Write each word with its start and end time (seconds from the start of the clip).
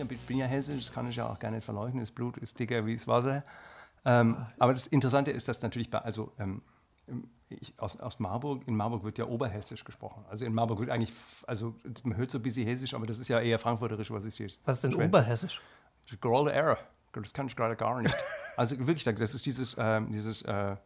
ja, 0.00 0.16
bin 0.26 0.38
ja 0.38 0.46
hessisch, 0.46 0.86
das 0.86 0.94
kann 0.94 1.08
ich 1.08 1.16
ja 1.16 1.28
auch 1.28 1.38
gar 1.38 1.50
nicht 1.50 1.64
verleugnen. 1.64 2.00
Das 2.00 2.10
Blut 2.10 2.36
ist 2.38 2.58
dicker 2.58 2.84
wie 2.86 2.94
das 2.94 3.06
Wasser. 3.06 3.44
Ähm, 4.04 4.46
aber 4.58 4.72
das 4.72 4.86
Interessante 4.86 5.30
ist, 5.30 5.48
dass 5.48 5.62
natürlich 5.62 5.90
bei, 5.90 5.98
also 5.98 6.32
ähm, 6.38 6.62
ich, 7.48 7.74
aus, 7.78 7.98
aus 8.00 8.18
Marburg, 8.18 8.66
in 8.66 8.76
Marburg 8.76 9.04
wird 9.04 9.18
ja 9.18 9.26
Oberhessisch 9.26 9.84
gesprochen. 9.84 10.24
Also 10.30 10.44
in 10.44 10.54
Marburg 10.54 10.78
wird 10.78 10.90
eigentlich, 10.90 11.12
also 11.46 11.74
man 12.04 12.16
hört 12.16 12.30
so 12.30 12.38
ein 12.38 12.42
bisschen 12.42 12.66
Hessisch, 12.66 12.94
aber 12.94 13.06
das 13.06 13.18
ist 13.18 13.28
ja 13.28 13.40
eher 13.40 13.58
Frankfurterisch, 13.58 14.10
was 14.10 14.24
ich 14.24 14.38
jetzt. 14.38 14.58
Was 14.64 14.76
ist 14.76 14.84
denn 14.84 14.94
Oberhessisch? 14.94 15.60
Grolle 16.20 16.52
Error. 16.52 16.78
Das 17.12 17.32
kann 17.32 17.46
ich 17.46 17.56
gerade 17.56 17.76
gar 17.76 18.00
nicht. 18.00 18.14
also 18.56 18.78
wirklich, 18.78 19.04
das 19.04 19.34
ist 19.34 19.44
dieses, 19.44 19.76
ähm, 19.78 20.12
dieses, 20.12 20.42
äh, 20.42 20.76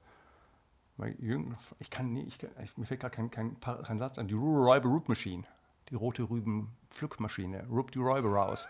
ich 1.78 1.90
kann 1.90 2.12
nicht, 2.12 2.46
ich, 2.62 2.76
mir 2.76 2.86
fällt 2.86 3.00
gerade 3.00 3.14
kein, 3.14 3.30
kein, 3.30 3.60
kein, 3.60 3.98
Satz 3.98 4.18
an, 4.18 4.28
die 4.28 4.34
Räuber 4.34 4.88
Root 4.88 5.08
Machine, 5.08 5.44
die 5.94 5.98
rote 5.98 6.24
Rüben 6.24 6.76
Pflückmaschine, 6.90 7.66
Rup 7.68 7.92
die 7.92 8.00
Räuber 8.00 8.30
raus. 8.30 8.66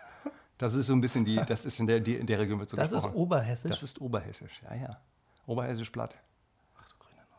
Das 0.58 0.74
ist 0.74 0.86
so 0.88 0.92
ein 0.92 1.00
bisschen 1.00 1.24
die, 1.24 1.36
das 1.36 1.64
ist 1.64 1.80
in 1.80 1.86
der, 1.86 2.06
in 2.06 2.26
der 2.26 2.38
Region 2.38 2.58
wird 2.58 2.68
so 2.68 2.76
Das 2.76 2.90
gesprochen. 2.90 3.12
ist 3.14 3.16
Oberhessisch? 3.16 3.70
Das 3.70 3.82
ist 3.82 4.00
Oberhessisch, 4.00 4.62
ja, 4.62 4.74
ja. 4.74 5.00
Oberhessisch 5.46 5.88
Platt. 5.90 6.16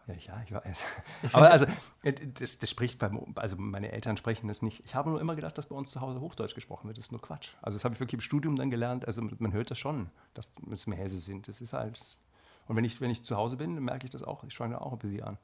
Ja, 0.07 0.13
ja, 0.13 0.41
ich 0.45 0.51
weiß. 0.51 0.83
Aber 1.33 1.49
also, 1.49 1.65
äh, 2.03 2.13
das, 2.13 2.59
das 2.59 2.69
spricht 2.69 2.99
beim, 2.99 3.33
also 3.35 3.55
meine 3.57 3.91
Eltern 3.91 4.17
sprechen 4.17 4.47
das 4.47 4.61
nicht. 4.61 4.83
Ich 4.85 4.93
habe 4.93 5.09
nur 5.09 5.19
immer 5.19 5.35
gedacht, 5.35 5.57
dass 5.57 5.65
bei 5.67 5.75
uns 5.75 5.89
zu 5.91 5.99
Hause 6.01 6.19
Hochdeutsch 6.21 6.53
gesprochen 6.53 6.87
wird. 6.87 6.97
Das 6.99 7.05
ist 7.05 7.11
nur 7.11 7.21
Quatsch. 7.21 7.49
Also, 7.63 7.75
das 7.75 7.85
habe 7.85 7.95
ich 7.95 7.99
wirklich 7.99 8.13
im 8.13 8.21
Studium 8.21 8.55
dann 8.55 8.69
gelernt. 8.69 9.07
Also, 9.07 9.23
man 9.39 9.51
hört 9.51 9.71
das 9.71 9.79
schon, 9.79 10.11
dass 10.35 10.51
es 10.71 10.85
mehr 10.85 10.99
Hesse 10.99 11.17
sind. 11.17 11.47
Das 11.47 11.59
ist 11.59 11.73
halt. 11.73 11.99
Und 12.67 12.75
wenn 12.75 12.85
ich, 12.85 13.01
wenn 13.01 13.09
ich 13.09 13.23
zu 13.23 13.35
Hause 13.35 13.57
bin, 13.57 13.73
dann 13.73 13.83
merke 13.83 14.05
ich 14.05 14.11
das 14.11 14.21
auch. 14.21 14.43
Ich 14.43 14.53
schwange 14.53 14.79
auch 14.79 14.93
ein 14.93 14.99
bisschen 14.99 15.23
an. 15.23 15.37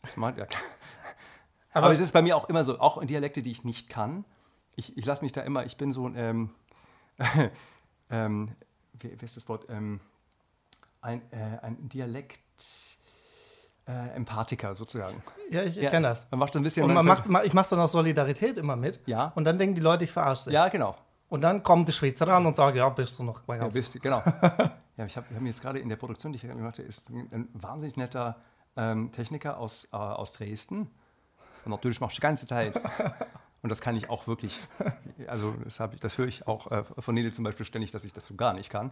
Das 0.00 0.16
macht, 0.16 0.38
ja, 0.38 0.46
Aber, 1.74 1.86
Aber, 1.86 1.92
es 1.92 2.00
ist 2.00 2.12
bei 2.12 2.22
mir 2.22 2.36
auch 2.36 2.48
immer 2.48 2.64
so, 2.64 2.78
auch 2.78 2.98
in 2.98 3.08
Dialekte, 3.08 3.42
die 3.42 3.50
ich 3.50 3.64
nicht 3.64 3.88
kann. 3.88 4.24
Ich, 4.76 4.96
ich 4.96 5.04
lasse 5.04 5.22
mich 5.22 5.32
da 5.32 5.42
immer, 5.42 5.66
ich 5.66 5.76
bin 5.76 5.90
so 5.90 6.06
ein, 6.06 6.16
ähm, 6.16 6.50
ähm, 8.10 8.52
wie, 8.94 9.20
wie, 9.20 9.24
ist 9.24 9.36
das 9.36 9.48
Wort? 9.48 9.66
Ähm, 9.68 10.00
ein, 11.00 11.20
äh, 11.32 11.58
ein 11.62 11.88
Dialekt 11.88 12.40
äh, 13.86 14.14
Empathiker 14.14 14.74
sozusagen. 14.74 15.22
Ja, 15.50 15.62
ich, 15.62 15.76
ich 15.76 15.84
ja, 15.84 15.90
kenne 15.90 16.08
das. 16.08 16.26
Man 16.30 16.38
macht 16.38 16.52
so 16.52 16.60
ein 16.60 16.62
bisschen. 16.62 16.84
Und 16.84 16.94
man 16.94 17.04
macht, 17.04 17.26
ich 17.44 17.52
mache 17.52 17.68
so 17.68 17.76
noch 17.76 17.88
Solidarität 17.88 18.56
immer 18.56 18.76
mit. 18.76 19.02
Ja. 19.06 19.32
Und 19.34 19.44
dann 19.44 19.58
denken 19.58 19.74
die 19.74 19.80
Leute, 19.80 20.04
ich 20.04 20.12
verarsche 20.12 20.52
Ja, 20.52 20.68
genau. 20.68 20.96
Und 21.28 21.40
dann 21.40 21.62
kommt 21.62 21.88
der 21.88 21.92
Schweizer 21.92 22.28
ran 22.28 22.46
und 22.46 22.54
sagt, 22.54 22.76
ja, 22.76 22.88
bist 22.88 23.18
du 23.18 23.24
noch 23.24 23.46
mal 23.46 23.58
ganz. 23.58 23.74
Ja, 23.74 23.80
bist 23.80 23.94
du, 23.94 23.98
genau. 23.98 24.22
ja, 24.96 25.06
ich 25.06 25.16
habe 25.16 25.26
hab 25.34 25.42
jetzt 25.42 25.60
gerade 25.60 25.80
in 25.80 25.88
der 25.88 25.96
Produktion, 25.96 26.32
die 26.32 26.36
ich 26.36 26.42
gemacht 26.42 26.78
habe, 26.78 26.86
ist 26.86 27.10
ein 27.10 27.48
wahnsinnig 27.52 27.96
netter 27.96 28.36
ähm, 28.76 29.10
Techniker 29.10 29.58
aus, 29.58 29.88
äh, 29.92 29.96
aus 29.96 30.34
Dresden. 30.34 30.90
Und 31.64 31.72
natürlich 31.72 32.00
machst 32.00 32.16
du 32.16 32.20
die 32.20 32.22
ganze 32.22 32.46
Zeit. 32.46 32.80
Und 33.62 33.70
das 33.70 33.80
kann 33.80 33.96
ich 33.96 34.10
auch 34.10 34.26
wirklich. 34.26 34.60
Also 35.26 35.54
das, 35.64 35.80
ich, 35.80 36.00
das 36.00 36.18
höre 36.18 36.26
ich 36.26 36.46
auch 36.46 36.70
äh, 36.70 36.84
von 36.84 37.14
Nele 37.14 37.32
zum 37.32 37.44
Beispiel 37.44 37.64
ständig, 37.64 37.92
dass 37.92 38.04
ich 38.04 38.12
das 38.12 38.26
so 38.26 38.34
gar 38.34 38.52
nicht 38.52 38.68
kann. 38.68 38.90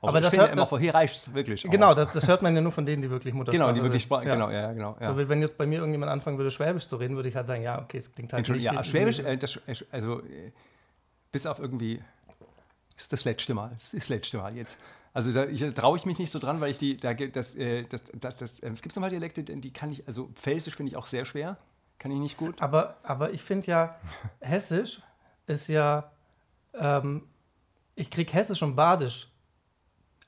Also 0.00 0.08
aber 0.08 0.20
das 0.20 0.34
finde 0.34 0.48
hört, 0.54 0.70
immer, 0.70 0.78
hier 0.78 0.94
reicht 0.94 1.16
es 1.16 1.34
wirklich. 1.34 1.62
Genau, 1.62 1.94
das, 1.94 2.12
das, 2.12 2.28
hört 2.28 2.42
man 2.42 2.54
ja 2.54 2.60
nur 2.60 2.70
von 2.70 2.86
denen, 2.86 3.02
die 3.02 3.10
wirklich 3.10 3.34
Muttersprache 3.34 3.72
Genau, 3.72 3.76
die 3.76 3.82
wirklich 3.82 4.06
sind. 4.06 4.24
Ja. 4.24 4.34
Genau, 4.34 4.50
ja, 4.50 4.72
genau. 4.72 4.96
Ja. 5.00 5.08
Also, 5.08 5.28
wenn 5.28 5.40
jetzt 5.40 5.56
bei 5.56 5.66
mir 5.66 5.78
irgendjemand 5.78 6.12
anfangen 6.12 6.38
würde, 6.38 6.50
Schwäbisch 6.50 6.86
zu 6.86 6.96
reden, 6.96 7.16
würde 7.16 7.28
ich 7.28 7.34
halt 7.34 7.46
sagen, 7.46 7.62
ja, 7.62 7.80
okay, 7.80 7.98
es 7.98 8.12
klingt 8.12 8.32
halt 8.32 8.48
nicht 8.48 8.62
Ja, 8.62 8.84
Schwäbisch, 8.84 9.18
äh, 9.20 9.36
das, 9.36 9.58
also 9.90 10.20
äh, 10.20 10.52
bis 11.32 11.46
auf 11.46 11.58
irgendwie, 11.58 12.00
ist 12.96 13.12
das 13.12 13.24
letzte 13.24 13.54
Mal, 13.54 13.70
das 13.74 13.94
ist 13.94 14.04
das 14.04 14.08
letzte 14.08 14.36
Mal 14.36 14.54
jetzt. 14.54 14.78
Also 15.14 15.32
da 15.32 15.46
traue 15.70 15.96
ich 15.96 16.04
mich 16.04 16.18
nicht 16.18 16.30
so 16.30 16.38
dran, 16.38 16.60
weil 16.60 16.70
ich 16.70 16.78
die, 16.78 16.96
da, 16.96 17.14
das, 17.14 17.56
äh, 17.56 17.84
das, 17.84 18.04
das, 18.20 18.36
das, 18.36 18.60
äh, 18.60 18.68
es 18.68 18.82
gibt 18.82 18.94
nochmal 18.94 19.10
Dialekte, 19.10 19.42
die 19.42 19.72
kann 19.72 19.90
ich, 19.90 20.06
also 20.06 20.28
Pfälzisch 20.34 20.76
finde 20.76 20.90
ich 20.90 20.96
auch 20.96 21.06
sehr 21.06 21.24
schwer, 21.24 21.56
kann 21.98 22.10
ich 22.10 22.18
nicht 22.18 22.36
gut. 22.36 22.60
Aber, 22.60 22.96
aber 23.02 23.32
ich 23.32 23.42
finde 23.42 23.66
ja, 23.68 23.96
Hessisch 24.40 25.00
ist 25.46 25.68
ja, 25.68 26.10
ähm, 26.74 27.28
ich 27.94 28.10
kriege 28.10 28.32
Hessisch 28.32 28.62
und 28.62 28.76
Badisch 28.76 29.28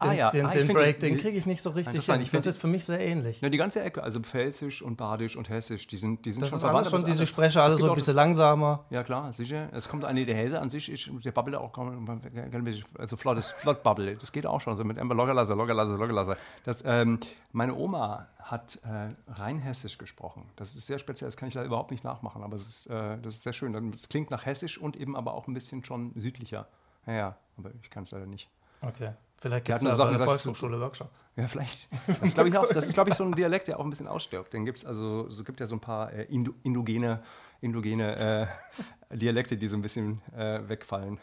den, 0.00 0.10
ah, 0.10 0.12
ja. 0.12 0.30
den, 0.30 0.46
ah, 0.46 0.50
den 0.50 0.68
Break, 0.68 1.00
den 1.00 1.16
kriege 1.16 1.36
ich 1.36 1.44
nicht 1.44 1.60
so 1.60 1.70
richtig 1.70 2.06
hin. 2.06 2.20
Ich 2.20 2.30
finde 2.30 2.44
das 2.44 2.56
für 2.56 2.68
mich 2.68 2.84
sehr 2.84 3.00
ähnlich. 3.00 3.40
Ja, 3.40 3.48
die 3.48 3.58
ganze 3.58 3.82
Ecke, 3.82 4.00
also 4.00 4.20
Pfälzisch 4.20 4.80
und 4.80 4.96
Badisch 4.96 5.36
und 5.36 5.48
Hessisch, 5.48 5.88
die 5.88 5.96
sind, 5.96 6.24
die 6.24 6.30
sind 6.30 6.42
das 6.42 6.50
schon 6.50 6.60
verwandt. 6.60 6.86
schon 6.86 7.04
diese 7.04 7.26
Sprecher 7.26 7.64
alle 7.64 7.76
so 7.76 7.88
ein 7.88 7.94
bisschen 7.96 8.14
langsamer. 8.14 8.84
Ja, 8.90 9.02
klar, 9.02 9.32
sicher. 9.32 9.68
Es 9.72 9.88
kommt 9.88 10.04
eine, 10.04 10.24
der 10.24 10.36
Häse 10.36 10.60
an 10.60 10.70
sich, 10.70 10.88
ist, 10.88 11.10
der 11.24 11.32
Bubble 11.32 11.58
auch, 11.58 11.72
also 12.96 13.16
flottes, 13.16 13.50
flott 13.50 13.82
Bubble, 13.82 14.14
das 14.14 14.30
geht 14.30 14.46
auch 14.46 14.60
schon, 14.60 14.76
so 14.76 14.84
mit 14.84 14.98
Ember 14.98 15.16
Loggerlasser, 15.16 15.56
Loggerlasser, 15.56 15.98
Loggerlasser. 15.98 16.36
Das, 16.64 16.84
ähm, 16.86 17.18
meine 17.50 17.74
Oma 17.74 18.28
hat 18.38 18.78
äh, 18.84 19.32
rein 19.32 19.58
Hessisch 19.58 19.98
gesprochen. 19.98 20.44
Das 20.54 20.76
ist 20.76 20.86
sehr 20.86 21.00
speziell, 21.00 21.28
das 21.28 21.36
kann 21.36 21.48
ich 21.48 21.54
da 21.54 21.64
überhaupt 21.64 21.90
nicht 21.90 22.04
nachmachen, 22.04 22.44
aber 22.44 22.54
es 22.54 22.68
ist, 22.68 22.86
äh, 22.86 23.18
das 23.20 23.34
ist 23.34 23.42
sehr 23.42 23.52
schön. 23.52 23.92
Es 23.92 24.08
klingt 24.08 24.30
nach 24.30 24.46
Hessisch 24.46 24.78
und 24.78 24.96
eben 24.96 25.16
aber 25.16 25.34
auch 25.34 25.48
ein 25.48 25.54
bisschen 25.54 25.82
schon 25.82 26.12
südlicher. 26.14 26.68
Ja, 27.06 27.12
ja, 27.12 27.36
aber 27.56 27.72
ich 27.82 27.90
kann 27.90 28.04
es 28.04 28.12
leider 28.12 28.26
nicht. 28.26 28.48
Okay. 28.80 29.12
Vielleicht 29.40 29.66
gibt 29.66 29.78
es 29.78 29.84
ja 29.84 30.10
der 30.10 30.18
Volkshochschule 30.18 30.80
Workshops. 30.80 31.22
Ja, 31.36 31.46
vielleicht. 31.46 31.88
Das, 32.08 32.36
ich 32.36 32.58
auch, 32.58 32.66
das 32.66 32.86
ist, 32.86 32.94
glaube 32.94 33.10
ich, 33.10 33.16
so 33.16 33.24
ein 33.24 33.32
Dialekt, 33.32 33.68
der 33.68 33.78
auch 33.78 33.84
ein 33.84 33.90
bisschen 33.90 34.08
ausstirbt. 34.08 34.52
Den 34.52 34.64
gibt's 34.64 34.84
also, 34.84 35.30
so 35.30 35.44
gibt 35.44 35.60
ja 35.60 35.66
so 35.66 35.76
ein 35.76 35.80
paar 35.80 36.12
äh, 36.12 36.24
indogene, 36.24 37.22
indogene 37.60 38.48
äh, 39.10 39.16
Dialekte, 39.16 39.56
die 39.56 39.68
so 39.68 39.76
ein 39.76 39.82
bisschen 39.82 40.20
äh, 40.36 40.68
wegfallen. 40.68 41.20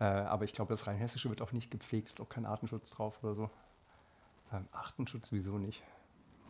Äh, 0.00 0.04
aber 0.04 0.44
ich 0.44 0.54
glaube, 0.54 0.72
das 0.72 0.86
Rheinhessische 0.86 1.28
wird 1.28 1.42
auch 1.42 1.52
nicht 1.52 1.70
gepflegt, 1.70 2.08
ist 2.08 2.20
auch 2.22 2.28
kein 2.30 2.46
Artenschutz 2.46 2.90
drauf 2.90 3.22
oder 3.22 3.34
so. 3.34 3.50
Ähm, 4.52 4.66
Artenschutz 4.72 5.30
wieso 5.30 5.58
nicht? 5.58 5.82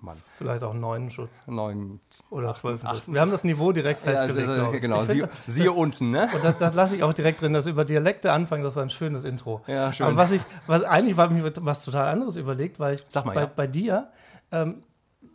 Mann. 0.03 0.17
Vielleicht 0.23 0.63
auch 0.65 0.75
neun 0.75 1.11
Schutz. 1.11 1.43
Neun. 1.47 2.01
Oder 2.31 2.55
zwölf 2.55 2.81
Schutz. 2.81 3.03
Wir 3.07 3.21
haben 3.21 3.31
das 3.31 3.45
Niveau 3.45 3.73
direkt 3.73 4.01
festgelegt. 4.01 4.49
Ja, 4.49 4.67
also, 4.67 4.81
genau, 4.81 5.05
siehe, 5.05 5.29
siehe 5.47 5.73
unten, 5.73 6.11
ne? 6.11 6.29
Und 6.35 6.45
das, 6.45 6.59
das 6.59 6.75
lasse 6.75 6.97
ich 6.97 7.03
auch 7.03 7.13
direkt 7.13 7.41
drin, 7.41 7.53
das 7.53 7.67
über 7.67 7.85
Dialekte 7.85 8.33
anfangen, 8.33 8.65
das 8.65 8.75
war 8.75 8.83
ein 8.83 8.91
schönes 8.91 9.25
Intro. 9.25 9.63
Ja, 9.67 9.93
schön. 9.93 10.07
Aber 10.07 10.17
was 10.17 10.33
ich, 10.33 10.43
was 10.67 10.83
eigentlich 10.83 11.17
war 11.17 11.31
mir 11.31 11.53
was 11.61 11.85
total 11.85 12.09
anderes 12.09 12.37
überlegt, 12.37 12.81
weil 12.81 12.95
ich 12.95 13.05
Sag 13.09 13.27
mal, 13.27 13.35
bei, 13.35 13.41
ja. 13.43 13.51
bei 13.55 13.67
dir 13.67 14.09
ähm, 14.51 14.83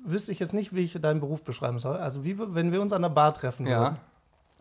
wüsste 0.03 0.31
ich 0.31 0.39
jetzt 0.39 0.53
nicht, 0.53 0.75
wie 0.75 0.81
ich 0.81 0.99
deinen 0.99 1.19
Beruf 1.19 1.43
beschreiben 1.43 1.79
soll. 1.79 1.97
Also 1.97 2.23
wie 2.23 2.37
wenn 2.37 2.71
wir 2.71 2.81
uns 2.81 2.93
an 2.93 3.01
der 3.01 3.09
Bar 3.09 3.33
treffen 3.33 3.67
ja. 3.67 3.79
würden 3.79 3.97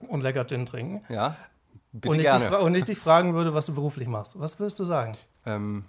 und 0.09 0.21
lecker 0.23 0.47
Gin 0.47 0.67
trinken. 0.67 1.05
Ja. 1.13 1.37
Bitte 1.93 2.09
und, 2.09 2.21
ich 2.21 2.27
gerne. 2.27 2.49
Dich, 2.49 2.59
und 2.59 2.75
ich 2.75 2.85
dich 2.85 2.99
fragen 2.99 3.35
würde, 3.35 3.55
was 3.55 3.67
du 3.67 3.75
beruflich 3.75 4.09
machst. 4.09 4.39
Was 4.39 4.59
würdest 4.61 4.79
du 4.79 4.85
sagen? 4.85 5.17
Ähm, 5.47 5.85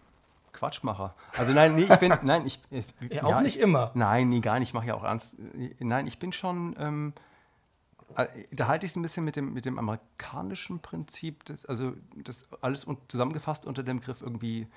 Quatschmacher. 0.57 1.15
Also 1.37 1.53
nein, 1.53 1.75
nee, 1.75 1.83
ich 1.83 1.95
bin, 1.97 2.13
nein, 2.23 2.45
ich, 2.45 2.59
ich 2.71 2.93
ja, 3.11 3.23
auch 3.23 3.41
nicht 3.41 3.57
ich, 3.57 3.61
immer. 3.61 3.91
Nein, 3.93 4.29
nee, 4.29 4.39
gar 4.39 4.59
nicht. 4.59 4.69
Ich 4.69 4.73
mache 4.73 4.87
ja 4.87 4.95
auch 4.95 5.03
ernst. 5.03 5.37
Nein, 5.79 6.07
ich 6.07 6.19
bin 6.19 6.33
schon. 6.33 6.75
Ähm, 6.79 7.13
äh, 8.15 8.27
da 8.51 8.67
halte 8.67 8.85
ich 8.85 8.93
es 8.93 8.95
ein 8.95 9.01
bisschen 9.03 9.23
mit 9.23 9.35
dem, 9.35 9.53
mit 9.53 9.65
dem 9.65 9.77
amerikanischen 9.77 10.79
Prinzip, 10.79 11.45
das, 11.45 11.65
also 11.65 11.93
das 12.15 12.47
alles 12.61 12.87
zusammengefasst 13.07 13.67
unter 13.67 13.83
dem 13.83 13.99
Begriff 13.99 14.21
irgendwie, 14.21 14.67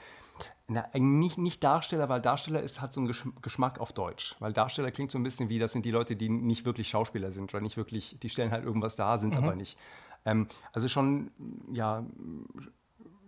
na, 0.69 0.87
nicht, 0.95 1.39
nicht 1.39 1.65
Darsteller, 1.65 2.09
weil 2.09 2.21
Darsteller 2.21 2.61
ist, 2.61 2.81
hat 2.81 2.93
so 2.93 3.01
einen 3.01 3.13
Geschmack 3.41 3.81
auf 3.81 3.93
Deutsch. 3.93 4.37
Weil 4.41 4.53
Darsteller 4.53 4.91
klingt 4.91 5.11
so 5.11 5.19
ein 5.19 5.23
bisschen 5.23 5.49
wie, 5.49 5.59
das 5.59 5.73
sind 5.73 5.85
die 5.87 5.91
Leute, 5.91 6.17
die 6.17 6.29
nicht 6.29 6.65
wirklich 6.65 6.89
Schauspieler 6.89 7.31
sind 7.31 7.55
oder 7.55 7.63
nicht 7.63 7.77
wirklich, 7.77 8.19
die 8.21 8.29
stellen 8.29 8.51
halt 8.51 8.65
irgendwas 8.65 8.97
dar, 8.97 9.19
sind 9.19 9.35
mhm. 9.35 9.45
aber 9.45 9.57
nicht. 9.57 9.79
Ähm, 10.27 10.47
also 10.73 10.89
schon, 10.89 11.31
ja, 11.73 12.05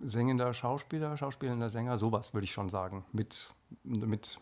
singender 0.03 0.53
Schauspieler, 0.55 1.17
schauspielender 1.17 1.71
Sänger, 1.71 1.99
sowas 1.99 2.35
würde 2.35 2.45
ich 2.45 2.53
schon 2.53 2.69
sagen. 2.69 3.05
Mit, 3.13 3.51
mit 3.85 4.39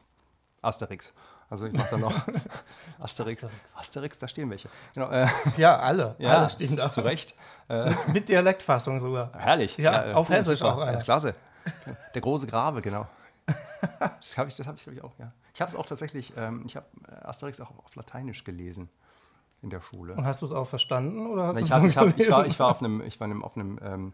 Asterix. 0.62 1.12
Also 1.48 1.66
ich 1.66 1.72
mache 1.72 1.88
da 1.90 1.96
noch 1.98 2.14
Asterix. 2.98 3.44
Asterix. 3.44 3.74
Asterix, 3.74 4.18
da 4.18 4.28
stehen 4.28 4.50
welche. 4.50 4.68
Genau, 4.94 5.10
äh, 5.10 5.26
ja, 5.56 5.78
alle. 5.78 6.14
Ja, 6.18 6.38
alle 6.38 6.48
stehen 6.48 6.76
da. 6.76 6.88
Zu 6.88 7.00
Recht. 7.00 7.34
Äh, 7.68 7.90
mit, 7.90 8.08
mit, 8.08 8.28
Dialektfassung 8.28 9.00
sogar. 9.00 9.32
Herrlich. 9.36 9.76
Ja, 9.76 10.06
ja 10.06 10.14
auf 10.14 10.28
Hessisch 10.28 10.62
auch 10.62 10.78
einer. 10.78 10.98
Ja, 10.98 11.00
klasse. 11.00 11.34
Der 12.14 12.22
große 12.22 12.46
Grabe, 12.46 12.82
genau. 12.82 13.06
Das 14.20 14.38
habe 14.38 14.48
ich, 14.48 14.58
hab 14.60 14.76
ich 14.76 14.82
glaube 14.84 14.96
ich, 14.96 15.02
auch, 15.02 15.12
ja. 15.18 15.32
Ich 15.54 15.60
habe 15.60 15.70
es 15.70 15.76
auch 15.76 15.86
tatsächlich, 15.86 16.32
ähm, 16.36 16.62
ich 16.66 16.76
habe 16.76 16.86
äh, 17.08 17.26
Asterix 17.26 17.60
auch 17.60 17.70
auf 17.84 17.94
Lateinisch 17.96 18.44
gelesen 18.44 18.88
in 19.62 19.70
der 19.70 19.80
Schule. 19.80 20.14
Und 20.14 20.24
hast 20.24 20.42
du 20.42 20.46
es 20.46 20.52
auch 20.52 20.66
verstanden? 20.66 21.26
Oder 21.26 21.48
hast 21.48 21.60
ich, 21.60 21.70
hab, 21.70 21.84
ich, 21.84 21.96
hab, 21.96 22.18
ich, 22.18 22.30
war, 22.30 22.46
ich 22.46 22.58
war 22.58 22.70
auf 22.70 22.80
einem, 22.80 23.02
ich 23.02 23.20
war 23.20 23.28
auf 23.44 23.56
einem 23.56 23.78
ähm, 23.82 24.12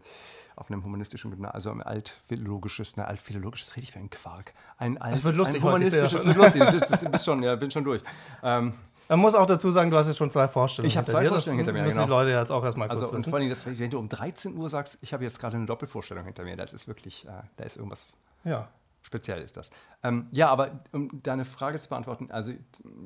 auf 0.57 0.71
einem 0.71 0.83
humanistischen 0.83 1.29
Gymnasium, 1.29 1.53
also 1.53 1.71
ein 1.71 1.83
altphilologisches, 1.83 2.97
ne, 2.97 3.07
altphilologisches 3.07 3.75
rede 3.75 3.83
ich 3.83 3.91
für 3.91 3.99
einen 3.99 4.09
Quark. 4.09 4.53
Ein, 4.77 4.97
alt, 4.97 5.13
das 5.13 5.23
wird 5.23 5.35
lustig. 5.35 5.61
Ein 5.61 5.67
humanistisches, 5.67 6.25
wird 6.25 6.35
lustig. 6.35 6.63
Das, 6.63 6.89
das 6.89 7.05
bin 7.05 7.19
schon, 7.19 7.43
ja, 7.43 7.55
bin 7.55 7.69
schon 7.69 7.83
durch. 7.83 8.01
Ähm, 8.41 8.73
man 9.07 9.19
muss 9.19 9.35
auch 9.35 9.45
dazu 9.45 9.69
sagen, 9.71 9.91
du 9.91 9.97
hast 9.97 10.07
jetzt 10.07 10.17
schon 10.17 10.31
zwei 10.31 10.47
Vorstellungen. 10.47 10.89
Ich 10.89 10.97
habe 10.97 11.09
zwei 11.09 11.27
Vorstellungen 11.27 11.59
hinter 11.59 11.73
mir. 11.73 11.79
Das 11.79 11.93
müssen 11.93 12.05
genau. 12.05 12.21
die 12.21 12.25
Leute 12.25 12.37
jetzt 12.37 12.51
auch 12.51 12.63
erstmal 12.63 12.89
kurz 12.89 13.01
Also 13.01 13.15
und 13.15 13.23
vor 13.23 13.37
allem, 13.37 13.49
das, 13.49 13.65
wenn 13.65 13.89
du 13.89 13.99
um 13.99 14.09
13 14.09 14.57
Uhr 14.57 14.67
sagst, 14.67 14.97
ich 15.01 15.13
habe 15.13 15.23
jetzt 15.23 15.39
gerade 15.39 15.55
eine 15.55 15.67
Doppelvorstellung 15.67 16.25
hinter 16.25 16.43
mir, 16.43 16.57
das 16.57 16.73
ist 16.73 16.87
wirklich, 16.87 17.25
äh, 17.25 17.29
da 17.55 17.63
ist 17.63 17.77
irgendwas. 17.77 18.07
Ja. 18.43 18.67
Speziell 19.03 19.41
ist 19.41 19.55
das. 19.55 19.69
Ähm, 20.03 20.27
ja, 20.31 20.49
aber 20.49 20.81
um 20.91 21.21
deine 21.23 21.45
Frage 21.45 21.77
zu 21.77 21.87
beantworten, 21.87 22.29
also 22.31 22.51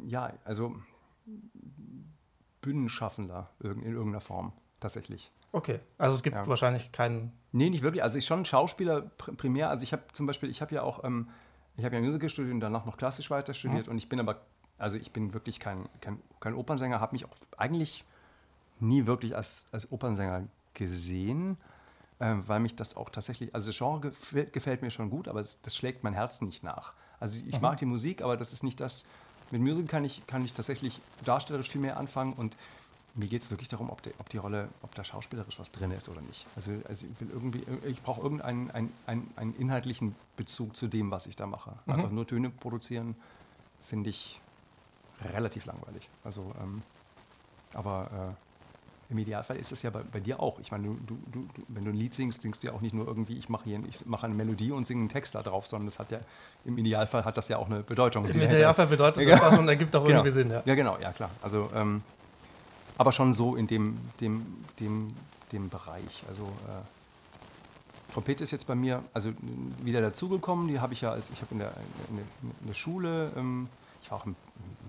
ja, 0.05 0.33
also 0.45 0.75
Bühnenschaffender 2.61 3.49
in 3.59 3.83
irgendeiner 3.83 4.21
Form 4.21 4.53
tatsächlich. 4.79 5.31
Okay, 5.53 5.79
also 5.97 6.15
es 6.15 6.23
gibt 6.23 6.35
ja. 6.35 6.47
wahrscheinlich 6.47 6.91
keinen. 6.91 7.33
Nee, 7.51 7.69
nicht 7.69 7.83
wirklich. 7.83 8.03
Also 8.03 8.17
ich 8.17 8.25
schon 8.25 8.45
Schauspieler 8.45 9.01
primär. 9.01 9.69
Also 9.69 9.83
ich 9.83 9.91
habe 9.91 10.03
zum 10.13 10.25
Beispiel, 10.25 10.49
ich 10.49 10.61
habe 10.61 10.73
ja 10.73 10.83
auch, 10.83 11.03
ähm, 11.03 11.29
ich 11.75 11.83
habe 11.83 11.95
ja 11.95 12.01
Musical 12.01 12.29
studiert 12.29 12.53
und 12.53 12.61
danach 12.61 12.85
noch 12.85 12.97
klassisch 12.97 13.29
weiter 13.29 13.53
studiert 13.53 13.87
mhm. 13.87 13.93
und 13.93 13.97
ich 13.97 14.07
bin 14.07 14.19
aber, 14.19 14.41
also 14.77 14.97
ich 14.97 15.11
bin 15.11 15.33
wirklich 15.33 15.59
kein, 15.59 15.89
kein, 15.99 16.21
kein 16.39 16.53
Opernsänger, 16.53 17.01
habe 17.01 17.13
mich 17.13 17.25
auch 17.25 17.31
eigentlich 17.57 18.05
nie 18.79 19.05
wirklich 19.05 19.35
als, 19.35 19.67
als 19.71 19.91
Opernsänger 19.91 20.47
gesehen. 20.73 21.57
äh, 22.19 22.35
weil 22.45 22.59
mich 22.59 22.75
das 22.75 22.95
auch 22.95 23.09
tatsächlich, 23.09 23.53
also 23.53 23.69
das 23.69 23.77
Genre 23.77 23.99
gefällt, 23.99 24.53
gefällt 24.53 24.81
mir 24.81 24.91
schon 24.91 25.09
gut, 25.09 25.27
aber 25.27 25.39
das, 25.39 25.61
das, 25.61 25.75
schlägt 25.75 26.03
mein 26.03 26.13
Herz 26.13 26.41
nicht 26.41 26.63
nach. 26.63 26.93
Also 27.19 27.39
ich 27.45 27.55
mhm. 27.55 27.61
mag 27.61 27.77
die 27.77 27.85
Musik, 27.85 28.21
aber 28.21 28.37
das 28.37 28.53
ist 28.53 28.63
nicht 28.63 28.79
das, 28.79 29.05
mit 29.51 29.61
Musik 29.61 29.87
kann 29.87 30.05
ich, 30.05 30.25
kann 30.27 30.43
ich 30.45 30.53
tatsächlich 30.53 30.99
darstellerisch 31.25 31.69
viel 31.69 31.81
mehr 31.81 31.97
anfangen 31.97 32.33
und 32.33 32.55
mir 33.13 33.27
geht 33.27 33.41
es 33.41 33.51
wirklich 33.51 33.67
darum, 33.67 33.89
ob 33.89 34.01
die, 34.01 34.11
ob 34.19 34.29
die, 34.29 34.37
Rolle, 34.37 34.69
ob 34.81 34.95
da 34.95 35.03
schauspielerisch 35.03 35.59
was 35.59 35.71
drin 35.71 35.91
ist 35.91 36.07
oder 36.07 36.21
nicht. 36.21 36.45
Also, 36.55 36.71
also 36.87 37.07
ich 37.07 37.19
will 37.19 37.29
irgendwie, 37.29 37.63
ich 37.85 38.01
brauche 38.01 38.21
irgendeinen 38.21 38.71
einen, 38.71 38.93
einen, 39.05 39.29
einen 39.35 39.55
inhaltlichen 39.57 40.15
Bezug 40.37 40.75
zu 40.77 40.87
dem, 40.87 41.11
was 41.11 41.27
ich 41.27 41.35
da 41.35 41.45
mache. 41.45 41.73
Mhm. 41.85 41.93
Einfach 41.93 42.11
nur 42.11 42.25
Töne 42.25 42.49
produzieren, 42.49 43.15
finde 43.83 44.09
ich 44.09 44.39
relativ 45.33 45.65
langweilig. 45.65 46.09
Also, 46.23 46.53
ähm, 46.61 46.81
aber 47.73 48.35
äh, 48.37 48.50
im 49.11 49.17
Idealfall 49.17 49.57
ist 49.57 49.71
es 49.71 49.81
ja 49.81 49.89
bei, 49.89 50.01
bei 50.09 50.19
dir 50.19 50.39
auch. 50.39 50.57
Ich 50.59 50.71
meine, 50.71 50.87
du, 50.87 50.97
du, 51.05 51.17
du, 51.31 51.63
wenn 51.67 51.83
du 51.83 51.89
ein 51.91 51.95
Lied 51.95 52.13
singst, 52.13 52.41
singst 52.41 52.63
du 52.63 52.67
ja 52.67 52.73
auch 52.73 52.81
nicht 52.81 52.93
nur 52.93 53.05
irgendwie, 53.05 53.37
ich 53.37 53.49
mache 53.49 53.65
hier 53.65 53.79
ich 53.87 54.05
mache 54.05 54.25
eine 54.25 54.35
Melodie 54.35 54.71
und 54.71 54.87
singe 54.87 55.01
einen 55.01 55.09
Text 55.09 55.35
da 55.35 55.43
drauf, 55.43 55.67
sondern 55.67 55.87
das 55.87 55.99
hat 55.99 56.11
ja, 56.11 56.19
im 56.63 56.77
Idealfall 56.77 57.25
hat 57.25 57.37
das 57.37 57.49
ja 57.49 57.57
auch 57.57 57.67
eine 57.67 57.83
Bedeutung. 57.83 58.25
Im 58.25 58.41
Idealfall 58.41 58.87
bedeutet 58.87 59.27
das 59.27 59.41
was 59.41 59.57
und 59.57 59.67
ergibt 59.67 59.95
auch 59.95 60.03
genau. 60.05 60.19
irgendwie 60.19 60.31
Sinn, 60.31 60.49
ja. 60.49 60.63
Ja, 60.65 60.75
genau, 60.75 60.97
ja 60.99 61.11
klar. 61.11 61.29
Also 61.41 61.69
ähm, 61.75 62.01
aber 62.97 63.11
schon 63.11 63.33
so 63.33 63.55
in 63.55 63.67
dem, 63.67 63.99
dem, 64.21 64.45
dem, 64.79 65.13
dem 65.51 65.69
Bereich. 65.69 66.23
Also 66.29 66.43
äh, 66.43 68.13
Trompete 68.13 68.43
ist 68.43 68.51
jetzt 68.51 68.67
bei 68.67 68.75
mir 68.75 69.03
also 69.13 69.33
wieder 69.81 70.01
dazugekommen. 70.01 70.67
Die 70.67 70.79
habe 70.79 70.93
ich 70.93 71.01
ja, 71.01 71.11
als 71.11 71.29
ich 71.29 71.41
habe 71.41 71.51
in 71.51 71.59
der, 71.59 71.73
in, 72.09 72.17
der, 72.17 72.25
in 72.61 72.67
der 72.67 72.73
Schule, 72.73 73.31
ähm, 73.35 73.67
ich 74.01 74.11
war 74.11 74.19
auch 74.19 74.25
im, 74.25 74.35
in, 74.55 74.80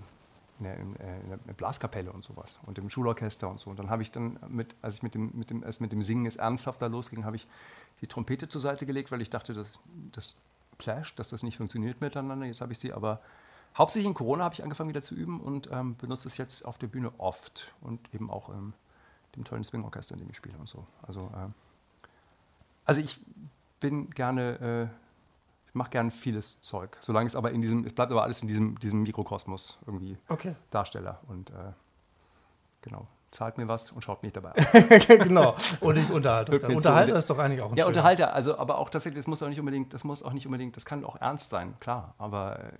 der, 0.63 0.77
in, 0.77 0.95
der, 0.95 1.53
Blaskapelle 1.53 2.11
und 2.11 2.23
sowas 2.23 2.59
und 2.65 2.77
im 2.77 2.89
Schulorchester 2.89 3.49
und 3.49 3.59
so. 3.59 3.69
Und 3.69 3.79
dann 3.79 3.89
habe 3.89 4.01
ich 4.01 4.11
dann 4.11 4.39
mit, 4.47 4.75
als 4.81 4.95
ich 4.95 5.03
mit 5.03 5.15
dem, 5.15 5.31
mit 5.33 5.49
dem, 5.49 5.63
als 5.63 5.79
mit 5.79 5.91
dem 5.91 6.01
Singen 6.01 6.25
es 6.25 6.35
ernsthafter 6.35 6.89
losging, 6.89 7.25
habe 7.25 7.35
ich 7.35 7.47
die 8.01 8.07
Trompete 8.07 8.47
zur 8.47 8.61
Seite 8.61 8.85
gelegt, 8.85 9.11
weil 9.11 9.21
ich 9.21 9.29
dachte, 9.29 9.53
dass 9.53 9.79
das 10.11 10.37
clasht, 10.77 11.19
dass 11.19 11.29
das 11.29 11.43
nicht 11.43 11.57
funktioniert 11.57 12.01
miteinander. 12.01 12.45
Jetzt 12.45 12.61
habe 12.61 12.71
ich 12.71 12.79
sie 12.79 12.93
aber 12.93 13.21
Hauptsächlich 13.75 14.07
in 14.07 14.13
Corona 14.13 14.43
habe 14.43 14.53
ich 14.53 14.61
angefangen 14.61 14.89
wieder 14.89 15.01
zu 15.01 15.15
üben 15.15 15.39
und 15.39 15.67
ähm, 15.71 15.95
benutze 15.95 16.27
es 16.27 16.37
jetzt 16.37 16.63
auf 16.63 16.77
der 16.77 16.85
Bühne 16.85 17.11
oft 17.17 17.73
und 17.81 17.99
eben 18.13 18.29
auch 18.29 18.49
im 18.49 18.73
dem 19.35 19.43
tollen 19.43 19.63
Swing-Orchester, 19.63 20.13
in 20.13 20.19
dem 20.19 20.29
ich 20.29 20.37
spiele 20.37 20.57
und 20.57 20.69
so. 20.69 20.85
Also, 21.01 21.21
äh, 21.33 21.49
also 22.85 23.01
ich 23.01 23.19
bin 23.79 24.09
gerne, 24.11 24.91
äh, 24.91 25.02
ich 25.73 25.75
mache 25.75 25.89
gerne 25.89 26.11
vieles 26.11 26.61
Zeug, 26.61 26.97
solange 27.01 27.25
es 27.25 27.35
aber 27.35 27.49
in 27.49 27.59
diesem, 27.63 27.83
es 27.83 27.93
bleibt 27.93 28.11
aber 28.11 28.21
alles 28.21 28.43
in 28.43 28.47
diesem, 28.47 28.77
diesem 28.77 29.01
Mikrokosmos 29.01 29.79
irgendwie 29.87 30.15
okay. 30.29 30.55
Darsteller 30.69 31.19
und 31.27 31.49
äh, 31.49 31.71
genau 32.83 33.07
zahlt 33.31 33.57
mir 33.57 33.67
was 33.67 33.91
und 33.91 34.03
schaut 34.03 34.21
mich 34.21 34.31
dabei 34.31 34.51
an. 34.51 34.99
genau. 34.99 35.55
Und 35.79 35.97
ich 35.97 36.11
unterhalte 36.11 36.51
euch 36.51 36.63
Unterhalter 36.63 37.15
ist 37.15 37.27
doch 37.27 37.39
eigentlich 37.39 37.61
auch 37.61 37.71
ein 37.71 37.77
Ja, 37.77 37.87
Unterhalter, 37.87 38.35
also 38.35 38.55
aber 38.59 38.77
auch 38.77 38.91
tatsächlich, 38.91 39.23
das 39.23 39.27
muss 39.27 39.41
auch 39.41 39.49
nicht 39.49 39.59
unbedingt, 39.59 39.95
das 39.95 40.03
muss 40.03 40.21
auch 40.21 40.31
nicht 40.31 40.45
unbedingt, 40.45 40.75
das 40.77 40.85
kann 40.85 41.03
auch 41.03 41.19
ernst 41.19 41.49
sein, 41.49 41.73
klar. 41.79 42.13
Aber 42.19 42.59
äh, 42.59 42.71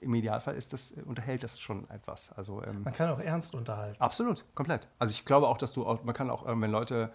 im 0.00 0.14
Idealfall 0.14 0.54
ist 0.54 0.72
das, 0.72 0.92
äh, 0.92 1.02
unterhält 1.02 1.42
das 1.42 1.58
schon 1.58 1.90
etwas. 1.90 2.30
Also, 2.36 2.62
ähm, 2.62 2.84
man 2.84 2.94
kann 2.94 3.10
auch 3.10 3.18
ernst 3.18 3.56
unterhalten. 3.56 4.00
Absolut, 4.00 4.44
komplett. 4.54 4.86
Also 5.00 5.10
ich 5.10 5.24
glaube 5.24 5.48
auch, 5.48 5.58
dass 5.58 5.72
du 5.72 5.84
auch, 5.84 6.04
man 6.04 6.14
kann 6.14 6.30
auch, 6.30 6.46
ähm, 6.46 6.62
wenn 6.62 6.70
Leute 6.70 7.10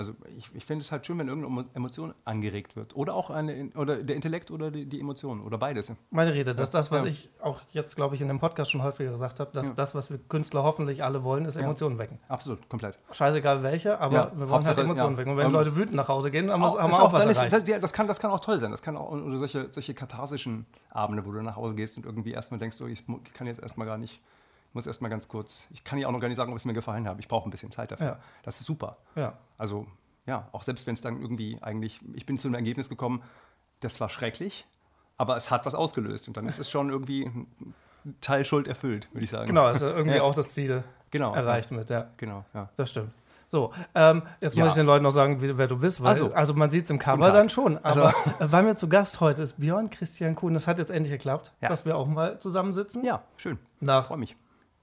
also 0.00 0.14
ich, 0.38 0.48
ich 0.54 0.64
finde 0.64 0.82
es 0.82 0.90
halt 0.90 1.04
schön, 1.04 1.18
wenn 1.18 1.28
irgendeine 1.28 1.66
Emotion 1.74 2.14
angeregt 2.24 2.74
wird. 2.74 2.96
Oder 2.96 3.12
auch 3.12 3.28
eine, 3.28 3.68
oder 3.74 4.02
der 4.02 4.16
Intellekt 4.16 4.50
oder 4.50 4.70
die, 4.70 4.86
die 4.86 4.98
Emotionen 4.98 5.42
oder 5.42 5.58
beides. 5.58 5.92
Meine 6.10 6.32
Rede, 6.32 6.54
das 6.54 6.70
ist 6.70 6.74
das, 6.74 6.90
was 6.90 7.02
ja. 7.02 7.08
ich 7.08 7.28
auch 7.42 7.60
jetzt, 7.68 7.96
glaube 7.96 8.14
ich, 8.14 8.22
in 8.22 8.28
dem 8.28 8.38
Podcast 8.38 8.70
schon 8.70 8.82
häufiger 8.82 9.12
gesagt 9.12 9.40
habe, 9.40 9.50
dass 9.52 9.66
ja. 9.66 9.72
das, 9.74 9.94
was 9.94 10.10
wir 10.10 10.16
Künstler 10.16 10.62
hoffentlich 10.62 11.04
alle 11.04 11.22
wollen, 11.22 11.44
ist 11.44 11.56
Emotionen 11.56 11.98
wecken. 11.98 12.18
Absolut, 12.28 12.66
komplett. 12.70 12.98
Scheißegal 13.12 13.62
welche, 13.62 14.00
aber 14.00 14.32
wir 14.32 14.40
wollen 14.40 14.50
Hauptsache, 14.52 14.76
halt 14.76 14.86
Emotionen 14.86 15.18
wecken. 15.18 15.32
Und 15.32 15.36
wenn 15.36 15.52
Leute 15.52 15.76
wütend 15.76 15.96
nach 15.96 16.08
Hause 16.08 16.30
gehen, 16.30 16.46
dann 16.46 16.62
auch, 16.62 16.78
haben 16.78 16.90
wir 16.90 17.02
auch, 17.02 17.12
was 17.12 17.24
erreicht. 17.24 17.52
Ist, 17.52 17.68
das, 17.68 17.80
das, 17.80 17.92
kann, 17.92 18.06
das 18.06 18.20
kann 18.20 18.30
auch 18.30 18.40
toll 18.40 18.58
sein. 18.58 18.70
Das 18.70 18.80
kann 18.80 18.96
auch 18.96 19.10
oder 19.10 19.36
solche, 19.36 19.68
solche 19.70 19.92
katharsischen 19.92 20.64
Abende, 20.88 21.26
wo 21.26 21.32
du 21.32 21.42
nach 21.42 21.56
Hause 21.56 21.74
gehst 21.74 21.98
und 21.98 22.06
irgendwie 22.06 22.32
erstmal 22.32 22.58
denkst, 22.58 22.78
so, 22.78 22.86
ich 22.86 23.04
kann 23.34 23.46
jetzt 23.46 23.60
erstmal 23.60 23.86
gar 23.86 23.98
nicht 23.98 24.22
muss 24.72 24.86
erstmal 24.86 25.10
ganz 25.10 25.28
kurz, 25.28 25.66
ich 25.70 25.84
kann 25.84 25.98
ja 25.98 26.06
auch 26.08 26.12
noch 26.12 26.20
gar 26.20 26.28
nicht 26.28 26.36
sagen, 26.36 26.52
ob 26.52 26.58
es 26.58 26.64
mir 26.64 26.72
gefallen 26.72 27.08
hat. 27.08 27.18
Ich 27.18 27.28
brauche 27.28 27.48
ein 27.48 27.50
bisschen 27.50 27.70
Zeit 27.70 27.90
dafür. 27.90 28.06
Ja. 28.06 28.18
Das 28.42 28.60
ist 28.60 28.66
super. 28.66 28.98
Ja. 29.16 29.38
Also 29.58 29.86
ja, 30.26 30.48
auch 30.52 30.62
selbst 30.62 30.86
wenn 30.86 30.94
es 30.94 31.00
dann 31.00 31.20
irgendwie 31.20 31.58
eigentlich, 31.60 32.00
ich 32.14 32.26
bin 32.26 32.38
zu 32.38 32.48
einem 32.48 32.54
Ergebnis 32.54 32.88
gekommen, 32.88 33.22
das 33.80 34.00
war 34.00 34.08
schrecklich, 34.08 34.66
aber 35.16 35.36
es 35.36 35.50
hat 35.50 35.66
was 35.66 35.74
ausgelöst 35.74 36.28
und 36.28 36.36
dann 36.36 36.46
ist 36.46 36.58
es 36.58 36.70
schon 36.70 36.90
irgendwie 36.90 37.24
ein 37.24 38.16
Teil 38.20 38.44
Schuld 38.44 38.68
erfüllt, 38.68 39.08
würde 39.12 39.24
ich 39.24 39.30
sagen. 39.30 39.48
Genau, 39.48 39.64
also 39.64 39.86
irgendwie 39.86 40.18
ja. 40.18 40.22
auch 40.22 40.34
das 40.34 40.50
Ziel 40.50 40.84
genau, 41.10 41.34
erreicht 41.34 41.70
ja. 41.70 41.76
mit, 41.76 41.90
ja. 41.90 42.10
Genau, 42.16 42.44
ja. 42.54 42.68
Das 42.76 42.90
stimmt. 42.90 43.12
So, 43.50 43.72
ähm, 43.96 44.22
jetzt 44.40 44.54
ja. 44.54 44.62
muss 44.62 44.74
ich 44.74 44.76
den 44.76 44.86
Leuten 44.86 45.02
noch 45.02 45.10
sagen, 45.10 45.38
wer 45.40 45.66
du 45.66 45.78
bist, 45.78 46.00
weil, 46.00 46.14
so. 46.14 46.32
also 46.32 46.54
man 46.54 46.70
sieht 46.70 46.84
es 46.84 46.90
im 46.90 47.00
Cover 47.00 47.32
dann 47.32 47.50
schon. 47.50 47.78
Aber 47.78 48.14
also. 48.14 48.48
bei 48.48 48.62
mir 48.62 48.76
zu 48.76 48.88
Gast 48.88 49.20
heute 49.20 49.42
ist 49.42 49.54
Björn 49.54 49.90
Christian 49.90 50.36
Kuhn. 50.36 50.54
Das 50.54 50.68
hat 50.68 50.78
jetzt 50.78 50.90
endlich 50.90 51.10
geklappt, 51.10 51.52
dass 51.60 51.84
wir 51.84 51.96
auch 51.96 52.06
mal 52.06 52.38
zusammensitzen. 52.38 53.04
Ja, 53.04 53.22
schön. 53.36 53.58
Nach 53.80 54.06
Freue 54.06 54.18
mich. 54.18 54.36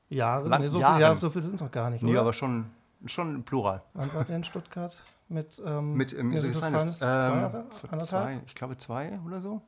Jahren. 0.10 0.62
Nee, 0.62 0.68
so, 0.68 0.80
Jahren. 0.80 0.96
Viel, 0.96 1.02
ja, 1.02 1.18
so 1.18 1.30
viel 1.30 1.42
sind 1.42 1.56
es 1.56 1.62
noch 1.62 1.72
gar 1.72 1.90
nicht. 1.90 2.04
Nee, 2.04 2.12
oder? 2.12 2.22
aber 2.22 2.34
schon, 2.34 2.68
schon 3.06 3.44
plural. 3.44 3.84
Wann 3.94 4.14
war 4.14 4.24
der 4.24 4.38
in 4.38 4.44
Stuttgart? 4.44 5.04
Mit, 5.30 5.62
ähm, 5.66 5.94
mit 5.94 6.14
ähm, 6.14 6.38
so 6.38 6.48
Finest, 6.48 6.86
ähm, 6.86 6.92
zwei 6.92 7.08
Jahre? 7.08 7.66
Zwei, 8.00 8.42
ich 8.46 8.56
glaube 8.56 8.78
zwei 8.78 9.20
oder 9.26 9.42
so. 9.42 9.62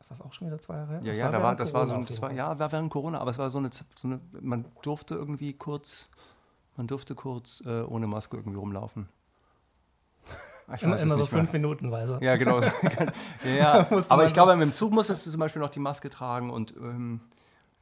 Ist 0.00 0.10
das 0.10 0.22
auch 0.22 0.32
schon 0.32 0.48
wieder 0.48 0.58
zwei 0.58 0.76
Jahre 0.76 0.92
her? 0.94 1.00
Ja, 1.02 1.06
das 1.06 1.16
ja, 1.16 1.24
war 1.24 1.32
da 1.32 1.42
war, 1.42 1.56
das 1.56 1.74
war 1.74 1.86
so, 1.86 2.02
das 2.02 2.22
war, 2.22 2.32
ja, 2.32 2.58
war 2.58 2.72
während 2.72 2.90
Corona, 2.90 3.20
aber 3.20 3.30
es 3.30 3.38
war 3.38 3.50
so 3.50 3.58
eine, 3.58 3.70
so 3.72 4.08
eine 4.08 4.20
man 4.40 4.64
durfte 4.80 5.14
irgendwie 5.14 5.52
kurz, 5.52 6.10
man 6.76 6.86
durfte 6.86 7.14
kurz 7.14 7.62
äh, 7.66 7.82
ohne 7.82 8.06
Maske 8.06 8.36
irgendwie 8.36 8.56
rumlaufen. 8.56 9.08
Ich 10.74 10.82
immer, 10.82 10.98
immer 10.98 11.16
so 11.16 11.26
fünf 11.26 11.52
Minuten 11.52 11.90
weise. 11.90 12.18
Ja, 12.22 12.36
genau. 12.36 12.60
ja, 13.56 13.86
aber 14.08 14.26
ich 14.26 14.32
glaube, 14.32 14.56
mit 14.56 14.62
dem 14.62 14.72
Zug 14.72 14.92
musstest 14.92 15.26
du 15.26 15.30
zum 15.30 15.40
Beispiel 15.40 15.60
noch 15.60 15.70
die 15.70 15.80
Maske 15.80 16.08
tragen 16.08 16.50
und 16.50 16.74
ähm, 16.76 17.20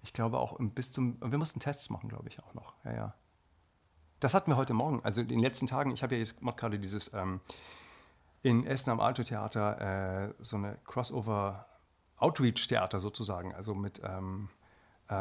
ich 0.02 0.12
glaube 0.12 0.38
auch 0.38 0.56
bis 0.58 0.92
zum, 0.92 1.18
wir 1.20 1.38
mussten 1.38 1.60
Tests 1.60 1.90
machen, 1.90 2.08
glaube 2.08 2.28
ich 2.28 2.42
auch 2.42 2.54
noch. 2.54 2.74
Ja, 2.84 2.92
ja. 2.92 3.14
Das 4.20 4.34
hatten 4.34 4.50
wir 4.50 4.56
heute 4.56 4.74
Morgen, 4.74 5.00
also 5.02 5.20
in 5.20 5.28
den 5.28 5.40
letzten 5.40 5.66
Tagen. 5.66 5.90
Ich 5.92 6.02
habe 6.02 6.14
ja 6.14 6.18
jetzt 6.18 6.40
gerade 6.40 6.78
dieses 6.78 7.12
ähm, 7.14 7.40
in 8.42 8.66
Essen 8.66 8.90
am 8.90 9.00
Alto 9.00 9.22
Theater 9.22 10.28
äh, 10.28 10.34
so 10.38 10.56
eine 10.56 10.78
Crossover 10.84 11.66
Outreach 12.16 12.66
Theater 12.68 13.00
sozusagen, 13.00 13.54
also 13.54 13.74
mit 13.74 14.02
ähm, 14.04 14.50
äh, 15.10 15.14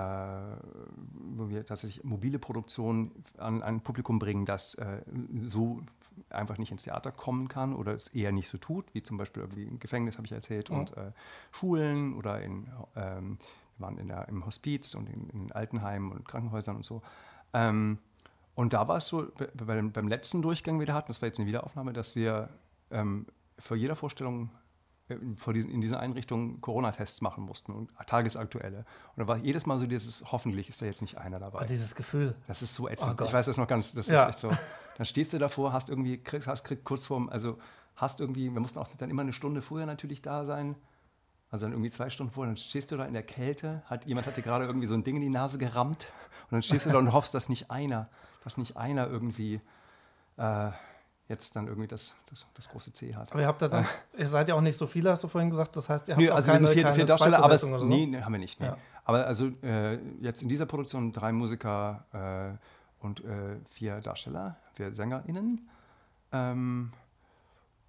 wo 1.36 1.50
wir 1.50 1.65
tatsächlich 1.65 2.03
mobile 2.03 2.38
Produktionen 2.38 3.24
an 3.38 3.63
ein 3.63 3.81
Publikum 3.81 4.19
bringen, 4.19 4.45
das 4.45 4.75
äh, 4.75 5.01
so 5.33 5.81
einfach 6.29 6.57
nicht 6.57 6.71
ins 6.71 6.83
Theater 6.83 7.12
kommen 7.12 7.48
kann 7.48 7.74
oder 7.74 7.93
es 7.93 8.09
eher 8.09 8.31
nicht 8.31 8.50
so 8.50 8.57
tut, 8.57 8.93
wie 8.93 9.01
zum 9.01 9.17
Beispiel 9.17 9.41
irgendwie 9.41 9.63
im 9.63 9.79
Gefängnis, 9.79 10.17
habe 10.17 10.25
ich 10.25 10.31
erzählt, 10.31 10.69
mhm. 10.69 10.77
und 10.77 10.98
äh, 10.98 11.12
Schulen 11.51 12.13
oder 12.13 12.41
in, 12.41 12.69
ähm, 12.95 13.39
waren 13.79 13.98
in 13.98 14.07
der, 14.07 14.27
im 14.29 14.45
Hospiz 14.45 14.93
und 14.95 15.09
in, 15.09 15.29
in 15.29 15.51
Altenheimen 15.51 16.12
und 16.12 16.27
Krankenhäusern 16.27 16.77
und 16.77 16.86
so. 16.86 17.01
Ähm, 17.53 18.00
und 18.55 18.74
da 18.74 18.88
war 18.88 18.98
es 18.98 19.07
so, 19.07 19.27
beim, 19.55 19.91
beim 19.91 20.07
letzten 20.07 20.41
Durchgang, 20.41 20.79
wieder 20.79 20.93
hatten, 20.93 21.07
das 21.07 21.21
war 21.21 21.27
jetzt 21.27 21.39
eine 21.39 21.48
Wiederaufnahme, 21.48 21.93
dass 21.93 22.15
wir 22.15 22.50
ähm, 22.91 23.25
vor 23.57 23.77
jeder 23.77 23.95
Vorstellung 23.95 24.50
äh, 25.09 25.15
vor 25.38 25.53
diesen, 25.53 25.71
in 25.71 25.81
diesen 25.81 25.95
Einrichtungen 25.95 26.62
Corona-Tests 26.62 27.21
machen 27.21 27.43
mussten 27.43 27.74
und 27.74 27.91
tagesaktuelle. 28.07 28.79
Und 28.79 29.17
da 29.17 29.27
war 29.27 29.38
jedes 29.38 29.65
Mal 29.65 29.79
so 29.79 29.88
dieses, 29.88 30.31
hoffentlich 30.31 30.69
ist 30.69 30.81
da 30.81 30.86
jetzt 30.86 31.01
nicht 31.01 31.17
einer 31.17 31.39
dabei. 31.39 31.59
Oh, 31.62 31.67
dieses 31.67 31.95
Gefühl. 31.95 32.36
Das 32.48 32.62
ist 32.62 32.75
so 32.75 32.88
ätzend. 32.88 33.19
Oh 33.21 33.25
ich 33.25 33.33
weiß 33.33 33.45
das 33.45 33.57
noch 33.57 33.67
ganz, 33.67 33.93
das 33.93 34.07
ja. 34.07 34.24
ist 34.24 34.29
echt 34.29 34.39
so. 34.39 34.51
Dann 34.98 35.05
stehst 35.05 35.33
du 35.33 35.38
davor, 35.38 35.74
hast 35.74 35.89
irgendwie, 35.89 36.17
kriegst, 36.17 36.48
hast 36.48 36.63
krieg 36.63 36.83
kurz 36.83 37.05
vorm, 37.05 37.29
also 37.29 37.57
hast 37.95 38.19
irgendwie, 38.19 38.53
wir 38.53 38.59
mussten 38.59 38.79
auch 38.79 38.88
dann 38.98 39.09
immer 39.09 39.21
eine 39.21 39.33
Stunde 39.33 39.62
vorher 39.62 39.88
natürlich 39.88 40.21
da 40.21 40.45
sein. 40.45 40.75
Also 41.51 41.65
dann 41.65 41.74
irgendwie 41.74 41.89
zwei 41.89 42.10
Stunden 42.10 42.32
vorher, 42.32 42.53
dann 42.53 42.58
stehst 42.58 42.91
du 42.91 42.98
da 42.98 43.06
in 43.06 43.13
der 43.13 43.24
Kälte, 43.24 43.82
hat, 43.86 44.06
jemand 44.06 44.27
hat 44.27 44.38
dir 44.38 44.44
gerade 44.44 44.65
irgendwie 44.65 44.88
so 44.88 44.94
ein 44.94 45.03
Ding 45.03 45.15
in 45.15 45.22
die 45.22 45.29
Nase 45.29 45.58
gerammt 45.58 46.12
und 46.44 46.51
dann 46.51 46.62
stehst 46.62 46.86
du 46.86 46.91
da 46.91 47.00
und 47.00 47.12
hoffst, 47.12 47.34
dass 47.34 47.50
nicht 47.50 47.72
einer 47.72 48.10
dass 48.44 48.58
nicht 48.58 48.77
einer 48.77 49.08
irgendwie 49.08 49.62
äh, 50.38 50.72
jetzt 51.27 51.56
dann 51.56 51.68
irgendwie 51.68 51.88
das, 51.88 52.15
das, 52.29 52.46
das, 52.56 52.70
große 52.70 52.91
C 52.94 53.13
hat. 53.15 53.32
Aber 53.32 53.41
ihr 53.41 53.48
habt 53.48 53.62
da 53.62 53.68
dann, 53.68 53.86
ihr 54.18 54.27
seid 54.27 54.50
ja 54.50 54.56
auch 54.56 54.62
nicht 54.62 54.77
so 54.77 54.88
viele, 54.88 55.12
hast 55.12 55.24
du 55.24 55.27
vorhin 55.27 55.50
gesagt, 55.50 55.75
das 55.75 55.89
heißt, 55.89 56.08
ihr 56.08 56.15
habt 56.15 56.24
Nö, 56.24 56.32
also 56.32 56.51
keine, 56.51 56.68
vier, 56.68 56.88
vier 56.94 57.06
Darsteller, 57.06 57.44
aber 57.44 57.53
es, 57.53 57.62
so? 57.62 57.86
nee, 57.86 58.08
nee, 58.08 58.22
haben 58.22 58.32
wir 58.32 58.39
nicht. 58.39 58.60
Nee. 58.60 58.68
Ja. 58.68 58.77
Aber 59.06 59.25
also 59.25 59.48
äh, 59.62 60.00
jetzt 60.22 60.41
in 60.41 60.50
dieser 60.50 60.65
Produktion 60.65 61.13
drei 61.13 61.32
Musiker 61.32 62.58
äh, 63.01 63.03
und 63.06 63.24
äh, 63.24 63.58
vier 63.70 64.01
Darsteller, 64.01 64.58
vier 64.74 64.94
SängerInnen. 64.94 65.70
Ähm, 66.32 66.94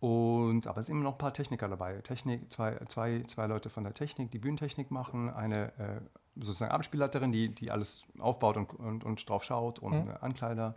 und, 0.00 0.66
aber 0.66 0.80
es 0.80 0.87
sind 0.87 0.97
immer 0.97 1.04
noch 1.04 1.12
ein 1.12 1.19
paar 1.19 1.35
Techniker 1.35 1.69
dabei. 1.69 2.00
Technik, 2.00 2.50
zwei, 2.50 2.76
zwei, 2.88 3.23
zwei 3.26 3.47
Leute 3.47 3.69
von 3.69 3.85
der 3.85 3.92
Technik, 3.92 4.30
die 4.30 4.38
Bühnentechnik 4.38 4.90
machen, 4.90 5.28
eine 5.28 5.78
äh, 5.78 6.00
sozusagen 6.37 6.73
Abspielleiterin, 6.73 7.33
die, 7.33 7.54
die 7.54 7.71
alles 7.71 8.04
aufbaut 8.19 8.57
und, 8.57 8.73
und, 8.73 9.04
und 9.04 9.28
drauf 9.28 9.45
schaut 9.45 9.78
und 9.78 10.07
mhm. 10.07 10.14
Ankleider. 10.21 10.75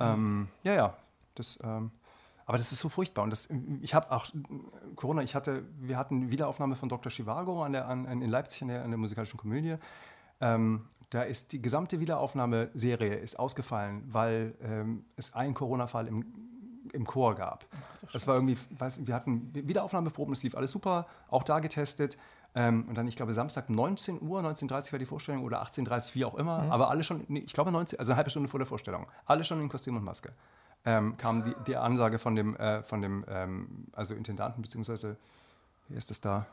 Ähm, 0.00 0.48
ja, 0.62 0.74
ja. 0.74 0.96
Das, 1.34 1.58
ähm, 1.62 1.90
aber 2.46 2.56
das 2.56 2.72
ist 2.72 2.78
so 2.78 2.88
furchtbar. 2.88 3.24
Und 3.24 3.30
das, 3.30 3.50
ich 3.82 3.94
habe 3.94 4.10
auch 4.10 4.26
Corona, 4.96 5.22
ich 5.22 5.34
hatte, 5.34 5.64
wir 5.78 5.98
hatten 5.98 6.30
Wiederaufnahme 6.30 6.76
von 6.76 6.88
Dr. 6.88 7.12
Chivago 7.12 7.62
an 7.62 7.72
der, 7.72 7.86
an, 7.86 8.06
in 8.06 8.30
Leipzig 8.30 8.62
in 8.62 8.68
der, 8.68 8.82
in 8.84 8.90
der 8.90 8.98
musikalischen 8.98 9.38
Komödie. 9.38 9.76
Ähm, 10.40 10.88
da 11.10 11.22
ist 11.22 11.52
die 11.52 11.60
gesamte 11.60 12.00
Wiederaufnahmeserie 12.00 13.14
ist 13.14 13.38
ausgefallen, 13.38 14.04
weil 14.10 14.54
ähm, 14.62 15.04
es 15.16 15.34
einen 15.34 15.52
Corona-Fall 15.54 16.06
im 16.06 16.24
im 16.92 17.06
Chor 17.06 17.34
gab. 17.34 17.66
Ach, 18.06 18.12
das 18.12 18.26
war 18.26 18.34
irgendwie, 18.34 18.56
weiß, 18.78 19.06
wir 19.06 19.14
hatten 19.14 19.50
Wiederaufnahmeproben, 19.52 20.32
es 20.32 20.42
lief 20.42 20.54
alles 20.54 20.70
super, 20.70 21.06
auch 21.28 21.42
da 21.42 21.60
getestet. 21.60 22.16
Ähm, 22.54 22.86
und 22.88 22.96
dann, 22.96 23.06
ich 23.06 23.16
glaube, 23.16 23.34
Samstag 23.34 23.68
19 23.68 24.22
Uhr, 24.22 24.40
19.30 24.40 24.86
Uhr 24.86 24.92
war 24.92 24.98
die 24.98 25.06
Vorstellung 25.06 25.44
oder 25.44 25.62
18.30 25.62 25.84
Uhr, 26.08 26.14
wie 26.14 26.24
auch 26.24 26.34
immer, 26.34 26.62
mhm. 26.62 26.72
aber 26.72 26.90
alle 26.90 27.04
schon, 27.04 27.24
nee, 27.28 27.40
ich 27.40 27.52
glaube 27.52 27.70
19, 27.70 27.98
also 27.98 28.12
eine 28.12 28.16
halbe 28.16 28.30
Stunde 28.30 28.48
vor 28.48 28.58
der 28.58 28.66
Vorstellung, 28.66 29.06
alle 29.26 29.44
schon 29.44 29.60
in 29.60 29.68
Kostüm 29.68 29.96
und 29.96 30.04
Maske. 30.04 30.32
Ähm, 30.84 31.16
kam 31.18 31.44
die, 31.44 31.54
die, 31.66 31.76
Ansage 31.76 32.18
von 32.18 32.36
dem, 32.36 32.56
äh, 32.56 32.82
von 32.82 33.02
dem 33.02 33.24
ähm, 33.28 33.86
also 33.92 34.14
Intendanten, 34.14 34.62
beziehungsweise, 34.62 35.16
wie 35.88 35.96
ist 35.96 36.10
das 36.10 36.20
da? 36.20 36.46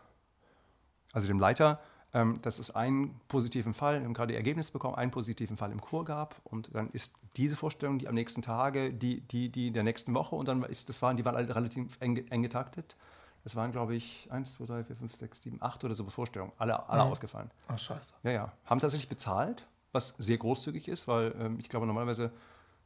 Also 1.13 1.27
dem 1.27 1.39
Leiter, 1.39 1.79
ähm, 2.15 2.41
dass 2.41 2.59
es 2.59 2.73
einen 2.73 3.19
positiven 3.27 3.73
Fall, 3.73 3.99
wir 3.99 4.05
haben 4.05 4.13
gerade 4.13 4.31
die 4.31 4.37
Ergebnisse 4.37 4.71
bekommen, 4.71 4.95
einen 4.95 5.11
positiven 5.11 5.57
Fall 5.57 5.71
im 5.71 5.81
Chor 5.81 6.05
gab 6.05 6.35
und 6.45 6.73
dann 6.73 6.89
ist 6.91 7.13
diese 7.35 7.57
Vorstellung, 7.57 7.99
die 7.99 8.07
am 8.07 8.15
nächsten 8.15 8.41
Tage, 8.41 8.93
die, 8.93 9.19
die, 9.19 9.49
die 9.49 9.71
der 9.71 9.83
nächsten 9.83 10.13
Woche 10.13 10.33
und 10.35 10.47
dann 10.47 10.63
ist, 10.63 10.87
das 10.87 11.01
waren, 11.01 11.17
die 11.17 11.25
waren 11.25 11.35
alle 11.35 11.53
relativ 11.53 11.97
eng, 11.99 12.25
eng 12.29 12.41
getaktet. 12.41 12.95
Es 13.43 13.55
waren, 13.57 13.73
glaube 13.73 13.95
ich, 13.95 14.29
1, 14.31 14.53
2, 14.53 14.65
3, 14.65 14.83
4, 14.85 14.95
5, 14.95 15.15
6, 15.15 15.41
7, 15.41 15.57
8 15.61 15.83
oder 15.83 15.93
so 15.93 16.05
Vorstellungen. 16.05 16.53
Alle, 16.57 16.87
alle 16.89 17.03
mhm. 17.03 17.11
ausgefallen. 17.11 17.51
Ach, 17.67 17.77
scheiße. 17.77 18.13
Ja, 18.23 18.31
ja. 18.31 18.53
Haben 18.65 18.79
tatsächlich 18.79 19.09
bezahlt, 19.09 19.67
was 19.91 20.15
sehr 20.17 20.37
großzügig 20.37 20.87
ist, 20.87 21.09
weil 21.09 21.35
ähm, 21.37 21.59
ich 21.59 21.69
glaube, 21.69 21.85
normalerweise 21.85 22.31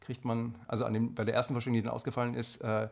kriegt 0.01 0.25
man, 0.25 0.55
also 0.67 0.89
dem, 0.89 1.13
bei 1.13 1.23
der 1.23 1.35
ersten 1.35 1.53
Vorstellung, 1.53 1.75
die 1.75 1.83
dann 1.83 1.93
ausgefallen 1.93 2.33
ist, 2.33 2.61
äh, 2.61 2.89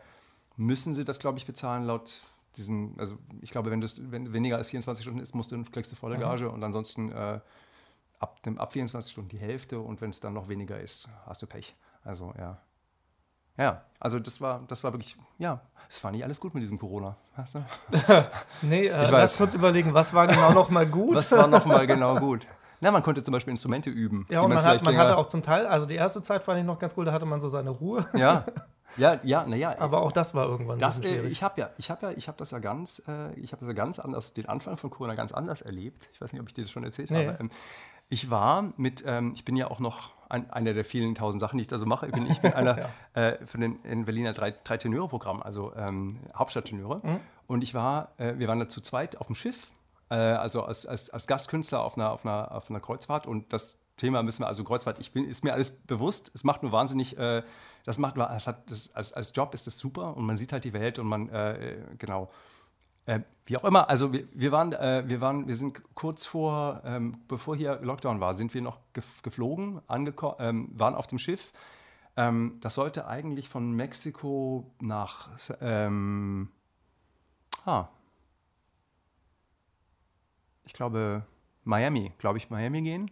müssen 0.55 0.93
sie 0.93 1.03
das, 1.03 1.17
glaube 1.17 1.39
ich, 1.39 1.47
bezahlen 1.47 1.83
laut 1.85 2.21
diesen, 2.57 2.99
also 2.99 3.17
ich 3.41 3.51
glaube, 3.51 3.71
wenn 3.71 3.81
das 3.81 3.99
wenn 4.11 4.33
weniger 4.33 4.57
als 4.57 4.67
24 4.67 5.03
Stunden 5.03 5.19
ist, 5.19 5.35
musst 5.35 5.51
du, 5.51 5.63
kriegst 5.63 5.91
du 5.91 5.95
volle 5.95 6.17
Gage 6.17 6.45
mhm. 6.45 6.53
und 6.53 6.63
ansonsten 6.63 7.11
äh, 7.11 7.39
ab, 8.19 8.41
dem, 8.43 8.57
ab 8.57 8.73
24 8.73 9.11
Stunden 9.11 9.29
die 9.29 9.37
Hälfte 9.37 9.79
und 9.79 10.01
wenn 10.01 10.09
es 10.09 10.19
dann 10.19 10.33
noch 10.33 10.49
weniger 10.49 10.79
ist, 10.79 11.07
hast 11.25 11.41
du 11.41 11.47
Pech. 11.47 11.75
Also 12.03 12.33
ja. 12.37 12.57
Ja, 13.57 13.81
also 13.99 14.19
das 14.19 14.39
war, 14.39 14.63
das 14.67 14.83
war 14.83 14.93
wirklich, 14.93 15.17
ja, 15.39 15.61
es 15.89 16.03
war 16.03 16.11
nicht 16.11 16.23
alles 16.23 16.39
gut 16.39 16.53
mit 16.53 16.61
diesem 16.61 16.77
Corona. 16.77 17.15
Weißt 17.35 17.55
du? 17.55 17.65
nee, 18.61 18.87
äh, 18.87 19.09
lass 19.09 19.37
kurz 19.37 19.55
überlegen, 19.55 19.93
was 19.93 20.13
war 20.13 20.27
genau 20.27 20.53
noch 20.53 20.69
mal 20.69 20.85
gut? 20.85 21.15
was 21.15 21.31
war 21.31 21.47
noch 21.47 21.65
mal 21.65 21.87
genau 21.87 22.19
gut? 22.19 22.45
Na, 22.79 22.91
man 22.91 23.01
konnte 23.01 23.23
zum 23.23 23.31
Beispiel 23.31 23.51
Instrumente 23.51 23.89
üben. 23.89 24.27
Ja, 24.29 24.41
und 24.41 24.49
man, 24.49 24.57
man, 24.57 24.65
hat, 24.65 24.83
man 24.83 24.95
hatte 24.97 25.17
auch 25.17 25.27
zum 25.27 25.41
Teil, 25.41 25.65
also 25.65 25.87
die 25.87 25.95
erste 25.95 26.21
Zeit 26.21 26.43
fand 26.43 26.59
ich 26.59 26.65
noch 26.65 26.77
ganz 26.77 26.93
cool, 26.95 27.05
da 27.05 27.11
hatte 27.11 27.25
man 27.25 27.41
so 27.41 27.49
seine 27.49 27.71
Ruhe. 27.71 28.05
Ja, 28.13 28.45
Ja, 28.95 29.19
ja, 29.23 29.45
naja. 29.45 29.75
Aber 29.79 30.01
auch 30.01 30.11
das 30.11 30.33
war 30.33 30.45
irgendwann 30.45 30.79
das, 30.79 31.03
äh, 31.03 31.27
Ich 31.27 31.43
habe 31.43 31.59
ja, 31.59 31.69
ich 31.77 31.91
habe 31.91 32.07
ja, 32.07 32.11
ich 32.13 32.27
habe 32.27 32.37
das 32.37 32.51
ja 32.51 32.59
ganz, 32.59 33.01
äh, 33.07 33.33
ich 33.39 33.51
habe 33.51 33.65
das 33.65 33.67
ja 33.67 33.73
ganz 33.73 33.99
anders, 33.99 34.33
den 34.33 34.47
Anfang 34.47 34.77
von 34.77 34.89
Corona 34.89 35.15
ganz 35.15 35.31
anders 35.31 35.61
erlebt. 35.61 36.09
Ich 36.13 36.21
weiß 36.21 36.33
nicht, 36.33 36.41
ob 36.41 36.47
ich 36.47 36.53
dir 36.53 36.61
das 36.61 36.71
schon 36.71 36.83
erzählt 36.83 37.11
nee. 37.11 37.27
habe. 37.27 37.37
Ähm, 37.39 37.49
ich 38.09 38.29
war 38.29 38.73
mit, 38.77 39.03
ähm, 39.05 39.33
ich 39.35 39.43
bin 39.43 39.57
ja 39.57 39.69
auch 39.69 39.79
noch 39.79 40.11
ein, 40.29 40.49
einer 40.49 40.73
der 40.73 40.85
vielen 40.85 41.15
tausend 41.15 41.41
Sachen, 41.41 41.57
die 41.57 41.63
ich 41.63 41.67
da 41.67 41.77
so 41.77 41.85
mache. 41.85 42.07
Ich 42.07 42.13
bin, 42.13 42.25
ich 42.27 42.39
bin 42.39 42.53
einer 42.55 42.89
ja. 43.15 43.21
äh, 43.21 43.45
von 43.45 43.61
den 43.61 43.83
in 43.83 44.05
Berliner 44.05 44.33
drei, 44.33 44.53
drei 44.63 44.77
Tenöre-Programm, 44.77 45.41
also 45.41 45.73
ähm, 45.75 46.19
Hauptstadttenöre. 46.35 47.01
Mhm. 47.03 47.19
Und 47.47 47.63
ich 47.63 47.73
war, 47.73 48.13
äh, 48.17 48.35
wir 48.37 48.47
waren 48.47 48.59
da 48.59 48.67
zu 48.67 48.81
zweit 48.81 49.17
auf 49.17 49.27
dem 49.27 49.35
Schiff, 49.35 49.67
äh, 50.09 50.15
also 50.15 50.63
als, 50.63 50.85
als, 50.85 51.09
als 51.09 51.27
Gastkünstler 51.27 51.83
auf 51.83 51.97
einer, 51.97 52.11
auf, 52.11 52.25
einer, 52.25 52.51
auf 52.53 52.69
einer 52.69 52.79
Kreuzfahrt. 52.79 53.27
Und 53.27 53.51
das 53.51 53.79
Thema 53.97 54.21
müssen 54.23 54.43
wir, 54.43 54.47
also 54.47 54.63
Kreuzfahrt, 54.63 54.99
ich 54.99 55.11
bin, 55.11 55.25
ist 55.25 55.43
mir 55.43 55.53
alles 55.53 55.71
bewusst, 55.71 56.31
es 56.33 56.43
macht 56.43 56.63
nur 56.63 56.71
wahnsinnig, 56.71 57.17
äh, 57.17 57.43
das 57.83 57.97
macht 57.97 58.17
es 58.17 58.47
hat, 58.47 58.69
das, 58.71 58.95
als, 58.95 59.11
als 59.13 59.33
Job 59.35 59.53
ist 59.53 59.67
das 59.67 59.77
super 59.77 60.15
und 60.15 60.25
man 60.25 60.37
sieht 60.37 60.53
halt 60.53 60.63
die 60.63 60.73
Welt 60.73 60.99
und 60.99 61.07
man, 61.07 61.29
äh, 61.29 61.77
genau. 61.97 62.29
Äh, 63.07 63.21
wie 63.45 63.57
auch 63.57 63.65
immer, 63.65 63.89
also 63.89 64.13
wir, 64.13 64.25
wir, 64.33 64.51
waren, 64.51 64.73
äh, 64.73 65.03
wir 65.07 65.21
waren, 65.21 65.47
wir 65.47 65.55
sind 65.55 65.81
kurz 65.95 66.25
vor, 66.25 66.81
ähm, 66.85 67.17
bevor 67.27 67.55
hier 67.55 67.79
Lockdown 67.81 68.19
war, 68.19 68.33
sind 68.33 68.53
wir 68.53 68.61
noch 68.61 68.79
geflogen, 69.23 69.81
ähm, 69.89 70.69
waren 70.73 70.95
auf 70.95 71.07
dem 71.07 71.17
Schiff. 71.17 71.53
Ähm, 72.17 72.57
das 72.59 72.75
sollte 72.75 73.07
eigentlich 73.07 73.47
von 73.47 73.71
Mexiko 73.71 74.69
nach, 74.79 75.29
ähm, 75.61 76.49
ah, 77.65 77.87
ich 80.65 80.73
glaube, 80.73 81.23
Miami, 81.63 82.11
glaube 82.17 82.37
ich, 82.37 82.49
Miami 82.49 82.81
gehen 82.81 83.09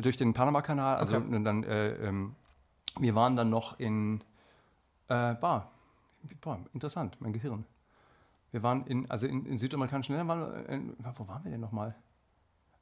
durch 0.00 0.16
den 0.16 0.32
Panama-Kanal. 0.32 0.96
Also 0.96 1.16
okay. 1.16 1.42
dann, 1.42 1.64
äh, 1.64 1.92
ähm, 1.94 2.34
wir 2.98 3.14
waren 3.14 3.36
dann 3.36 3.50
noch 3.50 3.78
in, 3.78 4.22
äh, 5.08 5.34
boah, 5.34 5.70
boah, 6.40 6.58
interessant, 6.74 7.16
mein 7.20 7.32
Gehirn. 7.32 7.64
Wir 8.52 8.62
waren 8.62 8.86
in, 8.86 9.10
also 9.10 9.26
in, 9.26 9.46
in 9.46 9.58
südamerikanischen 9.58 10.16
Ländern, 10.16 10.40
waren, 10.40 10.66
in, 10.66 10.96
wo 11.16 11.28
waren 11.28 11.44
wir 11.44 11.52
denn 11.52 11.60
nochmal? 11.60 11.94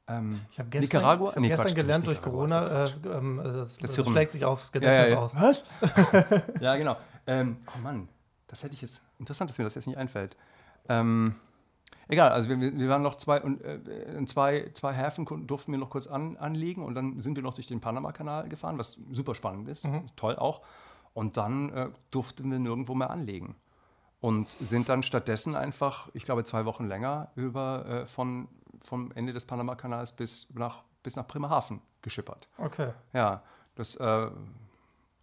Ähm, 0.07 0.41
ich 0.49 0.57
habe 0.57 0.69
gestern, 0.69 0.99
Nicaragua? 0.99 1.29
Ich 1.29 1.35
hab 1.35 1.41
nee, 1.41 1.47
gestern 1.49 1.67
Quatsch, 1.67 1.75
gelernt 1.75 2.07
durch 2.07 2.21
Corona, 2.21 2.85
äh, 2.85 2.89
ähm, 3.05 3.41
das, 3.43 3.77
das, 3.77 3.93
das 3.93 4.07
schlägt 4.07 4.31
sich 4.31 4.43
aufs 4.43 4.71
Gedächtnis 4.71 5.09
ja, 5.09 5.15
ja, 5.15 5.15
ja. 5.15 5.19
aus. 5.19 5.35
Was? 5.35 5.63
ja, 6.61 6.75
genau. 6.75 6.97
Ähm, 7.27 7.57
oh 7.67 7.81
Mann, 7.83 8.09
das 8.47 8.63
hätte 8.63 8.73
ich 8.73 8.81
jetzt, 8.81 9.01
interessant, 9.19 9.51
dass 9.51 9.57
mir 9.59 9.65
das 9.65 9.75
jetzt 9.75 9.85
nicht 9.85 9.97
einfällt. 9.97 10.35
Ähm, 10.87 11.35
Egal, 12.09 12.31
also 12.31 12.49
wir, 12.49 12.59
wir 12.59 12.89
waren 12.89 13.03
noch 13.03 13.15
zwei 13.15 13.39
und 13.39 13.63
äh, 13.63 14.25
zwei, 14.25 14.71
zwei 14.73 14.93
Häfen 14.93 15.25
durften 15.45 15.71
wir 15.71 15.77
noch 15.77 15.91
kurz 15.91 16.07
an, 16.07 16.37
anlegen 16.37 16.83
und 16.83 16.95
dann 16.95 17.21
sind 17.21 17.35
wir 17.35 17.43
noch 17.43 17.53
durch 17.53 17.67
den 17.67 17.81
Panama-Kanal 17.81 18.49
gefahren, 18.49 18.79
was 18.79 18.99
super 19.11 19.35
spannend 19.35 19.69
ist, 19.69 19.85
mhm. 19.85 20.07
toll 20.15 20.35
auch. 20.35 20.61
Und 21.13 21.37
dann 21.37 21.71
äh, 21.71 21.89
durften 22.09 22.49
wir 22.49 22.57
nirgendwo 22.57 22.95
mehr 22.95 23.11
anlegen. 23.11 23.55
Und 24.21 24.57
sind 24.59 24.89
dann 24.89 25.03
stattdessen 25.03 25.55
einfach, 25.55 26.09
ich 26.13 26.25
glaube, 26.25 26.43
zwei 26.43 26.65
Wochen 26.65 26.87
länger 26.87 27.29
über 27.35 27.85
äh, 27.85 28.05
von, 28.07 28.47
vom 28.81 29.11
Ende 29.11 29.31
des 29.31 29.45
Panama-Kanals 29.45 30.13
bis 30.13 30.49
nach, 30.55 30.81
bis 31.03 31.15
nach 31.15 31.27
Bremerhaven 31.27 31.79
geschippert. 32.01 32.47
Okay. 32.57 32.91
Ja, 33.13 33.43
das 33.75 33.95
äh, 33.97 34.31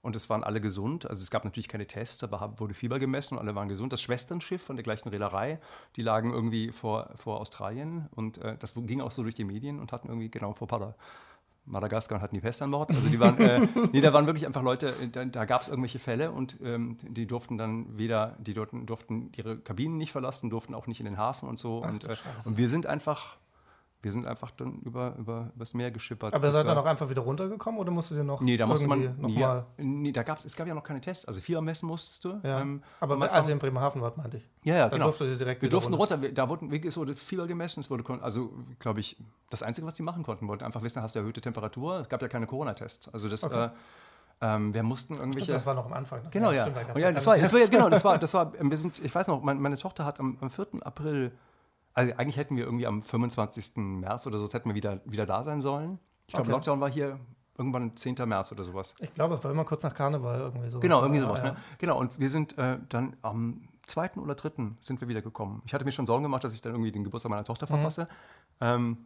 und 0.06 0.14
es 0.14 0.30
waren 0.30 0.44
alle 0.44 0.60
gesund. 0.60 1.04
Also 1.10 1.20
es 1.20 1.30
gab 1.30 1.44
natürlich 1.44 1.66
keine 1.68 1.86
Tests, 1.86 2.22
aber 2.22 2.54
wurde 2.58 2.74
Fieber 2.74 3.00
gemessen 3.00 3.34
und 3.34 3.40
alle 3.40 3.56
waren 3.56 3.68
gesund. 3.68 3.92
Das 3.92 4.00
Schwesternschiff 4.00 4.62
von 4.62 4.76
der 4.76 4.84
gleichen 4.84 5.08
Reederei, 5.08 5.58
die 5.96 6.02
lagen 6.02 6.32
irgendwie 6.32 6.70
vor, 6.70 7.10
vor 7.16 7.40
Australien 7.40 8.08
und 8.14 8.38
äh, 8.38 8.56
das 8.56 8.74
ging 8.74 9.00
auch 9.00 9.10
so 9.10 9.22
durch 9.22 9.34
die 9.34 9.44
Medien 9.44 9.80
und 9.80 9.90
hatten 9.90 10.08
irgendwie 10.08 10.30
genau 10.30 10.52
vor 10.52 10.68
Pada. 10.68 10.94
Madagaskar 11.68 12.18
und 12.18 12.22
hatten 12.22 12.36
die 12.36 12.40
Pest 12.40 12.62
an 12.62 12.70
Bord. 12.70 12.92
Also 12.92 13.08
die 13.08 13.18
waren, 13.18 13.36
äh, 13.38 13.66
nee, 13.92 14.00
da 14.00 14.12
waren 14.12 14.26
wirklich 14.26 14.46
einfach 14.46 14.62
Leute, 14.62 14.94
da, 15.10 15.24
da 15.24 15.44
gab 15.46 15.62
es 15.62 15.68
irgendwelche 15.68 15.98
Fälle 15.98 16.30
und 16.30 16.58
ähm, 16.62 16.96
die 17.02 17.26
durften 17.26 17.58
dann 17.58 17.98
weder, 17.98 18.36
die 18.38 18.54
durften, 18.54 18.86
durften 18.86 19.32
ihre 19.36 19.58
Kabinen 19.58 19.96
nicht 19.96 20.12
verlassen, 20.12 20.48
durften 20.48 20.74
auch 20.74 20.86
nicht 20.86 21.00
in 21.00 21.06
den 21.06 21.18
Hafen 21.18 21.48
und 21.48 21.58
so. 21.58 21.82
Ach, 21.84 21.90
und, 21.90 22.04
äh, 22.04 22.14
und 22.44 22.56
wir 22.56 22.68
sind 22.68 22.86
einfach 22.86 23.38
wir 24.06 24.12
sind 24.12 24.24
einfach 24.24 24.52
dann 24.52 24.78
über, 24.82 25.16
über 25.18 25.50
übers 25.56 25.74
Meer 25.74 25.90
geschippert. 25.90 26.32
Aber 26.32 26.48
seid 26.52 26.64
ihr 26.64 26.68
dann 26.68 26.78
auch 26.78 26.86
einfach 26.86 27.10
wieder 27.10 27.22
runtergekommen 27.22 27.80
oder 27.80 27.90
musstet 27.90 28.18
ihr 28.18 28.22
noch? 28.22 28.40
Nee, 28.40 28.56
da 28.56 28.64
musste 28.64 28.86
man. 28.86 29.20
Noch 29.20 29.28
ja, 29.30 29.48
mal 29.48 29.66
nee, 29.78 30.12
da 30.12 30.22
gab's, 30.22 30.44
es 30.44 30.54
gab 30.54 30.68
ja 30.68 30.74
noch 30.74 30.84
keine 30.84 31.00
Tests. 31.00 31.24
Also 31.24 31.40
vier 31.40 31.60
messen 31.60 31.88
musstest 31.88 32.24
du. 32.24 32.38
Ja. 32.44 32.60
Ähm, 32.60 32.84
aber 33.00 33.32
als 33.32 33.48
ihr 33.48 33.54
in 33.54 33.58
Bremerhaven 33.58 34.00
wart, 34.00 34.16
meinte 34.16 34.36
ich. 34.36 34.48
Ja, 34.62 34.76
ja, 34.76 34.80
dann 34.82 34.90
genau. 34.92 35.06
durftet 35.06 35.30
ihr 35.30 35.38
direkt 35.38 35.60
Wir 35.60 35.68
durften 35.68 35.92
runter. 35.92 36.14
runter. 36.14 36.28
Da 36.28 36.48
wurden, 36.48 36.72
es 36.72 36.96
wurde 36.96 37.16
Fieber 37.16 37.48
gemessen. 37.48 37.80
Es 37.80 37.90
wurde, 37.90 38.04
also, 38.22 38.52
glaube 38.78 39.00
ich, 39.00 39.16
das 39.50 39.64
Einzige, 39.64 39.88
was 39.88 39.94
die 39.94 40.04
machen 40.04 40.22
konnten, 40.22 40.46
wollten 40.46 40.62
einfach 40.62 40.84
wissen, 40.84 41.02
hast 41.02 41.16
du 41.16 41.18
erhöhte 41.18 41.40
Temperatur. 41.40 41.98
Es 41.98 42.08
gab 42.08 42.22
ja 42.22 42.28
keine 42.28 42.46
Corona-Tests. 42.46 43.12
Also 43.12 43.28
das. 43.28 43.42
Okay. 43.42 43.64
Äh, 43.64 43.70
ähm, 44.40 44.72
wir 44.72 44.84
mussten 44.84 45.14
irgendwelche. 45.14 45.46
Stimmt, 45.46 45.56
das 45.56 45.66
war 45.66 45.74
noch 45.74 45.86
am 45.86 45.94
Anfang. 45.94 46.22
Ne? 46.22 46.28
Genau, 46.30 46.52
ja. 46.52 46.62
Stimmt, 46.62 46.76
ja 46.96 47.10
das, 47.10 47.26
war, 47.26 47.36
das 47.36 47.52
war, 47.52 47.60
genau, 47.66 47.88
das 47.88 48.04
war, 48.04 48.18
das 48.18 48.34
war, 48.34 48.52
wir 48.60 48.76
sind, 48.76 49.02
ich 49.02 49.12
weiß 49.12 49.26
noch, 49.26 49.42
meine, 49.42 49.58
meine 49.58 49.76
Tochter 49.76 50.04
hat 50.04 50.20
am, 50.20 50.38
am 50.40 50.48
4. 50.48 50.66
April 50.82 51.32
also 51.96 52.14
eigentlich 52.16 52.36
hätten 52.36 52.56
wir 52.56 52.64
irgendwie 52.64 52.86
am 52.86 53.02
25. 53.02 53.76
März 53.76 54.26
oder 54.26 54.38
so, 54.38 54.46
hätten 54.52 54.68
wir 54.68 54.74
wieder, 54.74 55.00
wieder 55.06 55.24
da 55.24 55.42
sein 55.42 55.62
sollen. 55.62 55.98
Ich 56.26 56.34
glaube, 56.34 56.42
okay. 56.42 56.52
Lockdown 56.52 56.80
war 56.80 56.90
hier 56.90 57.18
irgendwann 57.56 57.96
10. 57.96 58.16
März 58.26 58.52
oder 58.52 58.64
sowas. 58.64 58.94
Ich 59.00 59.14
glaube, 59.14 59.36
es 59.36 59.44
war 59.44 59.50
immer 59.50 59.64
kurz 59.64 59.82
nach 59.82 59.94
Karneval 59.94 60.40
irgendwie 60.40 60.68
so. 60.68 60.78
Genau, 60.78 61.00
irgendwie 61.00 61.20
sowas. 61.20 61.40
Ja, 61.40 61.52
ne? 61.52 61.56
Genau, 61.78 61.98
und 61.98 62.18
wir 62.18 62.28
sind 62.28 62.58
äh, 62.58 62.78
dann 62.90 63.16
am 63.22 63.66
2. 63.86 64.16
oder 64.16 64.34
3. 64.34 64.72
sind 64.80 65.00
wir 65.00 65.08
wieder 65.08 65.22
gekommen. 65.22 65.62
Ich 65.64 65.72
hatte 65.72 65.86
mir 65.86 65.92
schon 65.92 66.06
Sorgen 66.06 66.22
gemacht, 66.22 66.44
dass 66.44 66.52
ich 66.52 66.60
dann 66.60 66.72
irgendwie 66.72 66.92
den 66.92 67.02
Geburtstag 67.02 67.30
meiner 67.30 67.44
Tochter 67.44 67.64
mhm. 67.64 67.76
verpasse. 67.76 68.02
Mhm. 68.02 68.08
Ähm, 68.60 68.98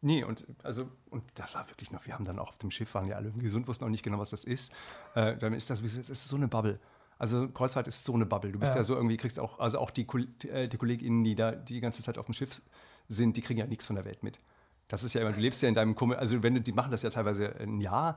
nee, 0.00 0.24
und 0.24 0.46
also, 0.62 0.88
und 1.10 1.22
das 1.34 1.54
war 1.54 1.68
wirklich 1.68 1.90
noch, 1.92 2.06
wir 2.06 2.14
haben 2.14 2.24
dann 2.24 2.38
auch 2.38 2.48
auf 2.48 2.58
dem 2.58 2.70
Schiff, 2.70 2.94
waren 2.94 3.06
ja 3.06 3.16
alle 3.16 3.32
gesund, 3.32 3.68
wussten 3.68 3.84
auch 3.84 3.90
nicht 3.90 4.02
genau, 4.02 4.18
was 4.18 4.30
das 4.30 4.44
ist. 4.44 4.72
Äh, 5.14 5.36
dann 5.36 5.52
ist 5.52 5.68
das, 5.68 5.82
das 5.82 6.08
ist 6.08 6.26
so 6.26 6.36
eine 6.36 6.48
Bubble. 6.48 6.80
Also 7.20 7.48
Kreuzfahrt 7.50 7.86
ist 7.86 8.02
so 8.02 8.14
eine 8.14 8.24
Bubble. 8.24 8.50
Du 8.50 8.58
bist 8.58 8.72
ja, 8.72 8.78
ja 8.78 8.84
so 8.84 8.96
irgendwie, 8.96 9.18
kriegst 9.18 9.38
auch, 9.38 9.58
also 9.58 9.78
auch 9.78 9.90
die, 9.90 10.06
äh, 10.48 10.68
die 10.68 10.78
KollegInnen, 10.78 11.22
die 11.22 11.34
da 11.34 11.52
die 11.52 11.80
ganze 11.80 12.02
Zeit 12.02 12.16
auf 12.16 12.24
dem 12.24 12.32
Schiff 12.32 12.62
sind, 13.10 13.36
die 13.36 13.42
kriegen 13.42 13.60
ja 13.60 13.66
nichts 13.66 13.84
von 13.84 13.94
der 13.94 14.06
Welt 14.06 14.22
mit. 14.22 14.40
Das 14.88 15.04
ist 15.04 15.12
ja 15.12 15.20
immer, 15.20 15.32
du 15.32 15.38
lebst 15.38 15.60
ja 15.60 15.68
in 15.68 15.74
deinem 15.74 15.94
Kummel, 15.94 16.16
also 16.16 16.42
wenn 16.42 16.54
du, 16.54 16.62
die 16.62 16.72
machen 16.72 16.90
das 16.90 17.02
ja 17.02 17.10
teilweise 17.10 17.54
ein 17.60 17.78
Jahr 17.78 18.16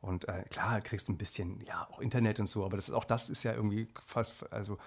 und 0.00 0.28
äh, 0.28 0.44
klar, 0.50 0.80
kriegst 0.82 1.08
ein 1.08 1.18
bisschen, 1.18 1.62
ja, 1.62 1.88
auch 1.90 1.98
Internet 1.98 2.38
und 2.38 2.46
so, 2.46 2.64
aber 2.64 2.76
das 2.76 2.88
ist, 2.88 2.94
auch 2.94 3.02
das 3.02 3.28
ist 3.28 3.42
ja 3.42 3.54
irgendwie 3.54 3.88
fast, 4.06 4.50
also, 4.52 4.78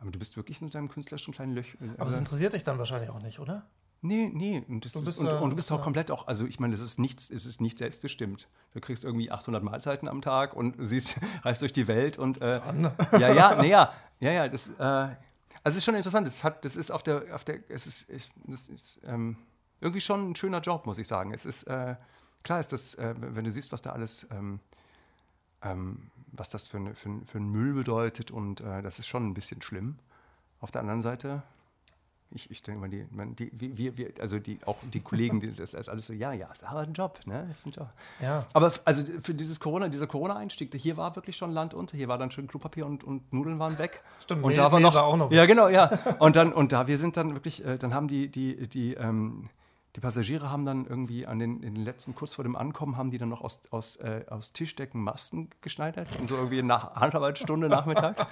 aber 0.00 0.10
du 0.10 0.18
bist 0.18 0.36
wirklich 0.36 0.60
in 0.60 0.70
deinem 0.70 0.88
künstlerischen 0.88 1.32
kleinen 1.32 1.52
Löch. 1.52 1.78
Aber 1.98 2.10
es 2.10 2.18
interessiert 2.18 2.52
dich 2.52 2.64
dann 2.64 2.78
wahrscheinlich 2.78 3.10
auch 3.10 3.22
nicht, 3.22 3.38
oder? 3.38 3.64
Nee, 4.04 4.30
nee. 4.34 4.62
Und, 4.68 4.84
du 4.84 5.02
bist, 5.02 5.18
und, 5.18 5.28
und 5.28 5.50
du 5.50 5.56
bist 5.56 5.72
auch 5.72 5.80
komplett 5.80 6.10
auch, 6.10 6.26
also 6.26 6.44
ich 6.44 6.60
meine, 6.60 6.72
das 6.72 6.82
ist 6.82 6.98
nichts, 6.98 7.30
es 7.30 7.46
ist 7.46 7.62
nicht 7.62 7.78
selbstbestimmt. 7.78 8.46
Du 8.74 8.80
kriegst 8.80 9.02
irgendwie 9.02 9.30
800 9.30 9.62
Mahlzeiten 9.62 10.08
am 10.08 10.20
Tag 10.20 10.54
und 10.54 10.76
siehst, 10.78 11.16
reist 11.42 11.62
durch 11.62 11.72
die 11.72 11.88
Welt 11.88 12.18
und 12.18 12.42
äh, 12.42 12.60
ja, 13.18 13.32
ja, 13.32 13.62
nee, 13.62 13.70
ja, 13.70 13.94
ja, 14.20 14.30
ja, 14.30 14.48
das, 14.48 14.68
äh, 14.68 14.82
also 14.82 15.16
es 15.64 15.76
ist 15.76 15.84
schon 15.84 15.94
interessant. 15.94 16.26
Das 16.26 16.44
hat, 16.44 16.66
das 16.66 16.76
ist 16.76 16.90
auf 16.90 17.02
der, 17.02 17.34
auf 17.34 17.44
der, 17.44 17.60
es 17.70 17.86
ist, 17.86 18.10
ich, 18.10 18.30
das 18.46 18.68
ist 18.68 19.00
ähm, 19.06 19.38
irgendwie 19.80 20.02
schon 20.02 20.32
ein 20.32 20.36
schöner 20.36 20.60
Job, 20.60 20.84
muss 20.84 20.98
ich 20.98 21.08
sagen. 21.08 21.32
Es 21.32 21.46
ist 21.46 21.62
äh, 21.62 21.96
klar, 22.42 22.60
ist 22.60 22.72
das, 22.72 22.96
äh, 22.96 23.14
wenn 23.16 23.46
du 23.46 23.52
siehst, 23.52 23.72
was 23.72 23.80
da 23.80 23.92
alles, 23.92 24.26
ähm, 24.30 24.60
ähm, 25.62 26.10
was 26.30 26.50
das 26.50 26.68
für, 26.68 26.76
eine, 26.76 26.94
für, 26.94 27.08
für 27.24 27.38
einen 27.38 27.50
Müll 27.50 27.72
bedeutet 27.72 28.30
und 28.30 28.60
äh, 28.60 28.82
das 28.82 28.98
ist 28.98 29.06
schon 29.06 29.26
ein 29.26 29.32
bisschen 29.32 29.62
schlimm. 29.62 29.98
Auf 30.60 30.72
der 30.72 30.82
anderen 30.82 31.00
Seite 31.00 31.42
ich, 32.34 32.50
ich 32.50 32.62
denke 32.62 32.80
mal, 32.80 32.90
die, 32.90 33.06
man, 33.10 33.36
die, 33.36 33.50
wir, 33.52 33.96
wir, 33.96 34.12
also 34.20 34.38
die, 34.38 34.58
auch 34.66 34.78
die 34.92 35.00
Kollegen, 35.00 35.40
die, 35.40 35.48
das 35.54 35.72
ist 35.72 35.88
alles 35.88 36.06
so, 36.06 36.12
ja, 36.12 36.32
ja, 36.32 36.48
ist 36.48 36.64
aber 36.64 36.80
ein 36.80 36.92
Job, 36.92 37.20
ne? 37.26 37.48
Ist 37.50 37.66
ein 37.66 37.70
Job. 37.70 37.88
Ja. 38.20 38.46
Aber 38.52 38.72
also 38.84 39.04
für 39.22 39.34
dieses 39.34 39.60
Corona, 39.60 39.88
dieser 39.88 40.06
Corona-Einstieg, 40.06 40.74
hier 40.74 40.96
war 40.96 41.14
wirklich 41.16 41.36
schon 41.36 41.52
Land 41.52 41.74
unter, 41.74 41.96
hier 41.96 42.08
war 42.08 42.18
dann 42.18 42.30
schon 42.30 42.46
Klopapier 42.46 42.86
und, 42.86 43.04
und 43.04 43.32
Nudeln 43.32 43.58
waren 43.58 43.78
weg. 43.78 44.02
Stimmt, 44.22 44.42
und 44.42 44.48
Mehl, 44.48 44.56
da 44.56 44.72
war 44.72 44.80
noch, 44.80 44.94
war 44.94 45.04
auch 45.04 45.16
noch. 45.16 45.30
Ja, 45.30 45.46
genau, 45.46 45.68
ja. 45.68 45.84
Und 46.18 46.36
dann, 46.36 46.52
und 46.52 46.72
da, 46.72 46.86
wir 46.86 46.98
sind 46.98 47.16
dann 47.16 47.34
wirklich, 47.34 47.64
äh, 47.64 47.76
dann 47.76 47.92
haben 47.92 48.08
die, 48.08 48.28
die, 48.28 48.68
die, 48.68 48.94
ähm, 48.94 49.48
die 49.96 50.00
Passagiere 50.00 50.50
haben 50.50 50.64
dann 50.64 50.86
irgendwie 50.86 51.26
an 51.26 51.38
den, 51.38 51.62
in 51.62 51.74
den 51.74 51.84
letzten, 51.84 52.14
kurz 52.14 52.34
vor 52.34 52.44
dem 52.44 52.56
Ankommen, 52.56 52.96
haben 52.96 53.10
die 53.10 53.18
dann 53.18 53.28
noch 53.28 53.42
aus, 53.42 53.62
aus, 53.70 53.96
äh, 53.96 54.24
aus 54.28 54.52
Tischdecken 54.52 55.00
Masten 55.00 55.50
geschneidert. 55.60 56.08
Und 56.18 56.26
so 56.26 56.36
irgendwie 56.36 56.62
nach 56.62 56.94
anderthalb 56.94 57.38
Stunde 57.38 57.68
Nachmittag. 57.68 58.26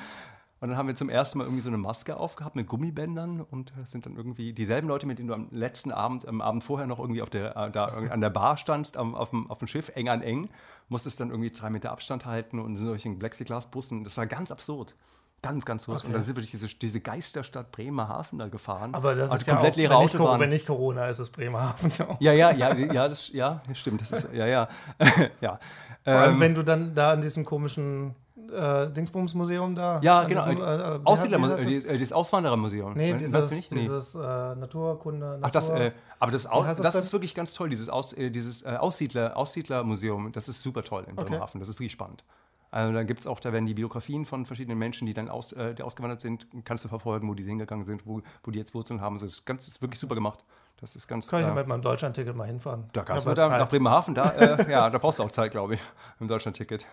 Und 0.63 0.69
dann 0.69 0.79
haben 0.79 0.87
wir 0.87 0.95
zum 0.95 1.09
ersten 1.09 1.39
Mal 1.39 1.45
irgendwie 1.45 1.61
so 1.61 1.71
eine 1.71 1.77
Maske 1.77 2.17
aufgehabt 2.17 2.55
mit 2.55 2.69
Gummibändern 2.69 3.41
und 3.41 3.73
sind 3.85 4.07
dann 4.07 4.15
irgendwie 4.15 4.53
dieselben 4.53 4.87
Leute, 4.87 5.07
mit 5.07 5.19
denen 5.19 5.27
du 5.27 5.35
am 5.35 5.49
letzten 5.51 5.91
Abend, 5.91 6.29
am 6.29 6.41
Abend 6.41 6.63
vorher 6.63 6.87
noch 6.87 7.01
irgendwie 7.01 7.21
auf 7.21 7.31
der, 7.31 7.57
äh, 7.57 7.73
da 7.73 7.87
an 7.87 8.21
der 8.21 8.31
Bar 8.31 8.57
standst, 8.57 8.97
am, 8.97 9.17
auf, 9.17 9.31
dem, 9.31 9.51
auf 9.51 9.59
dem 9.59 9.67
Schiff, 9.67 9.91
eng 9.97 10.09
an 10.09 10.23
eng, 10.23 10.51
musstest 10.89 11.19
dann 11.19 11.31
irgendwie 11.31 11.51
drei 11.51 11.69
Meter 11.69 11.91
Abstand 11.91 12.27
halten 12.27 12.61
und 12.61 12.67
in 12.67 12.77
solchen 12.77 13.19
Plexiglasbussen. 13.19 14.05
Das 14.05 14.17
war 14.17 14.27
ganz 14.29 14.53
absurd. 14.53 14.95
Ganz, 15.43 15.65
ganz 15.65 15.87
groß. 15.87 15.97
Okay. 15.97 16.07
Und 16.07 16.13
dann 16.13 16.23
sind 16.23 16.37
wir 16.37 16.43
durch 16.43 16.53
diese, 16.53 16.69
diese 16.69 17.01
Geisterstadt 17.01 17.73
Bremerhaven 17.73 18.39
da 18.39 18.47
gefahren. 18.47 18.95
Aber 18.95 19.17
das 19.17 19.33
also 19.33 19.41
ist 19.41 19.49
komplett 19.49 19.77
ja 19.77 19.91
auch, 19.91 19.91
leere 19.91 19.91
wenn 19.91 20.21
Autobahn. 20.21 20.33
Nicht, 20.35 20.41
wenn 20.43 20.51
nicht 20.51 20.67
Corona 20.69 21.09
ist, 21.09 21.19
ist 21.19 21.31
Bremerhaven 21.31 21.91
ja. 22.21 22.33
Ja, 22.33 22.53
ja, 22.53 22.73
ja, 22.77 23.09
das, 23.09 23.33
ja, 23.33 23.63
stimmt. 23.73 24.03
Das 24.03 24.13
ist, 24.13 24.29
ja, 24.33 24.47
ja. 24.47 24.69
ja. 25.41 25.59
Vor 26.05 26.13
allem, 26.13 26.35
ähm, 26.35 26.41
wenn 26.41 26.55
du 26.55 26.63
dann 26.63 26.95
da 26.95 27.11
an 27.11 27.21
diesem 27.21 27.45
komischen 27.45 28.15
äh, 28.53 28.91
Dingsbums-Museum 28.91 29.75
da. 29.75 30.01
Ja, 30.03 30.25
genau. 30.25 30.49
Diesem, 30.49 30.63
äh, 30.63 31.01
Aussiedlermuseum, 31.05 31.59
das? 31.59 31.85
Äh, 31.85 31.99
das 31.99 32.13
Auswanderermuseum. 32.13 32.93
Nee, 32.95 33.15
dieses, 33.15 33.51
nicht? 33.51 33.71
dieses 33.71 34.15
äh, 34.15 34.19
Naturkunde. 34.19 35.27
Natur, 35.27 35.41
Ach, 35.43 35.51
das, 35.51 35.69
äh, 35.71 35.93
aber 36.19 36.31
das, 36.31 36.45
das, 36.45 36.81
das 36.81 36.95
ist 36.97 37.13
wirklich 37.13 37.35
ganz 37.35 37.55
toll, 37.55 37.71
dieses, 37.71 37.89
Aus, 37.89 38.13
äh, 38.13 38.31
dieses 38.31 38.65
Aussiedler, 38.65 39.37
Aussiedlermuseum. 39.37 40.33
Das 40.33 40.49
ist 40.49 40.61
super 40.61 40.85
toll 40.85 41.05
in 41.09 41.17
Bremerhaven. 41.17 41.43
Okay. 41.43 41.59
Das 41.59 41.69
ist 41.69 41.77
wirklich 41.77 41.93
spannend. 41.93 42.25
Also 42.73 42.91
da 42.95 43.03
gibt 43.03 43.21
es 43.21 43.27
auch, 43.27 43.39
da 43.39 43.53
werden 43.53 43.67
die 43.67 43.75
Biografien 43.75 44.25
von 44.25 44.47
verschiedenen 44.47 44.79
Menschen, 44.79 45.07
die 45.07 45.13
dann 45.13 45.29
aus, 45.29 45.53
äh, 45.53 45.75
die 45.75 45.83
ausgewandert 45.83 46.23
sind, 46.23 46.47
kannst 46.65 46.83
du 46.85 46.89
verfolgen, 46.89 47.29
wo 47.29 47.35
die 47.35 47.45
hingegangen 47.45 47.85
sind, 47.85 48.07
wo, 48.07 48.23
wo 48.43 48.51
die 48.51 48.59
jetzt 48.59 48.75
Wurzeln 48.75 49.03
haben. 49.03 49.19
So, 49.19 49.27
das 49.27 49.35
ist, 49.35 49.45
ganz, 49.45 49.69
ist 49.69 49.83
wirklich 49.83 50.01
super 50.01 50.15
gemacht. 50.15 50.43
Das 50.81 50.97
ist 50.97 51.07
ganz. 51.07 51.29
Kann 51.29 51.43
ich 51.43 51.47
äh, 51.47 51.53
mit 51.53 51.67
meinem 51.67 51.83
Deutschlandticket 51.83 52.35
mal 52.35 52.47
hinfahren? 52.47 52.89
Da 52.95 53.03
kannst 53.03 53.27
du 53.27 53.35
da, 53.35 53.59
nach 53.59 53.69
Bremerhaven, 53.69 54.15
da, 54.15 54.31
äh, 54.31 54.71
ja, 54.71 54.89
da 54.89 54.97
brauchst 54.97 55.19
du 55.19 55.23
auch 55.23 55.31
Zeit, 55.31 55.51
glaube 55.51 55.75
ich, 55.75 55.81
im 56.19 56.29
Deutschlandticket. 56.29 56.87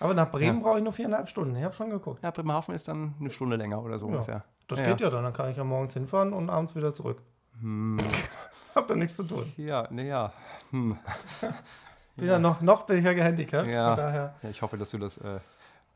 Aber 0.00 0.14
nach 0.14 0.30
Bremen 0.30 0.58
ja. 0.58 0.64
brauche 0.64 0.78
ich 0.78 0.84
nur 0.84 0.94
viereinhalb 0.94 1.28
Stunden. 1.28 1.54
Ich 1.54 1.62
habe 1.62 1.74
schon 1.74 1.90
geguckt. 1.90 2.22
Ja, 2.22 2.30
Bremerhaven 2.30 2.74
ist 2.74 2.88
dann 2.88 3.14
eine 3.20 3.28
Stunde 3.28 3.56
länger 3.56 3.82
oder 3.82 3.98
so 3.98 4.06
ja. 4.06 4.12
ungefähr. 4.12 4.44
Das 4.68 4.82
geht 4.82 5.00
ja 5.02 5.10
dann. 5.10 5.22
Dann 5.22 5.34
kann 5.34 5.50
ich 5.50 5.58
ja 5.58 5.64
morgens 5.64 5.92
hinfahren 5.92 6.32
und 6.32 6.48
abends 6.48 6.74
wieder 6.74 6.94
zurück. 6.94 7.22
Hm. 7.60 7.98
hab 8.74 8.88
ja 8.88 8.96
nichts 8.96 9.16
zu 9.16 9.24
tun. 9.24 9.52
Ja, 9.58 9.86
ne, 9.90 10.06
ja. 10.06 10.32
Hm. 10.70 10.96
bin 12.16 12.28
ja. 12.28 12.38
noch, 12.38 12.60
noch 12.60 12.84
bin 12.84 12.98
ich 12.98 13.04
ja 13.04 13.12
gehandicapt. 13.12 13.68
Ja. 13.68 13.94
Von 13.94 14.04
daher. 14.04 14.34
ja 14.42 14.50
ich 14.50 14.62
hoffe, 14.62 14.78
dass 14.78 14.90
du 14.90 14.98
das 14.98 15.18
äh, 15.18 15.40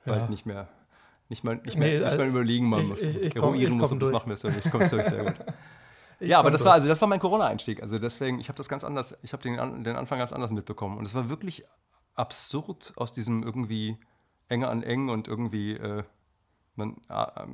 bald 0.05 0.31
nicht 0.31 0.47
mehr 0.47 0.69
nicht 1.31 1.45
mal, 1.45 1.57
nicht 1.65 1.79
mehr, 1.79 1.89
nee, 1.89 1.95
nicht 1.95 2.03
mal 2.03 2.11
also 2.11 2.25
überlegen 2.25 2.69
man 2.69 2.89
muss. 2.89 3.03
Ich, 3.03 3.17
ich, 3.17 3.35
komm, 3.37 3.55
ich 3.55 3.71
muss, 3.71 3.97
das 3.97 4.11
machen 4.11 4.29
wir 4.29 4.37
so 4.37 4.49
nicht. 4.49 4.69
Kommst 4.71 4.93
durch, 4.93 5.09
sehr 5.09 5.25
gut. 5.25 5.35
ja, 6.21 6.41
aber 6.41 6.51
das 6.51 6.63
durch. 6.63 6.67
war 6.67 6.75
also 6.75 6.89
das 6.89 7.01
war 7.01 7.09
mein 7.09 7.21
Corona-Einstieg. 7.21 7.83
Also 7.83 8.01
deswegen, 8.01 8.41
ich 8.41 8.49
habe 8.49 8.57
das 8.57 8.69
ganz 8.69 8.83
anders, 8.83 9.17
ich 9.23 9.33
habe 9.33 9.41
den, 9.41 9.85
den 9.85 9.95
Anfang 9.95 10.19
ganz 10.19 10.33
anders 10.33 10.51
mitbekommen. 10.51 10.99
Und 10.99 11.07
es 11.07 11.15
war 11.15 11.29
wirklich 11.29 11.65
absurd 12.17 12.93
aus 12.97 13.13
diesem 13.13 13.45
irgendwie 13.45 13.97
enge 14.49 14.67
an 14.67 14.83
eng 14.83 15.09
und 15.09 15.29
irgendwie 15.29 15.75
äh, 15.75 16.03
man, 16.75 16.97
äh, 17.09 17.47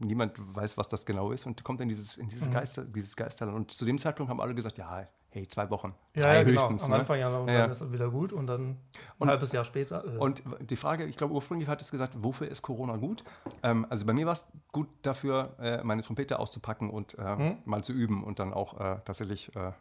niemand 0.00 0.34
weiß, 0.36 0.76
was 0.76 0.88
das 0.88 1.06
genau 1.06 1.30
ist 1.30 1.46
und 1.46 1.62
kommt 1.62 1.80
in 1.80 1.88
dieses, 1.88 2.18
in 2.18 2.28
dieses, 2.28 2.48
mhm. 2.48 2.54
Geister, 2.54 2.84
dieses 2.84 3.14
Geisterland. 3.14 3.56
Und 3.56 3.70
zu 3.70 3.84
dem 3.84 3.98
Zeitpunkt 3.98 4.30
haben 4.30 4.40
alle 4.40 4.56
gesagt, 4.56 4.78
ja, 4.78 5.06
hey, 5.30 5.46
zwei 5.48 5.70
Wochen. 5.70 5.94
Ja, 6.14 6.22
drei 6.22 6.34
ja 6.34 6.42
genau. 6.42 6.60
höchstens. 6.60 6.84
Am 6.84 6.90
ne? 6.90 6.96
Anfang 6.96 7.18
ja, 7.18 7.30
dann 7.30 7.48
ja. 7.48 7.64
ist 7.66 7.80
es 7.80 7.92
wieder 7.92 8.10
gut 8.10 8.32
und 8.32 8.46
dann 8.46 8.70
ein 8.70 8.78
und, 9.18 9.28
halbes 9.28 9.52
Jahr 9.52 9.64
später. 9.64 10.04
Äh. 10.04 10.18
Und 10.18 10.42
die 10.60 10.76
Frage, 10.76 11.04
ich 11.04 11.16
glaube, 11.16 11.34
ursprünglich 11.34 11.68
hat 11.68 11.80
es 11.82 11.90
gesagt, 11.90 12.14
wofür 12.18 12.48
ist 12.48 12.62
Corona 12.62 12.96
gut? 12.96 13.24
Ähm, 13.62 13.86
also 13.88 14.06
bei 14.06 14.12
mir 14.12 14.26
war 14.26 14.32
es 14.32 14.50
gut 14.72 14.88
dafür, 15.02 15.54
äh, 15.60 15.82
meine 15.84 16.02
Trompete 16.02 16.38
auszupacken 16.38 16.90
und 16.90 17.18
äh, 17.18 17.36
hm? 17.36 17.58
mal 17.64 17.82
zu 17.82 17.92
üben 17.92 18.24
und 18.24 18.38
dann 18.38 18.52
auch 18.52 18.78
äh, 18.80 18.96
tatsächlich 19.04 19.54
äh, 19.56 19.72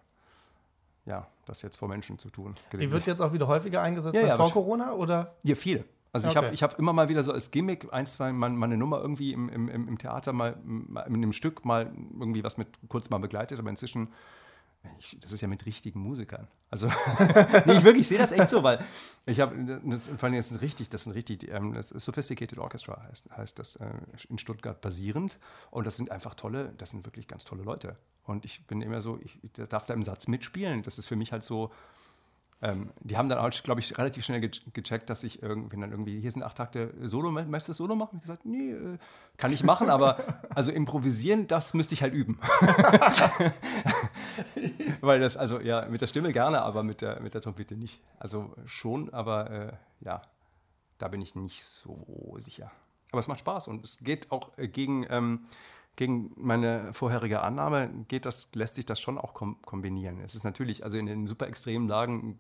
ja, 1.06 1.28
das 1.46 1.62
jetzt 1.62 1.78
vor 1.78 1.90
Menschen 1.90 2.20
zu 2.20 2.30
tun. 2.30 2.56
Die 2.72 2.92
wird 2.92 3.08
jetzt 3.08 3.22
auch 3.22 3.34
wieder 3.34 3.48
häufiger 3.48 3.82
eingesetzt 3.82 4.16
als 4.16 4.34
vor 4.34 4.52
Corona? 4.52 4.94
Oder? 4.94 5.36
Ja, 5.44 5.56
viele. 5.56 5.84
Also 6.12 6.30
okay. 6.30 6.38
ich 6.38 6.44
habe 6.44 6.54
ich 6.56 6.64
hab 6.64 6.80
immer 6.80 6.94
mal 6.94 7.10
wieder 7.10 7.24
so 7.24 7.32
als 7.32 7.52
Gimmick 7.52 7.92
ein, 7.92 8.06
zwei 8.06 8.32
Mal, 8.32 8.50
mal 8.50 8.66
eine 8.66 8.78
Nummer 8.78 9.00
irgendwie 9.00 9.34
im, 9.34 9.48
im, 9.50 9.70
im 9.70 9.98
Theater 9.98 10.34
mal, 10.34 10.56
mal 10.64 11.02
in 11.02 11.16
einem 11.16 11.34
Stück 11.34 11.66
mal 11.66 11.92
irgendwie 12.20 12.44
was 12.44 12.58
mit 12.58 12.68
kurz 12.88 13.10
mal 13.10 13.20
begleitet, 13.20 13.60
aber 13.60 13.70
inzwischen 13.70 14.10
ich, 14.98 15.18
das 15.20 15.32
ist 15.32 15.42
ja 15.42 15.48
mit 15.48 15.66
richtigen 15.66 16.00
Musikern. 16.00 16.48
Also, 16.70 16.88
nee, 17.66 17.74
ich 17.74 17.84
wirklich 17.84 18.08
sehe 18.08 18.18
das 18.18 18.32
echt 18.32 18.50
so, 18.50 18.64
weil 18.64 18.84
ich 19.26 19.40
habe, 19.40 19.82
vor 20.18 20.24
allem 20.24 20.36
ist 20.36 20.62
richtig, 20.62 20.90
das 20.90 21.08
ist 21.08 21.16
richtig, 21.16 21.50
ähm, 21.50 21.74
das 21.74 21.92
ist 21.92 22.06
Sophisticated 22.06 22.58
Orchestra, 22.58 23.04
heißt, 23.04 23.30
heißt 23.36 23.60
das 23.60 23.76
äh, 23.78 23.90
in 24.30 24.38
Stuttgart 24.38 24.80
basierend. 24.80 25.38
Und 25.72 25.86
das 25.88 25.98
sind 25.98 26.12
einfach 26.12 26.36
tolle, 26.36 26.74
das 26.78 26.92
sind 26.92 27.06
wirklich 27.06 27.28
ganz 27.28 27.44
tolle 27.44 27.64
Leute. 27.64 27.98
Und 28.24 28.46
ich 28.46 28.68
bin 28.68 28.82
immer 28.82 29.02
so, 29.02 29.20
ich 29.22 29.40
darf 29.70 29.86
da 29.86 29.94
im 29.94 30.04
Satz 30.04 30.28
mitspielen. 30.28 30.84
Das 30.84 30.98
ist 30.98 31.08
für 31.08 31.16
mich 31.16 31.32
halt 31.32 31.44
so, 31.44 31.72
ähm, 32.62 32.92
die 33.00 33.16
haben 33.16 33.30
dann 33.30 33.38
auch, 33.38 33.50
glaube 33.64 33.80
ich, 33.80 33.98
relativ 33.98 34.26
schnell 34.26 34.42
ge 34.42 34.52
gecheckt, 34.74 35.10
dass 35.10 35.24
ich 35.24 35.42
irgendwie 35.42 35.80
dann 35.80 35.92
irgendwie, 35.92 36.20
hier 36.20 36.32
sind 36.32 36.44
acht 36.44 36.58
Takte 36.58 36.94
Solo, 37.08 37.32
möchtest 37.32 37.70
du 37.70 37.74
Solo 37.74 37.96
machen? 37.96 38.18
Ich 38.18 38.22
gesagt, 38.22 38.46
nee, 38.46 38.72
äh, 38.72 38.98
kann 39.38 39.54
ich 39.54 39.64
machen, 39.64 39.90
aber 39.90 40.18
also 40.54 40.72
improvisieren, 40.72 41.48
das 41.48 41.74
müsste 41.74 41.94
ich 41.94 42.02
halt 42.02 42.14
üben. 42.14 42.38
Weil 45.02 45.22
das, 45.22 45.38
also 45.38 45.62
ja, 45.62 45.88
mit 45.88 46.02
der 46.02 46.08
Stimme 46.08 46.34
gerne, 46.34 46.62
aber 46.62 46.84
mit 46.84 47.02
der, 47.02 47.22
mit 47.22 47.34
der 47.34 47.42
Trompete 47.42 47.78
nicht. 47.78 48.02
Also 48.18 48.54
schon, 48.66 49.14
aber 49.14 49.50
äh, 49.50 49.72
ja, 50.02 50.22
da 50.98 51.08
bin 51.08 51.22
ich 51.22 51.36
nicht 51.36 51.64
so 51.64 52.36
sicher. 52.40 52.70
Aber 53.12 53.20
es 53.20 53.30
macht 53.30 53.40
Spaß 53.40 53.70
und 53.70 53.86
es 53.86 54.00
geht 54.00 54.32
auch 54.32 54.52
äh, 54.58 54.68
gegen 54.68 55.06
ähm, 55.10 55.46
gegen 55.96 56.32
meine 56.38 56.94
vorherige 56.94 57.42
Annahme 57.42 57.90
geht 58.08 58.26
das, 58.26 58.50
lässt 58.54 58.76
sich 58.76 58.86
das 58.86 59.02
schon 59.02 59.18
auch 59.18 59.34
kombinieren. 59.34 60.22
Es 60.22 60.34
ist 60.34 60.46
natürlich, 60.46 60.84
also 60.84 60.98
in 60.98 61.06
den 61.06 61.28
super 61.28 61.48
extremen 61.48 61.88
Lagen, 61.88 62.40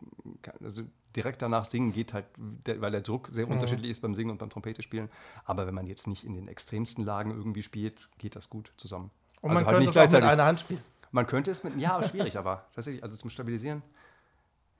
also 0.64 0.84
direkt 1.16 1.42
danach 1.42 1.66
singen 1.66 1.92
geht 1.92 2.14
halt, 2.14 2.26
weil 2.38 2.92
der 2.92 3.02
Druck 3.02 3.28
sehr 3.30 3.48
mhm. 3.48 3.54
unterschiedlich 3.54 3.92
ist 3.92 4.02
beim 4.02 4.16
Singen 4.16 4.32
und 4.32 4.38
beim 4.38 4.50
Trompete 4.50 4.82
spielen. 4.82 5.10
Aber 5.44 5.68
wenn 5.68 5.74
man 5.74 5.88
jetzt 5.88 6.08
nicht 6.08 6.24
in 6.24 6.36
den 6.36 6.48
extremsten 6.48 7.04
Lagen 7.04 7.32
irgendwie 7.32 7.64
spielt, 7.64 8.10
geht 8.18 8.36
das 8.36 8.50
gut 8.50 8.72
zusammen. 8.78 9.12
Und 9.42 9.52
also 9.52 9.54
man 9.56 9.66
halt 9.66 9.78
könnte 9.78 10.00
es 10.00 10.14
auch 10.14 10.20
mit 10.20 10.30
einer 10.30 10.46
Hand 10.46 10.60
spielen. 10.62 10.82
Man 11.12 11.28
könnte 11.28 11.52
es 11.52 11.64
mit, 11.64 11.76
ja, 11.78 12.02
schwierig, 12.04 12.38
aber 12.38 12.68
tatsächlich, 12.76 13.04
also 13.04 13.18
zum 13.18 13.30
Stabilisieren 13.30 13.82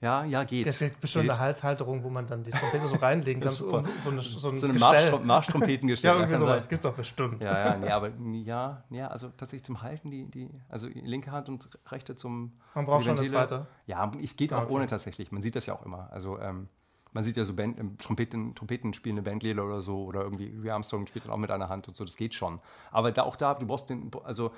ja, 0.02 0.24
ja, 0.24 0.44
geht. 0.46 0.66
Jetzt 0.66 0.80
gibt 0.80 1.02
bestimmt 1.02 1.24
geht. 1.24 1.32
eine 1.32 1.40
Halshalterung, 1.40 2.04
wo 2.04 2.10
man 2.10 2.26
dann 2.26 2.44
die 2.44 2.52
Trompete 2.52 2.88
so 2.88 2.96
reinlegen 2.96 3.42
kann. 3.42 3.50
So, 3.60 3.70
so, 4.00 4.10
eine, 4.10 4.22
so, 4.22 4.50
ein 4.50 4.58
so 4.58 4.68
eine 4.68 4.80
Marsch, 4.80 5.12
Marschtrompetengestell. 5.24 6.12
ja, 6.14 6.20
irgendwie 6.20 6.40
sowas. 6.40 6.58
Das 6.58 6.70
gibt 6.70 6.86
es 6.86 6.92
auch 6.92 6.96
bestimmt. 6.96 7.44
Ja, 7.44 7.66
ja, 7.66 7.78
nee, 7.78 7.90
aber 7.90 8.12
ja, 8.34 8.84
ja, 8.90 9.08
also 9.08 9.28
tatsächlich 9.30 9.64
zum 9.64 9.82
Halten, 9.82 10.10
die, 10.10 10.26
die, 10.26 10.50
also 10.70 10.88
linke 10.88 11.32
Hand 11.32 11.50
und 11.50 11.68
rechte 11.92 12.16
zum. 12.16 12.54
Man 12.76 12.86
braucht 12.86 13.04
schon 13.04 13.18
eine 13.18 13.28
zweite. 13.28 13.68
Ja, 13.88 14.10
es 14.24 14.36
geht 14.38 14.54
auch 14.54 14.60
ah, 14.60 14.64
okay. 14.64 14.74
ohne 14.74 14.88
tatsächlich. 14.88 15.32
Man 15.32 15.42
sieht 15.42 15.56
das 15.56 15.66
ja 15.66 15.74
auch 15.74 15.86
immer. 15.86 16.10
Also, 16.12 16.40
ähm, 16.40 16.70
man 17.12 17.24
sieht 17.24 17.36
ja 17.38 17.44
so 17.44 17.54
Band, 17.54 17.80
ähm, 17.80 17.98
Trompeten, 17.98 18.56
Trompeten 18.56 18.94
spielende 18.94 19.22
Bandlehrer 19.22 19.66
oder 19.66 19.82
so 19.82 20.06
oder 20.06 20.22
irgendwie 20.22 20.48
Louis 20.48 20.72
Armstrong 20.72 21.08
spielt 21.08 21.26
dann 21.26 21.32
auch 21.32 21.38
mit 21.38 21.52
einer 21.52 21.68
Hand 21.68 21.88
und 21.88 21.98
so, 21.98 22.06
das 22.06 22.16
geht 22.16 22.34
schon. 22.34 22.62
Aber 22.92 23.12
da 23.12 23.24
auch 23.24 23.36
da, 23.36 23.56
du 23.56 23.66
brauchst 23.66 23.90
den, 23.90 24.12
also 24.24 24.52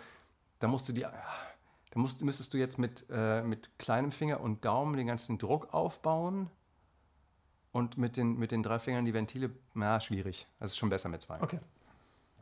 da 0.59 0.67
musst 0.67 0.87
du 0.89 0.93
die, 0.93 1.05
da 1.91 1.99
musst, 1.99 2.23
müsstest 2.23 2.53
du 2.53 2.57
jetzt 2.57 2.77
mit, 2.77 3.05
äh, 3.11 3.41
mit 3.41 3.77
kleinem 3.77 4.11
Finger 4.11 4.39
und 4.39 4.63
Daumen 4.63 4.95
den 4.95 5.07
ganzen 5.07 5.37
Druck 5.37 5.73
aufbauen 5.73 6.49
und 7.73 7.97
mit 7.97 8.17
den, 8.17 8.37
mit 8.39 8.51
den 8.51 8.63
drei 8.63 8.79
Fingern 8.79 9.05
die 9.05 9.13
Ventile, 9.13 9.51
na, 9.73 9.99
schwierig. 9.99 10.47
Das 10.59 10.71
ist 10.71 10.77
schon 10.77 10.89
besser 10.89 11.09
mit 11.09 11.21
zwei. 11.21 11.41
Okay. 11.41 11.59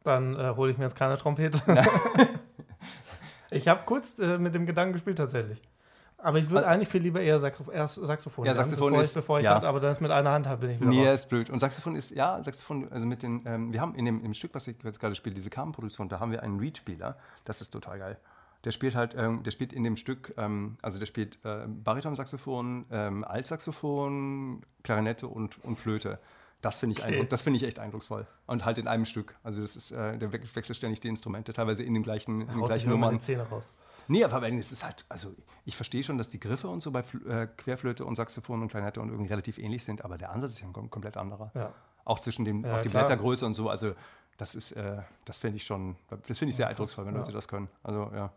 Dann 0.04 0.36
äh, 0.36 0.54
hole 0.56 0.72
ich 0.72 0.78
mir 0.78 0.86
jetzt 0.86 0.96
keine 0.96 1.18
Trompete. 1.18 1.62
ich 3.50 3.68
habe 3.68 3.82
kurz 3.86 4.20
äh, 4.20 4.38
mit 4.38 4.54
dem 4.54 4.68
Gedanken 4.68 4.94
gespielt 4.94 5.18
tatsächlich. 5.18 5.62
Aber 6.22 6.38
ich 6.38 6.50
würde 6.50 6.68
also, 6.68 6.76
eigentlich 6.76 6.90
viel 6.90 7.02
lieber 7.02 7.22
eher 7.22 7.40
Saxophon, 7.40 7.74
erst 7.74 7.96
Saxophon, 7.96 8.46
ja, 8.46 8.54
Saxophon 8.54 8.90
bevor 8.90 9.02
ist, 9.02 9.10
ich, 9.12 9.16
bevor 9.16 9.40
ich 9.40 9.46
ja. 9.46 9.56
Hand, 9.56 9.64
aber 9.64 9.80
dann 9.80 9.94
ist 9.94 10.02
mit 10.02 10.12
einer 10.12 10.32
Hand 10.32 10.48
halt 10.48 10.60
bin 10.60 10.70
ich 10.70 10.80
wieder 10.80 10.90
Nee, 10.90 11.08
raus. 11.08 11.22
ist 11.22 11.30
blöd. 11.30 11.50
Und 11.50 11.60
Saxophon 11.60 11.96
ist, 11.96 12.12
ja, 12.12 12.44
Saxophon, 12.44 12.92
also 12.92 13.06
mit 13.06 13.24
den, 13.24 13.42
ähm, 13.46 13.72
wir 13.72 13.80
haben 13.80 13.96
in 13.96 14.06
dem 14.06 14.24
im 14.24 14.34
Stück, 14.34 14.54
was 14.54 14.68
ich 14.68 14.76
jetzt 14.84 15.00
gerade 15.00 15.16
spiele, 15.16 15.34
diese 15.34 15.50
Kamenproduktion, 15.50 16.10
da 16.10 16.20
haben 16.20 16.34
wir 16.34 16.44
einen 16.44 16.60
Reed-Spieler. 16.60 17.18
Das 17.46 17.62
ist 17.62 17.72
total 17.72 18.00
geil 18.00 18.18
der 18.66 18.72
spielt 18.72 18.96
halt, 18.96 19.16
ähm, 19.18 19.44
der 19.44 19.52
spielt 19.52 19.74
in 19.74 19.84
dem 19.84 19.96
Stück, 19.96 20.34
ähm, 20.38 20.78
also 20.82 21.00
der 21.00 21.06
spielt 21.06 21.40
äh, 21.46 21.66
Baritonsaxophon, 21.68 22.86
ähm, 22.92 23.24
Altsaxophon, 23.24 24.66
Klarinette 24.84 25.28
und, 25.28 25.64
und 25.64 25.78
Flöte. 25.78 26.20
Das 26.62 26.78
finde 26.78 26.98
ich, 26.98 27.06
okay. 27.06 27.38
find 27.38 27.56
ich 27.56 27.64
echt 27.64 27.80
eindrucksvoll. 27.80 28.28
Und 28.46 28.66
halt 28.66 28.78
in 28.78 28.88
einem 28.90 29.06
Stück. 29.06 29.38
Also 29.44 29.62
das 29.62 29.78
ist, 29.78 29.92
äh, 29.92 30.18
der 30.18 30.34
wechselt 30.34 30.76
ständig 30.76 31.00
die 31.00 31.08
Instrumente, 31.08 31.54
teilweise 31.54 31.84
in 31.84 31.94
den 31.94 32.04
gleichen, 32.04 32.42
in 32.42 32.48
den 32.48 32.62
gleichen 32.62 32.90
Nummern. 32.90 33.14
Die 33.14 33.20
Zähne 33.20 33.44
raus. 33.44 33.72
Nee, 34.10 34.24
aber 34.26 34.46
es 34.52 34.72
ist 34.72 34.84
halt, 34.84 35.06
also 35.08 35.34
ich 35.64 35.76
verstehe 35.76 36.04
schon, 36.04 36.18
dass 36.18 36.30
die 36.30 36.40
Griffe 36.40 36.68
und 36.68 36.82
so 36.82 36.92
bei 36.92 37.04
äh, 37.28 37.48
Querflöte 37.48 38.04
und 38.04 38.16
Saxophon 38.16 38.62
und 38.62 38.68
Klarinette 38.68 39.00
und 39.00 39.10
irgendwie 39.10 39.30
relativ 39.30 39.58
ähnlich 39.58 39.84
sind, 39.84 40.04
aber 40.04 40.18
der 40.18 40.32
Ansatz 40.32 40.54
ist 40.54 40.62
ja 40.62 40.68
ein 40.68 40.90
komplett 40.90 41.16
anderer. 41.16 41.52
Ja. 41.54 41.72
Auch 42.04 42.20
zwischen 42.20 42.44
dem, 42.44 42.66
ja, 42.66 42.78
auch 42.78 42.82
die 42.82 42.90
klar. 42.90 43.06
Blättergröße 43.06 43.46
und 43.46 43.54
so. 43.54 43.70
Also 43.70 43.94
das 44.38 44.56
ist, 44.56 44.72
äh, 44.72 44.98
das 45.26 45.38
finde 45.38 45.58
ich 45.58 45.64
schon, 45.64 45.96
das 46.10 46.40
finde 46.40 46.50
ich 46.50 46.56
sehr 46.56 46.68
eindrucksvoll, 46.68 47.06
wenn 47.06 47.14
Leute 47.14 47.32
das 47.32 47.48
können. 47.48 47.70
Also 47.84 48.12
ja. 48.14 48.34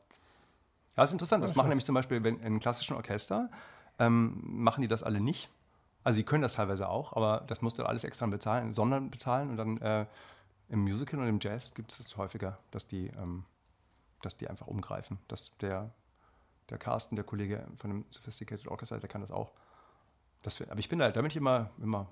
Ja, 0.96 1.02
das 1.02 1.10
ist 1.10 1.14
interessant. 1.14 1.42
Das 1.42 1.54
machen 1.54 1.68
nämlich 1.68 1.84
zum 1.84 1.94
Beispiel 1.94 2.22
wenn, 2.22 2.38
in 2.40 2.60
klassischen 2.60 2.96
Orchester, 2.96 3.50
ähm, 3.98 4.40
machen 4.44 4.82
die 4.82 4.88
das 4.88 5.02
alle 5.02 5.20
nicht. 5.20 5.48
Also 6.04 6.16
sie 6.16 6.24
können 6.24 6.42
das 6.42 6.54
teilweise 6.54 6.88
auch, 6.88 7.14
aber 7.14 7.44
das 7.46 7.62
musst 7.62 7.78
du 7.78 7.84
alles 7.84 8.04
extra 8.04 8.26
bezahlen, 8.26 8.72
sondern 8.72 9.10
bezahlen 9.10 9.50
und 9.50 9.56
dann 9.56 9.78
äh, 9.78 10.06
im 10.68 10.80
Musical 10.80 11.20
und 11.20 11.28
im 11.28 11.38
Jazz 11.40 11.74
gibt 11.74 11.92
es 11.92 11.98
das 11.98 12.16
häufiger, 12.16 12.58
dass 12.70 12.86
die, 12.86 13.06
ähm, 13.08 13.44
dass 14.22 14.36
die 14.36 14.48
einfach 14.48 14.66
umgreifen. 14.66 15.18
Dass 15.28 15.56
der, 15.58 15.90
der 16.70 16.78
Carsten, 16.78 17.14
der 17.16 17.24
Kollege 17.24 17.66
von 17.76 17.90
dem 17.90 18.04
Sophisticated 18.10 18.66
Orchestra, 18.68 18.98
der 18.98 19.08
kann 19.08 19.20
das 19.20 19.30
auch. 19.30 19.52
Das, 20.42 20.60
aber 20.62 20.80
ich 20.80 20.88
bin 20.88 20.98
da, 20.98 21.10
da 21.10 21.20
bin 21.20 21.30
ich 21.30 21.36
immer, 21.36 21.70
immer 21.80 22.08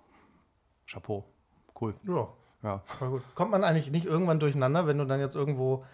Chapeau. 0.86 1.24
Cool. 1.80 1.94
Ja. 2.04 2.28
Ja. 2.62 2.82
gut. 3.00 3.22
Kommt 3.34 3.50
man 3.50 3.64
eigentlich 3.64 3.90
nicht 3.90 4.04
irgendwann 4.04 4.38
durcheinander, 4.38 4.86
wenn 4.86 4.98
du 4.98 5.06
dann 5.06 5.20
jetzt 5.20 5.34
irgendwo 5.34 5.84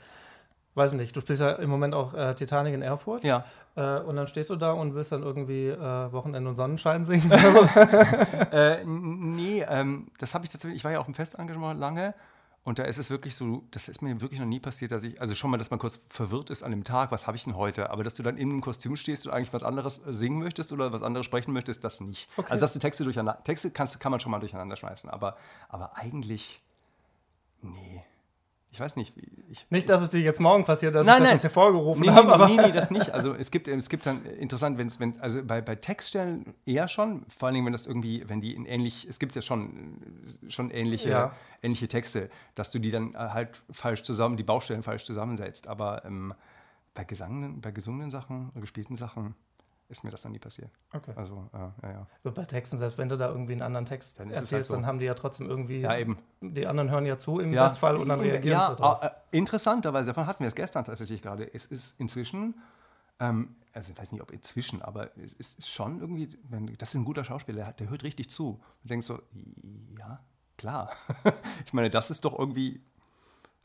weiß 0.76 0.92
nicht, 0.94 1.16
du 1.16 1.20
spielst 1.20 1.42
ja 1.42 1.52
im 1.52 1.70
Moment 1.70 1.94
auch 1.94 2.14
äh, 2.14 2.34
Titanic 2.34 2.74
in 2.74 2.82
Erfurt. 2.82 3.24
Ja. 3.24 3.44
Äh, 3.76 4.00
und 4.00 4.16
dann 4.16 4.26
stehst 4.26 4.50
du 4.50 4.56
da 4.56 4.72
und 4.72 4.94
willst 4.94 5.12
dann 5.12 5.22
irgendwie 5.22 5.68
äh, 5.68 6.12
Wochenende 6.12 6.48
und 6.48 6.56
Sonnenschein 6.56 7.04
singen 7.04 7.30
oder 7.32 7.52
so. 7.52 7.60
äh, 8.56 8.84
nee, 8.84 9.64
ähm, 9.68 10.08
das 10.18 10.34
habe 10.34 10.44
ich 10.44 10.50
tatsächlich, 10.50 10.78
ich 10.78 10.84
war 10.84 10.92
ja 10.92 11.00
auch 11.00 11.08
im 11.08 11.14
Festengagement 11.14 11.78
lange 11.80 12.14
und 12.66 12.80
da 12.80 12.82
ist 12.82 12.98
es 12.98 13.10
wirklich 13.10 13.36
so, 13.36 13.62
das 13.70 13.88
ist 13.88 14.02
mir 14.02 14.20
wirklich 14.20 14.40
noch 14.40 14.46
nie 14.46 14.58
passiert, 14.58 14.90
dass 14.90 15.04
ich, 15.04 15.20
also 15.20 15.36
schon 15.36 15.52
mal, 15.52 15.56
dass 15.56 15.70
man 15.70 15.78
kurz 15.78 16.00
verwirrt 16.08 16.50
ist 16.50 16.64
an 16.64 16.72
dem 16.72 16.82
Tag, 16.82 17.12
was 17.12 17.28
habe 17.28 17.36
ich 17.36 17.44
denn 17.44 17.54
heute, 17.54 17.90
aber 17.90 18.02
dass 18.02 18.14
du 18.14 18.24
dann 18.24 18.36
in 18.36 18.50
einem 18.50 18.60
Kostüm 18.60 18.96
stehst 18.96 19.24
und 19.24 19.32
eigentlich 19.32 19.52
was 19.52 19.62
anderes 19.62 20.00
singen 20.04 20.40
möchtest 20.40 20.72
oder 20.72 20.92
was 20.92 21.04
anderes 21.04 21.26
sprechen 21.26 21.52
möchtest, 21.52 21.84
das 21.84 22.00
nicht. 22.00 22.28
Okay. 22.36 22.50
Also 22.50 22.62
dass 22.62 22.72
du 22.72 22.80
Texte 22.80 23.04
durcheinander, 23.04 23.40
Texte 23.44 23.70
kannst, 23.70 24.00
kann 24.00 24.10
man 24.10 24.18
schon 24.18 24.32
mal 24.32 24.40
durcheinander 24.40 24.74
schmeißen, 24.74 25.08
aber, 25.08 25.36
aber 25.68 25.96
eigentlich, 25.96 26.60
nee. 27.62 28.02
Ich 28.76 28.80
weiß 28.80 28.96
nicht. 28.96 29.14
Ich, 29.50 29.66
nicht, 29.70 29.88
dass 29.88 30.02
es 30.02 30.10
dir 30.10 30.20
jetzt 30.20 30.38
morgen 30.38 30.66
passiert, 30.66 30.94
dass 30.94 31.06
nein, 31.06 31.22
ich 31.22 31.30
das 31.30 31.44
hervorgerufen 31.44 32.02
nee, 32.02 32.10
habe. 32.10 32.44
Nee, 32.44 32.56
nee, 32.56 32.66
nee, 32.66 32.72
das 32.72 32.90
nicht. 32.90 33.10
Also 33.10 33.32
es 33.32 33.50
gibt, 33.50 33.68
es 33.68 33.88
gibt 33.88 34.04
dann 34.04 34.22
interessant, 34.26 34.76
wenn 34.76 34.86
es, 34.86 35.00
wenn, 35.00 35.18
also 35.18 35.42
bei, 35.42 35.62
bei 35.62 35.76
Textstellen 35.76 36.52
eher 36.66 36.86
schon, 36.86 37.24
vor 37.38 37.46
allen 37.46 37.54
Dingen, 37.54 37.64
wenn 37.64 37.72
das 37.72 37.86
irgendwie, 37.86 38.28
wenn 38.28 38.42
die 38.42 38.54
in 38.54 38.66
ähnlich, 38.66 39.06
es 39.08 39.18
gibt 39.18 39.34
ja 39.34 39.40
schon, 39.40 39.96
schon 40.48 40.70
ähnliche, 40.70 41.08
ja. 41.08 41.32
ähnliche 41.62 41.88
Texte, 41.88 42.28
dass 42.54 42.70
du 42.70 42.78
die 42.78 42.90
dann 42.90 43.16
halt 43.16 43.62
falsch 43.70 44.02
zusammen, 44.02 44.36
die 44.36 44.42
Baustellen 44.42 44.82
falsch 44.82 45.06
zusammensetzt. 45.06 45.68
Aber 45.68 46.04
ähm, 46.04 46.34
bei 46.92 47.04
Gesang, 47.04 47.62
bei 47.62 47.70
gesungenen 47.70 48.10
Sachen, 48.10 48.52
gespielten 48.56 48.96
Sachen, 48.96 49.34
ist 49.88 50.04
mir 50.04 50.10
das 50.10 50.24
noch 50.24 50.30
nie 50.30 50.38
passiert. 50.38 50.70
Okay. 50.92 51.12
Also, 51.16 51.48
äh, 51.52 51.58
ja, 51.86 51.92
ja. 51.92 52.06
Gut, 52.22 52.34
bei 52.34 52.44
Texten, 52.44 52.78
selbst 52.78 52.98
wenn 52.98 53.08
du 53.08 53.16
da 53.16 53.28
irgendwie 53.28 53.52
einen 53.52 53.62
anderen 53.62 53.86
Text 53.86 54.18
dann 54.18 54.30
erzählst, 54.30 54.52
halt 54.52 54.64
so. 54.66 54.74
dann 54.74 54.86
haben 54.86 54.98
die 54.98 55.06
ja 55.06 55.14
trotzdem 55.14 55.48
irgendwie. 55.48 55.80
Ja, 55.80 55.96
eben. 55.96 56.18
Die 56.40 56.66
anderen 56.66 56.90
hören 56.90 57.06
ja 57.06 57.18
zu 57.18 57.40
im 57.40 57.52
ja, 57.52 57.64
Bestfall 57.64 57.96
und 57.96 58.08
dann 58.08 58.20
reagieren 58.20 58.58
ja, 58.58 58.70
sie 58.70 58.76
drauf. 58.76 59.02
Äh, 59.02 59.10
interessanterweise, 59.30 60.08
davon 60.08 60.26
hatten 60.26 60.42
wir 60.42 60.48
es 60.48 60.54
gestern 60.54 60.84
tatsächlich 60.84 61.22
gerade. 61.22 61.52
Es 61.52 61.66
ist 61.66 62.00
inzwischen, 62.00 62.54
ähm, 63.20 63.56
also 63.72 63.92
ich 63.92 63.98
weiß 63.98 64.12
nicht, 64.12 64.22
ob 64.22 64.30
inzwischen, 64.32 64.82
aber 64.82 65.10
es 65.18 65.34
ist 65.34 65.68
schon 65.68 66.00
irgendwie, 66.00 66.28
wenn, 66.48 66.66
das 66.78 66.90
ist 66.90 66.96
ein 66.96 67.04
guter 67.04 67.24
Schauspieler, 67.24 67.64
der, 67.64 67.72
der 67.72 67.90
hört 67.90 68.02
richtig 68.02 68.30
zu. 68.30 68.60
Du 68.82 68.88
denkst 68.88 69.06
so, 69.06 69.20
ja, 69.98 70.20
klar. 70.58 70.90
ich 71.66 71.72
meine, 71.72 71.90
das 71.90 72.10
ist 72.10 72.24
doch 72.24 72.38
irgendwie 72.38 72.80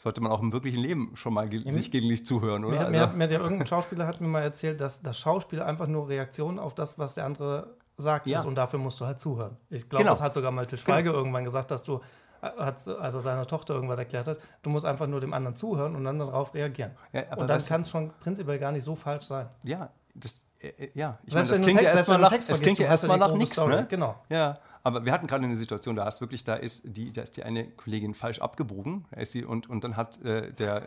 sollte 0.01 0.19
man 0.19 0.31
auch 0.31 0.41
im 0.41 0.51
wirklichen 0.51 0.79
Leben 0.79 1.11
schon 1.13 1.35
mal 1.35 1.47
ge 1.47 1.69
sich 1.71 1.91
gelegentlich 1.91 2.25
zuhören, 2.25 2.65
oder? 2.65 2.89
Mir, 2.89 3.01
also. 3.03 3.17
mir, 3.17 3.27
mir 3.27 3.39
irgendein 3.39 3.67
Schauspieler 3.67 4.07
hat 4.07 4.19
mir 4.19 4.27
mal 4.27 4.41
erzählt, 4.41 4.81
dass 4.81 5.03
das 5.03 5.19
Schauspiel 5.19 5.61
einfach 5.61 5.85
nur 5.85 6.09
Reaktion 6.09 6.57
auf 6.57 6.73
das, 6.73 6.97
was 6.97 7.13
der 7.13 7.25
andere 7.25 7.75
sagt 7.97 8.27
ja. 8.27 8.39
ist 8.39 8.45
und 8.45 8.55
dafür 8.55 8.79
musst 8.79 8.99
du 8.99 9.05
halt 9.05 9.19
zuhören. 9.19 9.57
Ich 9.69 9.87
glaube, 9.87 10.03
genau. 10.03 10.13
das 10.13 10.21
hat 10.21 10.33
sogar 10.33 10.51
mal 10.51 10.65
Til 10.65 10.79
Schweiger 10.79 11.11
genau. 11.11 11.17
irgendwann 11.17 11.45
gesagt, 11.45 11.69
dass 11.69 11.83
du, 11.83 12.01
äh, 12.41 12.49
hat, 12.57 12.87
also 12.87 13.19
seiner 13.19 13.45
Tochter 13.45 13.75
irgendwann 13.75 13.99
erklärt 13.99 14.25
hat, 14.25 14.39
du 14.63 14.71
musst 14.71 14.87
einfach 14.87 15.05
nur 15.05 15.21
dem 15.21 15.33
anderen 15.33 15.55
zuhören 15.55 15.95
und 15.95 16.03
dann 16.03 16.17
darauf 16.17 16.55
reagieren. 16.55 16.93
Ja, 17.13 17.35
und 17.35 17.47
dann 17.47 17.63
kann 17.63 17.81
es 17.81 17.91
schon 17.91 18.11
prinzipiell 18.21 18.57
gar 18.57 18.71
nicht 18.71 18.83
so 18.83 18.95
falsch 18.95 19.25
sein. 19.25 19.49
Ja, 19.61 19.91
das, 20.15 20.47
äh, 20.59 20.69
äh 20.69 20.91
ja. 20.95 21.19
Ich 21.25 21.35
meine, 21.35 21.47
das 21.47 21.61
klingt 21.61 21.79
ja 21.79 21.91
erstmal 21.91 22.17
nach, 22.17 22.31
ja 22.31 22.85
erstmal 22.85 23.19
nach 23.19 23.35
nichts, 23.35 23.63
ne? 23.67 23.85
Genau. 23.87 24.15
Ja. 24.29 24.57
Aber 24.83 25.05
wir 25.05 25.11
hatten 25.11 25.27
gerade 25.27 25.43
eine 25.43 25.55
Situation, 25.55 25.95
da 25.95 26.07
ist 26.07 26.21
wirklich, 26.21 26.43
da 26.43 26.55
ist 26.55 26.83
die, 26.85 27.11
da 27.11 27.21
ist 27.21 27.37
die 27.37 27.43
eine 27.43 27.69
Kollegin 27.69 28.13
falsch 28.13 28.39
abgebogen, 28.39 29.05
ist 29.15 29.31
sie, 29.31 29.45
und, 29.45 29.69
und 29.69 29.83
dann 29.83 29.95
hat 29.95 30.21
äh, 30.23 30.51
der, 30.53 30.83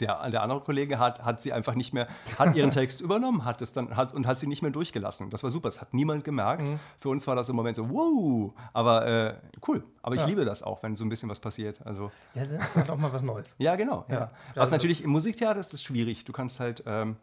der, 0.00 0.30
der 0.30 0.42
andere 0.42 0.60
Kollege 0.60 0.98
hat, 0.98 1.24
hat 1.24 1.40
sie 1.40 1.52
einfach 1.52 1.74
nicht 1.74 1.92
mehr, 1.92 2.08
hat 2.38 2.54
ihren 2.54 2.70
Text 2.70 3.00
übernommen, 3.00 3.44
hat 3.44 3.62
es 3.62 3.72
dann, 3.72 3.96
hat, 3.96 4.14
und 4.14 4.26
hat 4.26 4.38
sie 4.38 4.46
nicht 4.46 4.62
mehr 4.62 4.70
durchgelassen. 4.70 5.30
Das 5.30 5.42
war 5.42 5.50
super, 5.50 5.68
das 5.68 5.80
hat 5.80 5.94
niemand 5.94 6.24
gemerkt. 6.24 6.68
Mhm. 6.68 6.78
Für 6.98 7.08
uns 7.08 7.26
war 7.26 7.36
das 7.36 7.48
im 7.48 7.56
Moment 7.56 7.76
so, 7.76 7.90
wow, 7.90 8.52
aber 8.72 9.06
äh, 9.06 9.34
cool. 9.66 9.84
Aber 10.02 10.14
ich 10.14 10.20
ja. 10.20 10.26
liebe 10.26 10.44
das 10.44 10.62
auch, 10.62 10.82
wenn 10.82 10.96
so 10.96 11.04
ein 11.04 11.08
bisschen 11.08 11.28
was 11.28 11.40
passiert. 11.40 11.84
Also, 11.84 12.10
ja, 12.34 12.46
das 12.46 12.68
ist 12.68 12.76
halt 12.76 12.90
auch 12.90 12.98
mal 12.98 13.12
was 13.12 13.22
Neues. 13.22 13.54
ja, 13.58 13.76
genau. 13.76 14.04
Ja. 14.08 14.14
ja. 14.14 14.30
Was 14.54 14.70
natürlich 14.70 15.02
im 15.04 15.10
Musiktheater 15.10 15.58
ist, 15.58 15.74
ist 15.74 15.82
schwierig. 15.82 16.24
Du 16.24 16.32
kannst 16.32 16.60
halt, 16.60 16.84
ähm, 16.86 17.16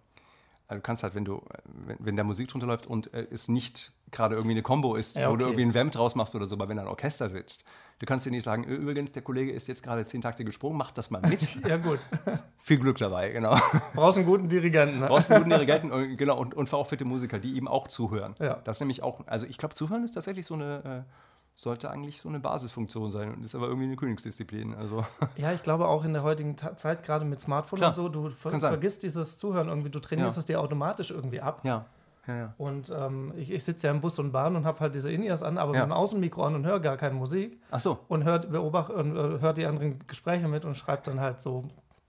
also 0.67 0.79
du 0.79 0.81
kannst 0.81 1.03
halt, 1.03 1.15
wenn 1.15 1.25
du, 1.25 1.43
wenn, 1.65 1.97
wenn 1.99 2.15
da 2.15 2.23
Musik 2.23 2.47
drunter 2.47 2.67
läuft 2.67 2.87
und 2.87 3.13
äh, 3.13 3.27
es 3.31 3.47
nicht 3.47 3.91
gerade 4.11 4.35
irgendwie 4.35 4.53
eine 4.53 4.63
Combo 4.63 4.95
ist, 4.95 5.15
ja, 5.15 5.27
okay. 5.27 5.33
wo 5.33 5.37
du 5.37 5.45
irgendwie 5.45 5.65
ein 5.65 5.73
Vamp 5.73 5.91
draus 5.91 6.15
machst 6.15 6.35
oder 6.35 6.45
so, 6.45 6.55
aber 6.55 6.69
wenn 6.69 6.77
da 6.77 6.83
ein 6.83 6.89
Orchester 6.89 7.29
sitzt, 7.29 7.65
du 7.99 8.05
kannst 8.05 8.25
dir 8.25 8.31
nicht 8.31 8.43
sagen, 8.43 8.63
übrigens, 8.63 9.11
der 9.11 9.21
Kollege 9.21 9.51
ist 9.51 9.67
jetzt 9.67 9.83
gerade 9.83 10.05
zehn 10.05 10.21
Takte 10.21 10.45
gesprungen, 10.45 10.77
mach 10.77 10.91
das 10.91 11.11
mal 11.11 11.21
mit. 11.21 11.41
ja, 11.67 11.77
gut. 11.77 11.99
Viel 12.63 12.79
Glück 12.79 12.97
dabei, 12.97 13.29
genau. 13.29 13.57
Brauchst 13.93 14.17
einen 14.17 14.27
guten 14.27 14.49
Dirigenten. 14.49 14.99
Ne? 14.99 15.07
Brauchst 15.07 15.31
einen 15.31 15.43
guten 15.43 15.51
Dirigenten, 15.51 15.91
und, 15.91 16.17
genau, 16.17 16.37
und, 16.37 16.53
und 16.53 16.73
auch 16.73 16.87
fitte 16.87 17.05
Musiker, 17.05 17.39
die 17.39 17.53
ihm 17.53 17.67
auch 17.67 17.87
zuhören. 17.87 18.35
Ja. 18.39 18.55
Das 18.63 18.77
ist 18.77 18.81
nämlich 18.81 19.03
auch, 19.03 19.25
also 19.27 19.45
ich 19.45 19.57
glaube, 19.57 19.75
zuhören 19.75 20.03
ist 20.03 20.13
tatsächlich 20.13 20.45
so 20.45 20.55
eine, 20.55 21.05
äh, 21.05 21.11
sollte 21.55 21.89
eigentlich 21.89 22.19
so 22.19 22.27
eine 22.27 22.39
Basisfunktion 22.39 23.09
sein 23.11 23.33
und 23.33 23.43
ist 23.43 23.55
aber 23.55 23.67
irgendwie 23.67 23.87
eine 23.87 23.95
Königsdisziplin. 23.95 24.75
Also. 24.75 25.05
Ja, 25.37 25.53
ich 25.53 25.63
glaube 25.63 25.87
auch 25.87 26.03
in 26.03 26.13
der 26.13 26.23
heutigen 26.23 26.55
Ta 26.55 26.75
Zeit, 26.75 27.03
gerade 27.03 27.25
mit 27.25 27.39
Smartphone 27.39 27.79
Klar, 27.79 27.89
und 27.89 27.93
so, 27.93 28.09
du 28.09 28.29
ver 28.29 28.59
vergisst 28.59 29.03
dieses 29.03 29.37
Zuhören 29.37 29.69
irgendwie, 29.69 29.89
du 29.89 29.99
trainierst 29.99 30.35
ja. 30.35 30.39
es 30.39 30.45
dir 30.45 30.59
automatisch 30.59 31.11
irgendwie 31.11 31.41
ab. 31.41 31.61
Ja. 31.63 31.85
Ja, 32.27 32.35
ja. 32.35 32.53
Und 32.57 32.91
ähm, 32.97 33.33
ich, 33.37 33.51
ich 33.51 33.63
sitze 33.63 33.87
ja 33.87 33.93
im 33.93 34.01
Bus 34.01 34.17
und 34.17 34.31
Bahn 34.31 34.55
und 34.55 34.65
habe 34.65 34.79
halt 34.79 34.95
diese 34.95 35.11
In-Ears 35.11 35.43
an, 35.43 35.57
aber 35.57 35.73
ja. 35.75 35.81
mit 35.81 35.89
dem 35.89 35.93
Außenmikro 35.93 36.43
an 36.43 36.55
und 36.55 36.65
höre 36.65 36.79
gar 36.79 36.97
keine 36.97 37.13
Musik. 37.13 37.61
Ach 37.69 37.79
so. 37.79 37.99
Und 38.07 38.23
hört, 38.23 38.51
beobacht, 38.51 38.89
und, 38.89 39.15
äh, 39.15 39.39
hört 39.39 39.57
die 39.57 39.65
anderen 39.65 39.99
Gespräche 40.07 40.47
mit 40.47 40.65
und 40.65 40.75
schreibt 40.75 41.07
dann 41.07 41.19
halt 41.19 41.39
so 41.39 41.65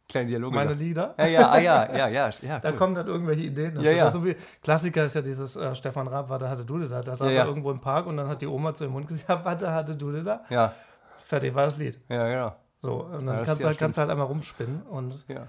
kleine 0.08 0.28
Dialoge. 0.28 0.54
Meine 0.54 0.72
da. 0.72 0.78
Lieder. 0.78 1.14
Ja, 1.18 1.26
ja, 1.26 1.50
ah, 1.50 1.58
ja, 1.58 1.96
ja, 1.96 2.08
ja, 2.08 2.30
ja 2.30 2.54
cool. 2.54 2.60
Da 2.62 2.72
kommen 2.72 2.94
dann 2.94 3.06
irgendwelche 3.06 3.42
Ideen. 3.42 3.80
Ja, 3.80 3.90
ja. 3.90 4.10
So 4.10 4.24
wie, 4.24 4.36
Klassiker 4.62 5.04
ist 5.04 5.14
ja 5.14 5.22
dieses 5.22 5.56
äh, 5.56 5.74
Stefan 5.74 6.08
Raab, 6.08 6.28
warte, 6.28 6.48
hatte 6.48 6.64
du 6.64 6.78
da. 6.78 7.00
Da 7.00 7.14
saß 7.14 7.32
ja, 7.32 7.42
er 7.42 7.46
irgendwo 7.46 7.70
im 7.70 7.80
Park 7.80 8.06
und 8.06 8.16
dann 8.16 8.28
hat 8.28 8.42
die 8.42 8.46
Oma 8.46 8.74
zu 8.74 8.84
ihm 8.84 8.92
Mund 8.92 9.08
gesagt, 9.08 9.44
warte, 9.44 9.72
hatte 9.72 9.96
du 9.96 10.12
da. 10.22 10.44
Ja. 10.48 10.74
Fertig 11.18 11.54
war 11.54 11.64
das 11.64 11.76
Lied. 11.76 12.00
Ja, 12.08 12.28
genau. 12.28 12.56
So, 12.82 13.04
und 13.04 13.26
dann 13.26 13.44
kannst, 13.44 13.62
du 13.62 13.66
halt, 13.66 13.78
kannst 13.78 13.98
du 13.98 14.00
halt 14.00 14.10
einmal 14.10 14.26
rumspinnen 14.26 14.82
und 14.82 15.24
ja. 15.28 15.48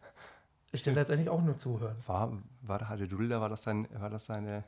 ich 0.72 0.82
dir 0.82 0.92
letztendlich 0.92 1.30
auch 1.30 1.40
nur 1.40 1.56
zuhören. 1.56 1.96
War, 2.06 2.32
war 2.62 2.88
hatte 2.88 3.04
Dulda, 3.04 3.40
war 3.40 3.48
das 3.48 3.62
sein, 3.62 3.88
war 3.98 4.10
das 4.10 4.26
seine, 4.26 4.64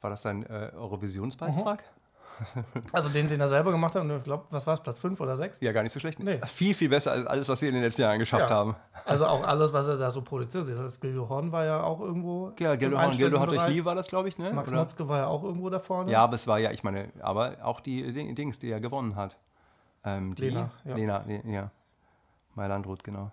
war 0.00 0.10
das 0.10 0.22
sein 0.22 0.44
äh, 0.46 0.70
Eurovisionsbeitrag? 0.76 1.82
Mhm. 1.82 1.95
Also 2.92 3.10
den, 3.10 3.28
den 3.28 3.40
er 3.40 3.48
selber 3.48 3.72
gemacht 3.72 3.94
hat, 3.94 4.02
und 4.02 4.10
ich 4.16 4.24
glaube, 4.24 4.44
was 4.50 4.66
war 4.66 4.74
es, 4.74 4.80
Platz 4.80 4.98
5 4.98 5.20
oder 5.20 5.36
6? 5.36 5.60
Ja, 5.60 5.72
gar 5.72 5.82
nicht 5.82 5.92
so 5.92 6.00
schlecht. 6.00 6.18
Nee. 6.18 6.40
Viel, 6.46 6.74
viel 6.74 6.88
besser 6.88 7.12
als 7.12 7.26
alles, 7.26 7.48
was 7.48 7.62
wir 7.62 7.68
in 7.68 7.74
den 7.74 7.84
letzten 7.84 8.02
Jahren 8.02 8.18
geschafft 8.18 8.50
ja. 8.50 8.56
haben. 8.56 8.76
Also 9.04 9.26
auch 9.26 9.42
alles, 9.46 9.72
was 9.72 9.88
er 9.88 9.96
da 9.96 10.10
so 10.10 10.22
produziert. 10.22 10.68
Das 10.68 10.78
heißt, 10.78 11.00
Gildo 11.00 11.28
Horn 11.28 11.52
war 11.52 11.64
ja 11.64 11.82
auch 11.82 12.00
irgendwo. 12.00 12.52
Ja, 12.58 12.74
Gildo 12.76 13.00
Horn, 13.00 13.12
Gildo 13.12 13.40
hat 13.40 13.50
durch 13.50 13.68
Lee 13.68 13.84
war 13.84 13.94
das, 13.94 14.08
glaube 14.08 14.28
ich, 14.28 14.38
ne? 14.38 14.52
Max 14.52 14.70
Motzke 14.70 15.08
war 15.08 15.18
ja 15.18 15.26
auch 15.26 15.42
irgendwo 15.42 15.70
da 15.70 15.78
vorne. 15.78 16.10
Ja, 16.10 16.22
aber 16.22 16.36
es 16.36 16.46
war 16.46 16.58
ja, 16.58 16.70
ich 16.70 16.84
meine, 16.84 17.08
aber 17.20 17.56
auch 17.62 17.80
die 17.80 18.12
Dings, 18.34 18.58
die 18.58 18.70
er 18.70 18.80
gewonnen 18.80 19.16
hat. 19.16 19.36
Ähm, 20.04 20.34
die, 20.34 20.50
Lena, 20.50 20.70
ja. 20.84 20.96
Lena, 20.96 21.24
ja. 21.46 21.70
Mailandroth, 22.54 23.02
genau. 23.04 23.32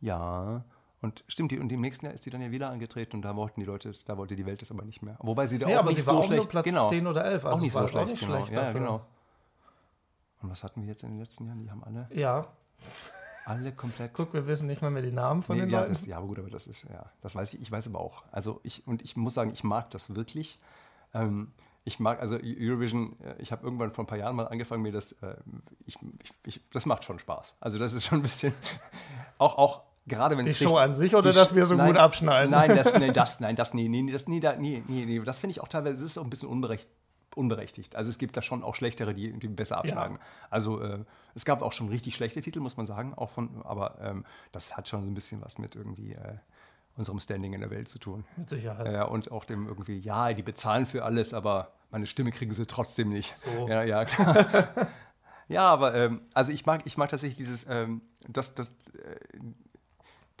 Ja. 0.00 0.62
Und 1.00 1.24
stimmt, 1.28 1.52
die, 1.52 1.60
und 1.60 1.70
im 1.70 1.80
nächsten 1.80 2.06
Jahr 2.06 2.14
ist 2.14 2.26
die 2.26 2.30
dann 2.30 2.42
ja 2.42 2.50
wieder 2.50 2.70
angetreten 2.70 3.16
und 3.16 3.22
da 3.22 3.36
wollten 3.36 3.60
die 3.60 3.66
Leute, 3.66 3.92
da 4.06 4.16
wollte 4.16 4.34
die 4.34 4.46
Welt 4.46 4.62
es 4.62 4.70
aber 4.70 4.84
nicht 4.84 5.00
mehr. 5.00 5.16
Wobei 5.20 5.46
sie 5.46 5.58
da 5.58 5.66
nee, 5.66 5.76
auch 5.76 5.80
aber 5.80 5.88
nicht 5.88 5.96
sie 5.96 6.02
so 6.02 6.12
war 6.12 6.18
auch 6.18 6.24
schlecht. 6.24 6.42
Nur 6.42 6.50
Platz 6.50 6.64
genau. 6.64 6.88
10 6.88 7.06
oder 7.06 7.24
11. 7.24 7.44
Also 7.44 7.56
auch 7.56 7.60
nicht 7.60 7.72
so 7.72 7.88
schlecht, 7.88 8.08
nicht 8.10 8.20
genau. 8.20 8.36
schlecht 8.36 8.52
ja, 8.52 8.72
genau. 8.72 9.06
Und 10.42 10.50
was 10.50 10.62
hatten 10.64 10.82
wir 10.82 10.88
jetzt 10.88 11.02
in 11.02 11.10
den 11.10 11.18
letzten 11.20 11.46
Jahren? 11.46 11.60
Die 11.60 11.70
haben 11.70 11.84
alle. 11.84 12.08
Ja. 12.12 12.48
Alle 13.44 13.72
komplett. 13.72 14.12
Guck, 14.12 14.34
wir 14.34 14.46
wissen 14.46 14.66
nicht 14.66 14.82
mal 14.82 14.90
mehr 14.90 15.02
die 15.02 15.12
Namen 15.12 15.42
von 15.42 15.56
nee, 15.56 15.62
den 15.62 15.70
ja, 15.70 15.80
Leuten. 15.80 15.92
Das, 15.92 16.06
ja, 16.06 16.18
aber 16.18 16.26
gut, 16.26 16.38
aber 16.38 16.50
das 16.50 16.66
ist, 16.66 16.84
ja, 16.84 17.06
das 17.22 17.34
weiß 17.34 17.54
ich, 17.54 17.62
ich 17.62 17.70
weiß 17.70 17.86
aber 17.88 18.00
auch. 18.00 18.24
Also 18.30 18.60
ich, 18.62 18.86
und 18.86 19.02
ich 19.02 19.16
muss 19.16 19.34
sagen, 19.34 19.52
ich 19.52 19.64
mag 19.64 19.90
das 19.90 20.14
wirklich. 20.14 20.58
Ähm, 21.14 21.52
ich 21.84 21.98
mag, 21.98 22.20
also 22.20 22.36
Eurovision, 22.36 23.18
äh, 23.20 23.40
ich 23.40 23.50
habe 23.50 23.64
irgendwann 23.64 23.90
vor 23.90 24.04
ein 24.04 24.06
paar 24.06 24.18
Jahren 24.18 24.36
mal 24.36 24.46
angefangen, 24.46 24.82
mir 24.82 24.92
das, 24.92 25.12
äh, 25.12 25.36
ich, 25.86 25.96
ich, 26.22 26.32
ich, 26.44 26.60
das 26.72 26.84
macht 26.84 27.04
schon 27.04 27.18
Spaß. 27.18 27.56
Also 27.58 27.78
das 27.78 27.94
ist 27.94 28.04
schon 28.04 28.18
ein 28.18 28.22
bisschen, 28.22 28.52
auch, 29.38 29.56
auch 29.56 29.84
gerade 30.08 30.36
wenn 30.36 30.46
die 30.46 30.54
Show 30.54 30.76
an 30.76 30.94
sich 30.94 31.14
oder 31.14 31.32
dass 31.32 31.54
wir 31.54 31.64
so 31.64 31.74
nein, 31.74 31.88
gut 31.88 31.98
abschneiden? 31.98 32.50
Nein, 32.50 32.76
das, 32.76 32.94
nee, 32.98 33.12
das, 33.12 33.40
nein, 33.40 33.56
das, 33.56 33.74
nee, 33.74 33.88
nee, 33.88 34.10
das, 34.10 34.28
nee, 34.28 34.40
nee, 34.40 34.82
nee, 34.86 35.04
nee, 35.04 35.20
das 35.20 35.40
finde 35.40 35.52
ich 35.52 35.60
auch 35.60 35.68
teilweise, 35.68 36.02
das 36.02 36.10
ist 36.10 36.18
auch 36.18 36.24
ein 36.24 36.30
bisschen 36.30 36.48
unberecht, 36.48 36.88
unberechtigt. 37.34 37.96
Also 37.96 38.10
es 38.10 38.18
gibt 38.18 38.36
da 38.36 38.42
schon 38.42 38.62
auch 38.62 38.74
schlechtere, 38.74 39.14
die, 39.14 39.32
die 39.32 39.48
besser 39.48 39.78
abschlagen. 39.78 40.16
Ja. 40.16 40.22
Also 40.50 40.82
äh, 40.82 40.98
es 41.34 41.44
gab 41.44 41.62
auch 41.62 41.72
schon 41.72 41.88
richtig 41.88 42.14
schlechte 42.14 42.40
Titel, 42.40 42.60
muss 42.60 42.76
man 42.76 42.86
sagen, 42.86 43.14
auch 43.14 43.30
von, 43.30 43.62
aber 43.64 43.98
ähm, 44.00 44.24
das 44.52 44.76
hat 44.76 44.88
schon 44.88 45.02
so 45.02 45.10
ein 45.10 45.14
bisschen 45.14 45.40
was 45.42 45.58
mit 45.58 45.76
irgendwie 45.76 46.14
äh, 46.14 46.34
unserem 46.96 47.20
Standing 47.20 47.52
in 47.54 47.60
der 47.60 47.70
Welt 47.70 47.88
zu 47.88 47.98
tun. 47.98 48.24
Mit 48.36 48.50
Sicherheit. 48.50 48.92
Ja, 48.92 49.04
und 49.04 49.30
auch 49.30 49.44
dem 49.44 49.68
irgendwie, 49.68 49.98
ja, 49.98 50.32
die 50.34 50.42
bezahlen 50.42 50.84
für 50.84 51.04
alles, 51.04 51.32
aber 51.32 51.72
meine 51.90 52.06
Stimme 52.06 52.32
kriegen 52.32 52.52
sie 52.52 52.66
trotzdem 52.66 53.08
nicht. 53.08 53.34
So. 53.36 53.68
Ja, 53.68 53.84
ja, 53.84 54.04
klar. 54.04 54.88
ja, 55.46 55.62
aber 55.62 55.94
ähm, 55.94 56.22
also 56.34 56.52
ich 56.52 56.66
mag, 56.66 56.82
ich 56.84 56.98
mag 56.98 57.08
tatsächlich 57.08 57.38
dieses, 57.38 57.66
ähm, 57.68 58.02
das, 58.28 58.54
das, 58.54 58.70
äh, 58.94 59.38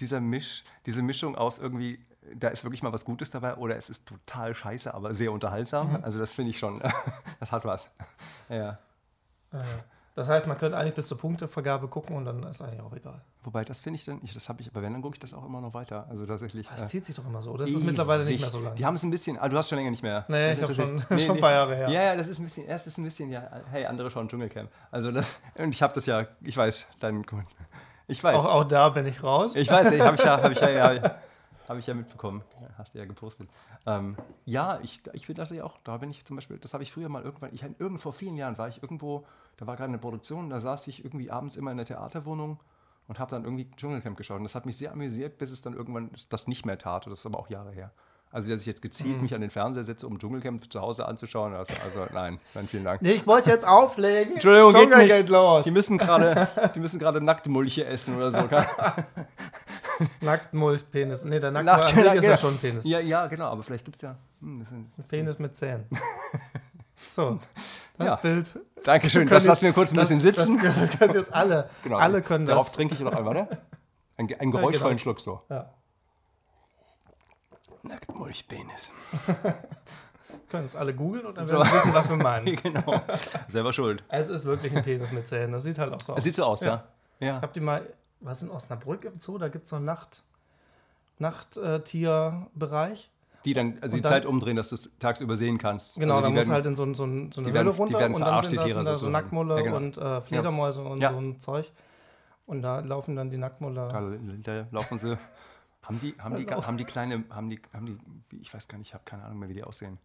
dieser 0.00 0.20
Misch, 0.20 0.64
diese 0.86 1.02
Mischung 1.02 1.36
aus 1.36 1.58
irgendwie, 1.58 2.04
da 2.34 2.48
ist 2.48 2.64
wirklich 2.64 2.82
mal 2.82 2.92
was 2.92 3.04
Gutes 3.04 3.30
dabei 3.30 3.56
oder 3.56 3.76
es 3.76 3.90
ist 3.90 4.06
total 4.06 4.54
scheiße, 4.54 4.92
aber 4.94 5.14
sehr 5.14 5.32
unterhaltsam. 5.32 5.90
Mhm. 5.90 6.04
Also 6.04 6.18
das 6.18 6.34
finde 6.34 6.50
ich 6.50 6.58
schon, 6.58 6.82
das 7.40 7.52
hat 7.52 7.64
was. 7.64 7.90
Ja. 8.48 8.78
Das 10.14 10.28
heißt, 10.28 10.46
man 10.46 10.58
könnte 10.58 10.76
eigentlich 10.76 10.94
bis 10.94 11.06
zur 11.06 11.16
Punktevergabe 11.16 11.86
gucken 11.86 12.16
und 12.16 12.24
dann 12.24 12.42
ist 12.42 12.60
eigentlich 12.60 12.80
auch 12.80 12.92
egal. 12.92 13.20
Wobei, 13.44 13.62
das 13.62 13.80
finde 13.80 13.98
ich 13.98 14.04
dann, 14.04 14.20
ich, 14.24 14.34
das 14.34 14.48
habe 14.48 14.60
ich, 14.60 14.68
aber 14.68 14.82
wenn, 14.82 14.92
dann 14.92 15.00
gucke 15.00 15.14
ich 15.14 15.20
das 15.20 15.32
auch 15.32 15.44
immer 15.44 15.60
noch 15.60 15.74
weiter. 15.74 16.06
Also 16.10 16.26
tatsächlich. 16.26 16.66
Das 16.66 16.82
äh, 16.82 16.86
zieht 16.86 17.04
sich 17.04 17.14
doch 17.14 17.24
immer 17.24 17.40
so, 17.40 17.52
oder 17.52 17.66
ist 17.66 17.74
das 17.74 17.84
mittlerweile 17.84 18.24
nicht 18.24 18.40
mehr 18.40 18.50
so 18.50 18.58
lange? 18.58 18.74
Die 18.74 18.84
haben 18.84 18.96
es 18.96 19.04
ein 19.04 19.10
bisschen, 19.10 19.38
ah, 19.38 19.48
du 19.48 19.56
hast 19.56 19.68
schon 19.68 19.78
länger 19.78 19.92
nicht 19.92 20.02
mehr. 20.02 20.24
Nee, 20.28 20.54
ich 20.54 20.62
habe 20.62 20.74
schon, 20.74 20.96
nee, 21.08 21.20
schon 21.20 21.36
ein 21.36 21.40
paar 21.40 21.52
Jahre 21.52 21.76
her. 21.76 21.88
Ja, 21.88 22.02
ja, 22.02 22.16
das 22.16 22.26
ist 22.26 22.40
ein 22.40 22.44
bisschen, 22.44 22.66
erst 22.66 22.88
ist 22.88 22.98
ein 22.98 23.04
bisschen, 23.04 23.30
ja, 23.30 23.48
hey, 23.70 23.86
andere 23.86 24.10
schauen 24.10 24.28
Dschungelcamp. 24.28 24.68
Also, 24.90 25.12
das, 25.12 25.38
und 25.56 25.72
ich 25.72 25.82
habe 25.82 25.92
das 25.92 26.06
ja, 26.06 26.26
ich 26.40 26.56
weiß, 26.56 26.88
deinen 26.98 27.24
Ich 28.08 28.24
weiß. 28.24 28.40
Auch, 28.40 28.52
auch 28.52 28.64
da 28.64 28.88
bin 28.88 29.06
ich 29.06 29.22
raus. 29.22 29.54
Ich 29.56 29.70
weiß, 29.70 29.86
habe 30.00 30.16
ich 30.16 30.24
ja, 30.24 30.42
habe 30.42 30.52
ich 30.52 30.60
ja, 30.60 30.70
ja 30.70 31.16
habe 31.68 31.78
ich 31.78 31.86
ja 31.86 31.94
mitbekommen. 31.94 32.42
Hast 32.76 32.94
du 32.94 32.98
ja 32.98 33.04
gepostet. 33.04 33.48
Ähm, 33.86 34.16
ja, 34.46 34.80
ich, 34.82 35.02
ich 35.12 35.26
bin 35.26 35.36
das 35.36 35.50
ja 35.50 35.64
auch. 35.64 35.76
Da 35.84 35.98
bin 35.98 36.10
ich 36.10 36.24
zum 36.24 36.36
Beispiel, 36.36 36.58
das 36.58 36.72
habe 36.72 36.82
ich 36.82 36.90
früher 36.90 37.10
mal 37.10 37.22
irgendwann, 37.22 37.52
ich 37.52 37.62
irgendwo 37.62 37.98
vor 37.98 38.12
vielen 38.14 38.36
Jahren 38.36 38.56
war 38.56 38.68
ich 38.68 38.82
irgendwo, 38.82 39.26
da 39.58 39.66
war 39.66 39.76
gerade 39.76 39.90
eine 39.90 39.98
Produktion, 39.98 40.48
da 40.48 40.60
saß 40.60 40.88
ich 40.88 41.04
irgendwie 41.04 41.30
abends 41.30 41.56
immer 41.56 41.70
in 41.70 41.76
der 41.76 41.86
Theaterwohnung 41.86 42.60
und 43.06 43.18
habe 43.18 43.30
dann 43.30 43.44
irgendwie 43.44 43.70
Dschungelcamp 43.70 44.16
geschaut. 44.16 44.38
Und 44.38 44.44
das 44.44 44.54
hat 44.54 44.64
mich 44.64 44.78
sehr 44.78 44.92
amüsiert, 44.92 45.36
bis 45.36 45.50
es 45.50 45.60
dann 45.60 45.74
irgendwann 45.74 46.10
das 46.30 46.48
nicht 46.48 46.64
mehr 46.64 46.78
tat. 46.78 47.06
Das 47.06 47.20
ist 47.20 47.26
aber 47.26 47.38
auch 47.38 47.50
Jahre 47.50 47.72
her. 47.72 47.92
Also, 48.30 48.50
dass 48.50 48.60
ich 48.60 48.66
jetzt 48.66 48.82
gezielt 48.82 49.16
mhm. 49.16 49.22
mich 49.22 49.34
an 49.34 49.40
den 49.40 49.50
Fernseher 49.50 49.84
setze, 49.84 50.06
um 50.06 50.18
Dschungelcamp 50.18 50.70
zu 50.70 50.80
Hause 50.80 51.06
anzuschauen. 51.06 51.54
Also, 51.54 51.72
also 51.82 52.06
nein, 52.12 52.38
nein, 52.54 52.68
vielen 52.68 52.84
Dank. 52.84 53.00
Nee, 53.00 53.12
ich 53.12 53.26
wollte 53.26 53.50
jetzt 53.50 53.66
auflegen. 53.66 54.34
Entschuldigung, 54.34 54.74
Dschungel 54.74 54.98
geht, 54.98 55.08
geht 55.08 55.28
los. 55.30 55.64
Die 55.64 55.70
müssen 55.70 55.96
gerade, 55.96 56.48
die 56.74 56.80
müssen 56.80 56.98
gerade 56.98 57.22
Nacktmulche 57.22 57.86
essen 57.86 58.16
oder 58.16 58.30
so. 58.30 58.38
Nacktmulchpenis. 60.20 61.24
Nee, 61.24 61.40
der 61.40 61.52
Nacktmulch 61.52 62.04
Nackt, 62.04 62.16
ist 62.18 62.24
ja 62.24 62.36
schon 62.36 62.54
ein 62.54 62.58
Penis. 62.58 62.84
Ja, 62.84 63.00
ja, 63.00 63.26
genau, 63.28 63.46
aber 63.46 63.62
vielleicht 63.62 63.86
gibt 63.86 63.96
es 63.96 64.02
ja. 64.02 64.16
Hm, 64.40 64.60
das 64.60 64.72
ist, 64.72 64.78
das 64.90 64.98
ist 64.98 65.08
Penis 65.08 65.38
mit 65.38 65.56
Zähnen. 65.56 65.86
So, 67.14 67.38
das 67.96 68.08
ja. 68.08 68.16
Bild. 68.16 68.58
Dankeschön, 68.82 69.28
das 69.28 69.46
lassen 69.46 69.66
wir 69.66 69.72
kurz 69.72 69.92
ein 69.92 69.96
das, 69.96 70.08
bisschen 70.08 70.18
sitzen. 70.18 70.60
Das, 70.60 70.98
können 70.98 71.14
jetzt 71.14 71.32
alle. 71.32 71.70
Genau. 71.84 71.96
Alle 71.96 72.22
können 72.22 72.44
Darauf 72.44 72.66
das. 72.66 72.72
trinke 72.74 72.94
ich 72.94 73.00
noch 73.00 73.12
einmal, 73.12 73.34
ne? 73.34 73.48
Ein, 74.16 74.28
ein 74.36 74.50
geräuschvollen 74.50 74.72
ja, 74.72 74.88
genau. 74.88 74.98
Schluck 74.98 75.20
so. 75.20 75.42
Ja. 75.48 75.72
Nacktmulchpenis. 77.88 78.92
können 80.48 80.64
jetzt 80.64 80.76
alle 80.76 80.94
googeln 80.94 81.26
und 81.26 81.36
dann 81.36 81.46
so. 81.46 81.52
werden 81.54 81.68
wir 81.68 81.74
wissen, 81.74 81.94
was 81.94 82.08
wir 82.08 82.16
meinen. 82.16 82.56
genau. 82.62 83.02
Selber 83.48 83.72
schuld. 83.72 84.02
Es 84.08 84.28
ist 84.28 84.44
wirklich 84.44 84.74
ein 84.76 84.82
Penis 84.82 85.12
mit 85.12 85.28
Zähnen. 85.28 85.52
Das 85.52 85.62
sieht 85.62 85.78
halt 85.78 85.92
auch 85.92 86.00
so 86.00 86.12
aus. 86.12 86.18
Es 86.18 86.24
sieht 86.24 86.34
so 86.34 86.44
aus, 86.44 86.60
ja. 86.60 86.84
ja. 87.20 87.40
Habt 87.40 87.56
ihr 87.56 87.62
mal, 87.62 87.86
was 88.20 88.42
in 88.42 88.50
Osnabrück 88.50 89.04
im 89.04 89.18
Zoo, 89.18 89.38
da 89.38 89.48
gibt 89.48 89.64
es 89.64 89.70
so 89.70 89.76
einen 89.76 89.84
Nacht, 89.84 90.22
Nachttierbereich. 91.18 93.10
Die 93.44 93.52
dann 93.52 93.78
also 93.80 93.96
die 93.96 94.02
dann, 94.02 94.12
Zeit 94.12 94.26
umdrehen, 94.26 94.56
dass 94.56 94.70
du 94.70 94.74
es 94.74 94.98
tagsüber 94.98 95.36
sehen 95.36 95.58
kannst. 95.58 95.94
Genau, 95.94 96.16
also 96.16 96.26
dann 96.26 96.34
musst 96.34 96.48
du 96.48 96.52
halt 96.52 96.66
in 96.66 96.74
so, 96.74 96.84
so, 96.86 97.06
so 97.30 97.40
eine 97.40 97.54
Welle 97.54 97.70
runter 97.70 98.04
und 98.06 98.20
dann 98.20 98.44
sind 98.44 98.56
da, 98.56 98.68
sind 98.68 98.84
da 98.84 98.98
so 98.98 99.08
Nacktmulle 99.08 99.56
ja, 99.56 99.62
genau. 99.62 99.76
und 99.76 99.96
äh, 99.96 100.20
Fledermäuse 100.22 100.82
ja. 100.82 100.88
und 100.88 101.00
ja. 101.00 101.12
so 101.12 101.18
ein 101.18 101.38
Zeug. 101.38 101.70
Und 102.46 102.62
da 102.62 102.80
laufen 102.80 103.14
dann 103.14 103.30
die 103.30 103.36
Nacktmulle. 103.36 103.88
Da, 103.92 104.02
da 104.42 104.66
laufen 104.70 104.98
sie. 104.98 105.16
Haben 105.88 106.00
die, 106.00 106.14
haben 106.18 106.36
die, 106.36 106.46
haben 106.46 106.76
die 106.76 106.84
kleine, 106.84 107.24
haben 107.30 107.48
die, 107.48 107.60
haben 107.72 107.86
die, 108.30 108.36
ich 108.36 108.52
weiß 108.52 108.68
gar 108.68 108.76
nicht, 108.76 108.88
ich 108.88 108.94
habe 108.94 109.04
keine 109.04 109.24
Ahnung 109.24 109.38
mehr, 109.38 109.48
wie 109.48 109.54
die 109.54 109.64
aussehen. 109.64 109.98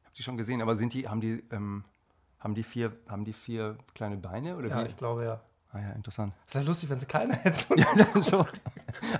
Ich 0.00 0.06
habe 0.06 0.16
die 0.16 0.22
schon 0.22 0.36
gesehen, 0.38 0.62
aber 0.62 0.76
sind 0.76 0.94
die, 0.94 1.08
haben 1.08 1.20
die, 1.20 1.44
ähm, 1.50 1.84
haben 2.38 2.54
die 2.54 2.62
vier, 2.62 2.96
haben 3.06 3.26
die 3.26 3.34
vier 3.34 3.76
kleine 3.94 4.16
Beine 4.16 4.56
oder 4.56 4.68
ja, 4.68 4.82
wie? 4.82 4.88
ich 4.88 4.96
glaube 4.96 5.24
ja. 5.24 5.40
Ah 5.72 5.78
ja, 5.78 5.90
interessant. 5.90 6.32
Das 6.46 6.54
wäre 6.54 6.64
lustig, 6.64 6.88
wenn 6.88 6.98
sie 6.98 7.06
keine 7.06 7.36
hätten. 7.44 7.78
ja, 7.78 7.86
so. 8.20 8.46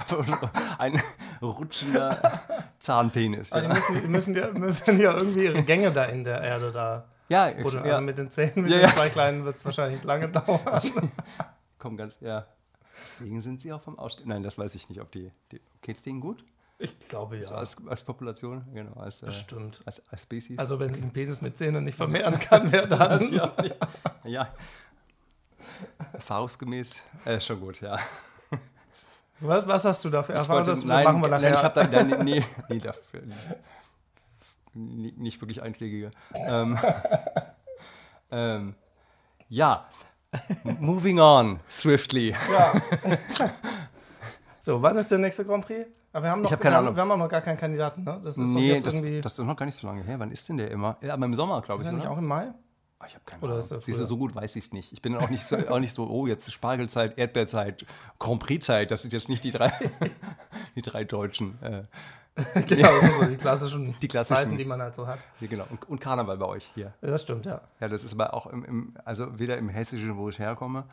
Ein 0.79 1.01
rutschender 1.43 2.43
Zahnpenis. 2.79 3.51
Ja. 3.51 3.61
die 3.61 3.69
müssen, 3.69 4.11
müssen, 4.11 4.35
ja, 4.35 4.53
müssen 4.53 5.01
ja 5.01 5.13
irgendwie 5.13 5.45
ihre 5.45 5.63
Gänge 5.63 5.93
da 5.93 6.07
in 6.07 6.25
der 6.25 6.41
Erde 6.41 6.73
da. 6.73 7.05
Ja, 7.29 7.51
buddeln. 7.53 7.85
Also 7.85 8.01
mit 8.01 8.19
den 8.19 8.31
Zähnen, 8.31 8.63
mit 8.63 8.73
ja, 8.73 8.79
den 8.81 8.89
zwei 8.89 9.11
kleinen 9.11 9.45
wird 9.45 9.55
es 9.55 9.65
wahrscheinlich 9.65 10.03
lange 10.03 10.29
dauern. 10.31 10.81
Komm, 11.79 11.97
ganz, 11.97 12.17
ja. 12.21 12.47
Deswegen 13.05 13.43
sind 13.43 13.61
sie 13.61 13.73
auch 13.73 13.83
vom 13.83 13.99
Ausstehen. 13.99 14.29
Nein, 14.29 14.43
das 14.43 14.59
weiß 14.59 14.75
ich 14.75 14.89
nicht, 14.89 15.01
ob 15.01 15.11
die. 15.11 15.31
die 15.53 15.61
Geht 15.83 15.97
es 15.97 16.03
denen 16.03 16.21
gut? 16.21 16.45
Ich 16.79 16.99
glaube 16.99 17.37
ja. 17.37 17.43
So 17.43 17.55
als, 17.55 17.87
als, 17.87 18.03
Population, 18.03 18.65
genau. 18.73 18.95
Als, 18.95 19.23
äh, 19.23 19.27
Bestimmt. 19.27 19.83
Als, 19.85 20.03
als 20.11 20.23
Species. 20.23 20.59
Also, 20.59 20.81
wenn 20.81 20.93
sich 20.95 21.03
ein 21.03 21.13
Penis 21.13 21.43
mit 21.43 21.57
Zähnen 21.57 21.85
nicht 21.85 21.97
vermehren 21.97 22.39
kann, 22.39 22.73
wer 22.73 22.87
dann? 22.87 23.33
ja, 23.33 23.55
ja. 23.63 23.75
ja. 24.25 24.55
Erfahrungsgemäß 26.13 27.05
äh, 27.27 27.41
schon 27.41 27.61
gut, 27.61 27.81
ja. 27.81 27.99
Was, 29.41 29.67
was 29.67 29.85
hast 29.85 30.05
du 30.05 30.11
da 30.11 30.23
für 30.23 30.35
Erfahrungen? 30.35 30.67
Das 30.67 30.85
nein, 30.85 31.05
machen 31.05 31.23
wir 31.23 31.29
nachher. 31.29 31.51
Nein, 31.51 31.55
ich 31.55 31.63
habe 31.63 31.75
da 31.75 31.87
nein, 31.87 32.25
nee, 32.25 32.45
nee, 32.69 32.79
dafür, 32.79 33.23
nee, 34.75 35.13
nicht 35.17 35.41
wirklich 35.41 35.63
einschlägige. 35.63 36.11
Ähm, 36.35 36.79
ähm, 38.31 38.75
ja, 39.49 39.89
moving 40.81 41.21
on 41.21 41.61
swiftly. 41.69 42.31
Ja. 42.31 42.73
so, 44.61 44.81
wann 44.81 44.97
ist 44.97 45.11
der 45.11 45.19
nächste 45.19 45.45
Grand 45.45 45.65
Prix? 45.65 45.87
Aber 46.13 46.25
wir 46.25 46.31
haben 46.31 46.43
noch, 46.43 46.51
ich 46.51 46.53
hab 46.53 46.61
keine 46.61 46.79
Ahnung. 46.79 46.95
Wir 46.97 47.03
haben 47.03 47.19
noch 47.19 47.29
gar 47.29 47.41
keinen 47.41 47.59
Kandidaten, 47.59 48.03
ne? 48.03 48.21
Das 48.25 48.37
ist 48.37 48.49
nee, 48.49 48.75
das, 48.81 49.01
das, 49.23 49.39
ist 49.39 49.45
noch 49.45 49.57
gar 49.57 49.67
nicht 49.67 49.77
so 49.77 49.87
lange 49.87 50.03
her. 50.03 50.19
Wann 50.19 50.33
ist 50.33 50.49
denn 50.49 50.57
der 50.57 50.71
immer? 50.71 50.97
Ja, 51.03 51.15
aber 51.15 51.27
im 51.27 51.35
Sommer, 51.35 51.61
glaube 51.63 51.83
ich. 51.83 51.87
Ist 51.87 51.93
er 51.93 51.97
nicht 51.97 52.07
auch 52.07 52.19
im 52.19 52.27
Mai? 52.27 52.53
Oh, 53.01 53.05
ich 53.07 53.15
habe 53.15 53.25
keine 53.25 53.43
Oder 53.43 53.55
Ahnung. 53.55 53.79
Ist 53.79 53.85
Siehst 53.85 54.01
du, 54.01 54.05
so 54.05 54.19
gut 54.19 54.35
weiß 54.35 54.57
ich 54.57 54.65
es 54.65 54.73
nicht. 54.73 54.93
Ich 54.93 55.01
bin 55.01 55.17
auch 55.17 55.31
nicht, 55.31 55.45
so, 55.45 55.57
auch 55.57 55.79
nicht 55.79 55.93
so, 55.93 56.09
oh, 56.09 56.27
jetzt 56.27 56.51
Spargelzeit, 56.53 57.17
Erdbeerzeit, 57.17 57.87
Grand 58.19 58.41
Prix-Zeit. 58.41 58.91
Das 58.91 59.03
sind 59.03 59.13
jetzt 59.13 59.29
nicht 59.29 59.45
die 59.45 59.53
drei, 59.53 59.73
die 60.77 60.83
drei 60.83 61.05
Deutschen. 61.05 61.63
Äh, 61.63 61.85
genau, 62.67 62.89
das 62.89 63.01
sind 63.01 63.13
so 63.13 63.25
die 63.27 63.37
klassischen, 63.37 63.97
die 64.01 64.09
klassischen 64.09 64.37
Zeiten, 64.37 64.57
die 64.57 64.65
man 64.65 64.81
halt 64.81 64.95
so 64.95 65.07
hat. 65.07 65.19
Ja, 65.41 65.47
genau. 65.47 65.65
Und, 65.69 65.89
und, 65.89 66.01
Karneval 66.01 66.39
bei 66.39 66.47
euch 66.47 66.71
hier. 66.75 66.95
Ja, 67.03 67.11
das 67.11 67.23
stimmt, 67.23 67.45
ja. 67.47 67.61
Ja, 67.81 67.89
das 67.89 68.05
ist 68.05 68.13
aber 68.13 68.35
auch 68.35 68.47
im, 68.47 68.65
im 68.65 68.95
also 69.05 69.39
weder 69.39 69.59
im 69.59 69.69
Hessischen, 69.69 70.17
wo 70.17 70.29
ich 70.29 70.39
herkomme, 70.39 70.85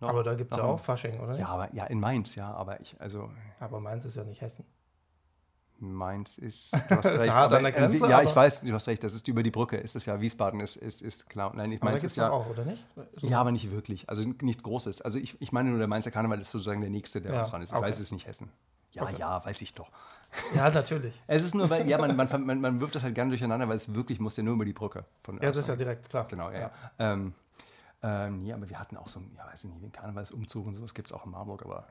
noch, 0.00 0.08
aber 0.08 0.22
da 0.22 0.34
gibt 0.34 0.52
es 0.52 0.56
ja 0.56 0.64
auch 0.64 0.80
Fasching, 0.80 1.20
oder? 1.20 1.38
Ja, 1.38 1.48
aber 1.48 1.74
ja, 1.74 1.84
in 1.84 2.00
Mainz, 2.00 2.34
ja, 2.34 2.50
aber 2.52 2.80
ich, 2.80 2.96
also. 2.98 3.30
Aber 3.58 3.80
Mainz 3.80 4.06
ist 4.06 4.16
ja 4.16 4.24
nicht 4.24 4.40
Hessen. 4.40 4.64
Mainz 5.78 6.38
ist, 6.38 6.72
du 6.88 6.96
hast 6.96 7.04
recht. 7.06 7.32
hart 7.32 7.52
an 7.52 7.62
der 7.62 7.72
Grenze, 7.72 8.08
ja, 8.08 8.22
ich 8.22 8.34
weiß, 8.34 8.62
du 8.62 8.72
hast 8.72 8.88
recht, 8.88 9.02
das 9.02 9.14
ist 9.14 9.28
über 9.28 9.42
die 9.42 9.50
Brücke, 9.50 9.76
ist 9.76 9.96
es 9.96 10.06
ja, 10.06 10.20
Wiesbaden 10.20 10.60
ist, 10.60 10.76
ist, 10.76 11.02
ist 11.02 11.28
klar. 11.28 11.52
Nein, 11.54 11.72
ich 11.72 11.82
meine, 11.82 11.96
es 11.96 12.04
ist 12.04 12.16
ja 12.16 12.30
auch, 12.30 12.48
oder 12.48 12.64
nicht? 12.64 12.86
So. 13.16 13.26
Ja, 13.26 13.40
aber 13.40 13.52
nicht 13.52 13.70
wirklich, 13.70 14.08
also 14.08 14.22
nichts 14.22 14.62
Großes. 14.62 15.02
Also 15.02 15.18
ich, 15.18 15.40
ich 15.40 15.52
meine 15.52 15.70
nur, 15.70 15.78
der 15.78 15.88
Mainzer 15.88 16.10
Karneval 16.10 16.40
ist 16.40 16.50
sozusagen 16.50 16.80
der 16.80 16.90
nächste, 16.90 17.20
der 17.20 17.34
ja, 17.34 17.42
dran 17.42 17.62
ist. 17.62 17.70
Ich 17.70 17.76
okay. 17.76 17.86
weiß, 17.86 17.96
es 17.96 18.02
ist 18.02 18.12
nicht 18.12 18.26
Hessen. 18.26 18.50
Ja, 18.92 19.02
okay. 19.02 19.16
ja, 19.18 19.44
weiß 19.44 19.62
ich 19.62 19.74
doch. 19.74 19.90
Ja, 20.54 20.70
natürlich. 20.70 21.20
es 21.26 21.42
ist 21.42 21.56
nur, 21.56 21.68
weil, 21.70 21.88
ja, 21.88 21.98
man, 21.98 22.14
man, 22.14 22.28
man, 22.46 22.60
man 22.60 22.80
wirft 22.80 22.94
das 22.94 23.02
halt 23.02 23.16
gerne 23.16 23.30
durcheinander, 23.30 23.68
weil 23.68 23.74
es 23.74 23.94
wirklich 23.94 24.20
muss 24.20 24.36
ja 24.36 24.44
nur 24.44 24.54
über 24.54 24.64
die 24.64 24.72
Brücke. 24.72 25.04
Von 25.24 25.36
ja, 25.36 25.48
das 25.48 25.56
ist 25.56 25.68
ja 25.68 25.74
direkt, 25.74 26.08
klar. 26.08 26.24
Genau, 26.28 26.50
ja. 26.50 26.60
ja. 26.60 26.70
Ähm, 27.00 27.34
ähm, 28.02 28.46
ja, 28.46 28.54
aber 28.54 28.68
wir 28.68 28.78
hatten 28.78 28.96
auch 28.96 29.08
so 29.08 29.20
ein, 29.20 29.32
ja, 29.36 29.44
weiß 29.44 29.64
ich 29.64 29.70
nicht, 29.70 29.82
den 29.82 29.92
Karnevalsumzug 29.92 30.66
und 30.66 30.74
so, 30.74 30.82
das 30.82 30.94
gibt 30.94 31.08
es 31.08 31.12
auch 31.12 31.24
in 31.26 31.32
Marburg, 31.32 31.64
aber 31.64 31.86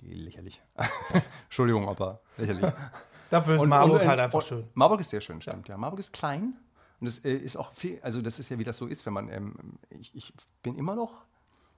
lächerlich. 0.00 0.60
Entschuldigung, 1.44 1.88
aber 1.88 2.20
lächerlich. 2.36 2.72
Dafür 3.30 3.54
ist 3.54 3.60
und, 3.60 3.68
Marburg 3.68 4.02
und, 4.02 4.08
halt 4.08 4.18
einfach 4.18 4.42
schön. 4.42 4.68
Marburg 4.74 5.00
ist 5.00 5.10
sehr 5.10 5.20
schön, 5.20 5.40
stimmt. 5.40 5.68
Ja. 5.68 5.74
ja. 5.74 5.78
Marburg 5.78 6.00
ist 6.00 6.12
klein 6.12 6.54
und 7.00 7.06
das 7.06 7.24
äh, 7.24 7.32
ist 7.32 7.56
auch 7.56 7.72
viel, 7.74 8.00
also 8.02 8.20
das 8.20 8.38
ist 8.38 8.50
ja, 8.50 8.58
wie 8.58 8.64
das 8.64 8.76
so 8.76 8.86
ist, 8.86 9.06
wenn 9.06 9.12
man, 9.12 9.30
ähm, 9.30 9.54
ich, 9.90 10.14
ich, 10.14 10.34
bin 10.62 10.74
immer 10.76 10.94
noch, 10.94 11.24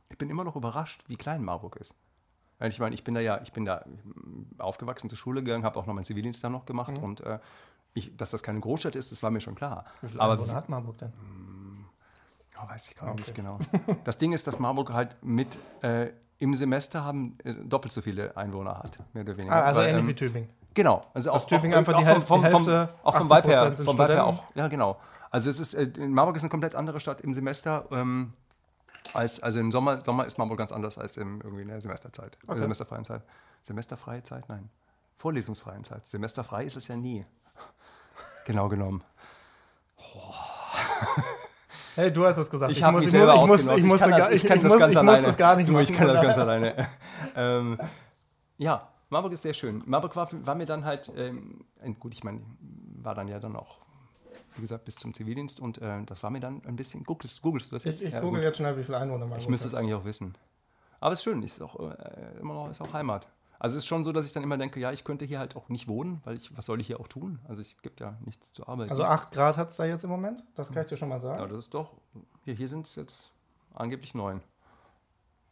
ich 0.09 0.19
bin 0.19 0.31
immer 0.31 0.45
noch 0.45 0.57
überrascht, 0.57 1.05
wie 1.07 1.17
klein 1.17 1.45
Marburg 1.45 1.77
ist. 1.77 1.95
Ich 2.61 2.79
meine, 2.79 2.95
ich 2.95 3.03
bin 3.03 3.15
da 3.15 3.21
ja, 3.21 3.41
ich 3.43 3.53
bin 3.53 3.65
da 3.65 3.85
aufgewachsen, 4.59 5.09
zur 5.09 5.19
Schule 5.19 5.43
gegangen, 5.43 5.65
habe 5.65 5.79
auch 5.79 5.87
noch 5.87 5.95
meinen 5.95 6.05
Zivildienst 6.05 6.45
da 6.45 6.49
noch 6.49 6.65
gemacht 6.65 6.93
mhm. 6.93 7.03
und 7.03 7.21
äh, 7.21 7.39
ich, 7.95 8.17
dass 8.17 8.31
das 8.31 8.43
keine 8.43 8.61
Großstadt 8.61 8.97
ist, 8.97 9.13
das 9.13 9.23
war 9.23 9.31
mir 9.31 9.41
schon 9.41 9.55
klar. 9.55 9.85
Wie 10.01 10.09
viele 10.09 10.21
Aber 10.21 10.35
Einwohner 10.35 10.55
hat 10.55 10.69
Marburg 10.69 10.99
denn? 10.99 11.13
Oh, 12.63 12.69
weiß 12.69 12.89
ich 12.89 12.95
gerade 12.95 13.13
okay. 13.13 13.21
nicht 13.21 13.35
genau. 13.35 13.59
Das 14.05 14.19
Ding 14.19 14.33
ist, 14.33 14.47
dass 14.47 14.59
Marburg 14.59 14.93
halt 14.93 15.17
mit 15.23 15.59
äh, 15.83 16.11
im 16.39 16.55
Semester 16.55 17.05
haben 17.05 17.37
äh, 17.45 17.55
doppelt 17.55 17.93
so 17.93 18.03
viele 18.03 18.37
Einwohner 18.37 18.79
hat, 18.79 18.99
mehr 19.13 19.25
oder 19.25 19.37
weniger. 19.37 19.55
Ah, 19.55 19.63
also 19.63 19.81
Weil, 19.81 19.89
ähnlich 19.89 20.03
ähm, 20.03 20.09
wie 20.09 20.15
Tübingen. 20.15 20.49
Genau. 20.75 21.03
Also 21.15 21.33
auch, 21.33 21.45
Tübingen 21.45 21.75
auch, 21.75 21.79
einfach 21.79 21.95
die, 21.95 22.05
Hälfte, 22.05 22.27
vom, 22.27 22.43
vom, 22.45 22.65
vom, 22.65 22.89
auch 23.03 23.17
vom 23.17 23.31
Vibe 23.31 23.49
her, 23.49 23.77
vom 23.77 23.99
Vibe 23.99 24.13
her 24.13 24.27
auch. 24.27 24.43
Ja, 24.55 24.69
genau. 24.69 24.99
Also 25.31 25.51
es 25.51 25.61
ist, 25.61 25.75
äh, 25.75 25.91
Marburg 25.99 26.37
ist 26.37 26.43
eine 26.43 26.51
komplett 26.51 26.75
andere 26.75 27.01
Stadt 27.01 27.21
im 27.21 27.33
Semester. 27.35 27.87
Ähm, 27.91 28.33
als, 29.13 29.43
also 29.43 29.59
im 29.59 29.71
Sommer, 29.71 30.01
Sommer 30.01 30.27
ist 30.27 30.39
Marburg 30.39 30.59
ganz 30.59 30.73
anders 30.73 30.99
als 30.99 31.17
im, 31.17 31.41
irgendwie 31.41 31.63
in 31.63 31.69
der 31.69 31.81
Semesterzeit. 31.81 32.39
Okay. 32.47 32.61
Semesterfreien 32.61 33.05
Zeit. 33.05 33.23
Semesterfreie 33.63 34.23
Zeit? 34.23 34.49
Nein. 34.49 34.71
Vorlesungsfreien 35.17 35.85
Zeit. 35.85 36.07
Semesterfrei 36.07 36.65
ist 36.65 36.77
es 36.77 36.89
ja 36.89 36.97
nie. 36.97 37.25
genau 38.47 38.69
genommen. 38.69 39.03
Oh. 39.97 40.35
Hey, 41.95 42.11
du 42.11 42.25
hast 42.25 42.37
das 42.37 42.51
gesagt. 42.51 42.73
Ich, 42.73 42.79
ich 42.79 42.85
habe 42.85 42.97
mich 42.97 43.11
selber 43.11 43.35
ich 43.35 43.47
muss, 43.47 43.67
ich, 43.67 43.83
muss, 43.83 44.01
ich, 44.01 44.07
das, 44.07 44.31
ich, 44.31 44.45
ich, 44.45 44.63
das 44.63 44.79
ganz 44.79 44.97
alleine. 44.97 45.27
Das 45.27 45.37
gar 45.37 45.57
nicht 45.57 45.69
du, 45.69 45.79
ich 45.79 45.93
kann 45.93 46.09
das 46.09 46.23
ganz 46.23 46.39
alleine. 46.39 46.89
ähm, 47.37 47.79
ja, 48.57 48.89
Marburg 49.11 49.33
ist 49.33 49.43
sehr 49.43 49.53
schön. 49.53 49.83
Marburg 49.85 50.17
war, 50.17 50.29
war 50.47 50.55
mir 50.55 50.65
dann 50.65 50.87
halt, 50.87 51.13
ähm, 51.17 51.67
gut, 52.01 52.15
ich 52.15 52.25
meine, 52.25 52.41
war 53.03 53.15
dann 53.15 53.29
ja 53.29 53.39
dann 53.39 53.57
auch, 53.57 53.77
wie 54.57 54.63
gesagt, 54.63 54.85
bis 54.85 54.97
zum 54.97 55.15
Zivildienst 55.15 55.61
und 55.61 55.79
äh, 55.79 56.03
das 56.05 56.23
war 56.23 56.31
mir 56.31 56.41
dann 56.41 56.63
ein 56.67 56.77
bisschen, 56.77 57.05
googelst, 57.05 57.43
googelst 57.43 57.71
du 57.71 57.77
das 57.77 57.85
jetzt? 57.85 58.01
Ich, 58.01 58.09
ich 58.09 58.15
ja, 58.15 58.21
google 58.21 58.43
jetzt 58.43 58.59
schnell, 58.59 58.77
wie 58.77 58.85
viele 58.85 58.99
Einwohner 58.99 59.27
Marburg 59.27 59.43
Ich 59.43 59.49
müsste 59.49 59.69
es 59.69 59.75
eigentlich 59.75 59.95
auch 59.95 60.05
wissen. 60.05 60.35
Aber 61.01 61.13
es 61.13 61.21
ist 61.21 61.25
schön, 61.25 61.43
ist 61.43 61.61
auch 61.61 61.79
äh, 61.81 62.41
immer 62.41 62.55
noch 62.55 62.71
ist 62.71 62.81
auch 62.81 62.93
Heimat. 62.93 63.27
Also 63.59 63.77
es 63.77 63.85
ist 63.85 63.87
schon 63.87 64.03
so, 64.03 64.11
dass 64.11 64.27
ich 64.27 64.33
dann 64.33 64.43
immer 64.43 64.59
denke, 64.59 64.81
ja, 64.81 64.91
ich 64.91 65.05
könnte 65.05 65.25
hier 65.25 65.39
halt 65.39 65.55
auch 65.55 65.69
nicht 65.69 65.87
wohnen, 65.87 66.21
weil 66.25 66.35
ich, 66.35 66.57
was 66.57 66.67
soll 66.67 66.81
ich 66.81 66.89
hier 66.89 66.99
auch 66.99 67.07
tun? 67.07 67.39
Also 67.47 67.61
es 67.61 67.81
gibt 67.81 68.01
ja 68.01 68.17
nichts 68.25 68.53
zu 68.53 68.67
arbeiten. 68.67 68.91
Also 68.91 69.05
8 69.05 69.31
Grad 69.31 69.57
hat 69.57 69.71
es 69.71 69.77
da 69.77 69.85
jetzt 69.85 70.03
im 70.03 70.11
Moment, 70.11 70.45
das 70.57 70.73
kann 70.73 70.83
ich 70.83 70.89
dir 70.89 70.97
schon 70.97 71.09
mal 71.09 71.21
sagen. 71.21 71.41
Ja, 71.41 71.47
das 71.47 71.61
ist 71.61 71.75
doch, 71.75 71.93
hier, 72.45 72.55
hier 72.55 72.67
sind 72.67 72.87
es 72.87 72.97
jetzt 72.97 73.31
angeblich 73.75 74.15
9. 74.15 74.41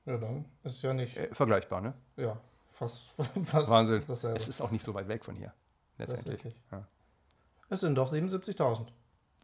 Ja, 0.06 0.16
dann 0.16 0.44
ist 0.64 0.82
ja 0.82 0.92
nicht... 0.92 1.16
Äh, 1.16 1.32
vergleichbar, 1.32 1.80
ne? 1.80 1.94
Ja, 2.16 2.36
fast, 2.72 3.02
fast 3.44 3.70
Wahnsinn. 3.70 4.02
Dasselbe. 4.06 4.36
Es 4.36 4.48
ist 4.48 4.60
auch 4.60 4.72
nicht 4.72 4.84
so 4.84 4.92
weit 4.94 5.06
weg 5.06 5.24
von 5.24 5.36
hier, 5.36 5.52
letztendlich. 5.96 6.52
Ja. 6.72 6.84
Es 7.70 7.80
sind 7.80 7.94
doch 7.94 8.08
77.000. 8.12 8.86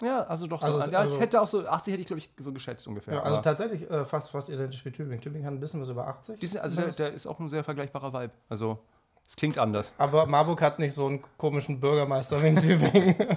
Ja, 0.03 0.25
also 0.25 0.47
doch 0.47 0.61
so. 0.61 0.79
Also, 0.79 0.95
also, 0.95 1.21
hätte 1.21 1.41
auch 1.41 1.47
so 1.47 1.67
80 1.67 1.93
hätte 1.93 2.01
ich, 2.03 2.07
glaube 2.07 2.19
ich, 2.19 2.31
so 2.39 2.53
geschätzt 2.53 2.87
ungefähr. 2.87 3.15
Ja, 3.15 3.23
also 3.23 3.41
tatsächlich 3.41 3.91
äh, 3.91 4.05
fast, 4.05 4.31
fast 4.31 4.51
identisch 4.51 4.85
wie 4.85 4.91
Tübingen. 4.91 5.21
Tübingen 5.21 5.47
hat 5.47 5.55
ein 5.55 5.61
bisschen 5.61 5.81
was 5.81 5.89
über 5.89 6.07
80. 6.07 6.39
Sind, 6.51 6.61
also 6.61 6.77
der, 6.83 6.91
der, 6.91 7.15
ist 7.15 7.27
auch 7.27 7.41
ein 7.41 7.49
sehr 7.49 7.65
vergleichbarer 7.65 8.13
Vibe. 8.13 8.33
Also 8.51 8.79
es 9.27 9.37
klingt 9.37 9.57
anders. 9.57 9.95
Aber 9.97 10.27
Marburg 10.27 10.61
hat 10.61 10.79
nicht 10.79 10.93
so 10.93 11.07
einen 11.07 11.25
komischen 11.39 11.81
Bürgermeister 11.81 12.43
wie 12.43 12.49
in 12.49 12.57
Tübingen. 12.57 13.17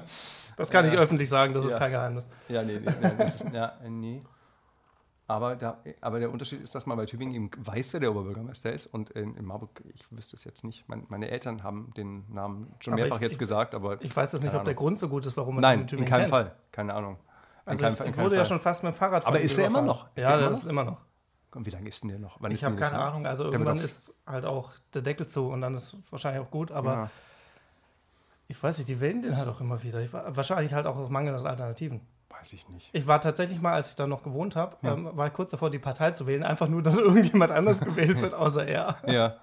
Das 0.57 0.69
kann 0.71 0.85
ja. 0.85 0.91
ich 0.91 0.99
öffentlich 0.99 1.29
sagen, 1.29 1.53
das 1.53 1.63
ja. 1.63 1.69
ist 1.69 1.77
kein 1.77 1.91
Geheimnis. 1.91 2.27
Ja, 2.49 2.61
nee, 2.61 2.81
nee, 2.81 2.91
nee, 3.01 3.23
ist, 3.23 3.45
ja, 3.53 3.77
nee. 3.87 4.21
Aber, 5.29 5.55
da, 5.55 5.77
aber 6.01 6.19
der 6.19 6.31
Unterschied 6.31 6.59
ist, 6.59 6.73
dass 6.73 6.87
man 6.87 6.97
bei 6.97 7.05
Tübingen 7.05 7.35
eben 7.35 7.51
weiß, 7.55 7.93
wer 7.93 7.99
der 7.99 8.09
Oberbürgermeister 8.09 8.73
ist. 8.73 8.87
Und 8.87 9.11
in, 9.11 9.35
in 9.35 9.45
Marburg, 9.45 9.69
ich 9.93 10.11
wüsste 10.11 10.35
es 10.35 10.43
jetzt 10.43 10.63
nicht. 10.63 10.89
Mein, 10.89 11.05
meine 11.07 11.29
Eltern 11.29 11.61
haben 11.61 11.93
den 11.95 12.25
Namen 12.33 12.73
schon 12.79 12.93
aber 12.93 13.03
mehrfach 13.03 13.17
ich, 13.17 13.21
jetzt 13.21 13.33
ich, 13.33 13.39
gesagt, 13.39 13.75
aber. 13.75 14.01
Ich 14.01 14.15
weiß 14.15 14.33
jetzt 14.33 14.41
nicht, 14.41 14.55
ob 14.55 14.65
der 14.65 14.73
Grund 14.73 14.97
so 14.97 15.07
gut 15.07 15.27
ist, 15.27 15.37
warum 15.37 15.53
man 15.53 15.61
Nein, 15.61 15.81
in 15.81 15.87
Tübingen 15.87 16.07
in 16.07 16.09
keinem 16.09 16.21
kennt. 16.21 16.31
Fall. 16.31 16.55
Keine 16.71 16.95
Ahnung. 16.95 17.17
In 17.67 17.73
also 17.73 17.83
keinem, 17.83 18.09
ich, 18.09 18.15
ich 18.15 18.17
wurde 18.17 18.37
ja 18.37 18.45
schon 18.45 18.59
fast 18.59 18.81
mit 18.81 18.95
dem 18.95 18.95
Fahrrad 18.95 19.27
Aber 19.27 19.39
ist 19.39 19.55
er 19.59 19.67
immer 19.67 19.83
noch? 19.83 20.07
Ist 20.15 20.23
ja, 20.23 20.35
der 20.35 20.49
ist 20.49 20.63
immer 20.63 20.83
noch. 20.83 20.97
Und 21.53 21.67
wie 21.67 21.69
lange 21.69 21.89
ist 21.89 22.01
denn 22.01 22.09
der 22.09 22.17
noch? 22.17 22.37
Wann 22.41 22.51
ich 22.51 22.63
habe 22.63 22.75
keine 22.75 22.97
Ahnung. 22.97 23.27
Also 23.27 23.43
irgendwann 23.43 23.79
ist 23.79 24.15
halt 24.25 24.45
auch 24.45 24.71
der 24.95 25.03
Deckel 25.03 25.27
zu 25.27 25.49
und 25.49 25.61
dann 25.61 25.75
ist 25.75 25.95
wahrscheinlich 26.09 26.41
auch 26.41 26.49
gut. 26.49 26.71
Aber 26.71 26.91
ja. 26.91 27.09
ich 28.47 28.61
weiß 28.61 28.79
nicht, 28.79 28.89
die 28.89 28.99
wählen 28.99 29.21
den 29.21 29.37
halt 29.37 29.47
auch 29.47 29.61
immer 29.61 29.83
wieder. 29.83 30.01
Ich, 30.01 30.11
wahrscheinlich 30.11 30.73
halt 30.73 30.87
auch 30.87 30.95
aus 30.95 31.11
Mangel 31.11 31.35
an 31.35 31.45
Alternativen. 31.45 32.01
Weiß 32.39 32.53
ich 32.53 32.69
nicht. 32.69 32.89
Ich 32.93 33.05
war 33.05 33.19
tatsächlich 33.19 33.61
mal, 33.61 33.73
als 33.73 33.89
ich 33.89 33.95
da 33.95 34.07
noch 34.07 34.23
gewohnt 34.23 34.55
habe, 34.55 34.77
ja. 34.81 34.93
ähm, 34.93 35.09
war 35.13 35.27
ich 35.27 35.33
kurz 35.33 35.51
davor, 35.51 35.69
die 35.69 35.79
Partei 35.79 36.11
zu 36.11 36.25
wählen. 36.25 36.43
Einfach 36.43 36.67
nur, 36.67 36.81
dass 36.81 36.97
irgendjemand 36.97 37.51
anders 37.51 37.81
gewählt 37.81 38.21
wird, 38.21 38.33
außer 38.35 38.65
er. 38.65 38.97
Ja. 39.05 39.35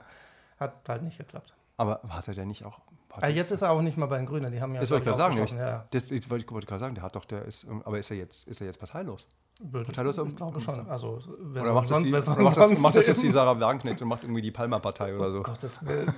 Hat 0.58 0.88
halt 0.88 1.02
nicht 1.02 1.18
geklappt. 1.18 1.54
Aber 1.76 2.00
hat 2.08 2.26
er 2.28 2.34
denn 2.34 2.48
nicht 2.48 2.64
auch. 2.64 2.80
Ah, 3.20 3.28
jetzt 3.28 3.50
ist 3.50 3.62
er 3.62 3.70
auch 3.70 3.82
nicht 3.82 3.96
mal 3.96 4.06
bei 4.06 4.16
den 4.16 4.26
Grünen. 4.26 4.50
Die 4.52 4.60
haben 4.60 4.74
ja. 4.74 4.80
Das 4.80 4.90
wollte 4.90 5.10
ich 5.10 5.16
gerade 5.16 5.34
sagen. 5.34 5.58
Ja. 5.58 5.86
Das, 5.90 6.10
ich 6.10 6.28
wollte 6.30 6.44
gerade 6.44 6.78
sagen, 6.78 6.94
der 6.94 7.04
hat 7.04 7.16
doch, 7.16 7.24
der 7.24 7.44
ist. 7.44 7.66
Aber 7.84 7.98
ist 7.98 8.10
er 8.10 8.16
jetzt, 8.16 8.48
ist 8.48 8.60
er 8.60 8.66
jetzt 8.66 8.78
parteilos? 8.78 9.26
Parteilos 9.72 10.18
ich 10.18 10.36
glaube 10.36 10.60
schon. 10.60 10.86
Also, 10.88 11.18
oder 11.50 11.72
macht, 11.72 11.88
sonst, 11.88 12.12
das 12.12 12.26
wie, 12.26 12.30
oder 12.30 12.42
macht, 12.42 12.56
das, 12.58 12.78
macht 12.78 12.96
das 12.96 13.06
jetzt 13.06 13.22
wie 13.22 13.30
Sarah 13.30 13.58
Wagenknecht 13.58 14.02
und 14.02 14.08
macht 14.08 14.22
irgendwie 14.22 14.42
die 14.42 14.50
Palmer-Partei 14.50 15.16
oder 15.16 15.32
so. 15.32 15.38
Oh 15.38 15.42
Gottes 15.42 15.84
Willen. 15.86 16.12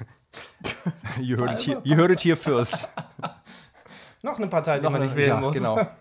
you, 1.20 1.36
heard 1.36 1.52
it 1.52 1.66
here, 1.66 1.80
you 1.84 1.94
heard 1.94 2.10
it 2.10 2.20
here 2.20 2.36
first. 2.36 2.88
Noch 4.24 4.38
eine 4.38 4.46
Partei, 4.46 4.78
die 4.78 4.88
man 4.88 5.02
nicht 5.02 5.14
wählen 5.14 5.28
ja, 5.28 5.40
muss. 5.40 5.56
Genau. 5.56 5.78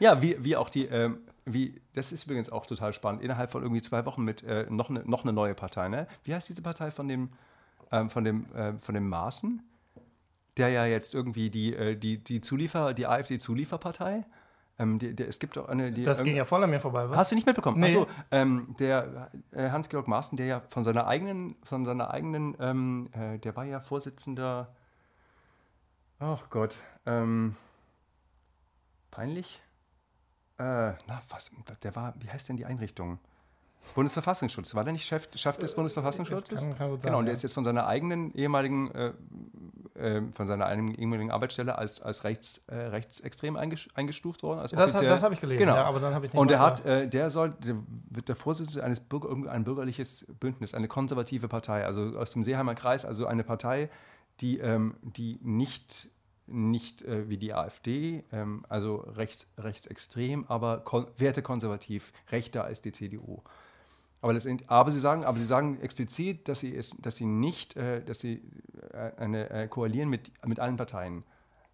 Ja, 0.00 0.22
wie, 0.22 0.42
wie 0.42 0.56
auch 0.56 0.70
die, 0.70 0.86
ähm, 0.86 1.18
wie, 1.44 1.78
das 1.92 2.10
ist 2.10 2.24
übrigens 2.24 2.50
auch 2.50 2.64
total 2.64 2.94
spannend, 2.94 3.20
innerhalb 3.20 3.50
von 3.50 3.62
irgendwie 3.62 3.82
zwei 3.82 4.06
Wochen 4.06 4.24
mit 4.24 4.42
äh, 4.44 4.64
noch, 4.70 4.88
eine, 4.88 5.00
noch 5.00 5.24
eine 5.24 5.34
neue 5.34 5.54
Partei, 5.54 5.90
ne? 5.90 6.06
Wie 6.24 6.34
heißt 6.34 6.48
diese 6.48 6.62
Partei 6.62 6.90
von 6.90 7.06
dem, 7.06 7.28
ähm, 7.92 8.08
von 8.08 8.24
dem, 8.24 8.46
äh, 8.54 8.72
von 8.78 8.94
dem 8.94 9.10
Maaßen? 9.10 9.62
Der 10.56 10.70
ja 10.70 10.86
jetzt 10.86 11.14
irgendwie 11.14 11.50
die, 11.50 11.74
äh, 11.74 11.96
die, 11.96 12.16
die 12.16 12.40
Zuliefer, 12.40 12.94
die 12.94 13.06
AfD-Zulieferpartei. 13.06 14.24
Ähm, 14.78 14.98
die, 14.98 15.14
die, 15.14 15.22
es 15.24 15.38
gibt 15.38 15.58
auch 15.58 15.68
eine. 15.68 15.92
Die, 15.92 16.02
das 16.02 16.24
ging 16.24 16.34
ja 16.34 16.46
voll 16.46 16.64
an 16.64 16.70
mir 16.70 16.80
vorbei, 16.80 17.10
was? 17.10 17.18
Hast 17.18 17.32
du 17.32 17.34
nicht 17.34 17.46
mitbekommen? 17.46 17.78
Nee. 17.78 17.88
Achso, 17.88 18.06
ähm, 18.30 18.74
der 18.78 19.30
äh, 19.52 19.68
Hans-Georg 19.68 20.08
Maaßen, 20.08 20.38
der 20.38 20.46
ja 20.46 20.62
von 20.70 20.82
seiner 20.82 21.06
eigenen, 21.06 21.56
von 21.62 21.84
seiner 21.84 22.10
eigenen, 22.10 22.56
ähm, 22.58 23.10
äh, 23.12 23.38
der 23.38 23.54
war 23.54 23.66
ja 23.66 23.80
Vorsitzender. 23.80 24.74
Ach 26.18 26.48
Gott, 26.48 26.74
ähm, 27.06 27.56
peinlich? 29.10 29.62
Äh, 30.58 30.92
na, 31.06 31.22
was, 31.28 31.50
der 31.82 31.96
war, 31.96 32.14
wie 32.18 32.30
heißt 32.30 32.48
denn 32.48 32.56
die 32.56 32.66
Einrichtung? 32.66 33.18
Bundesverfassungsschutz. 33.94 34.74
War 34.74 34.84
der 34.84 34.92
nicht 34.92 35.06
Chef, 35.06 35.28
Chef 35.34 35.56
des 35.56 35.72
äh, 35.72 35.76
Bundesverfassungsschutzes? 35.76 36.60
Kann, 36.60 36.76
kann 36.76 36.98
genau, 36.98 37.18
und 37.18 37.24
der 37.24 37.32
ist 37.32 37.42
jetzt 37.42 37.54
von 37.54 37.64
seiner 37.64 37.86
eigenen 37.86 38.32
ehemaligen, 38.34 38.90
äh, 38.92 39.12
äh, 39.94 40.22
von 40.32 40.46
seiner 40.46 40.70
ehemaligen 40.70 41.30
Arbeitsstelle 41.30 41.76
als, 41.76 42.00
als 42.00 42.24
rechts, 42.24 42.66
äh, 42.68 42.76
rechtsextrem 42.76 43.56
eingestuft 43.56 44.42
worden. 44.42 44.60
Als 44.60 44.70
das, 44.72 44.92
das 44.92 45.22
habe 45.22 45.34
ich 45.34 45.40
gelesen, 45.40 45.60
genau. 45.60 45.74
ja, 45.74 45.84
aber 45.84 46.00
dann 46.00 46.14
habe 46.14 46.26
ich 46.26 46.32
nicht 46.32 46.40
Und 46.40 46.50
der 46.50 46.60
hat, 46.60 46.84
äh, 46.84 47.08
der 47.08 47.30
soll, 47.30 47.50
der 47.50 47.76
wird 48.10 48.28
der 48.28 48.36
Vorsitzende 48.36 48.84
eines 48.84 49.00
Bürger, 49.00 49.50
ein 49.50 49.64
bürgerliches 49.64 50.26
Bündnis, 50.38 50.74
eine 50.74 50.88
konservative 50.88 51.48
Partei, 51.48 51.84
also 51.84 52.16
aus 52.16 52.32
dem 52.32 52.42
Seeheimer 52.42 52.74
Kreis, 52.74 53.04
also 53.04 53.26
eine 53.26 53.44
Partei, 53.44 53.90
die, 54.40 54.58
ähm, 54.58 54.94
die 55.02 55.38
nicht 55.42 56.08
nicht 56.50 57.02
äh, 57.02 57.28
wie 57.28 57.36
die 57.36 57.54
AfD, 57.54 58.24
ähm, 58.32 58.64
also 58.68 58.96
rechts, 58.96 59.46
rechtsextrem, 59.58 60.44
aber 60.48 60.84
wertekonservativ, 61.16 62.12
rechter 62.30 62.64
als 62.64 62.82
die 62.82 62.92
CDU. 62.92 63.42
Aber, 64.22 64.36
aber, 64.66 64.90
sie 64.90 65.00
sagen, 65.00 65.24
aber 65.24 65.38
sie 65.38 65.46
sagen 65.46 65.80
explizit, 65.80 66.48
dass 66.48 66.60
sie, 66.60 66.76
es, 66.76 66.90
dass 66.98 67.16
sie 67.16 67.26
nicht, 67.26 67.76
äh, 67.76 68.04
dass 68.04 68.20
sie 68.20 68.42
äh, 68.92 69.12
eine, 69.16 69.50
äh, 69.50 69.68
koalieren 69.68 70.10
mit, 70.10 70.30
mit 70.44 70.60
allen 70.60 70.76
Parteien. 70.76 71.24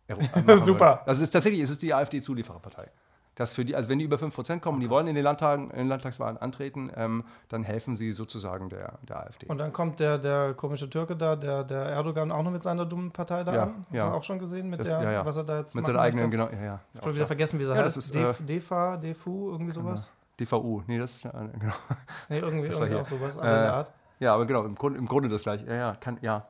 Super. 0.65 1.03
Das 1.07 1.21
ist 1.21 1.31
tatsächlich, 1.31 1.63
es 1.63 1.71
ist 1.71 1.83
die 1.83 1.93
AfD-Zuliefererpartei 1.93 2.89
dass 3.37 3.55
für 3.55 3.65
die, 3.65 3.77
also 3.77 3.89
wenn 3.89 3.99
die 3.99 4.05
über 4.05 4.17
5% 4.17 4.61
kommen, 4.61 4.81
die 4.81 4.91
wollen 4.91 5.07
in 5.07 5.15
den, 5.15 5.23
Landtagen, 5.23 5.71
in 5.71 5.79
den 5.79 5.89
Landtagswahlen 5.89 6.39
antreten, 6.39 6.91
ähm, 6.97 7.23
dann 7.49 7.63
helfen 7.63 7.95
sie 7.95 8.13
sozusagen 8.13 8.71
der, 8.71 8.99
der 9.07 9.21
AfD. 9.21 9.47
Und 9.47 9.59
dann 9.59 9.73
kommt 9.73 10.01
der, 10.01 10.19
der 10.19 10.55
komische 10.55 10.91
Türke 10.91 11.17
da, 11.17 11.37
der, 11.37 11.63
der 11.63 11.83
Erdogan 11.83 12.33
auch 12.33 12.43
noch 12.43 12.51
mit 12.51 12.63
seiner 12.63 12.87
dummen 12.87 13.13
Partei 13.13 13.45
da 13.45 13.55
ja, 13.55 13.63
an. 13.65 13.87
Hast 13.89 13.95
ja. 13.95 14.09
du 14.09 14.17
auch 14.17 14.25
schon 14.25 14.39
gesehen, 14.39 14.71
mit 14.71 14.81
das, 14.81 14.89
der, 14.89 15.03
ja, 15.03 15.13
ja. 15.13 15.25
was 15.25 15.37
er 15.37 15.45
da 15.45 15.59
jetzt 15.59 15.75
Mit 15.75 15.85
seiner 15.85 16.01
eigenen, 16.01 16.31
genau, 16.31 16.49
ja, 16.49 16.65
ja. 16.65 16.81
Ich 16.95 17.03
wollte 17.03 17.17
wieder 17.17 17.27
vergessen, 17.27 17.59
wie 17.59 17.65
er 17.65 17.77
ja, 17.77 17.85
heißt. 17.85 17.97
Das 17.97 18.05
ist, 18.07 18.17
äh, 18.17 18.33
DEFA, 18.41 18.97
DEFU, 18.97 19.51
irgendwie 19.51 19.73
genau. 19.73 19.85
sowas? 19.85 20.11
DVU, 20.41 20.83
nee, 20.87 20.99
das 20.99 21.17
ist, 21.17 21.25
äh, 21.27 21.31
genau. 21.31 21.75
Nee, 22.29 22.39
irgendwie, 22.39 22.69
irgendwie 22.69 22.95
auch 22.95 23.07
sowas, 23.07 23.37
aber 23.37 23.47
äh, 23.47 23.63
der 23.63 23.75
Art. 23.75 23.93
Ja, 24.19 24.35
aber 24.35 24.47
genau, 24.47 24.65
im 24.65 24.75
Grunde, 24.75 24.99
im 24.99 25.07
Grunde 25.07 25.29
das 25.29 25.43
gleiche. 25.43 25.67
Ja, 25.67 25.75
ja, 25.75 25.95
kann, 25.95 26.19
ja. 26.23 26.49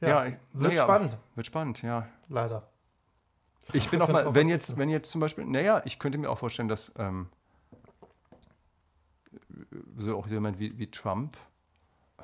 Ja, 0.00 0.26
wird 0.52 0.76
spannend. 0.76 1.16
Wird 1.34 1.46
spannend, 1.46 1.80
ja. 1.80 2.06
Leider. 2.28 2.62
Ich 3.72 3.90
bin 3.90 4.02
auch 4.02 4.08
mal, 4.08 4.34
wenn 4.34 4.48
jetzt, 4.48 4.76
wenn 4.76 4.88
jetzt 4.88 5.10
zum 5.10 5.20
Beispiel, 5.20 5.44
naja, 5.44 5.82
ich 5.84 5.98
könnte 5.98 6.18
mir 6.18 6.30
auch 6.30 6.38
vorstellen, 6.38 6.68
dass 6.68 6.92
ähm, 6.96 7.28
so 9.96 10.16
auch 10.16 10.26
jemand 10.26 10.58
wie, 10.58 10.78
wie 10.78 10.90
Trump. 10.90 11.36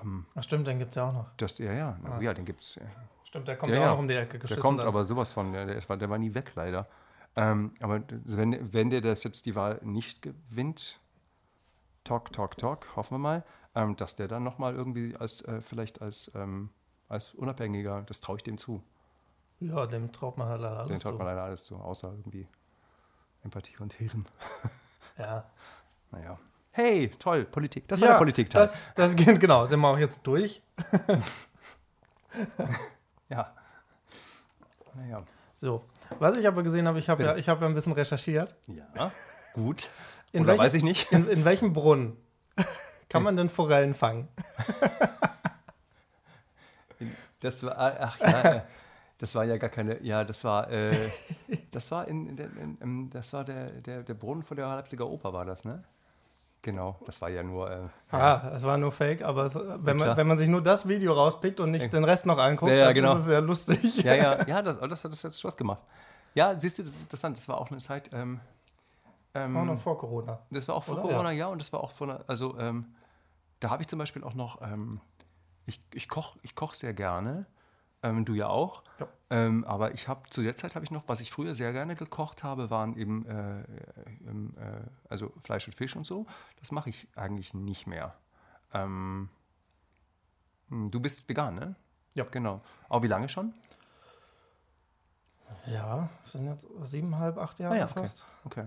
Ähm, 0.00 0.26
Ach 0.34 0.42
stimmt, 0.42 0.66
den 0.66 0.78
gibt 0.78 0.90
es 0.90 0.96
ja 0.96 1.08
auch 1.08 1.12
noch. 1.12 1.26
Das, 1.36 1.58
ja, 1.58 1.72
ja, 1.72 1.98
ah. 2.04 2.20
ja, 2.20 2.34
den 2.34 2.44
gibt 2.44 2.62
es. 2.62 2.78
Stimmt, 3.24 3.48
der 3.48 3.56
kommt 3.56 3.72
ja, 3.72 3.80
ja, 3.80 3.86
auch 3.86 3.94
noch 3.94 4.00
um 4.00 4.08
die 4.08 4.14
Ecke 4.14 4.38
geschissen. 4.38 4.56
Der 4.56 4.62
kommt 4.62 4.80
dann. 4.80 4.86
aber 4.86 5.04
sowas 5.04 5.32
von, 5.32 5.52
der, 5.52 5.66
der, 5.66 5.88
war, 5.88 5.96
der 5.96 6.10
war 6.10 6.18
nie 6.18 6.34
weg 6.34 6.52
leider. 6.54 6.88
Ähm, 7.36 7.72
aber 7.80 8.02
wenn, 8.08 8.72
wenn 8.72 8.90
der 8.90 9.00
das 9.00 9.22
jetzt 9.22 9.46
die 9.46 9.54
Wahl 9.54 9.80
nicht 9.82 10.20
gewinnt, 10.22 11.00
talk, 12.02 12.32
talk, 12.32 12.56
talk, 12.56 12.96
hoffen 12.96 13.14
wir 13.14 13.18
mal, 13.18 13.44
ähm, 13.74 13.94
dass 13.96 14.16
der 14.16 14.26
dann 14.26 14.42
nochmal 14.42 14.74
irgendwie 14.74 15.14
als, 15.16 15.42
äh, 15.42 15.60
vielleicht 15.60 16.02
als, 16.02 16.32
ähm, 16.34 16.70
als 17.08 17.34
Unabhängiger, 17.34 18.02
das 18.02 18.20
traue 18.20 18.36
ich 18.36 18.42
dem 18.42 18.58
zu. 18.58 18.82
Ja, 19.60 19.86
dem 19.86 20.10
traut 20.12 20.38
man 20.38 20.48
halt 20.48 20.62
leider 20.62 20.78
alles 20.78 21.00
zu. 21.00 21.08
Dem 21.08 21.10
traut 21.10 21.18
man 21.18 21.26
leider 21.26 21.42
alles 21.42 21.64
zu, 21.64 21.76
außer 21.76 22.08
irgendwie 22.08 22.48
Empathie 23.44 23.76
und 23.78 23.92
Hirn. 23.94 24.24
Ja. 25.18 25.44
naja. 26.12 26.38
Hey, 26.70 27.10
toll, 27.18 27.44
Politik. 27.44 27.86
Das 27.88 28.00
war 28.00 28.08
ja, 28.08 28.14
der 28.14 28.18
Politikteil. 28.20 28.62
Das, 28.62 28.74
das 28.94 29.16
geht, 29.16 29.38
genau, 29.38 29.66
sind 29.66 29.80
wir 29.80 29.88
auch 29.88 29.98
jetzt 29.98 30.20
durch. 30.22 30.62
ja. 33.28 33.52
Naja. 34.94 35.22
So, 35.56 35.84
was 36.18 36.36
ich 36.36 36.46
aber 36.46 36.62
gesehen 36.62 36.88
habe, 36.88 36.98
ich 36.98 37.10
habe 37.10 37.22
ja, 37.22 37.36
hab 37.36 37.60
ja 37.60 37.66
ein 37.66 37.74
bisschen 37.74 37.92
recherchiert. 37.92 38.56
Ja, 38.66 39.12
gut. 39.52 39.90
In 40.32 40.44
Oder 40.44 40.52
welchen, 40.52 40.64
weiß 40.64 40.74
ich 40.74 40.84
nicht. 40.84 41.12
In, 41.12 41.28
in 41.28 41.44
welchem 41.44 41.74
Brunnen 41.74 42.16
kann 43.10 43.22
man 43.22 43.36
denn 43.36 43.50
Forellen 43.50 43.94
fangen? 43.94 44.28
Das 47.40 47.62
war, 47.62 47.76
ach 47.78 48.20
ja, 48.20 48.64
das 49.20 49.34
war 49.34 49.44
ja 49.44 49.58
gar 49.58 49.68
keine, 49.68 50.02
ja, 50.02 50.24
das 50.24 50.44
war, 50.44 50.70
äh, 50.70 50.96
das 51.70 51.90
war 51.92 52.08
in, 52.08 52.26
in, 52.26 52.38
in, 52.38 52.78
in, 52.80 53.10
das 53.10 53.32
war 53.34 53.44
der, 53.44 53.70
der, 53.70 54.02
der 54.02 54.14
Brunnen 54.14 54.42
von 54.42 54.56
der 54.56 54.66
Leipziger 54.66 55.06
Oper 55.06 55.32
war 55.32 55.44
das, 55.44 55.64
ne? 55.64 55.84
Genau, 56.62 56.98
das 57.06 57.20
war 57.22 57.30
ja 57.30 57.42
nur. 57.42 57.70
Äh, 57.70 57.88
ah, 58.10 58.50
das 58.50 58.62
war 58.62 58.76
nur 58.76 58.92
Fake, 58.92 59.22
aber 59.22 59.46
es, 59.46 59.54
wenn, 59.54 59.96
man, 59.96 60.16
wenn 60.16 60.26
man 60.26 60.38
sich 60.38 60.48
nur 60.48 60.62
das 60.62 60.86
Video 60.86 61.14
rauspickt 61.14 61.58
und 61.60 61.70
nicht 61.70 61.82
ja. 61.82 61.88
den 61.88 62.04
Rest 62.04 62.26
noch 62.26 62.38
anguckt, 62.38 62.70
ja, 62.70 62.78
ja, 62.78 62.92
genau. 62.92 63.16
ist 63.16 63.22
es 63.24 63.28
ja 63.28 63.38
lustig. 63.38 63.96
Ja, 64.04 64.14
ja, 64.14 64.46
ja, 64.46 64.62
das, 64.62 64.78
das 64.78 65.04
hat 65.04 65.12
das 65.12 65.22
jetzt 65.22 65.40
Spaß 65.40 65.56
gemacht. 65.56 65.80
Ja, 66.34 66.58
siehst 66.58 66.78
du, 66.78 66.82
das 66.82 66.92
ist 66.92 67.02
interessant. 67.02 67.36
Das 67.36 67.48
war 67.48 67.58
auch 67.58 67.70
eine 67.70 67.80
Zeit. 67.80 68.10
Ähm, 68.12 68.40
ähm, 69.34 69.56
auch 69.56 69.64
noch 69.64 69.78
vor 69.78 69.96
Corona. 69.96 70.40
Das 70.50 70.68
war 70.68 70.74
auch 70.74 70.84
vor 70.84 70.94
Oder? 70.94 71.02
Corona, 71.02 71.30
ja. 71.30 71.46
und 71.46 71.60
das 71.60 71.72
war 71.72 71.80
auch 71.80 71.92
vor 71.92 72.08
einer, 72.08 72.24
also 72.26 72.58
ähm, 72.58 72.94
da 73.60 73.70
habe 73.70 73.82
ich 73.82 73.88
zum 73.88 73.98
Beispiel 73.98 74.22
auch 74.22 74.34
noch, 74.34 74.60
ähm, 74.60 75.00
ich, 75.66 75.80
ich 75.94 76.08
koche 76.08 76.38
ich 76.42 76.54
koch 76.54 76.74
sehr 76.74 76.92
gerne. 76.92 77.46
Ähm, 78.02 78.24
du 78.24 78.34
ja 78.34 78.48
auch. 78.48 78.82
Ja. 78.98 79.08
Ähm, 79.30 79.64
aber 79.64 79.92
ich 79.94 80.08
habe 80.08 80.28
zu 80.30 80.42
der 80.42 80.56
Zeit 80.56 80.74
habe 80.74 80.84
ich 80.84 80.90
noch, 80.90 81.04
was 81.06 81.20
ich 81.20 81.30
früher 81.30 81.54
sehr 81.54 81.72
gerne 81.72 81.94
gekocht 81.94 82.42
habe, 82.42 82.70
waren 82.70 82.96
eben 82.96 83.26
äh, 83.26 83.60
äh, 83.60 83.66
also 85.08 85.32
Fleisch 85.44 85.66
und 85.66 85.74
Fisch 85.74 85.96
und 85.96 86.04
so. 86.04 86.26
Das 86.58 86.72
mache 86.72 86.90
ich 86.90 87.08
eigentlich 87.14 87.54
nicht 87.54 87.86
mehr. 87.86 88.14
Ähm, 88.72 89.28
hm, 90.68 90.90
du 90.90 91.00
bist 91.00 91.28
vegan, 91.28 91.54
ne? 91.54 91.76
Ja. 92.14 92.24
Genau. 92.24 92.62
Aber 92.88 93.02
wie 93.02 93.08
lange 93.08 93.28
schon? 93.28 93.54
Ja, 95.66 96.08
sind 96.24 96.46
jetzt 96.46 96.66
siebeneinhalb, 96.84 97.38
acht 97.38 97.58
Jahre 97.58 97.74
ah, 97.74 97.78
ja, 97.78 97.84
okay. 97.84 98.00
fast. 98.00 98.26
Okay. 98.44 98.66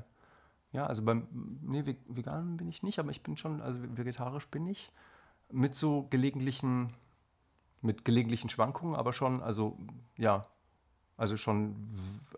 Ja, 0.72 0.86
also 0.88 1.04
beim 1.04 1.28
nee, 1.62 1.86
vegan 2.08 2.58
bin 2.58 2.68
ich 2.68 2.84
nicht, 2.84 3.00
aber 3.00 3.12
ich 3.12 3.22
bin 3.22 3.38
schon, 3.38 3.62
also 3.62 3.80
vegetarisch 3.96 4.48
bin 4.48 4.66
ich. 4.66 4.92
Mit 5.52 5.76
so 5.76 6.08
gelegentlichen 6.10 6.94
mit 7.84 8.06
gelegentlichen 8.06 8.50
Schwankungen, 8.50 8.96
aber 8.96 9.14
schon, 9.14 9.42
also 9.44 9.78
ja, 10.18 10.48
also 11.16 11.38
schon, 11.38 11.76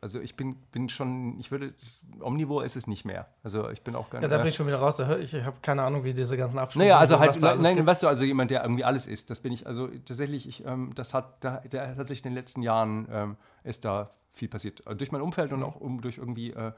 also 0.02 0.20
ich 0.20 0.36
bin, 0.36 0.56
bin 0.72 0.90
schon, 0.90 1.40
ich 1.40 1.50
würde, 1.50 1.74
Omnivore 2.20 2.66
ist 2.66 2.76
es 2.76 2.88
nicht 2.88 3.06
mehr. 3.06 3.26
Also 3.42 3.70
ich 3.70 3.82
bin 3.82 3.96
auch 3.96 4.10
gar 4.10 4.20
nicht. 4.20 4.30
Ja, 4.30 4.38
da 4.38 4.38
bin 4.38 4.48
ich 4.48 4.56
schon 4.56 4.68
wieder 4.68 4.80
raus. 4.80 5.00
Ich, 5.00 5.34
ich 5.34 5.46
habe 5.46 5.58
keine 5.62 5.84
Ahnung, 5.84 6.04
wie 6.04 6.14
diese 6.14 6.36
ganzen 6.36 6.60
Abstufungen 6.60 6.90
Naja, 6.90 7.00
also 7.00 7.18
halt, 7.18 7.42
nein, 7.42 7.76
gibt. 7.76 7.88
weißt 7.88 8.04
du, 8.04 8.08
also 8.08 8.26
jemand, 8.26 8.52
der 8.52 8.64
irgendwie 8.64 8.84
alles 8.84 9.08
isst, 9.08 9.30
das 9.30 9.40
bin 9.40 9.54
ich, 9.54 9.66
also 9.66 9.88
tatsächlich, 10.06 10.48
ich, 10.48 10.66
ähm, 10.66 10.92
das 10.94 11.14
hat, 11.14 11.44
da, 11.44 11.62
der 11.62 11.96
hat 11.96 12.08
sich 12.10 12.20
in 12.20 12.32
den 12.32 12.34
letzten 12.34 12.64
Jahren, 12.64 13.08
ähm, 13.10 13.38
ist 13.64 13.86
da 13.86 14.12
viel 14.34 14.50
passiert. 14.50 14.86
Also 14.86 14.98
durch 14.98 15.12
mein 15.12 15.22
Umfeld 15.22 15.54
und 15.54 15.64
auch 15.64 15.78
um 15.78 16.02
durch 16.02 16.18
irgendwie 16.18 16.52
äh, 16.52 16.74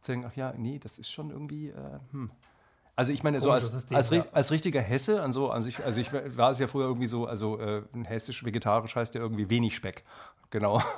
zu 0.00 0.12
denken, 0.12 0.26
ach 0.30 0.36
ja, 0.36 0.54
nee, 0.56 0.78
das 0.78 0.98
ist 0.98 1.10
schon 1.10 1.30
irgendwie, 1.30 1.68
äh, 1.68 1.98
hm. 2.12 2.30
Also 2.94 3.12
ich 3.12 3.22
meine, 3.22 3.40
so 3.40 3.50
als, 3.50 3.72
System, 3.72 3.96
als, 3.96 4.10
ja. 4.10 4.24
als, 4.32 4.50
richtiger 4.50 4.80
Hesse, 4.82 5.22
also, 5.22 5.50
also, 5.50 5.66
ich, 5.66 5.82
also 5.82 5.98
ich 6.00 6.12
war 6.12 6.50
es 6.50 6.58
ja 6.58 6.66
früher 6.66 6.84
irgendwie 6.84 7.06
so, 7.06 7.26
also 7.26 7.58
äh, 7.58 7.82
hessisch-vegetarisch 8.04 8.94
heißt 8.94 9.14
ja 9.14 9.20
irgendwie 9.22 9.48
wenig 9.48 9.74
Speck. 9.74 10.04
Genau. 10.50 10.82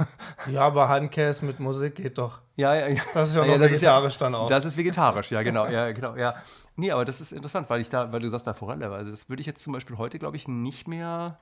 Ja, 0.50 0.62
aber 0.62 0.88
Handkäse 0.88 1.44
mit 1.46 1.60
Musik 1.60 1.94
geht 1.94 2.18
doch. 2.18 2.40
Ja, 2.56 2.74
ja, 2.74 2.88
ja. 2.88 3.02
Das 3.14 3.30
ist 3.30 3.36
ja, 3.36 3.44
ja 3.44 3.56
noch 3.56 3.64
vegetarisch 3.64 4.14
ja, 4.14 4.18
dann 4.18 4.34
auch. 4.34 4.48
Das 4.48 4.64
ist 4.64 4.76
vegetarisch, 4.76 5.30
ja, 5.30 5.42
genau. 5.42 5.66
Ja, 5.70 5.92
genau 5.92 6.16
ja. 6.16 6.34
Nee, 6.76 6.90
aber 6.90 7.04
das 7.04 7.20
ist 7.20 7.32
interessant, 7.32 7.70
weil 7.70 7.80
ich 7.80 7.88
da, 7.88 8.12
weil 8.12 8.20
du 8.20 8.28
sagst, 8.28 8.46
da 8.46 8.52
Forelle, 8.52 8.90
also 8.90 9.12
das 9.12 9.28
würde 9.28 9.40
ich 9.40 9.46
jetzt 9.46 9.62
zum 9.62 9.72
Beispiel 9.72 9.96
heute, 9.96 10.18
glaube 10.18 10.36
ich, 10.36 10.48
nicht 10.48 10.88
mehr, 10.88 11.38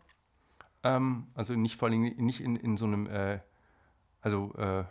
ähm, 0.84 1.28
also 1.34 1.55
nicht 1.55 1.76
vor 1.76 1.88
allem 1.88 2.03
nicht 2.03 2.40
in, 2.40 2.57
in 2.57 2.76
so 2.76 2.84
einem, 2.84 3.07
äh, 3.07 3.40
also 4.20 4.53
äh, 4.57 4.84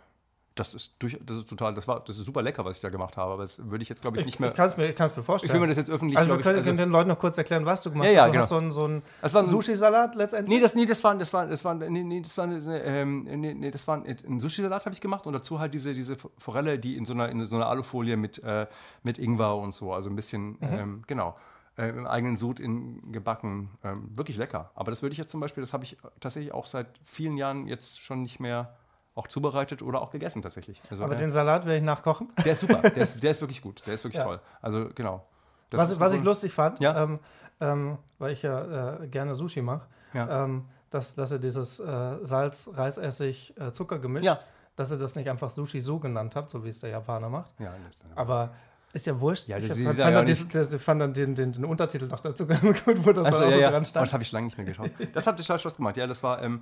das 0.54 0.74
ist 0.74 0.96
durch, 0.98 1.18
das 1.24 1.38
ist 1.38 1.48
total, 1.48 1.74
das 1.74 1.88
war, 1.88 2.00
das 2.00 2.18
ist 2.18 2.26
super 2.26 2.42
lecker, 2.42 2.64
was 2.64 2.76
ich 2.76 2.82
da 2.82 2.90
gemacht 2.90 3.16
habe, 3.16 3.32
aber 3.32 3.42
das 3.42 3.70
würde 3.70 3.82
ich 3.82 3.88
jetzt, 3.88 4.02
glaube 4.02 4.18
ich, 4.18 4.26
nicht 4.26 4.38
mehr. 4.38 4.50
Ich 4.50 4.56
kann 4.56 4.68
es 4.68 4.76
mir, 4.76 4.88
mir 4.88 5.22
vorstellen. 5.22 5.48
Ich 5.48 5.52
will 5.52 5.60
mir 5.60 5.68
das 5.68 5.76
jetzt 5.76 5.90
öffentlich. 5.90 6.18
Also, 6.18 6.36
wir 6.36 6.42
können, 6.42 6.60
ich, 6.60 6.66
also, 6.66 6.76
den 6.76 6.90
Leuten 6.90 7.08
noch 7.08 7.18
kurz 7.18 7.38
erklären, 7.38 7.64
was 7.64 7.82
du 7.82 7.90
gemacht 7.90 8.08
ja, 8.08 8.14
ja, 8.14 8.20
hast. 8.22 8.28
Du 8.28 8.32
genau. 8.32 8.42
hast 8.42 8.74
so 8.74 8.84
einen, 8.84 9.02
so 9.30 9.38
einen 9.38 9.46
Sushi-Salat 9.46 10.14
letztendlich? 10.14 10.56
Nee, 10.56 10.62
das, 10.62 10.74
nee, 10.74 10.84
das 10.84 11.02
war, 11.02 11.14
das 11.14 11.32
war, 11.32 11.46
das 11.46 11.64
war, 11.64 11.74
nee, 11.74 12.02
nee, 12.02 12.20
das 12.20 12.36
war, 12.36 12.46
ähm, 12.46 13.24
nee, 13.24 13.54
nee, 13.54 13.70
das 13.70 13.88
war 13.88 14.02
ein 14.04 14.40
Sushi-Salat 14.40 14.84
habe 14.84 14.94
ich 14.94 15.00
gemacht 15.00 15.26
und 15.26 15.32
dazu 15.32 15.58
halt 15.58 15.72
diese, 15.72 15.94
diese 15.94 16.16
Forelle, 16.38 16.78
die 16.78 16.96
in 16.96 17.04
so 17.04 17.14
einer, 17.14 17.28
in 17.28 17.44
so 17.44 17.56
einer 17.56 17.66
Alufolie 17.66 18.16
mit, 18.16 18.42
äh, 18.42 18.66
mit 19.02 19.18
Ingwer 19.18 19.56
und 19.56 19.72
so, 19.72 19.92
also 19.92 20.10
ein 20.10 20.16
bisschen, 20.16 20.52
mhm. 20.52 20.58
ähm, 20.60 21.02
genau. 21.06 21.36
Äh, 21.78 21.88
im 21.88 22.06
eigenen 22.06 22.36
Sud 22.36 22.60
in 22.60 23.12
gebacken. 23.12 23.70
Ähm, 23.82 24.10
wirklich 24.14 24.36
lecker. 24.36 24.70
Aber 24.74 24.90
das 24.90 25.00
würde 25.00 25.14
ich 25.14 25.18
jetzt 25.18 25.30
zum 25.30 25.40
Beispiel, 25.40 25.62
das 25.62 25.72
habe 25.72 25.84
ich 25.84 25.96
tatsächlich 26.20 26.52
auch 26.52 26.66
seit 26.66 26.86
vielen 27.06 27.38
Jahren 27.38 27.66
jetzt 27.66 28.02
schon 28.02 28.20
nicht 28.20 28.40
mehr 28.40 28.74
auch 29.14 29.26
zubereitet 29.26 29.82
oder 29.82 30.00
auch 30.00 30.10
gegessen 30.10 30.42
tatsächlich. 30.42 30.80
Also, 30.90 31.04
Aber 31.04 31.14
äh, 31.14 31.18
den 31.18 31.32
Salat 31.32 31.64
werde 31.64 31.78
ich 31.78 31.82
nachkochen. 31.82 32.32
Der 32.44 32.52
ist 32.52 32.60
super, 32.60 32.80
der 32.80 32.96
ist, 32.96 33.22
der 33.22 33.30
ist 33.30 33.40
wirklich 33.40 33.60
gut, 33.60 33.82
der 33.86 33.94
ist 33.94 34.04
wirklich 34.04 34.18
ja. 34.18 34.24
toll. 34.24 34.40
Also 34.60 34.88
genau. 34.94 35.26
was, 35.70 36.00
was 36.00 36.12
ich 36.14 36.22
lustig 36.22 36.52
fand, 36.52 36.80
ja? 36.80 37.02
ähm, 37.02 37.18
ähm, 37.60 37.98
weil 38.18 38.32
ich 38.32 38.42
ja 38.42 39.00
äh, 39.02 39.06
gerne 39.08 39.34
Sushi 39.34 39.62
mache, 39.62 39.86
ja. 40.14 40.44
ähm, 40.44 40.64
dass, 40.90 41.14
dass 41.14 41.32
er 41.32 41.38
dieses 41.38 41.78
äh, 41.80 42.18
Salz, 42.22 42.70
Reisessig, 42.72 43.54
äh, 43.58 43.72
Zuckergemisch, 43.72 44.24
ja. 44.24 44.38
dass 44.76 44.90
ihr 44.90 44.98
das 44.98 45.14
nicht 45.14 45.28
einfach 45.28 45.50
Sushi 45.50 45.80
so 45.80 45.98
genannt 45.98 46.34
habt, 46.34 46.50
so 46.50 46.64
wie 46.64 46.68
es 46.68 46.80
der 46.80 46.90
Japaner 46.90 47.28
macht. 47.28 47.54
Ja, 47.58 47.74
Aber 48.14 48.50
ist 48.92 49.06
ja 49.06 49.18
wurscht. 49.18 49.48
Ja, 49.48 49.58
ich 49.58 49.68
fand, 49.68 49.98
ja 49.98 50.10
dann 50.10 50.26
dies, 50.26 50.46
fand, 50.78 51.00
dann 51.00 51.14
den, 51.14 51.34
den, 51.34 51.52
den, 51.52 51.64
Untertitel 51.64 52.06
noch 52.06 52.20
dazu 52.20 52.46
gut, 52.46 52.82
wo 53.06 53.12
das 53.12 53.26
also, 53.26 53.50
so 53.50 53.60
dran 53.60 53.84
stand. 53.86 54.02
Oh, 54.02 54.04
das 54.04 54.12
habe 54.12 54.22
ich 54.22 54.32
lange 54.32 54.46
nicht 54.46 54.58
mehr 54.58 54.66
geschaut. 54.66 54.90
Das 55.14 55.26
hat 55.26 55.38
total 55.38 55.58
Spaß 55.60 55.76
gemacht. 55.76 55.96
Ja, 55.96 56.06
das 56.06 56.22
war 56.22 56.42
ähm, 56.42 56.60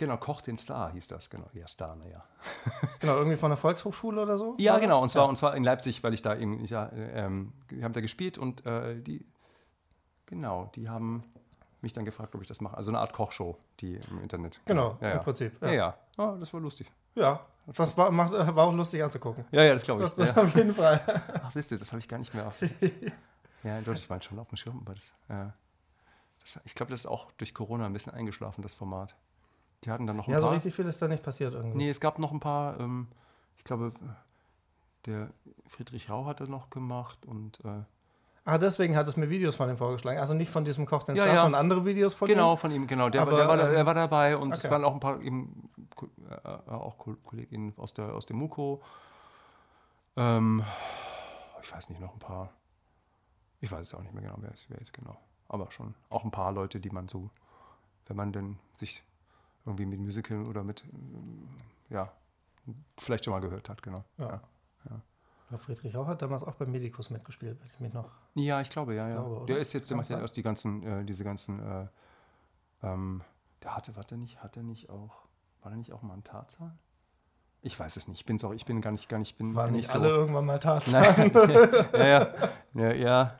Genau, 0.00 0.16
Koch 0.16 0.40
den 0.40 0.56
Star 0.56 0.92
hieß 0.92 1.08
das, 1.08 1.28
genau. 1.28 1.44
Ja, 1.52 1.68
Star, 1.68 1.94
naja. 1.94 2.24
genau, 3.00 3.18
irgendwie 3.18 3.36
von 3.36 3.50
der 3.50 3.58
Volkshochschule 3.58 4.22
oder 4.22 4.38
so? 4.38 4.54
Ja, 4.58 4.78
genau, 4.78 5.02
und 5.02 5.10
zwar, 5.10 5.24
ja. 5.24 5.28
und 5.28 5.36
zwar 5.36 5.54
in 5.54 5.62
Leipzig, 5.62 6.02
weil 6.02 6.14
ich 6.14 6.22
da 6.22 6.34
eben, 6.36 6.64
ja, 6.64 6.90
ähm, 6.90 7.52
wir 7.68 7.84
haben 7.84 7.92
da 7.92 8.00
gespielt 8.00 8.38
und 8.38 8.64
äh, 8.64 8.98
die, 8.98 9.26
genau, 10.24 10.70
die 10.74 10.88
haben 10.88 11.24
mich 11.82 11.92
dann 11.92 12.06
gefragt, 12.06 12.34
ob 12.34 12.40
ich 12.40 12.48
das 12.48 12.62
mache. 12.62 12.78
Also 12.78 12.90
eine 12.90 12.98
Art 12.98 13.12
Kochshow, 13.12 13.58
die 13.80 13.96
im 13.96 14.22
Internet. 14.22 14.62
Genau, 14.64 14.96
ja, 15.02 15.10
im 15.10 15.16
ja. 15.18 15.22
Prinzip. 15.22 15.60
Ja, 15.60 15.70
ja. 15.70 15.98
Oh, 16.16 16.34
das 16.40 16.50
war 16.54 16.62
lustig. 16.62 16.90
Ja, 17.14 17.44
das 17.66 17.98
war, 17.98 18.10
macht, 18.10 18.32
war 18.32 18.68
auch 18.68 18.72
lustig 18.72 19.04
anzugucken. 19.04 19.44
Ja, 19.50 19.64
ja, 19.64 19.74
das 19.74 19.82
glaube 19.82 20.02
ich. 20.02 20.10
Das, 20.12 20.34
das 20.34 20.34
auf 20.38 20.56
jeden 20.56 20.74
Fall. 20.74 21.02
Ach, 21.44 21.50
siehst 21.50 21.72
du, 21.72 21.76
das 21.76 21.92
habe 21.92 22.00
ich 22.00 22.08
gar 22.08 22.16
nicht 22.16 22.32
mehr 22.32 22.46
auf. 22.46 22.54
ja, 23.64 23.82
doch, 23.82 23.92
ich 23.92 24.08
war 24.08 24.22
schon 24.22 24.38
auf 24.38 24.48
dem 24.48 24.56
Schirm. 24.56 24.80
Aber 24.80 24.94
das, 24.94 25.04
ja. 25.28 25.52
das, 26.40 26.58
ich 26.64 26.74
glaube, 26.74 26.88
das 26.88 27.00
ist 27.00 27.06
auch 27.06 27.30
durch 27.32 27.52
Corona 27.52 27.84
ein 27.84 27.92
bisschen 27.92 28.14
eingeschlafen, 28.14 28.62
das 28.62 28.72
Format. 28.72 29.14
Die 29.84 29.90
hatten 29.90 30.06
dann 30.06 30.16
noch 30.16 30.28
ein 30.28 30.30
ja, 30.30 30.38
paar. 30.38 30.44
Ja, 30.44 30.48
so 30.50 30.54
richtig 30.54 30.74
viel 30.74 30.86
ist 30.86 31.00
da 31.00 31.08
nicht 31.08 31.22
passiert 31.22 31.54
irgendwie. 31.54 31.76
Nee, 31.76 31.90
es 31.90 32.00
gab 32.00 32.18
noch 32.18 32.32
ein 32.32 32.40
paar, 32.40 32.78
ähm, 32.80 33.08
ich 33.56 33.64
glaube, 33.64 33.92
der 35.06 35.30
Friedrich 35.68 36.10
Rau 36.10 36.26
hat 36.26 36.40
das 36.40 36.48
noch 36.48 36.70
gemacht 36.70 37.24
und. 37.26 37.64
Äh, 37.64 37.82
Ah, 38.44 38.58
deswegen 38.58 38.96
hat 38.96 39.06
es 39.06 39.16
mir 39.16 39.28
Videos 39.28 39.54
von 39.54 39.68
ihm 39.68 39.76
vorgeschlagen. 39.76 40.18
Also 40.18 40.34
nicht 40.34 40.50
von 40.50 40.64
diesem 40.64 40.86
Koch 40.86 41.02
den 41.02 41.14
ja, 41.14 41.26
ja. 41.26 41.42
sondern 41.42 41.60
andere 41.60 41.84
Videos 41.84 42.14
von 42.14 42.26
genau, 42.26 42.40
ihm. 42.40 42.44
Genau, 42.46 42.56
von 42.56 42.70
ihm, 42.72 42.86
genau. 42.86 43.10
Der, 43.10 43.22
Aber, 43.22 43.36
der, 43.36 43.46
war, 43.46 43.56
der, 43.56 43.70
der 43.70 43.86
war 43.86 43.94
dabei 43.94 44.36
und 44.36 44.48
okay. 44.48 44.60
es 44.64 44.70
waren 44.70 44.82
auch 44.82 44.94
ein 44.94 45.00
paar 45.00 45.20
eben, 45.20 45.70
äh, 46.28 46.48
auch 46.70 46.96
Kolleginnen 46.98 47.74
aus, 47.76 47.92
der, 47.92 48.14
aus 48.14 48.26
dem 48.26 48.38
Muko. 48.38 48.80
Ähm, 50.16 50.64
ich 51.62 51.72
weiß 51.72 51.90
nicht, 51.90 52.00
noch 52.00 52.14
ein 52.14 52.18
paar. 52.18 52.50
Ich 53.60 53.70
weiß 53.70 53.86
es 53.86 53.94
auch 53.94 54.00
nicht 54.00 54.14
mehr 54.14 54.22
genau, 54.22 54.36
wer 54.38 54.52
ist, 54.52 54.70
wer 54.70 54.80
ist 54.80 54.94
genau. 54.94 55.18
Aber 55.48 55.70
schon 55.70 55.94
auch 56.08 56.24
ein 56.24 56.30
paar 56.30 56.50
Leute, 56.50 56.80
die 56.80 56.90
man 56.90 57.08
so, 57.08 57.30
wenn 58.06 58.16
man 58.16 58.32
denn 58.32 58.58
sich 58.78 59.04
irgendwie 59.64 59.86
mit 59.86 60.00
Musical 60.00 60.46
oder 60.46 60.62
mit, 60.62 60.84
äh, 60.84 61.94
ja, 61.94 62.12
vielleicht 62.98 63.24
schon 63.24 63.32
mal 63.32 63.40
gehört 63.40 63.68
hat, 63.68 63.82
genau. 63.82 64.04
Ja. 64.18 64.40
ja. 64.88 65.02
ja. 65.50 65.58
Friedrich 65.58 65.94
Rauch 65.94 66.06
hat 66.06 66.22
damals 66.22 66.44
auch 66.44 66.54
beim 66.54 66.70
Medikus 66.70 67.10
mitgespielt, 67.10 67.58
wenn 67.60 67.66
ich 67.66 67.80
mich 67.80 67.92
noch. 67.92 68.10
Ja, 68.34 68.60
ich 68.60 68.70
glaube, 68.70 68.94
ja, 68.94 69.08
ja. 69.08 69.22
Glaube, 69.22 69.46
der 69.46 69.58
ist 69.58 69.72
jetzt, 69.72 69.90
der 69.90 69.96
macht 69.96 70.08
ja 70.08 70.20
aus 70.20 70.32
die 70.32 70.42
ganzen, 70.42 70.82
äh, 70.82 71.04
diese 71.04 71.24
ganzen, 71.24 71.60
äh, 71.60 71.86
ähm, 72.82 73.22
der 73.62 73.76
hatte, 73.76 73.96
war 73.96 74.04
der 74.04 74.18
nicht, 74.18 74.42
hat 74.42 74.56
er 74.56 74.62
nicht 74.62 74.90
auch, 74.90 75.24
war 75.62 75.70
der 75.70 75.76
nicht 75.76 75.92
auch 75.92 76.02
mal 76.02 76.14
ein 76.14 76.24
Tarzan? 76.24 76.78
Ich 77.62 77.78
weiß 77.78 77.96
es 77.98 78.08
nicht. 78.08 78.20
Ich 78.20 78.24
bin 78.24 78.38
sorry, 78.38 78.56
ich 78.56 78.64
bin 78.64 78.80
gar 78.80 78.90
nicht, 78.90 79.08
gar 79.08 79.18
nicht, 79.18 79.36
bin. 79.36 79.54
Waren 79.54 79.72
nicht, 79.72 79.82
nicht 79.82 79.94
alle 79.94 80.08
so, 80.08 80.14
irgendwann 80.14 80.46
mal 80.46 80.58
Tarzan? 80.60 81.30
ja, 81.92 82.06
ja, 82.06 82.34
ja, 82.72 82.92
ja. 82.92 83.38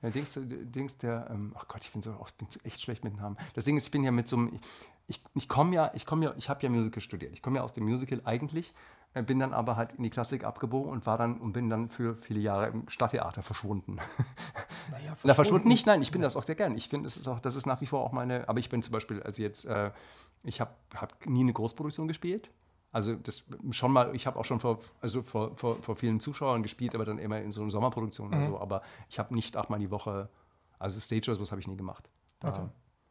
Ja, 0.00 0.10
Dings, 0.10 0.38
Dings 0.40 0.96
der, 0.98 1.28
ähm, 1.30 1.52
ach 1.56 1.66
Gott, 1.66 1.82
ich 1.82 1.90
bin 1.90 2.02
so, 2.02 2.14
ich 2.24 2.34
bin 2.34 2.48
so 2.48 2.60
echt 2.62 2.80
schlecht 2.80 3.02
mit 3.02 3.16
Namen. 3.16 3.36
Das 3.54 3.64
Ding 3.64 3.76
ist, 3.76 3.86
ich 3.86 3.90
bin 3.90 4.04
ja 4.04 4.12
mit 4.12 4.28
so 4.28 4.36
einem, 4.36 4.60
ich, 5.08 5.22
ich 5.34 5.48
komme 5.48 5.74
ja, 5.74 5.90
ich 5.94 6.04
komme 6.04 6.26
ja, 6.26 6.34
ich 6.36 6.48
habe 6.50 6.62
ja 6.62 6.68
Musical 6.68 7.00
studiert. 7.00 7.32
Ich 7.32 7.42
komme 7.42 7.56
ja 7.56 7.62
aus 7.62 7.72
dem 7.72 7.84
Musical 7.84 8.20
eigentlich, 8.24 8.74
äh, 9.14 9.22
bin 9.22 9.38
dann 9.38 9.54
aber 9.54 9.76
halt 9.76 9.94
in 9.94 10.02
die 10.02 10.10
Klassik 10.10 10.44
abgebogen 10.44 10.92
und 10.92 11.06
war 11.06 11.16
dann 11.16 11.40
und 11.40 11.54
bin 11.54 11.70
dann 11.70 11.88
für 11.88 12.16
viele 12.16 12.40
Jahre 12.40 12.68
im 12.68 12.88
Stadttheater 12.88 13.42
verschwunden. 13.42 13.98
Naja, 14.90 15.00
verschwunden. 15.00 15.20
Na, 15.24 15.34
verschwunden 15.34 15.68
nicht, 15.68 15.86
nein, 15.86 16.00
ich 16.00 16.12
bin 16.12 16.22
ja. 16.22 16.26
das 16.26 16.34
auch 16.34 16.44
sehr 16.44 16.54
gern. 16.54 16.74
Ich 16.74 16.88
finde, 16.88 17.04
das 17.04 17.18
ist 17.18 17.28
auch, 17.28 17.40
das 17.40 17.56
ist 17.56 17.66
nach 17.66 17.82
wie 17.82 17.86
vor 17.86 18.02
auch 18.02 18.12
meine, 18.12 18.48
aber 18.48 18.58
ich 18.58 18.70
bin 18.70 18.82
zum 18.82 18.92
Beispiel, 18.92 19.22
also 19.22 19.42
jetzt, 19.42 19.66
äh, 19.66 19.90
ich 20.44 20.62
habe 20.62 20.70
hab 20.94 21.26
nie 21.26 21.40
eine 21.40 21.52
Großproduktion 21.52 22.08
gespielt. 22.08 22.48
Also 22.90 23.14
das 23.14 23.44
schon 23.70 23.92
mal, 23.92 24.14
ich 24.14 24.26
habe 24.26 24.38
auch 24.38 24.46
schon 24.46 24.60
vor, 24.60 24.78
also 25.02 25.20
vor, 25.20 25.54
vor, 25.58 25.76
vor 25.82 25.96
vielen 25.96 26.20
Zuschauern 26.20 26.62
gespielt, 26.62 26.94
aber 26.94 27.04
dann 27.04 27.18
immer 27.18 27.38
in 27.38 27.52
so 27.52 27.60
einer 27.60 27.70
Sommerproduktion 27.70 28.28
mhm. 28.28 28.34
oder 28.34 28.46
so. 28.46 28.60
Aber 28.60 28.82
ich 29.10 29.18
habe 29.18 29.34
nicht 29.34 29.58
achtmal 29.58 29.78
die 29.78 29.90
Woche, 29.90 30.30
also 30.78 30.98
Stage 31.00 31.30
oder 31.30 31.34
sowas 31.34 31.50
habe 31.50 31.60
ich 31.60 31.68
nie 31.68 31.76
gemacht. 31.76 32.08
Okay. 32.42 32.66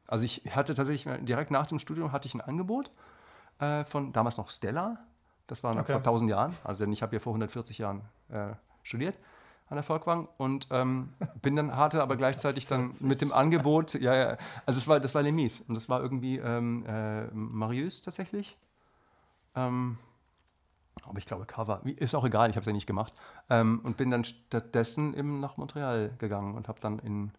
Also 0.07 0.25
ich 0.25 0.43
hatte 0.55 0.73
tatsächlich 0.73 1.05
direkt 1.25 1.51
nach 1.51 1.67
dem 1.67 1.79
Studium 1.79 2.11
hatte 2.11 2.27
ich 2.27 2.33
ein 2.33 2.41
Angebot 2.41 2.91
äh, 3.59 3.83
von 3.83 4.13
damals 4.13 4.37
noch 4.37 4.49
Stella. 4.49 4.97
Das 5.47 5.63
war 5.63 5.73
noch 5.73 5.83
okay. 5.83 5.93
vor 5.93 5.99
1000 5.99 6.29
Jahren. 6.29 6.55
Also 6.63 6.85
ich 6.85 7.01
habe 7.01 7.15
ja 7.15 7.19
vor 7.19 7.31
140 7.31 7.77
Jahren 7.77 8.01
äh, 8.29 8.53
studiert 8.83 9.17
an 9.69 9.75
der 9.75 9.83
Volkwang 9.83 10.29
und 10.37 10.67
ähm, 10.71 11.13
bin 11.41 11.57
dann 11.57 11.75
hatte 11.75 12.01
aber 12.01 12.15
gleichzeitig 12.15 12.67
dann 12.67 12.93
mit 13.01 13.21
dem 13.21 13.33
Angebot, 13.33 13.95
ja, 13.95 14.15
ja, 14.15 14.37
also 14.65 14.77
es 14.77 14.87
war 14.87 15.01
das 15.01 15.13
war 15.13 15.21
Lemis 15.21 15.59
und 15.67 15.75
das 15.75 15.89
war 15.89 16.01
irgendwie 16.01 16.37
ähm, 16.37 16.85
äh, 16.87 17.25
Marius 17.33 18.01
tatsächlich 18.01 18.57
ähm, 19.57 19.97
aber 21.03 21.17
ich 21.17 21.25
glaube, 21.25 21.45
Cover, 21.45 21.81
ist 21.85 22.15
auch 22.15 22.25
egal, 22.25 22.49
ich 22.49 22.55
habe 22.55 22.61
es 22.61 22.67
ja 22.67 22.73
nicht 22.73 22.87
gemacht. 22.87 23.13
Ähm, 23.49 23.81
und 23.83 23.97
bin 23.97 24.11
dann 24.11 24.23
stattdessen 24.23 25.13
eben 25.13 25.39
nach 25.39 25.57
Montreal 25.57 26.13
gegangen 26.17 26.55
und 26.55 26.67
habe 26.67 26.79
dann 26.79 26.99
in, 26.99 27.31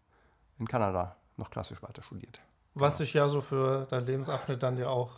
in 0.59 0.67
Kanada 0.67 1.17
noch 1.37 1.51
klassisch 1.51 1.83
weiter 1.83 2.03
studiert. 2.03 2.41
Was 2.81 2.99
dich 2.99 3.13
ja 3.15 3.29
so 3.29 3.41
für 3.41 3.87
dein 3.91 4.05
Lebensabschnitt 4.05 4.63
dann 4.63 4.77
ja 4.77 4.89
auch. 4.89 5.11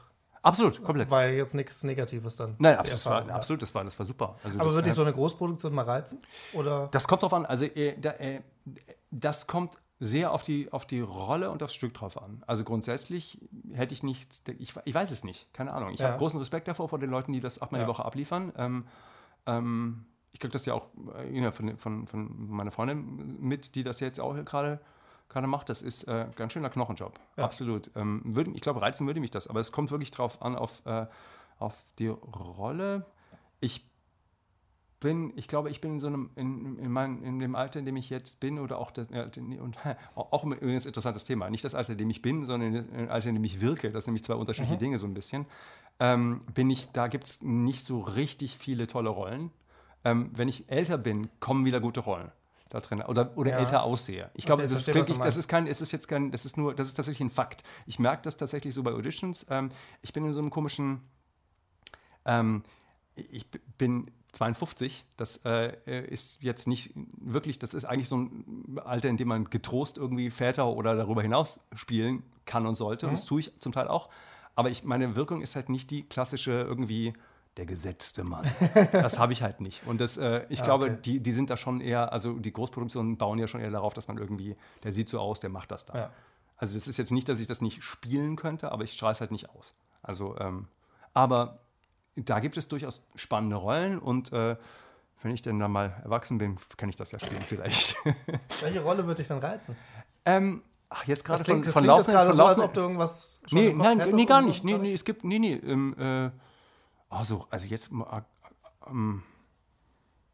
Absolut, 0.42 0.82
komplett. 0.82 1.11
War 1.11 1.26
jetzt 1.26 1.54
nichts 1.54 1.82
Negatives 1.84 2.36
dann. 2.36 2.54
Nein, 2.58 2.76
absolut, 2.76 2.94
das 2.94 3.06
war, 3.06 3.34
absolut, 3.34 3.62
das 3.62 3.74
war, 3.74 3.84
das 3.84 3.98
war 3.98 4.06
super. 4.06 4.36
Also 4.42 4.58
Aber 4.58 4.72
würde 4.72 4.84
dich 4.84 4.94
so 4.94 5.02
eine 5.02 5.12
Großproduktion 5.12 5.74
mal 5.74 5.84
reizen? 5.84 6.22
Oder? 6.54 6.88
Das 6.92 7.06
kommt 7.06 7.22
drauf 7.22 7.34
an. 7.34 7.44
Also, 7.44 7.66
äh, 7.66 7.98
da, 8.00 8.12
äh, 8.12 8.40
das 9.11 9.46
kommt 9.46 9.74
sehr 9.98 10.32
auf 10.32 10.42
die, 10.42 10.72
auf 10.72 10.86
die 10.86 11.00
Rolle 11.00 11.50
und 11.50 11.62
aufs 11.62 11.74
Stück 11.74 11.92
drauf 11.92 12.20
an. 12.20 12.42
Also 12.46 12.64
grundsätzlich 12.64 13.38
hätte 13.72 13.92
ich 13.92 14.02
nichts, 14.02 14.42
ich, 14.58 14.74
ich 14.84 14.94
weiß 14.94 15.11
es 15.11 15.24
nicht, 15.24 15.52
keine 15.52 15.74
Ahnung. 15.74 15.90
Ich 15.92 16.00
ja. 16.00 16.08
habe 16.08 16.18
großen 16.18 16.38
Respekt 16.38 16.68
davor 16.68 16.88
vor 16.88 16.98
den 16.98 17.11
Leuten, 17.11 17.32
die 17.32 17.40
das 17.40 17.61
achtmal 17.61 17.82
ja. 17.82 17.86
die 17.86 17.90
Woche 17.90 18.04
abliefern. 18.06 18.52
Ähm, 18.56 18.86
ähm, 19.46 20.06
ich 20.32 20.40
kriege 20.40 20.52
das 20.52 20.64
ja 20.64 20.72
auch 20.72 20.86
äh, 21.22 21.52
von, 21.52 21.76
von, 21.76 22.06
von 22.06 22.50
meiner 22.50 22.70
Freundin 22.70 23.40
mit, 23.40 23.74
die 23.74 23.84
das 23.84 24.00
jetzt 24.00 24.20
auch 24.20 24.34
gerade 24.44 24.80
gerade 25.30 25.46
macht. 25.46 25.68
Das 25.68 25.80
ist 25.80 26.04
äh, 26.04 26.26
ganz 26.36 26.52
schöner 26.52 26.68
Knochenjob. 26.68 27.18
Ja. 27.36 27.44
Absolut. 27.44 27.90
Ähm, 27.96 28.20
würd, 28.24 28.48
ich 28.54 28.60
glaube, 28.60 28.82
reizen 28.82 29.06
würde 29.06 29.20
mich 29.20 29.30
das, 29.30 29.46
aber 29.46 29.60
es 29.60 29.72
kommt 29.72 29.90
wirklich 29.90 30.10
drauf 30.10 30.42
an, 30.42 30.56
auf, 30.56 30.84
äh, 30.84 31.06
auf 31.58 31.78
die 31.98 32.08
Rolle. 32.08 33.06
Ich 33.60 33.88
bin, 34.98 35.32
ich 35.36 35.48
glaube, 35.48 35.70
ich 35.70 35.80
bin 35.80 35.94
in 35.94 36.00
so 36.00 36.08
einem, 36.08 36.30
in, 36.36 36.78
in, 36.78 36.90
mein, 36.90 37.22
in 37.22 37.38
dem 37.38 37.54
Alter, 37.54 37.78
in 37.78 37.86
dem 37.86 37.96
ich 37.96 38.10
jetzt 38.10 38.40
bin, 38.40 38.58
oder 38.58 38.78
auch, 38.78 38.90
das, 38.90 39.06
und, 39.08 39.78
auch 40.14 40.44
ein 40.44 40.52
interessantes 40.52 41.24
Thema, 41.24 41.48
nicht 41.48 41.64
das 41.64 41.74
Alter, 41.74 41.92
in 41.92 41.98
dem 41.98 42.10
ich 42.10 42.20
bin, 42.20 42.44
sondern 42.44 42.74
in 42.74 42.92
dem 42.92 43.10
Alter, 43.10 43.30
in 43.30 43.34
dem 43.36 43.44
ich 43.44 43.62
wirke, 43.62 43.90
das 43.92 44.04
sind 44.04 44.12
nämlich 44.12 44.24
zwei 44.24 44.34
unterschiedliche 44.34 44.74
mhm. 44.74 44.78
Dinge 44.78 44.98
so 44.98 45.06
ein 45.06 45.14
bisschen, 45.14 45.46
ähm, 46.00 46.42
bin 46.52 46.68
ich, 46.68 46.92
da 46.92 47.08
gibt 47.08 47.24
es 47.24 47.42
nicht 47.42 47.84
so 47.84 48.00
richtig 48.00 48.58
viele 48.58 48.86
tolle 48.86 49.08
Rollen. 49.08 49.50
Ähm, 50.04 50.30
wenn 50.34 50.48
ich 50.48 50.70
älter 50.70 50.98
bin, 50.98 51.28
kommen 51.40 51.64
wieder 51.64 51.80
gute 51.80 52.00
Rollen 52.00 52.30
da 52.70 52.80
drin 52.80 53.02
oder, 53.02 53.36
oder 53.36 53.50
ja. 53.50 53.58
älter 53.58 53.82
aussehe. 53.82 54.30
Ich 54.34 54.46
glaube, 54.46 54.62
okay, 54.62 54.72
das, 54.72 54.84
klingt 54.84 55.08
nicht, 55.08 55.22
das 55.22 55.36
ist 55.36 55.48
kein, 55.48 55.66
es 55.66 55.80
ist 55.80 55.92
jetzt 55.92 56.08
kein, 56.08 56.30
das 56.30 56.46
ist 56.46 56.56
nur, 56.56 56.74
das 56.74 56.88
ist 56.88 56.94
tatsächlich 56.94 57.26
ein 57.26 57.30
Fakt. 57.30 57.62
Ich 57.86 57.98
merke 57.98 58.22
das 58.22 58.36
tatsächlich 58.36 58.74
so 58.74 58.82
bei 58.82 58.92
Auditions. 58.92 59.46
Ähm, 59.50 59.70
ich 60.02 60.12
bin 60.12 60.24
in 60.24 60.32
so 60.32 60.40
einem 60.40 60.50
komischen, 60.50 61.02
ähm, 62.24 62.62
ich 63.14 63.46
bin 63.76 64.10
52, 64.32 65.04
das 65.16 65.44
äh, 65.44 66.06
ist 66.06 66.42
jetzt 66.42 66.68
nicht 66.68 66.92
wirklich, 66.94 67.58
das 67.58 67.74
ist 67.74 67.84
eigentlich 67.84 68.08
so 68.08 68.16
ein 68.16 68.78
Alter, 68.84 69.08
in 69.08 69.16
dem 69.16 69.28
man 69.28 69.50
getrost 69.50 69.98
irgendwie 69.98 70.30
Väter 70.30 70.68
oder 70.68 70.94
darüber 70.94 71.22
hinaus 71.22 71.60
spielen 71.74 72.22
kann 72.46 72.66
und 72.66 72.76
sollte. 72.76 73.06
Mhm. 73.06 73.10
Und 73.10 73.18
das 73.18 73.26
tue 73.26 73.40
ich 73.40 73.58
zum 73.58 73.72
Teil 73.72 73.88
auch. 73.88 74.08
Aber 74.54 74.70
ich, 74.70 74.84
meine 74.84 75.16
Wirkung 75.16 75.42
ist 75.42 75.56
halt 75.56 75.68
nicht 75.68 75.90
die 75.90 76.04
klassische 76.04 76.52
irgendwie 76.52 77.14
der 77.57 77.66
gesetzte 77.66 78.24
Mann. 78.24 78.46
das 78.92 79.18
habe 79.18 79.32
ich 79.32 79.42
halt 79.42 79.61
nicht. 79.61 79.86
Und 79.86 80.01
das, 80.01 80.16
äh, 80.16 80.44
ich 80.48 80.61
ah, 80.62 80.64
glaube, 80.64 80.84
okay. 80.86 80.98
die, 81.05 81.20
die 81.20 81.32
sind 81.32 81.51
da 81.51 81.57
schon 81.57 81.80
eher, 81.80 82.12
also 82.12 82.34
die 82.38 82.53
Großproduktionen 82.53 83.16
bauen 83.18 83.38
ja 83.38 83.48
schon 83.48 83.61
eher 83.61 83.70
darauf, 83.70 83.92
dass 83.94 84.09
man 84.09 84.18
irgendwie, 84.18 84.57
der 84.84 84.92
sieht 84.92 85.09
so 85.09 85.18
aus, 85.18 85.40
der 85.40 85.51
macht 85.51 85.70
das 85.70 85.84
da. 85.84 85.98
Ja. 85.98 86.11
Also 86.57 86.76
es 86.76 86.86
ist 86.86 86.96
jetzt 86.96 87.11
nicht, 87.11 87.28
dass 87.28 87.40
ich 87.40 87.46
das 87.46 87.61
nicht 87.61 87.82
spielen 87.82 88.36
könnte, 88.36 88.70
aber 88.70 88.84
ich 88.84 88.92
strahle 88.92 89.12
es 89.12 89.20
halt 89.20 89.30
nicht 89.30 89.51
aus. 89.51 89.72
Also, 90.03 90.36
ähm, 90.38 90.68
aber 91.14 91.61
da 92.16 92.40
gibt 92.40 92.57
es 92.57 92.68
durchaus 92.68 93.09
spannende 93.14 93.57
Rollen 93.57 93.98
und 93.98 94.32
äh, 94.32 94.57
wenn 95.22 95.32
ich 95.32 95.42
denn 95.42 95.59
dann 95.59 95.70
mal 95.70 96.01
erwachsen 96.03 96.38
bin, 96.38 96.57
kann 96.76 96.88
ich 96.88 96.96
das 96.96 97.12
ja 97.12 97.18
spielen 97.18 97.42
vielleicht. 97.42 97.96
Welche 98.62 98.80
Rolle 98.80 99.05
würde 99.07 99.16
dich 99.16 99.28
dann 99.28 99.38
reizen? 99.38 99.76
Ähm, 100.24 100.62
ach, 100.88 101.07
jetzt 101.07 101.24
gerade 101.24 101.44
von, 101.44 101.62
von 101.64 101.84
Laufen. 101.84 102.12
Das 102.12 102.36
so, 102.36 102.44
als 102.44 102.59
ob 102.59 102.72
du 102.74 102.80
irgendwas 102.80 103.40
schon 103.46 103.59
Nee, 103.59 103.72
nein, 103.72 104.03
nee, 104.12 104.24
gar 104.24 104.42
nicht. 104.42 104.64
Nee, 104.64 104.78
nee, 104.78 104.94
es 104.94 105.05
gibt, 105.05 105.24
nee, 105.24 105.38
nee, 105.38 105.55
ähm, 105.55 105.94
äh, 105.98 106.30
also, 107.11 107.46
also 107.50 107.66
jetzt, 107.66 107.90
äh, 107.92 108.22
ähm, 108.88 109.22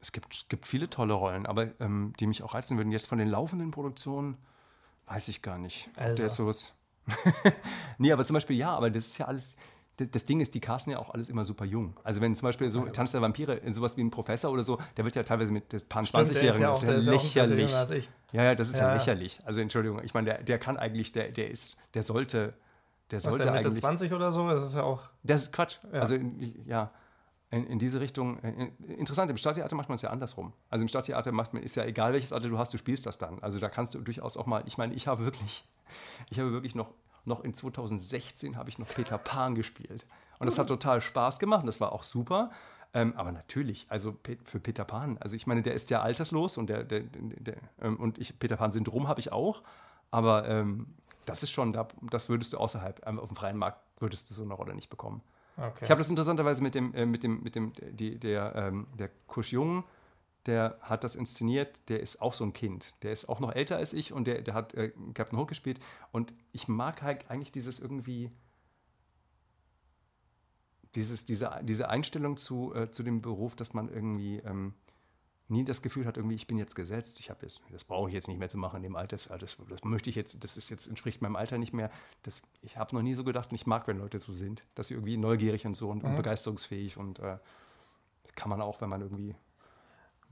es 0.01 0.12
gibt, 0.12 0.35
es 0.35 0.49
gibt 0.49 0.66
viele 0.66 0.89
tolle 0.89 1.14
Rollen, 1.14 1.47
aber 1.47 1.68
ähm, 1.81 2.12
die 2.20 2.27
mich 2.27 2.43
auch 2.43 2.55
reizen 2.55 2.77
würden. 2.77 2.93
Jetzt 2.93 3.09
von 3.09 3.18
den 3.18 3.29
laufenden 3.29 3.70
Produktionen 3.70 4.37
weiß 5.07 5.29
ich 5.29 5.43
gar 5.43 5.59
nicht. 5.59 5.91
Also. 5.97 6.22
Der 6.22 6.31
sowas. 6.31 6.74
nee, 7.99 8.12
aber 8.12 8.24
zum 8.24 8.35
Beispiel 8.35 8.57
ja, 8.57 8.74
aber 8.74 8.91
das 8.91 9.07
ist 9.07 9.18
ja 9.18 9.27
alles, 9.27 9.57
das 9.97 10.27
Ding 10.27 10.41
ist, 10.41 10.55
die 10.55 10.61
casten 10.61 10.93
ja 10.93 10.99
auch 10.99 11.11
alles 11.11 11.29
immer 11.29 11.45
super 11.45 11.64
jung. 11.64 11.99
Also 12.05 12.20
wenn 12.20 12.35
zum 12.35 12.47
Beispiel 12.47 12.70
so 12.70 12.85
Tanz 12.87 13.12
der 13.12 13.22
Vampire, 13.22 13.61
sowas 13.72 13.97
wie 13.97 14.03
ein 14.03 14.11
Professor 14.11 14.53
oder 14.53 14.62
so, 14.62 14.79
der 14.97 15.05
wird 15.05 15.16
ja 15.16 15.22
teilweise 15.22 15.53
mit 15.53 15.72
des 15.72 15.85
paar 15.85 16.03
20-Jährigen, 16.03 16.61
ja 16.61 16.70
das 16.70 16.83
ist 16.83 17.07
ja 17.07 17.12
lächerlich. 17.12 17.64
Ist 17.64 17.91
ja, 17.91 18.43
ja, 18.43 18.45
ja, 18.45 18.55
das 18.55 18.68
ist 18.68 18.79
ja, 18.79 18.89
ja 18.89 18.95
lächerlich. 18.95 19.41
Also 19.45 19.61
Entschuldigung, 19.61 20.03
ich 20.03 20.12
meine, 20.12 20.27
der, 20.27 20.43
der 20.43 20.59
kann 20.59 20.77
eigentlich, 20.77 21.12
der, 21.12 21.31
der 21.31 21.51
ist, 21.51 21.79
der 21.95 22.03
sollte, 22.03 22.51
der 23.11 23.21
sollte 23.21 23.39
Was, 23.39 23.45
der 23.45 23.53
Mitte 23.53 23.73
20 23.73 24.13
oder 24.13 24.33
so, 24.33 24.49
das 24.49 24.63
ist 24.63 24.75
ja 24.75 24.83
auch. 24.83 25.03
Das 25.23 25.43
ist 25.43 25.53
Quatsch. 25.53 25.79
Ja. 25.93 26.01
Also 26.01 26.17
ja, 26.67 26.91
in, 27.51 27.67
in, 27.67 27.79
diese 27.79 28.01
Richtung. 28.01 28.39
In, 28.41 28.77
interessant, 28.99 29.31
im 29.31 29.37
Stadttheater 29.37 29.77
macht 29.77 29.89
man 29.89 29.95
es 29.95 30.03
ja 30.03 30.11
andersrum. 30.11 30.53
Also 30.71 30.83
im 30.83 30.89
Stadttheater 30.89 31.33
macht 31.33 31.55
man, 31.55 31.63
ist 31.63 31.77
ja 31.77 31.85
egal, 31.85 32.13
welches 32.13 32.33
Alter 32.33 32.49
du 32.49 32.59
hast, 32.59 32.75
du 32.75 32.79
spielst 32.79 33.07
das 33.07 33.19
dann. 33.19 33.41
Also 33.43 33.59
da 33.59 33.69
kannst 33.69 33.95
du 33.95 34.01
durchaus 34.01 34.37
auch 34.37 34.47
mal, 34.47 34.63
ich 34.67 34.79
meine, 34.79 34.95
ich 34.95 35.07
habe 35.07 35.25
wirklich, 35.25 35.65
ich 36.31 36.41
habe 36.41 36.53
wirklich 36.53 36.75
noch, 36.75 36.91
noch 37.25 37.45
in 37.45 37.55
2016 37.55 38.57
habe 38.57 38.69
ich 38.69 38.79
noch 38.79 38.89
Peter 38.89 39.19
Pan 39.19 39.55
gespielt. 39.55 40.07
Und 40.39 40.47
das 40.47 40.59
hat 40.59 40.69
total 40.69 41.01
Spaß 41.01 41.39
gemacht 41.39 41.61
und 41.61 41.67
das 41.67 41.81
war 41.81 41.93
auch 41.93 42.03
super. 42.03 42.51
Ähm, 42.93 43.15
aber 43.17 43.33
natürlich, 43.33 43.87
also 43.89 44.17
für 44.45 44.61
Peter 44.61 44.85
Pan, 44.85 45.19
also 45.19 45.37
ich 45.37 45.47
meine, 45.47 45.63
der 45.63 45.75
ist 45.75 45.91
ja 45.91 46.03
alterslos 46.03 46.57
und 46.57 46.69
der, 46.69 46.85
der, 46.85 47.01
der, 47.01 47.41
der 47.41 47.57
ähm, 47.81 47.97
und 47.97 48.19
ich, 48.19 48.39
Peter 48.39 48.57
Pan-Syndrom 48.57 49.09
habe 49.09 49.21
ich 49.21 49.33
auch. 49.33 49.63
Aber 50.11 50.49
ähm, 50.49 50.87
das 51.27 51.43
ist 51.43 51.51
schon, 51.51 51.72
da, 51.72 51.87
das 52.11 52.29
würdest 52.29 52.55
du 52.55 52.59
außerhalb, 52.59 53.07
ähm, 53.07 53.18
auf 53.18 53.29
dem 53.29 53.37
freien 53.37 53.59
Markt 53.59 53.81
würdest 54.01 54.31
du 54.31 54.35
so 54.35 54.43
eine 54.43 54.55
Rolle 54.55 54.74
nicht 54.74 54.89
bekommen. 54.89 55.22
Okay. 55.59 55.85
Ich 55.85 55.91
habe 55.91 55.99
das 55.99 56.09
interessanterweise 56.11 56.62
mit 56.62 56.74
dem, 56.74 56.95
äh, 56.95 57.07
mit 57.07 57.22
dem, 57.22 57.43
mit 57.43 57.55
dem, 57.55 57.72
die, 57.74 58.18
der, 58.18 58.55
ähm, 58.55 58.87
der 58.99 59.11
Kusch 59.27 59.53
Jung, 59.53 59.85
der 60.47 60.79
hat 60.81 61.03
das 61.03 61.16
inszeniert, 61.16 61.89
der 61.89 62.01
ist 62.01 62.22
auch 62.22 62.35
so 62.35 62.45
ein 62.45 62.53
Kind. 62.53 63.03
Der 63.03 63.12
ist 63.12 63.29
auch 63.29 63.41
noch 63.41 63.53
älter 63.53 63.77
als 63.77 63.93
ich 63.93 64.12
und 64.12 64.27
der, 64.27 64.43
der 64.43 64.55
hat 64.55 64.74
äh, 64.74 64.93
Captain 65.14 65.39
Hook 65.39 65.49
gespielt. 65.49 65.81
Und 66.12 66.33
ich 66.53 66.68
mag 66.68 67.03
halt 67.03 67.31
eigentlich 67.31 67.53
dieses 67.53 67.81
irgendwie, 67.81 68.31
dieses, 70.95 71.24
diese, 71.24 71.51
diese 71.62 71.89
Einstellung 71.89 72.37
zu, 72.37 72.74
äh, 72.74 72.91
zu 72.91 73.03
dem 73.03 73.22
Beruf, 73.22 73.57
dass 73.57 73.74
man 73.74 73.89
irgendwie 73.89 74.39
ähm, 74.39 74.74
nie 75.49 75.64
das 75.64 75.82
Gefühl 75.82 76.07
hat, 76.07 76.16
irgendwie, 76.16 76.34
ich 76.34 76.47
bin 76.47 76.59
jetzt 76.59 76.74
gesetzt, 76.74 77.20
ich 77.20 77.30
habe 77.30 77.40
jetzt, 77.42 77.61
das 77.70 77.84
brauche 77.84 78.09
ich 78.09 78.14
jetzt 78.14 78.28
nicht 78.28 78.38
mehr 78.38 78.49
zu 78.49 78.59
machen 78.59 78.78
in 78.78 78.82
dem 78.82 78.97
Alter, 78.97 79.16
das, 79.16 79.28
das, 79.38 79.57
das 79.68 79.84
möchte 79.84 80.11
ich 80.11 80.16
jetzt, 80.16 80.42
das 80.42 80.57
ist 80.57 80.70
jetzt, 80.70 80.86
entspricht 80.86 81.22
meinem 81.22 81.36
Alter 81.36 81.59
nicht 81.59 81.72
mehr. 81.72 81.90
Das, 82.22 82.42
ich 82.62 82.76
habe 82.76 82.94
noch 82.94 83.03
nie 83.03 83.14
so 83.14 83.24
gedacht 83.24 83.51
und 83.51 83.55
ich 83.55 83.66
mag, 83.66 83.86
wenn 83.86 83.99
Leute 83.99 84.18
so 84.18 84.32
sind, 84.32 84.64
dass 84.74 84.88
sie 84.88 84.94
irgendwie 84.94 85.16
neugierig 85.16 85.66
und 85.66 85.74
so 85.74 85.90
und, 85.90 86.03
mhm. 86.03 86.11
und 86.11 86.16
begeisterungsfähig 86.16 86.97
und 86.97 87.20
äh, 87.20 87.38
kann 88.34 88.51
man 88.51 88.61
auch, 88.61 88.80
wenn 88.80 88.88
man 88.88 89.01
irgendwie 89.01 89.34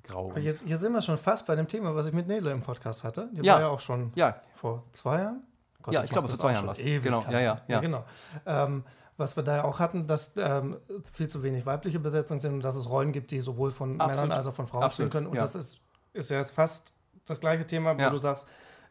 grau 0.02 0.32
ist. 0.32 0.44
Jetzt, 0.44 0.66
jetzt 0.66 0.80
sind 0.80 0.92
wir 0.92 1.02
schon 1.02 1.18
fast 1.18 1.46
bei 1.46 1.54
dem 1.54 1.68
Thema, 1.68 1.94
was 1.94 2.06
ich 2.06 2.12
mit 2.12 2.26
Nele 2.26 2.50
im 2.52 2.62
Podcast 2.62 3.04
hatte. 3.04 3.30
Die 3.32 3.42
ja. 3.42 3.54
war 3.54 3.60
ja 3.60 3.68
auch 3.68 3.80
schon 3.80 4.12
ja. 4.14 4.40
vor 4.54 4.84
zwei 4.92 5.20
Jahren. 5.20 5.42
Gott, 5.82 5.94
ja, 5.94 6.00
ich, 6.00 6.06
ich 6.06 6.12
glaube, 6.12 6.28
vor 6.28 6.38
zwei 6.38 6.52
Jahren 6.52 6.66
war 6.66 6.72
es. 6.72 6.78
Genau, 6.78 7.22
ja, 7.22 7.30
ja, 7.30 7.40
ja. 7.40 7.62
ja 7.68 7.80
genau. 7.80 8.04
Ähm, 8.46 8.84
was 9.16 9.36
wir 9.36 9.42
da 9.42 9.56
ja 9.56 9.64
auch 9.64 9.78
hatten, 9.78 10.06
dass 10.06 10.34
ähm, 10.36 10.76
viel 11.12 11.28
zu 11.28 11.42
wenig 11.42 11.66
weibliche 11.66 11.98
Besetzungen 11.98 12.40
sind 12.40 12.54
und 12.54 12.64
dass 12.64 12.74
es 12.74 12.88
Rollen 12.88 13.12
gibt, 13.12 13.30
die 13.30 13.40
sowohl 13.40 13.70
von 13.70 14.00
Absolut. 14.00 14.22
Männern 14.22 14.36
als 14.36 14.46
auch 14.46 14.54
von 14.54 14.66
Frauen 14.66 14.82
Absolut. 14.82 15.12
spielen 15.12 15.24
können. 15.24 15.26
Und 15.30 15.36
ja. 15.36 15.42
das 15.42 15.54
ist, 15.54 15.80
ist 16.12 16.30
ja 16.30 16.42
fast 16.42 16.94
das 17.26 17.40
gleiche 17.40 17.66
Thema, 17.66 17.96
wo 17.96 18.02
ja. 18.02 18.10
du 18.10 18.18
sagst, 18.18 18.46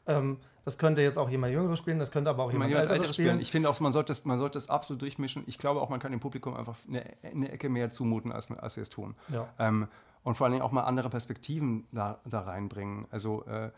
ähm, 0.07 0.37
das 0.65 0.77
könnte 0.77 1.01
jetzt 1.01 1.17
auch 1.17 1.29
jemand 1.29 1.53
Jüngeres 1.53 1.79
spielen, 1.79 1.99
das 1.99 2.11
könnte 2.11 2.29
aber 2.29 2.43
auch 2.43 2.51
jemand, 2.51 2.69
jemand 2.69 2.89
Älteres 2.89 3.13
spielen. 3.13 3.29
spielen. 3.29 3.41
Ich 3.41 3.51
finde 3.51 3.69
auch, 3.69 3.77
man 3.81 3.91
sollte, 3.91 4.13
es, 4.13 4.23
man 4.23 4.37
sollte 4.37 4.57
es 4.57 4.69
absolut 4.69 5.01
durchmischen. 5.01 5.43
Ich 5.45 5.57
glaube 5.57 5.81
auch, 5.81 5.89
man 5.89 5.99
kann 5.99 6.11
dem 6.11 6.21
Publikum 6.21 6.55
einfach 6.55 6.77
eine, 6.87 7.03
eine 7.23 7.51
Ecke 7.51 7.67
mehr 7.67 7.91
zumuten, 7.91 8.31
als, 8.31 8.49
als 8.51 8.77
wir 8.77 8.83
es 8.83 8.89
tun. 8.89 9.15
Ja. 9.27 9.47
Ähm, 9.59 9.87
und 10.23 10.35
vor 10.35 10.45
allen 10.45 10.53
Dingen 10.53 10.63
auch 10.63 10.71
mal 10.71 10.83
andere 10.83 11.09
Perspektiven 11.09 11.85
da, 11.91 12.21
da 12.23 12.41
reinbringen. 12.41 13.07
Also 13.11 13.43
äh, 13.45 13.71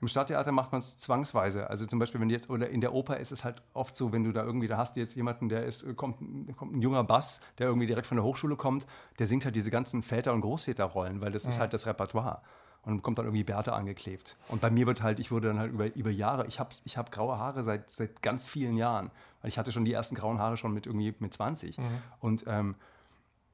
im 0.00 0.06
Stadttheater 0.06 0.52
macht 0.52 0.70
man 0.70 0.80
es 0.80 0.98
zwangsweise. 0.98 1.68
Also 1.68 1.84
zum 1.84 1.98
Beispiel, 1.98 2.20
wenn 2.20 2.30
jetzt, 2.30 2.50
oder 2.50 2.68
in 2.70 2.80
der 2.80 2.94
Oper 2.94 3.16
ist 3.16 3.32
es 3.32 3.42
halt 3.42 3.62
oft 3.74 3.96
so, 3.96 4.12
wenn 4.12 4.22
du 4.22 4.32
da 4.32 4.44
irgendwie, 4.44 4.68
da 4.68 4.76
hast 4.76 4.96
du 4.96 5.00
jetzt 5.00 5.16
jemanden, 5.16 5.48
der 5.48 5.64
ist, 5.64 5.84
kommt, 5.96 6.18
kommt 6.56 6.76
ein 6.76 6.82
junger 6.82 7.02
Bass, 7.02 7.40
der 7.58 7.66
irgendwie 7.66 7.86
direkt 7.86 8.06
von 8.06 8.16
der 8.16 8.24
Hochschule 8.24 8.54
kommt, 8.54 8.86
der 9.18 9.26
singt 9.26 9.44
halt 9.44 9.56
diese 9.56 9.70
ganzen 9.70 10.02
Väter- 10.02 10.32
und 10.32 10.42
Großväterrollen, 10.42 11.20
weil 11.20 11.32
das 11.32 11.44
ja. 11.44 11.50
ist 11.50 11.58
halt 11.58 11.72
das 11.72 11.86
Repertoire. 11.86 12.42
Und 12.82 13.02
kommt 13.02 13.18
dann 13.18 13.26
irgendwie 13.26 13.42
Bertha 13.42 13.72
angeklebt. 13.72 14.36
Und 14.48 14.60
bei 14.60 14.70
mir 14.70 14.86
wird 14.86 15.02
halt, 15.02 15.18
ich 15.18 15.32
wurde 15.32 15.48
dann 15.48 15.58
halt 15.58 15.72
über, 15.72 15.94
über 15.96 16.10
Jahre, 16.10 16.46
ich 16.46 16.60
habe 16.60 16.70
ich 16.84 16.96
hab 16.96 17.10
graue 17.10 17.36
Haare 17.36 17.64
seit, 17.64 17.90
seit 17.90 18.22
ganz 18.22 18.46
vielen 18.46 18.76
Jahren. 18.76 19.10
Weil 19.42 19.48
ich 19.48 19.58
hatte 19.58 19.72
schon 19.72 19.84
die 19.84 19.92
ersten 19.92 20.14
grauen 20.14 20.38
Haare 20.38 20.56
schon 20.56 20.72
mit 20.72 20.86
irgendwie 20.86 21.12
mit 21.18 21.34
20. 21.34 21.76
Mhm. 21.76 21.84
Und 22.20 22.44
ähm, 22.46 22.76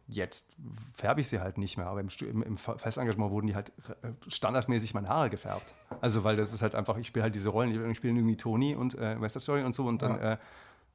Jetzt 0.06 0.50
färbe 0.92 1.22
ich 1.22 1.28
sie 1.28 1.40
halt 1.40 1.56
nicht 1.56 1.78
mehr, 1.78 1.86
aber 1.86 2.00
im, 2.00 2.08
im, 2.20 2.42
im, 2.42 2.56
Festengagement 2.58 3.30
wurden 3.30 3.46
die 3.46 3.54
halt 3.54 3.72
äh, 4.02 4.10
standardmäßig 4.28 4.92
meine 4.92 5.08
Haare 5.08 5.30
gefärbt. 5.30 5.72
Also, 6.02 6.24
weil 6.24 6.36
das 6.36 6.52
ist 6.52 6.60
halt 6.60 6.74
einfach, 6.74 6.98
ich 6.98 7.06
spiele 7.06 7.22
halt 7.22 7.34
diese 7.34 7.48
Rollen, 7.48 7.90
ich 7.90 7.96
spiele 7.96 8.14
irgendwie 8.14 8.36
Tony 8.36 8.74
und 8.74 8.98
äh, 8.98 9.18
West 9.20 9.40
Story 9.40 9.62
und 9.62 9.74
so 9.74 9.84
und 9.86 10.02
dann, 10.02 10.16
ja. 10.16 10.32
äh, 10.32 10.36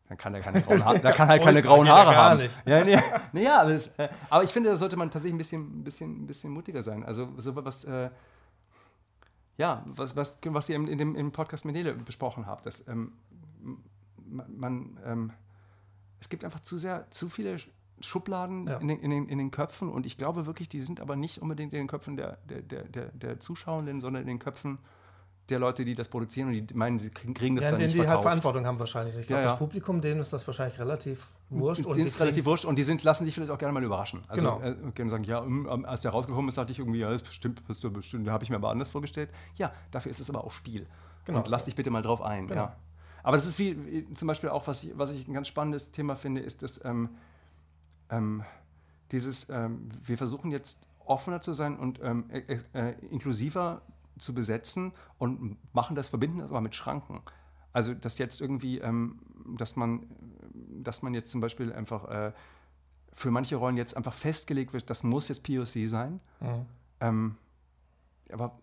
dann 0.10 0.18
kann 0.18 0.36
er 0.36 0.42
keine 0.42 0.62
grauen 0.62 0.86
Haare, 0.86 1.00
da 1.00 1.12
kann 1.12 1.28
halt 1.28 1.42
keine 1.42 1.64
grauen 1.64 1.90
Haare 1.90 2.16
haben. 2.16 2.40
Nicht. 2.40 2.54
Ja, 2.66 2.84
nee, 2.84 3.00
nee, 3.32 3.44
ja, 3.44 3.62
aber, 3.62 3.72
das, 3.72 3.88
äh, 3.98 4.10
aber, 4.30 4.44
ich 4.44 4.52
finde, 4.52 4.70
da 4.70 4.76
sollte 4.76 4.96
man 4.96 5.10
tatsächlich 5.10 5.34
ein 5.34 5.40
bisschen, 5.40 5.84
bisschen, 5.84 6.28
bisschen 6.28 6.52
mutiger 6.52 6.84
sein. 6.84 7.04
Also, 7.04 7.30
so 7.38 7.56
was, 7.56 7.86
äh, 7.86 8.12
ja, 9.58 9.84
was, 9.96 10.16
was, 10.16 10.40
was 10.46 10.70
ihr 10.70 10.76
in, 10.76 10.98
dem, 11.00 11.16
im 11.16 11.32
Podcast 11.32 11.66
mit 11.66 11.74
Nele 11.74 11.94
besprochen 11.94 12.46
habt, 12.46 12.68
dass 12.68 12.88
ähm, 12.88 13.14
man, 14.26 15.00
ähm, 15.04 15.32
es 16.20 16.30
gibt 16.30 16.46
einfach 16.46 16.60
zu 16.60 16.78
sehr, 16.78 17.10
zu 17.10 17.30
viele 17.30 17.58
Schubladen 18.02 18.68
ja. 18.68 18.78
in, 18.78 18.88
den, 18.88 19.00
in, 19.00 19.10
den, 19.10 19.28
in, 19.28 19.38
den, 19.38 19.52
Köpfen 19.52 19.90
und 19.90 20.06
ich 20.06 20.18
glaube 20.18 20.46
wirklich, 20.46 20.70
die 20.70 20.80
sind 20.80 21.00
aber 21.00 21.16
nicht 21.16 21.42
unbedingt 21.42 21.74
in 21.74 21.80
den 21.80 21.88
Köpfen 21.88 22.16
der, 22.16 22.38
der, 22.46 22.84
der, 22.84 23.06
der, 23.10 23.40
Zuschauenden, 23.40 24.02
sondern 24.02 24.24
in 24.24 24.28
den 24.28 24.40
Köpfen 24.40 24.80
der 25.50 25.60
Leute, 25.60 25.84
die 25.84 25.96
das 25.96 26.08
produzieren 26.08 26.50
und 26.50 26.54
die 26.54 26.74
meinen, 26.74 27.00
sie 27.00 27.10
kriegen, 27.10 27.56
das 27.56 27.66
ja, 27.66 27.72
dann 27.72 27.80
denen, 27.80 27.94
nicht 27.94 28.04
die 28.04 28.08
halt 28.08 28.22
Verantwortung 28.22 28.66
haben 28.66 28.80
wahrscheinlich. 28.80 29.18
Ich 29.18 29.28
glaube, 29.28 29.42
ja, 29.42 29.48
ja. 29.48 29.52
das 29.52 29.60
Publikum, 29.60 30.00
denen 30.02 30.20
ist 30.20 30.32
das 30.32 30.46
wahrscheinlich 30.46 30.80
relativ 30.80 31.26
wurscht. 31.50 31.86
Und 31.86 31.98
denen 31.98 32.08
ist 32.08 32.20
relativ 32.20 32.46
wurscht 32.46 32.66
und 32.66 32.76
die 32.76 32.84
sind, 32.84 33.04
lassen 33.04 33.26
sich 33.26 33.34
vielleicht 33.34 33.52
auch 33.52 33.58
gerne 33.58 33.74
mal 33.74 33.84
überraschen. 33.84 34.24
Also 34.28 34.58
genau. 34.58 34.62
äh, 34.62 34.92
können 34.94 35.10
sagen, 35.10 35.24
ja, 35.24 35.40
um, 35.40 35.86
als 35.86 36.02
der 36.04 36.12
rausgekommen 36.12 36.50
ist, 36.50 36.58
hatte 36.58 36.72
ich 36.72 36.80
irgendwie, 36.80 37.00
ja, 37.00 37.10
das 37.10 37.24
bestimmt, 37.24 37.66
bist 37.66 37.84
du 37.84 37.92
bestimmt, 37.92 38.28
da 38.28 38.32
habe 38.32 38.44
ich 38.44 38.50
mir 38.50 38.58
aber 38.58 38.70
anders 38.70 38.92
vorgestellt. 38.92 39.30
Ja, 39.56 39.74
dafür 39.92 40.12
ist 40.12 40.20
es 40.20 40.30
aber 40.30 40.44
auch 40.44 40.52
Spiel. 40.52 40.88
Genau. 41.26 41.40
Und 41.40 41.48
lass 41.48 41.66
dich 41.66 41.76
bitte 41.76 41.90
mal 41.90 42.02
drauf 42.02 42.22
ein. 42.22 42.48
Genau. 42.48 42.62
Ja. 42.62 42.76
Aber 43.24 43.38
das 43.38 43.46
ist 43.46 43.60
wie, 43.60 43.78
wie, 43.86 44.14
zum 44.14 44.28
Beispiel 44.28 44.50
auch, 44.50 44.68
was 44.68 44.84
ich, 44.84 44.98
was 44.98 45.12
ich 45.12 45.28
ein 45.28 45.34
ganz 45.34 45.48
spannendes 45.48 45.92
Thema 45.92 46.16
finde, 46.16 46.42
ist 46.42 46.64
dass 46.64 46.84
ähm, 46.86 47.10
ähm, 48.10 48.44
dieses, 49.12 49.50
ähm, 49.50 49.90
wir 50.04 50.18
versuchen 50.18 50.52
jetzt 50.52 50.84
offener 51.06 51.42
zu 51.42 51.54
sein 51.54 51.78
und 51.78 52.00
ähm, 52.04 52.30
äh, 52.30 52.60
äh, 52.74 52.96
inklusiver 53.10 53.82
zu 54.18 54.34
besetzen 54.34 54.92
und 55.18 55.58
machen 55.74 55.96
das, 55.96 56.10
verbinden 56.10 56.40
das 56.40 56.52
aber 56.52 56.62
mit 56.62 56.76
Schranken. 56.76 57.22
Also, 57.74 57.94
dass 57.94 58.18
jetzt 58.18 58.42
irgendwie, 58.42 58.80
ähm, 58.80 59.20
dass 59.58 59.76
man, 59.76 60.06
dass 60.84 61.02
man 61.02 61.14
jetzt 61.14 61.32
zum 61.32 61.42
Beispiel 61.42 61.72
einfach 61.74 62.06
äh, 62.10 62.32
für 63.14 63.32
manche 63.32 63.56
Rollen 63.56 63.78
jetzt 63.78 63.96
einfach 63.98 64.14
festgelegt 64.14 64.74
wird, 64.74 64.90
das 64.90 65.04
muss 65.04 65.28
jetzt 65.30 65.44
POC 65.44 65.88
sein. 65.88 66.20
Mhm. 66.40 66.66
Ähm, 67.00 67.36
aber 68.32 68.60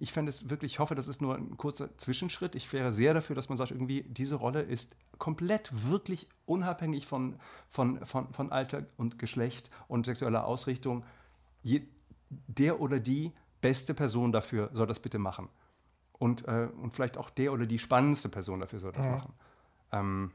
ich, 0.00 0.12
fände 0.12 0.30
es 0.30 0.50
wirklich, 0.50 0.72
ich 0.72 0.78
hoffe, 0.78 0.94
das 0.94 1.08
ist 1.08 1.20
nur 1.20 1.36
ein 1.36 1.56
kurzer 1.56 1.96
Zwischenschritt. 1.98 2.54
Ich 2.54 2.72
wäre 2.72 2.90
sehr 2.90 3.14
dafür, 3.14 3.36
dass 3.36 3.48
man 3.48 3.56
sagt, 3.56 3.70
irgendwie, 3.70 4.02
diese 4.02 4.34
Rolle 4.34 4.62
ist 4.62 4.96
komplett 5.18 5.70
wirklich 5.88 6.28
unabhängig 6.46 7.06
von, 7.06 7.38
von, 7.70 8.04
von, 8.04 8.32
von 8.32 8.50
Alter 8.50 8.86
und 8.96 9.18
Geschlecht 9.18 9.70
und 9.88 10.06
sexueller 10.06 10.44
Ausrichtung. 10.44 11.04
Je, 11.62 11.82
der 12.28 12.80
oder 12.80 12.98
die 12.98 13.32
beste 13.60 13.94
Person 13.94 14.32
dafür 14.32 14.70
soll 14.72 14.86
das 14.86 15.00
bitte 15.00 15.18
machen. 15.18 15.48
Und, 16.12 16.46
äh, 16.48 16.68
und 16.80 16.94
vielleicht 16.94 17.18
auch 17.18 17.30
der 17.30 17.52
oder 17.52 17.66
die 17.66 17.78
spannendste 17.78 18.28
Person 18.28 18.60
dafür 18.60 18.80
soll 18.80 18.92
das 18.92 19.06
ja. 19.06 19.12
machen. 19.12 19.32
Ähm, 19.92 20.30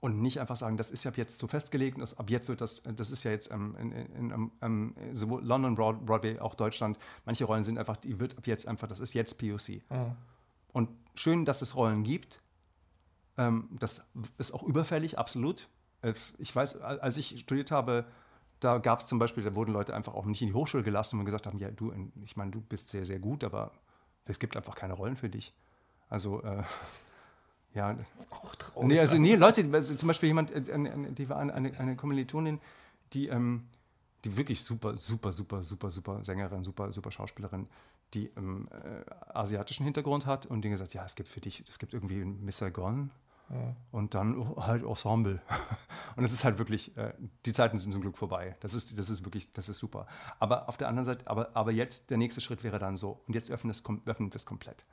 und 0.00 0.20
nicht 0.20 0.40
einfach 0.40 0.56
sagen, 0.56 0.76
das 0.76 0.90
ist 0.90 1.04
ja 1.04 1.12
jetzt 1.14 1.38
so 1.38 1.46
festgelegt, 1.46 2.00
das, 2.00 2.18
ab 2.18 2.30
jetzt 2.30 2.48
wird 2.48 2.60
das, 2.62 2.82
das 2.82 3.10
ist 3.10 3.22
ja 3.24 3.30
jetzt 3.30 3.52
ähm, 3.52 3.76
in, 3.78 3.92
in, 3.92 4.50
ähm, 4.62 4.94
sowohl 5.12 5.44
London, 5.44 5.74
Broadway, 5.74 6.38
auch 6.38 6.54
Deutschland, 6.54 6.98
manche 7.26 7.44
Rollen 7.44 7.62
sind 7.62 7.78
einfach, 7.78 7.96
die 7.96 8.18
wird 8.18 8.38
ab 8.38 8.46
jetzt 8.46 8.66
einfach, 8.66 8.88
das 8.88 9.00
ist 9.00 9.12
jetzt 9.12 9.38
POC. 9.38 9.82
Ja. 9.90 10.16
Und 10.72 10.88
schön, 11.14 11.44
dass 11.44 11.62
es 11.62 11.76
Rollen 11.76 12.02
gibt. 12.02 12.40
Ähm, 13.36 13.68
das 13.78 14.08
ist 14.38 14.52
auch 14.52 14.62
überfällig, 14.62 15.18
absolut. 15.18 15.68
Äh, 16.02 16.14
ich 16.38 16.54
weiß, 16.54 16.80
als 16.80 17.16
ich 17.18 17.40
studiert 17.40 17.70
habe, 17.70 18.06
da 18.60 18.78
gab 18.78 19.00
es 19.00 19.06
zum 19.06 19.18
Beispiel, 19.18 19.42
da 19.42 19.54
wurden 19.54 19.72
Leute 19.72 19.94
einfach 19.94 20.14
auch 20.14 20.26
nicht 20.26 20.40
in 20.40 20.48
die 20.48 20.54
Hochschule 20.54 20.82
gelassen 20.82 21.18
und 21.18 21.24
gesagt 21.24 21.46
haben, 21.46 21.58
ja, 21.58 21.70
du, 21.70 21.92
ich 22.24 22.36
meine, 22.36 22.50
du 22.50 22.60
bist 22.60 22.88
sehr, 22.88 23.04
sehr 23.04 23.18
gut, 23.18 23.44
aber 23.44 23.72
es 24.26 24.38
gibt 24.38 24.56
einfach 24.56 24.74
keine 24.74 24.94
Rollen 24.94 25.16
für 25.16 25.28
dich. 25.28 25.54
Also, 26.08 26.42
äh, 26.42 26.62
ja. 27.74 27.96
Auch 28.30 28.54
traurig. 28.54 28.88
Nee, 28.88 29.00
also, 29.00 29.18
nee, 29.18 29.36
Leute, 29.36 29.68
also 29.72 29.94
zum 29.94 30.06
Beispiel 30.08 30.28
jemand, 30.28 30.50
äh, 30.50 30.62
die 31.12 31.28
war 31.28 31.38
eine, 31.38 31.78
eine 31.78 31.96
Kommilitonin, 31.96 32.60
die, 33.12 33.28
ähm, 33.28 33.68
die 34.24 34.36
wirklich 34.36 34.62
super, 34.62 34.96
super, 34.96 35.32
super, 35.32 35.62
super, 35.62 35.90
super 35.90 36.24
Sängerin, 36.24 36.62
super, 36.62 36.92
super 36.92 37.10
Schauspielerin, 37.10 37.68
die 38.14 38.26
ähm, 38.36 38.68
äh, 38.70 39.04
asiatischen 39.32 39.84
Hintergrund 39.84 40.26
hat 40.26 40.46
und 40.46 40.62
die 40.62 40.70
gesagt, 40.70 40.94
ja, 40.94 41.04
es 41.04 41.14
gibt 41.14 41.28
für 41.28 41.40
dich, 41.40 41.64
es 41.68 41.78
gibt 41.78 41.94
irgendwie 41.94 42.24
Miss 42.24 42.58
Saigon, 42.58 43.10
und 43.90 44.14
dann 44.14 44.54
halt 44.56 44.84
Ensemble. 44.84 45.40
Und 46.16 46.24
es 46.24 46.32
ist 46.32 46.44
halt 46.44 46.58
wirklich, 46.58 46.96
äh, 46.96 47.12
die 47.46 47.52
Zeiten 47.52 47.78
sind 47.78 47.92
zum 47.92 48.00
Glück 48.00 48.16
vorbei. 48.16 48.56
Das 48.60 48.74
ist, 48.74 48.96
das 48.96 49.10
ist 49.10 49.24
wirklich, 49.24 49.52
das 49.52 49.68
ist 49.68 49.78
super. 49.78 50.06
Aber 50.38 50.68
auf 50.68 50.76
der 50.76 50.88
anderen 50.88 51.04
Seite, 51.04 51.26
aber, 51.28 51.50
aber 51.54 51.72
jetzt, 51.72 52.10
der 52.10 52.18
nächste 52.18 52.40
Schritt 52.40 52.62
wäre 52.62 52.78
dann 52.78 52.96
so. 52.96 53.20
Und 53.26 53.34
jetzt 53.34 53.50
öffnen 53.50 53.74
wir 53.74 54.00
öffnen 54.06 54.30
es 54.32 54.46
komplett. 54.46 54.84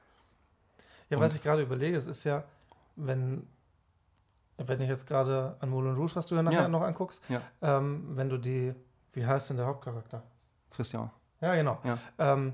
Ja, 1.10 1.18
und 1.18 1.24
was 1.24 1.36
ich 1.36 1.44
gerade 1.44 1.62
überlege, 1.62 1.98
es 1.98 2.08
ist 2.08 2.24
ja, 2.24 2.46
wenn, 2.98 3.48
wenn 4.58 4.82
ich 4.82 4.90
jetzt 4.90 5.08
gerade 5.08 5.56
an 5.60 5.70
Moulin 5.70 5.96
Rouge, 5.96 6.16
was 6.16 6.28
du 6.28 6.36
ja 6.36 6.44
nachher 6.44 6.64
ja. 6.64 6.68
noch 6.68 6.82
anguckst, 6.82 7.22
ja. 7.30 7.42
ähm, 7.62 8.06
wenn 8.16 8.30
du 8.30 8.38
die, 8.38 8.74
wie 9.14 9.26
heißt 9.26 9.50
denn 9.50 9.58
der 9.58 9.68
Hauptcharakter? 9.68 10.24
Christian. 10.72 11.10
Ja, 11.42 11.56
genau. 11.56 11.80
Ja. 11.84 11.98
Ähm, 12.18 12.54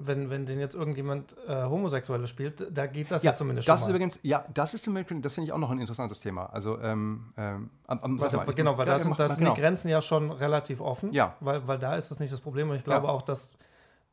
wenn, 0.00 0.30
wenn 0.30 0.46
den 0.46 0.60
jetzt 0.60 0.76
irgendjemand 0.76 1.36
äh, 1.48 1.64
Homosexuelle 1.64 2.28
spielt, 2.28 2.66
da 2.76 2.86
geht 2.86 3.10
das 3.10 3.24
ja, 3.24 3.32
ja 3.32 3.36
zumindest 3.36 3.68
das 3.68 3.80
schon. 3.80 3.88
Ist 3.88 3.90
übrigens, 3.90 4.20
ja, 4.22 4.44
das 4.54 4.74
ist 4.74 4.84
zum 4.84 4.94
Beispiel, 4.94 5.20
das 5.20 5.34
finde 5.34 5.46
ich 5.46 5.52
auch 5.52 5.58
noch 5.58 5.70
ein 5.70 5.80
interessantes 5.80 6.20
Thema. 6.20 6.46
Also, 6.46 6.80
ähm, 6.80 7.32
ähm, 7.36 7.70
weil, 7.86 8.32
mal, 8.32 8.46
genau, 8.54 8.78
weil 8.78 8.86
da 8.86 8.98
sind, 8.98 9.18
das 9.18 9.30
sind 9.32 9.44
genau. 9.44 9.54
die 9.54 9.60
Grenzen 9.60 9.88
ja 9.88 10.00
schon 10.00 10.30
relativ 10.30 10.80
offen. 10.80 11.12
Ja. 11.12 11.34
Weil, 11.40 11.66
weil 11.66 11.78
da 11.78 11.96
ist 11.96 12.12
das 12.12 12.20
nicht 12.20 12.32
das 12.32 12.40
Problem. 12.40 12.70
Und 12.70 12.76
ich 12.76 12.84
glaube 12.84 13.08
ja. 13.08 13.12
auch, 13.12 13.22
dass, 13.22 13.50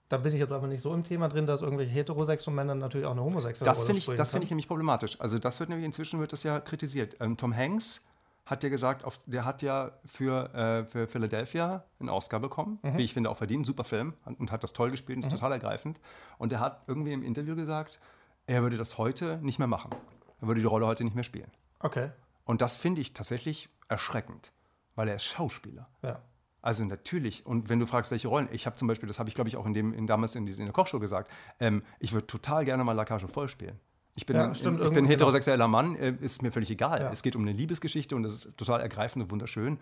da 0.09 0.17
bin 0.17 0.33
ich 0.33 0.39
jetzt 0.39 0.51
aber 0.51 0.67
nicht 0.67 0.81
so 0.81 0.93
im 0.93 1.03
Thema 1.03 1.27
drin, 1.29 1.45
dass 1.45 1.61
irgendwelche 1.61 1.91
heterosexuellen 1.91 2.55
Männer 2.55 2.75
natürlich 2.75 3.07
auch 3.07 3.11
eine 3.11 3.23
homosexuelle 3.23 3.71
das 3.71 3.87
Rolle 3.87 4.01
spielen. 4.01 4.17
Das 4.17 4.31
finde 4.31 4.45
ich 4.45 4.51
nämlich 4.51 4.67
problematisch. 4.67 5.19
Also, 5.19 5.39
das 5.39 5.59
wird 5.59 5.69
nämlich 5.69 5.85
inzwischen 5.85 6.19
wird 6.19 6.33
das 6.33 6.43
ja 6.43 6.59
kritisiert. 6.59 7.17
Ähm, 7.19 7.37
Tom 7.37 7.55
Hanks 7.55 8.01
hat 8.45 8.63
ja 8.63 8.69
gesagt, 8.69 9.03
auf, 9.03 9.19
der 9.25 9.43
hat 9.43 9.63
ja 9.63 9.91
für, 10.05 10.53
äh, 10.53 10.85
für 10.85 11.07
Philadelphia 11.07 11.83
einen 11.99 12.09
Oscar 12.09 12.39
bekommen, 12.39 12.79
mhm. 12.83 12.97
wie 12.97 13.03
ich 13.03 13.13
finde 13.13 13.31
auch 13.31 13.37
verdient, 13.37 13.65
super 13.65 13.83
Film 13.83 14.13
und 14.23 14.51
hat 14.51 14.63
das 14.63 14.73
toll 14.73 14.91
gespielt 14.91 15.17
und 15.17 15.23
ist 15.23 15.31
mhm. 15.31 15.37
total 15.37 15.53
ergreifend. 15.53 15.99
Und 16.37 16.53
er 16.53 16.59
hat 16.59 16.83
irgendwie 16.85 17.13
im 17.13 17.23
Interview 17.23 17.55
gesagt, 17.55 17.99
er 18.45 18.61
würde 18.61 18.77
das 18.77 18.99
heute 18.99 19.39
nicht 19.41 19.57
mehr 19.57 19.67
machen. 19.67 19.95
Er 20.41 20.47
würde 20.47 20.61
die 20.61 20.67
Rolle 20.67 20.85
heute 20.85 21.03
nicht 21.03 21.15
mehr 21.15 21.23
spielen. 21.23 21.49
Okay. 21.79 22.11
Und 22.43 22.61
das 22.61 22.75
finde 22.75 23.01
ich 23.01 23.13
tatsächlich 23.13 23.69
erschreckend, 23.87 24.51
weil 24.93 25.07
er 25.07 25.15
ist 25.15 25.23
Schauspieler. 25.23 25.89
Ja. 26.03 26.21
Also 26.65 26.83
natürlich, 26.83 27.45
und 27.45 27.69
wenn 27.69 27.79
du 27.79 27.85
fragst, 27.85 28.09
welche 28.09 28.27
Rollen, 28.27 28.49
ich 28.51 28.65
habe 28.65 28.75
zum 28.75 28.87
Beispiel, 28.87 29.05
das 29.05 29.19
habe 29.19 29.29
ich 29.29 29.35
glaube 29.35 29.47
ich 29.47 29.55
auch 29.55 29.67
in 29.67 29.75
dem, 29.75 29.93
in, 29.93 30.07
damals 30.07 30.33
in, 30.33 30.47
in 30.47 30.57
der 30.57 30.71
Kochshow 30.71 30.99
gesagt, 30.99 31.29
ähm, 31.59 31.83
ich 31.99 32.11
würde 32.11 32.25
total 32.25 32.65
gerne 32.65 32.83
mal 32.83 32.93
La 32.93 33.05
Cage 33.05 33.27
voll 33.27 33.47
spielen. 33.49 33.79
Ich 34.15 34.25
bin, 34.25 34.35
ja, 34.35 34.55
stimmt, 34.55 34.81
ich 34.81 34.89
bin 34.89 35.05
ein 35.05 35.07
heterosexueller 35.07 35.65
genau. 35.65 35.67
Mann, 35.67 35.95
äh, 35.95 36.15
ist 36.21 36.41
mir 36.41 36.51
völlig 36.51 36.71
egal. 36.71 37.01
Ja. 37.01 37.11
Es 37.11 37.21
geht 37.21 37.35
um 37.35 37.43
eine 37.43 37.51
Liebesgeschichte 37.51 38.15
und 38.15 38.23
das 38.23 38.33
ist 38.33 38.57
total 38.57 38.81
ergreifend 38.81 39.25
und 39.25 39.31
wunderschön. 39.31 39.77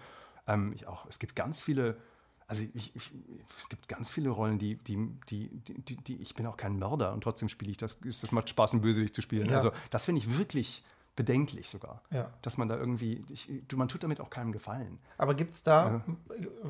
Ähm, 0.46 0.76
auch, 0.86 1.06
es 1.06 1.20
gibt 1.20 1.38
ganz 1.38 1.62
viele, 1.62 1.96
also 2.48 2.66
ich, 2.74 2.94
ich, 2.98 3.14
es 3.58 3.70
gibt 3.70 3.88
ganz 3.88 4.12
viele 4.12 4.32
Rollen, 4.32 4.60
die, 4.60 4.76
die, 4.76 5.10
die, 5.30 5.52
die, 5.64 5.96
die, 5.96 6.16
ich 6.22 6.36
bin 6.36 6.46
auch 6.48 6.58
kein 6.58 6.78
Mörder 6.78 7.14
und 7.14 7.24
trotzdem 7.24 7.48
spiele 7.48 7.72
ich 7.72 7.78
das, 7.78 8.02
das 8.02 8.34
macht 8.34 8.50
Spaß, 8.50 8.74
ein 8.74 8.82
Bösewicht 8.82 9.16
zu 9.16 9.22
spielen. 9.22 9.48
Ja. 9.48 9.56
Also 9.56 9.72
das 9.90 10.04
finde 10.04 10.20
ich 10.20 10.38
wirklich 10.38 10.84
bedenklich 11.16 11.70
sogar, 11.70 12.02
ja. 12.10 12.32
dass 12.42 12.58
man 12.58 12.68
da 12.68 12.76
irgendwie, 12.76 13.24
ich, 13.30 13.50
man 13.76 13.88
tut 13.88 14.04
damit 14.04 14.20
auch 14.20 14.30
keinem 14.30 14.52
Gefallen. 14.52 15.00
Aber 15.18 15.36
gibt 15.36 15.52
es 15.52 15.64
da, 15.64 16.04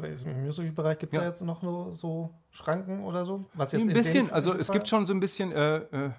äh, 0.01 0.13
im 0.13 0.43
Musical-Bereich 0.43 0.99
gibt 0.99 1.13
es 1.13 1.17
ja. 1.17 1.23
da 1.23 1.29
jetzt 1.29 1.41
noch 1.41 1.61
nur 1.61 1.95
so 1.95 2.33
Schranken 2.51 3.03
oder 3.05 3.23
so? 3.23 3.45
Was 3.53 3.71
jetzt 3.71 3.87
ein 3.87 3.93
bisschen, 3.93 4.31
also 4.31 4.53
es 4.53 4.71
gibt 4.71 4.87
schon 4.87 5.05
so 5.05 5.13
ein 5.13 5.21
bisschen, 5.21 5.51
äh, 5.53 5.77
äh, 5.77 6.11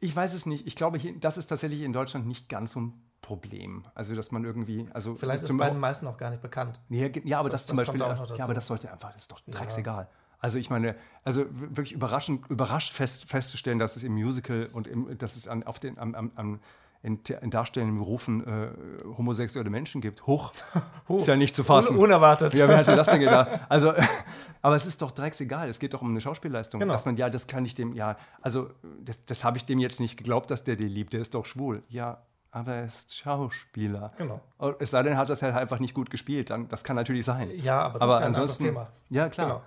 ich 0.00 0.16
weiß 0.16 0.32
es 0.32 0.46
nicht. 0.46 0.66
Ich 0.66 0.76
glaube, 0.76 0.96
hier, 0.96 1.18
das 1.18 1.36
ist 1.36 1.48
tatsächlich 1.48 1.82
in 1.82 1.92
Deutschland 1.92 2.26
nicht 2.26 2.48
ganz 2.48 2.72
so 2.72 2.80
ein 2.80 3.02
Problem. 3.20 3.84
Also, 3.94 4.14
dass 4.14 4.32
man 4.32 4.44
irgendwie. 4.44 4.88
Also 4.94 5.14
Vielleicht 5.14 5.44
ist 5.44 5.50
es 5.50 5.58
bei 5.58 5.68
den 5.68 5.78
meisten 5.78 6.06
auch 6.06 6.16
gar 6.16 6.30
nicht 6.30 6.40
bekannt. 6.40 6.80
Nee, 6.88 7.12
ja, 7.24 7.38
aber 7.38 7.50
das, 7.50 7.62
das 7.62 7.66
zum 7.68 7.76
Beispiel. 7.76 8.00
Das, 8.00 8.28
ja, 8.30 8.44
aber 8.44 8.54
das 8.54 8.66
sollte 8.66 8.90
einfach, 8.90 9.12
das 9.12 9.22
ist 9.22 9.32
doch 9.32 9.40
drecksegal. 9.40 10.04
Ja. 10.04 10.10
Also 10.38 10.56
ich 10.56 10.70
meine, 10.70 10.96
also 11.22 11.44
wirklich 11.50 11.92
überraschend, 11.92 12.48
überrascht 12.48 12.94
fest, 12.94 13.28
festzustellen, 13.28 13.78
dass 13.78 13.96
es 13.96 14.04
im 14.04 14.14
Musical 14.14 14.70
und 14.72 14.86
im, 14.86 15.18
dass 15.18 15.36
es 15.36 15.46
an, 15.46 15.64
auf 15.64 15.78
den, 15.78 15.98
am, 15.98 16.14
am, 16.14 16.60
in, 17.02 17.20
in 17.40 17.50
darstellenden 17.50 17.98
Berufen 17.98 18.46
äh, 18.46 18.70
homosexuelle 19.16 19.70
Menschen 19.70 20.00
gibt. 20.00 20.26
Hoch, 20.26 20.52
ist 21.08 21.26
ja 21.26 21.36
nicht 21.36 21.54
zu 21.54 21.64
fassen. 21.64 21.96
Un 21.96 22.04
unerwartet. 22.04 22.54
Ja, 22.54 22.68
wer 22.68 22.76
hätte 22.76 22.94
das 22.94 23.08
denn 23.08 23.20
gedacht? 23.20 23.48
Also, 23.68 23.94
aber 24.62 24.74
es 24.74 24.86
ist 24.86 25.00
doch 25.00 25.10
drecksegal. 25.10 25.68
Es 25.68 25.78
geht 25.78 25.94
doch 25.94 26.02
um 26.02 26.10
eine 26.10 26.20
Schauspielleistung. 26.20 26.80
Genau. 26.80 26.92
Dass 26.92 27.06
man, 27.06 27.16
ja, 27.16 27.30
das 27.30 27.46
kann 27.46 27.64
ich 27.64 27.74
dem, 27.74 27.94
ja, 27.94 28.16
also 28.42 28.70
das, 29.00 29.24
das 29.24 29.44
habe 29.44 29.56
ich 29.56 29.64
dem 29.64 29.78
jetzt 29.78 30.00
nicht 30.00 30.16
geglaubt, 30.16 30.50
dass 30.50 30.64
der 30.64 30.76
die 30.76 30.88
liebt. 30.88 31.12
Der 31.12 31.20
ist 31.20 31.34
doch 31.34 31.46
schwul. 31.46 31.82
Ja, 31.88 32.22
aber 32.50 32.74
er 32.74 32.84
ist 32.84 33.16
Schauspieler. 33.16 34.12
Genau. 34.18 34.40
Es 34.78 34.90
sei 34.90 35.02
denn, 35.02 35.12
er 35.12 35.18
hat 35.18 35.30
das 35.30 35.40
halt 35.40 35.54
einfach 35.54 35.78
nicht 35.78 35.94
gut 35.94 36.10
gespielt. 36.10 36.50
Dann, 36.50 36.68
das 36.68 36.84
kann 36.84 36.96
natürlich 36.96 37.24
sein. 37.24 37.50
Ja, 37.56 37.80
aber 37.80 37.98
das 37.98 38.02
aber 38.02 38.14
ist 38.14 38.20
ja 38.20 38.26
ansonsten, 38.26 38.64
ein 38.64 38.68
Thema. 38.68 38.88
Ja, 39.08 39.28
klar. 39.28 39.46
Genau. 39.46 39.62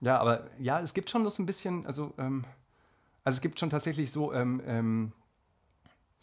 Ja, 0.00 0.18
aber 0.18 0.44
ja, 0.58 0.80
es 0.80 0.94
gibt 0.94 1.10
schon 1.10 1.28
so 1.28 1.42
ein 1.42 1.46
bisschen, 1.46 1.86
also, 1.86 2.14
ähm, 2.18 2.44
also 3.24 3.36
es 3.36 3.40
gibt 3.40 3.58
schon 3.58 3.70
tatsächlich 3.70 4.12
so, 4.12 4.32
ähm, 4.32 4.62
ähm, 4.66 5.12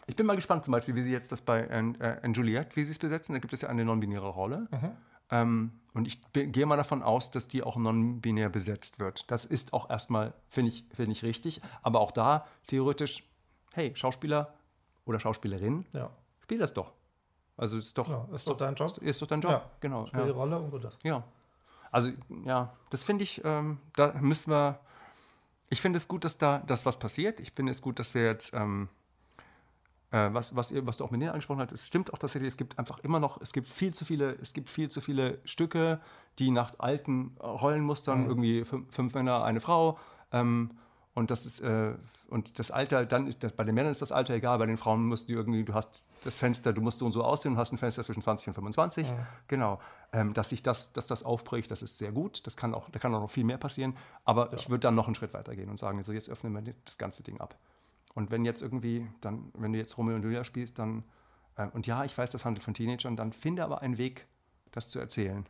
ich 0.07 0.15
bin 0.15 0.25
mal 0.25 0.35
gespannt 0.35 0.65
zum 0.65 0.71
Beispiel, 0.71 0.95
wie 0.95 1.03
sie 1.03 1.11
jetzt 1.11 1.31
das 1.31 1.41
bei 1.41 1.61
äh, 1.61 2.27
Juliette, 2.31 2.75
wie 2.75 2.83
sie 2.83 2.91
es 2.91 2.99
besetzen. 2.99 3.33
Da 3.33 3.39
gibt 3.39 3.53
es 3.53 3.61
ja 3.61 3.69
eine 3.69 3.85
non-binäre 3.85 4.29
Rolle. 4.29 4.67
Mhm. 4.71 4.91
Ähm, 5.31 5.71
und 5.93 6.07
ich 6.07 6.21
gehe 6.33 6.65
mal 6.65 6.77
davon 6.77 7.03
aus, 7.03 7.31
dass 7.31 7.47
die 7.47 7.63
auch 7.63 7.77
non-binär 7.77 8.49
besetzt 8.49 8.99
wird. 8.99 9.29
Das 9.29 9.45
ist 9.45 9.73
auch 9.73 9.89
erstmal, 9.89 10.33
finde 10.49 10.71
ich, 10.71 10.85
find 10.93 11.11
ich 11.11 11.23
richtig. 11.23 11.61
Aber 11.81 11.99
auch 11.99 12.11
da 12.11 12.47
theoretisch, 12.67 13.23
hey, 13.73 13.91
Schauspieler 13.95 14.53
oder 15.05 15.19
Schauspielerin, 15.19 15.85
ja. 15.93 16.09
spiel 16.41 16.59
das 16.59 16.73
doch. 16.73 16.93
Also 17.57 17.77
ist 17.77 17.97
doch, 17.97 18.09
ja, 18.09 18.27
ist, 18.33 18.47
doch 18.47 18.57
dein 18.57 18.75
Job. 18.75 18.97
Ist 18.99 19.21
doch 19.21 19.27
dein 19.27 19.41
Job, 19.41 19.51
ja. 19.51 19.71
genau. 19.79 20.05
Spiel 20.05 20.21
ja. 20.21 20.25
die 20.25 20.31
Rolle 20.31 20.59
und 20.59 20.71
gut 20.71 20.83
das. 20.83 20.97
Ja. 21.03 21.23
Also 21.91 22.11
ja, 22.45 22.73
das 22.89 23.03
finde 23.03 23.23
ich, 23.23 23.41
ähm, 23.43 23.79
da 23.95 24.13
müssen 24.13 24.51
wir, 24.51 24.79
ich 25.69 25.81
finde 25.81 25.97
es 25.97 26.07
gut, 26.07 26.23
dass 26.23 26.37
da 26.37 26.59
das 26.59 26.85
was 26.85 26.97
passiert. 26.97 27.39
Ich 27.39 27.51
finde 27.51 27.71
es 27.71 27.81
gut, 27.81 27.99
dass 27.99 28.13
wir 28.13 28.23
jetzt 28.23 28.53
ähm, 28.53 28.87
äh, 28.87 29.00
was, 30.11 30.55
was, 30.55 30.73
was 30.85 30.97
du 30.97 31.05
auch 31.05 31.11
mit 31.11 31.21
denen 31.21 31.31
angesprochen 31.31 31.61
hast, 31.61 31.71
es 31.71 31.87
stimmt 31.87 32.13
auch 32.13 32.17
tatsächlich, 32.17 32.49
es 32.49 32.57
gibt 32.57 32.77
einfach 32.77 32.99
immer 32.99 33.19
noch, 33.19 33.39
es 33.41 33.53
gibt 33.53 33.67
viel 33.67 33.93
zu 33.93 34.03
viele, 34.03 34.37
es 34.41 34.53
gibt 34.53 34.69
viel 34.69 34.89
zu 34.89 34.99
viele 34.99 35.39
Stücke, 35.45 36.01
die 36.37 36.51
nach 36.51 36.73
alten 36.79 37.37
Rollenmustern, 37.39 38.23
mhm. 38.23 38.27
irgendwie 38.27 38.65
fünf, 38.65 38.93
fünf, 38.93 39.13
Männer, 39.13 39.43
eine 39.43 39.61
Frau, 39.61 39.97
ähm, 40.31 40.71
Und 41.13 41.29
das 41.31 41.45
ist, 41.45 41.59
äh, 41.61 41.93
und 42.29 42.59
das 42.59 42.71
Alter, 42.71 43.05
dann 43.05 43.27
ist 43.27 43.43
das, 43.43 43.51
bei 43.51 43.63
den 43.63 43.75
Männern 43.75 43.91
ist 43.91 44.01
das 44.01 44.13
Alter 44.13 44.33
egal, 44.33 44.57
bei 44.57 44.65
den 44.65 44.77
Frauen 44.77 45.05
musst 45.05 45.27
du 45.27 45.33
irgendwie, 45.33 45.63
du 45.63 45.73
hast 45.73 46.03
das 46.23 46.37
Fenster, 46.37 46.71
du 46.71 46.81
musst 46.81 46.99
so 46.99 47.05
und 47.05 47.11
so 47.11 47.23
aussehen 47.23 47.53
und 47.53 47.57
hast 47.57 47.73
ein 47.73 47.77
Fenster 47.77 48.03
zwischen 48.03 48.21
20 48.21 48.49
und 48.49 48.53
25. 48.53 49.09
Ja. 49.09 49.27
Genau. 49.47 49.79
Ähm, 50.13 50.33
dass 50.33 50.49
sich 50.49 50.63
das, 50.63 50.93
dass 50.93 51.07
das 51.07 51.23
aufbricht, 51.23 51.71
das 51.71 51.81
ist 51.81 51.97
sehr 51.97 52.11
gut. 52.11 52.45
Das 52.45 52.55
kann 52.55 52.73
auch, 52.73 52.89
da 52.89 52.99
kann 52.99 53.13
auch 53.15 53.21
noch 53.21 53.31
viel 53.31 53.43
mehr 53.43 53.57
passieren. 53.57 53.97
Aber 54.23 54.51
ja. 54.51 54.57
ich 54.57 54.69
würde 54.69 54.81
dann 54.81 54.95
noch 54.95 55.07
einen 55.07 55.15
Schritt 55.15 55.33
weiter 55.33 55.55
gehen 55.55 55.69
und 55.69 55.77
sagen, 55.77 56.01
so 56.03 56.11
jetzt 56.13 56.29
öffnen 56.29 56.53
wir 56.53 56.73
das 56.85 56.97
ganze 56.97 57.23
Ding 57.23 57.39
ab. 57.41 57.55
Und 58.13 58.31
wenn 58.31 58.45
jetzt 58.45 58.61
irgendwie, 58.61 59.07
dann, 59.21 59.51
wenn 59.53 59.73
du 59.73 59.79
jetzt 59.79 59.97
Romeo 59.97 60.15
und 60.15 60.23
Julia 60.23 60.43
spielst, 60.43 60.79
dann, 60.79 61.03
äh, 61.55 61.67
und 61.67 61.87
ja, 61.87 62.03
ich 62.03 62.17
weiß, 62.17 62.31
das 62.31 62.45
handelt 62.45 62.63
von 62.63 62.73
Teenagern, 62.73 63.15
dann 63.15 63.33
finde 63.33 63.63
aber 63.63 63.81
einen 63.81 63.97
Weg, 63.97 64.27
das 64.71 64.89
zu 64.89 64.99
erzählen. 64.99 65.45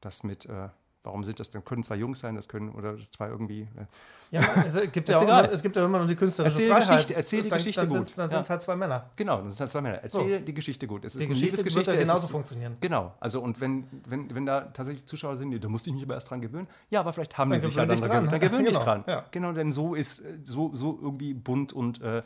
Das 0.00 0.22
mit, 0.22 0.46
äh, 0.46 0.68
Warum 1.06 1.22
sind 1.22 1.38
das 1.38 1.50
dann? 1.50 1.64
Können 1.64 1.84
zwei 1.84 1.94
Jungs 1.94 2.18
sein, 2.18 2.34
das 2.34 2.48
können 2.48 2.70
oder 2.70 2.96
zwei 3.16 3.28
irgendwie. 3.28 3.62
Äh. 3.62 3.86
Ja, 4.32 4.64
es 4.66 4.90
gibt 4.90 5.08
ja 5.08 5.18
auch 5.18 5.22
immer, 5.22 5.52
es 5.52 5.62
gibt 5.62 5.76
ja 5.76 5.84
immer 5.84 6.00
noch 6.00 6.08
die 6.08 6.16
künstlerische 6.16 6.64
erzähl 6.64 6.68
Freiheit. 6.68 6.88
Geschichte, 6.88 7.14
erzähl 7.14 7.42
die 7.44 7.48
dann, 7.48 7.58
Geschichte 7.58 7.80
dann 7.80 7.88
gut. 7.88 7.98
Dann 7.98 8.28
sind 8.28 8.40
es 8.40 8.48
ja. 8.48 8.50
halt 8.50 8.62
zwei 8.62 8.74
Männer. 8.74 9.10
Genau, 9.14 9.36
dann 9.36 9.50
sind 9.50 9.60
halt 9.60 9.70
zwei 9.70 9.80
Männer. 9.82 9.98
Erzähl 10.02 10.38
so. 10.40 10.44
die 10.44 10.54
Geschichte 10.54 10.86
gut. 10.88 11.04
Es 11.04 11.14
ist 11.14 11.20
die 11.20 11.28
Geschichte 11.28 11.46
Liebesgeschichte. 11.46 11.92
Wird 11.92 11.96
ja 11.96 12.02
genauso 12.02 12.26
ist, 12.26 12.30
funktionieren. 12.32 12.76
Genau. 12.80 13.14
Also 13.20 13.40
und 13.40 13.60
wenn, 13.60 13.84
wenn, 14.08 14.34
wenn 14.34 14.46
da 14.46 14.62
tatsächlich 14.62 15.06
Zuschauer 15.06 15.36
sind, 15.36 15.62
da 15.62 15.68
musste 15.68 15.90
ich 15.90 15.94
mich 15.94 16.02
aber 16.02 16.14
erst 16.14 16.28
dran 16.28 16.40
gewöhnen. 16.40 16.66
Ja, 16.90 17.00
aber 17.00 17.12
vielleicht 17.12 17.38
haben 17.38 17.50
dann 17.50 17.60
die 17.60 17.66
sich 17.66 17.76
ja 17.76 17.86
dann 17.86 18.00
dran 18.00 18.10
gewöhnt. 18.10 18.32
Dann 18.32 18.40
gewöhnen 18.40 18.64
genau. 18.64 18.78
dich 18.78 18.84
dran. 18.84 19.04
Ja. 19.06 19.24
Genau, 19.30 19.52
denn 19.52 19.70
so 19.70 19.94
ist 19.94 20.24
so, 20.42 20.74
so 20.74 20.98
irgendwie 21.00 21.34
bunt 21.34 21.72
und 21.72 22.02
äh, 22.02 22.22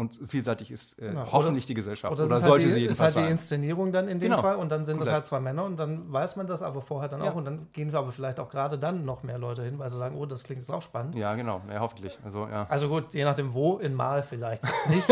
und 0.00 0.18
vielseitig 0.26 0.70
ist 0.70 0.98
äh, 0.98 1.08
genau. 1.08 1.30
hoffentlich 1.30 1.64
oder, 1.64 1.68
die 1.68 1.74
Gesellschaft. 1.74 2.12
Oder, 2.12 2.24
oder 2.24 2.38
sollte 2.38 2.50
halt 2.50 2.64
die, 2.64 2.70
sie 2.70 2.80
jedenfalls 2.80 3.12
ist 3.12 3.16
halt 3.18 3.26
die 3.26 3.30
Inszenierung 3.30 3.92
dann 3.92 4.08
in 4.08 4.18
dem 4.18 4.30
genau. 4.30 4.40
Fall 4.40 4.56
und 4.56 4.72
dann 4.72 4.86
sind 4.86 4.94
Komplett. 4.94 5.08
das 5.08 5.14
halt 5.14 5.26
zwei 5.26 5.40
Männer 5.40 5.64
und 5.64 5.76
dann 5.78 6.10
weiß 6.10 6.36
man 6.36 6.46
das 6.46 6.62
aber 6.62 6.80
vorher 6.80 7.10
dann 7.10 7.22
ja. 7.22 7.30
auch 7.30 7.34
und 7.34 7.44
dann 7.44 7.68
gehen 7.72 7.92
wir 7.92 7.98
aber 7.98 8.10
vielleicht 8.10 8.40
auch 8.40 8.48
gerade 8.48 8.78
dann 8.78 9.04
noch 9.04 9.22
mehr 9.22 9.36
Leute 9.36 9.62
hin, 9.62 9.78
weil 9.78 9.90
sie 9.90 9.98
sagen, 9.98 10.16
oh, 10.16 10.24
das 10.24 10.42
klingt 10.42 10.62
jetzt 10.62 10.70
auch 10.70 10.80
spannend. 10.80 11.16
Ja, 11.16 11.34
genau, 11.34 11.60
ja, 11.70 11.80
hoffentlich. 11.80 12.18
Also, 12.24 12.48
ja. 12.48 12.66
also 12.70 12.88
gut, 12.88 13.12
je 13.12 13.24
nachdem 13.24 13.52
wo, 13.52 13.76
in 13.76 13.92
Mal 13.92 14.22
vielleicht 14.22 14.62
nicht. 14.88 15.06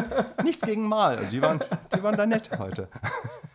Nichts 0.44 0.62
gegen 0.62 0.86
Mal, 0.86 1.16
also 1.16 1.30
die 1.30 1.40
waren, 1.40 1.60
die 1.96 2.02
waren 2.02 2.16
da 2.16 2.26
nett 2.26 2.50
heute. 2.58 2.88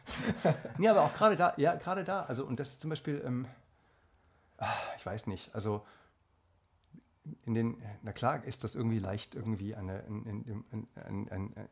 nee, 0.79 0.87
aber 0.87 1.01
auch 1.01 1.13
gerade 1.13 1.35
da, 1.35 1.53
ja, 1.57 1.75
gerade 1.75 2.03
da, 2.03 2.23
also 2.23 2.45
und 2.45 2.59
das 2.59 2.69
ist 2.69 2.81
zum 2.81 2.89
Beispiel, 2.89 3.21
ähm, 3.23 3.45
ah, 4.57 4.65
ich 4.97 5.05
weiß 5.05 5.27
nicht, 5.27 5.53
also 5.53 5.83
in 7.45 7.53
den, 7.53 7.77
na 8.01 8.11
klar 8.11 8.43
ist 8.43 8.63
das 8.63 8.75
irgendwie 8.75 8.99
leicht, 8.99 9.35
irgendwie 9.35 9.75
eine, 9.75 10.03
einen, 10.05 10.63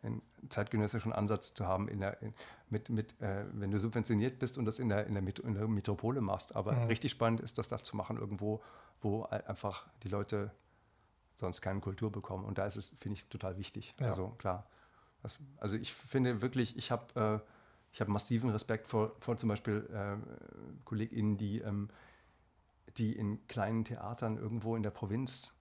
einen 0.04 0.22
zeitgenössischen 0.50 1.14
Ansatz 1.14 1.54
zu 1.54 1.66
haben, 1.66 1.88
in 1.88 2.00
der, 2.00 2.22
in, 2.22 2.34
mit, 2.70 2.89
mit, 2.89 3.20
äh, 3.22 3.45
wenn 3.54 3.72
du 3.72 3.80
subventioniert 3.80 4.39
bist 4.39 4.58
und 4.58 4.66
das 4.66 4.80
in 4.80 4.89
der, 4.89 5.08
in 5.08 5.14
der, 5.14 5.24
in 5.43 5.54
der 5.54 5.68
Metropole 5.68 6.22
machst. 6.22 6.56
Aber 6.56 6.74
mhm. 6.74 6.88
richtig 6.88 7.12
spannend 7.12 7.39
ist 7.39 7.58
das, 7.58 7.70
das 7.70 7.84
zu 7.84 7.95
machen 7.95 8.18
irgendwo, 8.18 8.62
wo 9.02 9.24
einfach 9.24 9.88
die 10.04 10.10
Leute 10.10 10.52
sonst 11.36 11.62
keine 11.62 11.80
Kultur 11.80 12.12
bekommen. 12.12 12.45
Und 12.45 12.58
da 12.58 12.66
ist 12.66 12.76
es, 12.76 12.95
finde 13.00 13.18
ich, 13.18 13.28
total 13.30 13.58
wichtig. 13.58 13.95
Ja. 14.00 14.08
Also 14.08 14.30
klar. 14.38 14.68
Das, 15.22 15.39
also 15.58 15.78
ich 15.78 15.93
finde 15.93 16.41
wirklich, 16.41 16.78
ich 16.78 16.91
habe 16.91 17.41
äh, 17.43 17.52
ich 17.91 18.02
hab 18.02 18.08
massiven 18.10 18.50
Respekt 18.50 18.88
vor, 18.88 19.16
vor 19.20 19.38
zum 19.38 19.50
Beispiel 19.50 19.88
äh, 19.91 20.18
KollegInnen, 20.86 21.38
die 21.38 21.60
ähm, 21.62 21.89
die 22.98 23.16
in 23.16 23.45
kleinen 23.48 23.86
Theatern 23.86 24.38
irgendwo 24.38 24.76
in 24.76 24.84
der 24.84 24.91
Provinz 24.91 25.54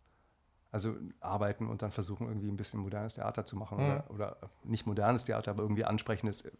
also 0.72 0.94
arbeiten 1.20 1.68
und 1.68 1.82
dann 1.82 1.90
versuchen 1.90 2.26
irgendwie 2.26 2.48
ein 2.48 2.56
bisschen 2.56 2.80
modernes 2.80 3.14
Theater 3.14 3.46
zu 3.46 3.56
machen 3.56 3.78
mhm. 3.78 3.84
oder, 3.84 4.10
oder, 4.10 4.36
nicht 4.64 4.86
modernes 4.86 5.24
Theater, 5.24 5.52
aber 5.52 5.62
irgendwie 5.62 5.84
ansprechendes 5.84 6.50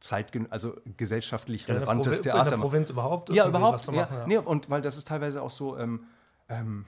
Zeitgen 0.00 0.50
also 0.50 0.74
gesellschaftlich 0.96 1.68
relevantes 1.68 2.18
in 2.18 2.22
Theater. 2.24 2.44
In 2.44 2.48
der 2.48 2.56
Provinz 2.56 2.90
überhaupt? 2.90 3.30
Ja, 3.30 3.46
überhaupt. 3.48 3.86
Machen, 3.86 3.94
ja, 3.94 4.08
ja. 4.10 4.26
Nee, 4.26 4.38
und 4.38 4.70
weil 4.70 4.82
das 4.82 4.96
ist 4.96 5.08
teilweise 5.08 5.42
auch 5.42 5.50
so, 5.50 5.76
ähm, 5.76 6.04
ähm, 6.48 6.84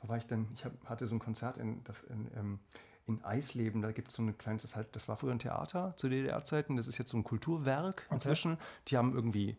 wo 0.00 0.08
war 0.08 0.16
ich 0.16 0.26
denn? 0.26 0.48
Ich 0.54 0.64
hab, 0.64 0.72
hatte 0.86 1.06
so 1.06 1.14
ein 1.16 1.18
Konzert 1.18 1.58
in, 1.58 1.82
das 1.84 2.02
in, 2.04 2.30
ähm, 2.36 2.58
in 3.06 3.24
Eisleben, 3.24 3.82
da 3.82 3.92
gibt 3.92 4.08
es 4.08 4.14
so 4.14 4.22
ein 4.22 4.38
kleines, 4.38 4.62
das, 4.62 4.76
halt, 4.76 4.94
das 4.96 5.08
war 5.08 5.16
früher 5.16 5.32
ein 5.32 5.38
Theater 5.38 5.94
zu 5.96 6.08
DDR-Zeiten, 6.08 6.76
das 6.76 6.86
ist 6.86 6.98
jetzt 6.98 7.10
so 7.10 7.18
ein 7.18 7.24
Kulturwerk 7.24 8.04
okay. 8.06 8.14
inzwischen. 8.14 8.58
Die 8.88 8.96
haben 8.96 9.14
irgendwie 9.14 9.56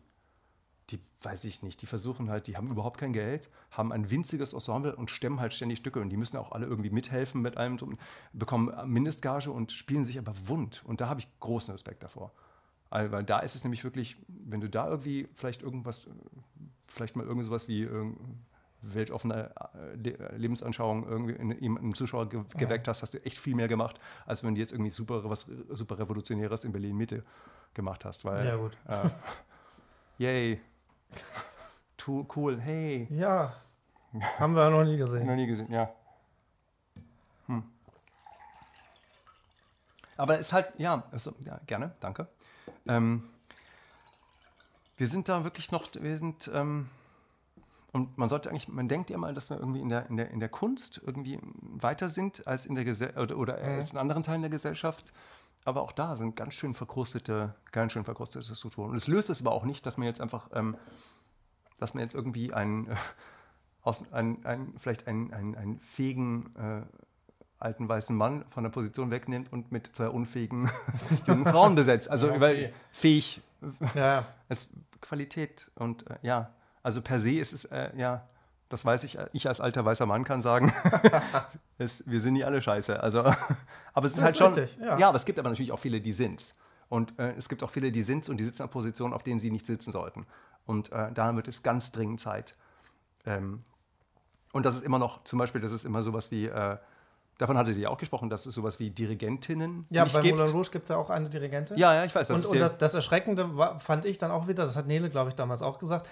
die 0.90 1.00
weiß 1.22 1.44
ich 1.44 1.62
nicht, 1.62 1.82
die 1.82 1.86
versuchen 1.86 2.30
halt, 2.30 2.46
die 2.46 2.56
haben 2.56 2.70
überhaupt 2.70 2.98
kein 2.98 3.12
Geld, 3.12 3.48
haben 3.70 3.92
ein 3.92 4.10
winziges 4.10 4.52
Ensemble 4.52 4.94
und 4.94 5.10
stemmen 5.10 5.40
halt 5.40 5.52
ständig 5.52 5.78
Stücke 5.78 6.00
und 6.00 6.10
die 6.10 6.16
müssen 6.16 6.36
auch 6.36 6.52
alle 6.52 6.66
irgendwie 6.66 6.90
mithelfen 6.90 7.42
mit 7.42 7.56
allem, 7.56 7.78
bekommen 8.32 8.72
Mindestgage 8.90 9.50
und 9.50 9.72
spielen 9.72 10.04
sich 10.04 10.18
aber 10.18 10.34
wund. 10.46 10.84
Und 10.86 11.00
da 11.00 11.08
habe 11.08 11.20
ich 11.20 11.28
großen 11.40 11.72
Respekt 11.72 12.02
davor. 12.02 12.32
Also, 12.90 13.10
weil 13.10 13.24
da 13.24 13.40
ist 13.40 13.56
es 13.56 13.64
nämlich 13.64 13.82
wirklich, 13.82 14.16
wenn 14.28 14.60
du 14.60 14.70
da 14.70 14.88
irgendwie 14.88 15.28
vielleicht 15.34 15.62
irgendwas, 15.62 16.08
vielleicht 16.86 17.16
mal 17.16 17.26
irgend 17.26 17.44
sowas 17.44 17.66
wie 17.66 17.88
weltoffene 18.82 19.52
äh, 19.74 20.36
Lebensanschauung 20.36 21.08
irgendwie 21.08 21.32
in, 21.34 21.50
in 21.50 21.78
einem 21.78 21.94
Zuschauer 21.94 22.28
ge 22.28 22.44
geweckt 22.56 22.86
hast, 22.86 23.02
hast 23.02 23.14
du 23.14 23.24
echt 23.24 23.38
viel 23.38 23.54
mehr 23.54 23.68
gemacht, 23.68 23.98
als 24.26 24.44
wenn 24.44 24.54
du 24.54 24.60
jetzt 24.60 24.72
irgendwie 24.72 24.90
super 24.90 25.28
was 25.28 25.50
super 25.70 25.98
Revolutionäres 25.98 26.64
in 26.64 26.72
Berlin 26.72 26.96
Mitte 26.96 27.24
gemacht 27.74 28.04
hast. 28.04 28.24
Weil, 28.24 28.46
ja, 28.46 28.56
gut. 28.56 28.76
Äh, 28.86 29.08
yay. 30.18 30.60
Too 31.96 32.26
cool, 32.36 32.60
hey. 32.60 33.06
Ja. 33.10 33.52
Haben 34.38 34.54
wir 34.54 34.70
noch 34.70 34.84
nie 34.84 34.96
gesehen. 34.96 35.26
noch 35.26 35.34
nie 35.34 35.46
gesehen, 35.46 35.70
ja. 35.72 35.90
Hm. 37.46 37.64
Aber 40.16 40.34
es 40.34 40.48
ist 40.48 40.52
halt, 40.52 40.68
ja, 40.78 41.02
also, 41.10 41.34
ja 41.40 41.60
gerne, 41.66 41.94
danke. 42.00 42.28
Ähm, 42.86 43.28
wir 44.96 45.08
sind 45.08 45.28
da 45.28 45.44
wirklich 45.44 45.70
noch, 45.72 45.88
wir 45.94 46.18
sind, 46.18 46.50
ähm, 46.54 46.88
und 47.92 48.16
man 48.18 48.28
sollte 48.28 48.50
eigentlich, 48.50 48.68
man 48.68 48.88
denkt 48.88 49.10
ja 49.10 49.18
mal, 49.18 49.34
dass 49.34 49.50
wir 49.50 49.58
irgendwie 49.58 49.80
in 49.80 49.88
der, 49.88 50.06
in 50.08 50.16
der, 50.16 50.30
in 50.30 50.40
der 50.40 50.48
Kunst 50.48 51.00
irgendwie 51.04 51.38
weiter 51.42 52.08
sind 52.08 52.46
als 52.46 52.66
in 52.66 52.74
der 52.74 52.84
Gesellschaft 52.84 53.18
oder, 53.18 53.36
oder 53.36 53.56
mhm. 53.58 53.78
als 53.78 53.92
in 53.92 53.98
anderen 53.98 54.22
Teilen 54.22 54.42
der 54.42 54.50
Gesellschaft. 54.50 55.12
Aber 55.66 55.82
auch 55.82 55.92
da 55.92 56.16
sind 56.16 56.36
ganz 56.36 56.54
schön 56.54 56.72
verkrustete, 56.72 57.54
ganz 57.72 57.92
schön 57.92 58.04
verkrustete 58.04 58.54
Strukturen. 58.54 58.90
Und 58.90 58.96
es 58.96 59.08
löst 59.08 59.28
es 59.28 59.40
aber 59.42 59.52
auch 59.52 59.64
nicht, 59.64 59.84
dass 59.84 59.98
man 59.98 60.06
jetzt 60.06 60.20
einfach 60.20 60.48
ähm, 60.54 60.76
dass 61.78 61.94
man 61.94 62.02
jetzt 62.02 62.14
irgendwie 62.14 62.52
einen, 62.52 62.88
äh, 62.88 62.96
aus, 63.82 64.04
ein, 64.12 64.44
ein, 64.44 64.74
vielleicht 64.78 65.06
einen, 65.06 65.32
einen, 65.32 65.54
einen 65.54 65.80
fähigen 65.80 66.54
äh, 66.56 66.82
alten 67.58 67.88
weißen 67.88 68.14
Mann 68.14 68.44
von 68.50 68.64
der 68.64 68.70
Position 68.70 69.10
wegnimmt 69.10 69.52
und 69.52 69.72
mit 69.72 69.94
zwei 69.94 70.08
unfähigen 70.08 70.70
jungen 71.26 71.44
Frauen 71.44 71.74
besetzt. 71.74 72.10
Also 72.10 72.28
ja, 72.28 72.36
okay. 72.36 72.72
fähig. 72.92 73.40
Ja. 73.94 74.24
Es, 74.48 74.70
Qualität 75.00 75.72
und 75.74 76.08
äh, 76.08 76.18
ja, 76.22 76.54
also 76.84 77.02
per 77.02 77.18
se 77.18 77.32
ist 77.32 77.52
es 77.52 77.64
äh, 77.64 77.90
ja, 77.96 78.28
das 78.68 78.84
weiß 78.84 79.04
ich, 79.04 79.18
ich 79.32 79.46
als 79.46 79.60
alter 79.60 79.84
weißer 79.84 80.06
Mann 80.06 80.24
kann 80.24 80.42
sagen, 80.42 80.72
es, 81.78 82.02
wir 82.06 82.20
sind 82.20 82.34
nie 82.34 82.44
alle 82.44 82.60
scheiße. 82.60 83.00
Also, 83.00 83.20
aber 83.94 84.06
es 84.06 84.12
ist 84.12 84.18
das 84.18 84.24
halt 84.24 84.36
schon. 84.36 84.54
Richtig, 84.54 84.78
ja. 84.80 84.98
ja. 84.98 85.08
aber 85.08 85.16
es 85.16 85.24
gibt 85.24 85.38
aber 85.38 85.48
natürlich 85.48 85.72
auch 85.72 85.78
viele, 85.78 86.00
die 86.00 86.12
sind. 86.12 86.54
Und 86.88 87.18
äh, 87.18 87.32
es 87.36 87.48
gibt 87.48 87.62
auch 87.62 87.70
viele, 87.70 87.92
die 87.92 88.02
sind 88.02 88.28
und 88.28 88.36
die 88.38 88.44
sitzen 88.44 88.62
auf 88.62 88.70
Positionen, 88.70 89.12
auf 89.12 89.22
denen 89.22 89.40
sie 89.40 89.50
nicht 89.50 89.66
sitzen 89.66 89.92
sollten. 89.92 90.26
Und 90.66 90.92
äh, 90.92 91.12
da 91.12 91.34
wird 91.34 91.48
es 91.48 91.62
ganz 91.62 91.92
dringend 91.92 92.20
Zeit. 92.20 92.54
Ähm, 93.24 93.62
und 94.52 94.64
das 94.64 94.76
ist 94.76 94.84
immer 94.84 94.98
noch, 94.98 95.24
zum 95.24 95.38
Beispiel, 95.38 95.60
das 95.60 95.72
ist 95.72 95.84
immer 95.84 96.02
sowas 96.02 96.30
wie, 96.30 96.46
äh, 96.46 96.76
davon 97.38 97.58
hattet 97.58 97.76
ihr 97.76 97.84
ja 97.84 97.88
auch 97.90 97.98
gesprochen, 97.98 98.30
dass 98.30 98.46
es 98.46 98.54
sowas 98.54 98.78
wie 98.78 98.90
Dirigentinnen 98.90 99.86
ja, 99.90 100.04
bei 100.04 100.20
gibt. 100.20 100.38
Moulin 100.38 100.52
Rouge 100.52 100.70
gibt 100.70 100.84
es 100.84 100.90
ja 100.90 100.96
auch 100.96 101.10
eine 101.10 101.28
Dirigentin. 101.28 101.76
Ja, 101.76 101.94
ja, 101.94 102.04
ich 102.04 102.14
weiß. 102.14 102.28
Das 102.28 102.46
und 102.46 102.52
und 102.52 102.60
das, 102.60 102.78
das, 102.78 102.94
Erschreckende 102.94 103.56
war, 103.56 103.80
fand 103.80 104.04
ich 104.04 104.18
dann 104.18 104.30
auch 104.30 104.48
wieder, 104.48 104.64
das 104.64 104.76
hat 104.76 104.86
Nele, 104.86 105.10
glaube 105.10 105.28
ich, 105.28 105.34
damals 105.34 105.62
auch 105.62 105.78
gesagt, 105.78 106.08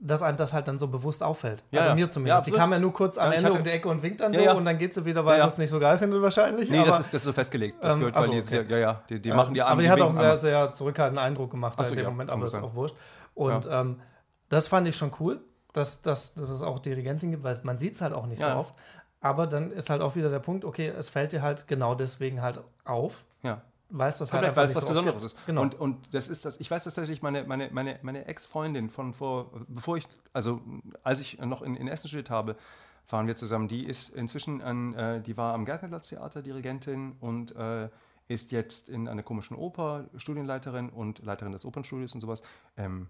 dass 0.00 0.22
einem 0.22 0.36
das 0.36 0.52
halt 0.52 0.68
dann 0.68 0.78
so 0.78 0.86
bewusst 0.86 1.22
auffällt. 1.22 1.64
Ja, 1.70 1.80
also 1.80 1.94
mir 1.94 2.08
zumindest. 2.08 2.46
Ja, 2.46 2.52
die 2.52 2.56
kam 2.56 2.72
ja 2.72 2.78
nur 2.78 2.92
kurz 2.92 3.18
am 3.18 3.32
Ende 3.32 3.46
hatte, 3.46 3.58
um 3.58 3.64
die 3.64 3.70
Ecke 3.70 3.88
und 3.88 4.02
winkt 4.02 4.20
dann 4.20 4.32
so 4.32 4.40
ja, 4.40 4.52
und 4.52 4.64
dann 4.64 4.78
geht 4.78 4.94
sie 4.94 5.04
wieder, 5.04 5.24
weil 5.24 5.40
sie 5.40 5.46
es 5.46 5.58
nicht 5.58 5.70
so 5.70 5.80
geil 5.80 5.98
findet 5.98 6.22
wahrscheinlich. 6.22 6.70
Nee, 6.70 6.78
aber, 6.78 6.86
das, 6.86 7.00
ist, 7.00 7.14
das 7.14 7.22
ist 7.22 7.24
so 7.24 7.32
festgelegt. 7.32 7.82
Das 7.82 7.94
ähm, 7.94 8.00
gehört, 8.00 8.14
weil 8.16 8.28
okay. 8.28 8.42
die, 8.64 8.72
ja, 8.72 8.78
ja, 8.78 9.02
die, 9.08 9.20
die 9.20 9.32
machen 9.32 9.54
die 9.54 9.62
Aber 9.62 9.82
die, 9.82 9.90
hat 9.90 10.00
auch 10.00 10.10
einen 10.10 10.18
sehr, 10.18 10.36
sehr 10.36 10.72
zurückhaltenden 10.72 11.24
Eindruck 11.24 11.50
gemacht 11.50 11.78
so, 11.82 11.90
in 11.90 11.96
dem 11.96 12.06
Moment, 12.06 12.30
aber 12.30 12.46
ist 12.46 12.54
auch 12.54 12.74
wurscht. 12.74 12.94
Und 13.34 13.68
ähm, 13.70 14.00
das 14.48 14.68
fand 14.68 14.86
ich 14.86 14.96
schon 14.96 15.12
cool, 15.18 15.40
dass, 15.72 16.00
dass, 16.02 16.34
dass 16.34 16.48
es 16.48 16.62
auch 16.62 16.78
Dirigentin 16.78 17.32
gibt, 17.32 17.42
weil 17.42 17.58
man 17.64 17.78
sieht 17.78 17.94
es 17.94 18.00
halt 18.00 18.12
auch 18.12 18.26
nicht 18.26 18.40
so 18.40 18.48
oft. 18.48 18.74
Aber 19.20 19.48
dann 19.48 19.72
ist 19.72 19.90
halt 19.90 20.00
auch 20.00 20.14
wieder 20.14 20.30
der 20.30 20.38
Punkt, 20.38 20.64
okay, 20.64 20.92
es 20.96 21.08
fällt 21.08 21.32
dir 21.32 21.42
halt 21.42 21.66
genau 21.66 21.96
deswegen 21.96 22.40
halt 22.40 22.60
auf. 22.84 23.24
Ja 23.42 23.62
weiß 23.90 24.18
das 24.18 24.32
halt 24.32 24.44
einfach 24.44 24.56
weil 24.56 24.66
es 24.66 24.74
was 24.74 24.82
so 24.82 24.88
Besonderes 24.88 25.22
ist. 25.22 25.46
Genau. 25.46 25.62
Und, 25.62 25.74
und 25.74 26.14
das 26.14 26.28
ist 26.28 26.44
das, 26.44 26.60
ich 26.60 26.70
weiß 26.70 26.84
tatsächlich, 26.84 27.22
meine, 27.22 27.44
meine, 27.44 27.70
meine, 27.72 27.98
meine 28.02 28.26
Ex-Freundin 28.26 28.90
von 28.90 29.14
vor, 29.14 29.50
bevor 29.68 29.96
ich, 29.96 30.06
also 30.32 30.60
als 31.02 31.20
ich 31.20 31.38
noch 31.38 31.62
in, 31.62 31.74
in 31.74 31.88
Essen 31.88 32.08
studiert 32.08 32.30
habe, 32.30 32.56
fahren 33.04 33.26
wir 33.26 33.36
zusammen. 33.36 33.68
Die 33.68 33.84
ist 33.84 34.14
inzwischen 34.14 34.60
an, 34.60 34.94
äh, 34.94 35.20
die 35.22 35.36
war 35.36 35.54
am 35.54 35.64
Gärtnerplatz 35.64 36.08
Theater 36.08 36.42
Dirigentin 36.42 37.16
und 37.20 37.56
äh, 37.56 37.88
ist 38.28 38.52
jetzt 38.52 38.90
in 38.90 39.08
einer 39.08 39.22
komischen 39.22 39.56
Oper 39.56 40.04
Studienleiterin 40.16 40.90
und 40.90 41.24
Leiterin 41.24 41.52
des 41.52 41.64
Opernstudios 41.64 42.14
und 42.14 42.20
sowas. 42.20 42.42
Ähm, 42.76 43.08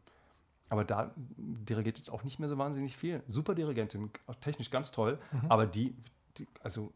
aber 0.68 0.84
da 0.84 1.10
dirigiert 1.16 1.98
jetzt 1.98 2.10
auch 2.10 2.22
nicht 2.22 2.38
mehr 2.38 2.48
so 2.48 2.58
wahnsinnig 2.58 2.96
viel. 2.96 3.22
Super 3.26 3.54
Dirigentin, 3.54 4.10
technisch 4.40 4.70
ganz 4.70 4.92
toll, 4.92 5.18
mhm. 5.32 5.50
aber 5.50 5.66
die, 5.66 5.96
die, 6.36 6.46
also 6.62 6.92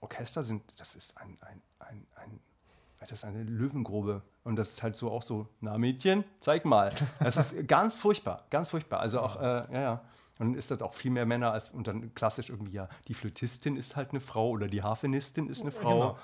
Orchester 0.00 0.42
sind, 0.42 0.62
das 0.78 0.94
ist 0.94 1.18
ein, 1.18 1.36
ein, 1.42 1.60
ein, 1.80 2.06
ein 2.14 2.40
das 3.00 3.12
ist 3.12 3.24
eine 3.24 3.42
Löwengrube. 3.42 4.22
Und 4.44 4.56
das 4.56 4.70
ist 4.70 4.82
halt 4.82 4.94
so 4.94 5.10
auch 5.10 5.22
so, 5.22 5.48
na 5.60 5.78
Mädchen, 5.78 6.24
zeig 6.40 6.64
mal. 6.64 6.92
Das 7.18 7.36
ist 7.36 7.66
ganz 7.66 7.96
furchtbar, 7.96 8.46
ganz 8.50 8.68
furchtbar. 8.68 9.00
Also 9.00 9.20
auch, 9.20 9.40
äh, 9.40 9.66
ja, 9.72 9.80
ja. 9.80 9.92
Und 10.38 10.48
dann 10.48 10.54
ist 10.54 10.70
das 10.70 10.82
auch 10.82 10.94
viel 10.94 11.10
mehr 11.10 11.26
Männer 11.26 11.52
als, 11.52 11.70
und 11.70 11.86
dann 11.86 12.14
klassisch 12.14 12.50
irgendwie, 12.50 12.72
ja, 12.72 12.88
die 13.08 13.14
Flötistin 13.14 13.76
ist 13.76 13.96
halt 13.96 14.10
eine 14.10 14.20
Frau 14.20 14.50
oder 14.50 14.66
die 14.66 14.82
Harfenistin 14.82 15.48
ist 15.48 15.62
eine 15.62 15.70
Frau. 15.70 15.98
Genau. 16.00 16.18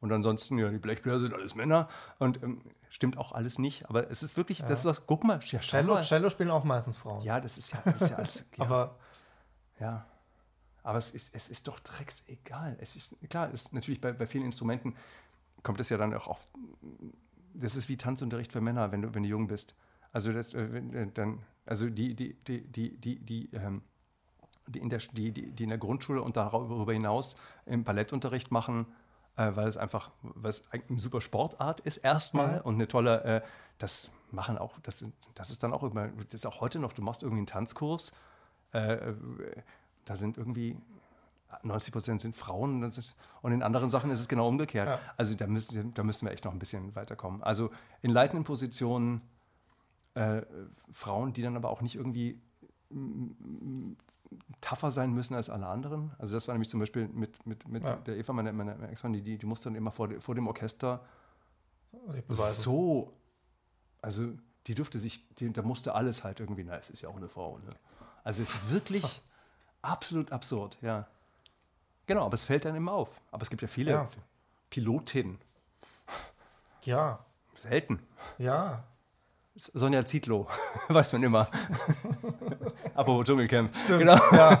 Und 0.00 0.12
ansonsten, 0.12 0.58
ja, 0.58 0.70
die 0.70 0.78
Blechbläser 0.78 1.20
sind 1.20 1.34
alles 1.34 1.54
Männer. 1.54 1.88
Und 2.18 2.42
ähm, 2.42 2.62
stimmt 2.88 3.18
auch 3.18 3.32
alles 3.32 3.58
nicht. 3.58 3.88
Aber 3.88 4.10
es 4.10 4.22
ist 4.22 4.36
wirklich, 4.36 4.60
ja. 4.60 4.68
das 4.68 4.80
ist 4.80 4.86
was, 4.86 5.06
guck 5.06 5.24
mal, 5.24 5.40
ja, 5.42 5.58
Cello, 5.60 5.94
mal. 5.94 6.02
Cello 6.02 6.30
spielen 6.30 6.50
auch 6.50 6.64
meistens 6.64 6.96
Frauen. 6.96 7.22
Ja, 7.22 7.40
das 7.40 7.58
ist 7.58 7.72
ja, 7.72 7.80
das 7.84 8.02
ist 8.02 8.10
ja 8.10 8.16
alles. 8.16 8.44
Ja. 8.56 8.64
aber. 8.64 8.98
Ja. 9.78 10.06
Aber 10.82 10.98
es 10.98 11.10
ist, 11.10 11.34
es 11.34 11.50
ist 11.50 11.68
doch 11.68 11.78
drecksegal. 11.80 12.76
Es 12.80 12.96
ist, 12.96 13.16
klar, 13.28 13.50
es 13.52 13.66
ist 13.66 13.74
natürlich 13.74 14.00
bei, 14.00 14.12
bei 14.12 14.26
vielen 14.26 14.44
Instrumenten 14.44 14.96
kommt 15.62 15.80
es 15.80 15.88
ja 15.88 15.96
dann 15.96 16.14
auch 16.14 16.26
oft. 16.26 16.48
Das 17.54 17.76
ist 17.76 17.88
wie 17.88 17.96
Tanzunterricht 17.96 18.52
für 18.52 18.60
Männer, 18.60 18.92
wenn 18.92 19.02
du, 19.02 19.14
wenn 19.14 19.22
du 19.22 19.28
jung 19.28 19.46
bist. 19.46 19.74
Also 20.12 20.32
das, 20.32 20.54
äh, 20.54 20.62
äh 20.62 21.10
dann, 21.12 21.42
also 21.66 21.88
die, 21.88 22.14
die, 22.14 22.34
die, 22.44 22.66
die, 22.66 22.96
die, 22.96 23.18
die, 23.18 23.50
ähm, 23.52 23.82
die, 24.66 24.78
in 24.78 24.88
der, 24.88 24.98
die, 24.98 25.32
die, 25.32 25.52
die 25.52 25.62
in 25.62 25.68
der 25.68 25.78
Grundschule 25.78 26.22
und 26.22 26.36
darüber 26.36 26.92
hinaus 26.92 27.36
im 27.66 27.84
Ballettunterricht 27.84 28.50
machen, 28.50 28.86
äh, 29.36 29.50
weil 29.54 29.68
es 29.68 29.76
einfach, 29.76 30.10
weil 30.22 30.50
es 30.50 30.70
eine 30.70 30.98
super 30.98 31.20
Sportart 31.20 31.80
ist 31.80 31.98
erstmal 31.98 32.56
mhm. 32.56 32.62
und 32.62 32.74
eine 32.74 32.88
tolle, 32.88 33.24
äh, 33.24 33.42
das 33.78 34.10
machen 34.30 34.58
auch, 34.58 34.78
das, 34.80 35.04
das 35.34 35.50
ist 35.50 35.62
dann 35.62 35.72
auch 35.72 35.82
immer, 35.82 36.08
das 36.08 36.34
ist 36.34 36.46
auch 36.46 36.60
heute 36.60 36.78
noch, 36.78 36.92
du 36.92 37.02
machst 37.02 37.22
irgendwie 37.22 37.40
einen 37.40 37.46
Tanzkurs, 37.46 38.12
äh 38.72 39.14
da 40.04 40.16
sind 40.16 40.38
irgendwie 40.38 40.76
90 41.62 41.92
Prozent 41.92 42.20
sind 42.20 42.36
Frauen 42.36 42.82
ist, 42.82 43.16
und 43.42 43.52
in 43.52 43.62
anderen 43.62 43.90
Sachen 43.90 44.10
ist 44.10 44.20
es 44.20 44.28
genau 44.28 44.48
umgekehrt. 44.48 44.88
Ja. 44.88 45.00
Also 45.16 45.34
da 45.34 45.46
müssen, 45.46 45.92
da 45.94 46.02
müssen 46.02 46.26
wir 46.26 46.32
echt 46.32 46.44
noch 46.44 46.52
ein 46.52 46.58
bisschen 46.58 46.94
weiterkommen. 46.94 47.42
Also 47.42 47.70
in 48.02 48.10
leitenden 48.10 48.44
Positionen 48.44 49.22
äh, 50.14 50.42
Frauen, 50.92 51.32
die 51.32 51.42
dann 51.42 51.56
aber 51.56 51.70
auch 51.70 51.82
nicht 51.82 51.96
irgendwie 51.96 52.40
tougher 54.60 54.90
sein 54.90 55.12
müssen 55.12 55.34
als 55.34 55.48
alle 55.48 55.66
anderen. 55.66 56.10
Also 56.18 56.34
das 56.34 56.48
war 56.48 56.54
nämlich 56.54 56.68
zum 56.68 56.80
Beispiel 56.80 57.08
mit, 57.08 57.46
mit, 57.46 57.68
mit 57.68 57.84
ja. 57.84 57.96
der 57.96 58.16
Eva, 58.16 58.32
meine, 58.32 58.52
meine 58.52 58.88
Ex-Freundin, 58.88 59.24
die, 59.24 59.32
die, 59.32 59.38
die 59.38 59.46
musste 59.46 59.68
dann 59.68 59.76
immer 59.76 59.92
vor, 59.92 60.08
vor 60.20 60.34
dem 60.34 60.48
Orchester 60.48 61.00
so, 62.28 63.12
also 64.02 64.32
die 64.66 64.74
durfte 64.74 64.98
sich, 64.98 65.28
die, 65.36 65.52
da 65.52 65.62
musste 65.62 65.94
alles 65.94 66.24
halt 66.24 66.40
irgendwie, 66.40 66.64
na, 66.64 66.76
es 66.76 66.90
ist 66.90 67.02
ja 67.02 67.08
auch 67.08 67.16
eine 67.16 67.28
Frau. 67.28 67.58
Ne? 67.58 67.74
Also 68.24 68.42
es 68.42 68.50
ist 68.50 68.70
wirklich 68.70 69.22
absolut 69.82 70.32
absurd, 70.32 70.78
ja. 70.82 71.06
Genau, 72.10 72.26
aber 72.26 72.34
es 72.34 72.44
fällt 72.44 72.64
dann 72.64 72.74
immer 72.74 72.90
auf. 72.90 73.20
Aber 73.30 73.42
es 73.42 73.50
gibt 73.50 73.62
ja 73.62 73.68
viele 73.68 73.92
ja. 73.92 74.08
Pilotinnen. 74.68 75.38
Ja. 76.82 77.24
Selten. 77.54 78.00
Ja. 78.36 78.82
Sonja 79.54 80.04
Zietlow, 80.04 80.48
weiß 80.88 81.12
man 81.12 81.22
immer. 81.22 81.48
Apropos 82.94 83.26
Dschungelcamp. 83.26 83.72
Stimmt, 83.76 84.00
genau. 84.00 84.16
Ja. 84.32 84.60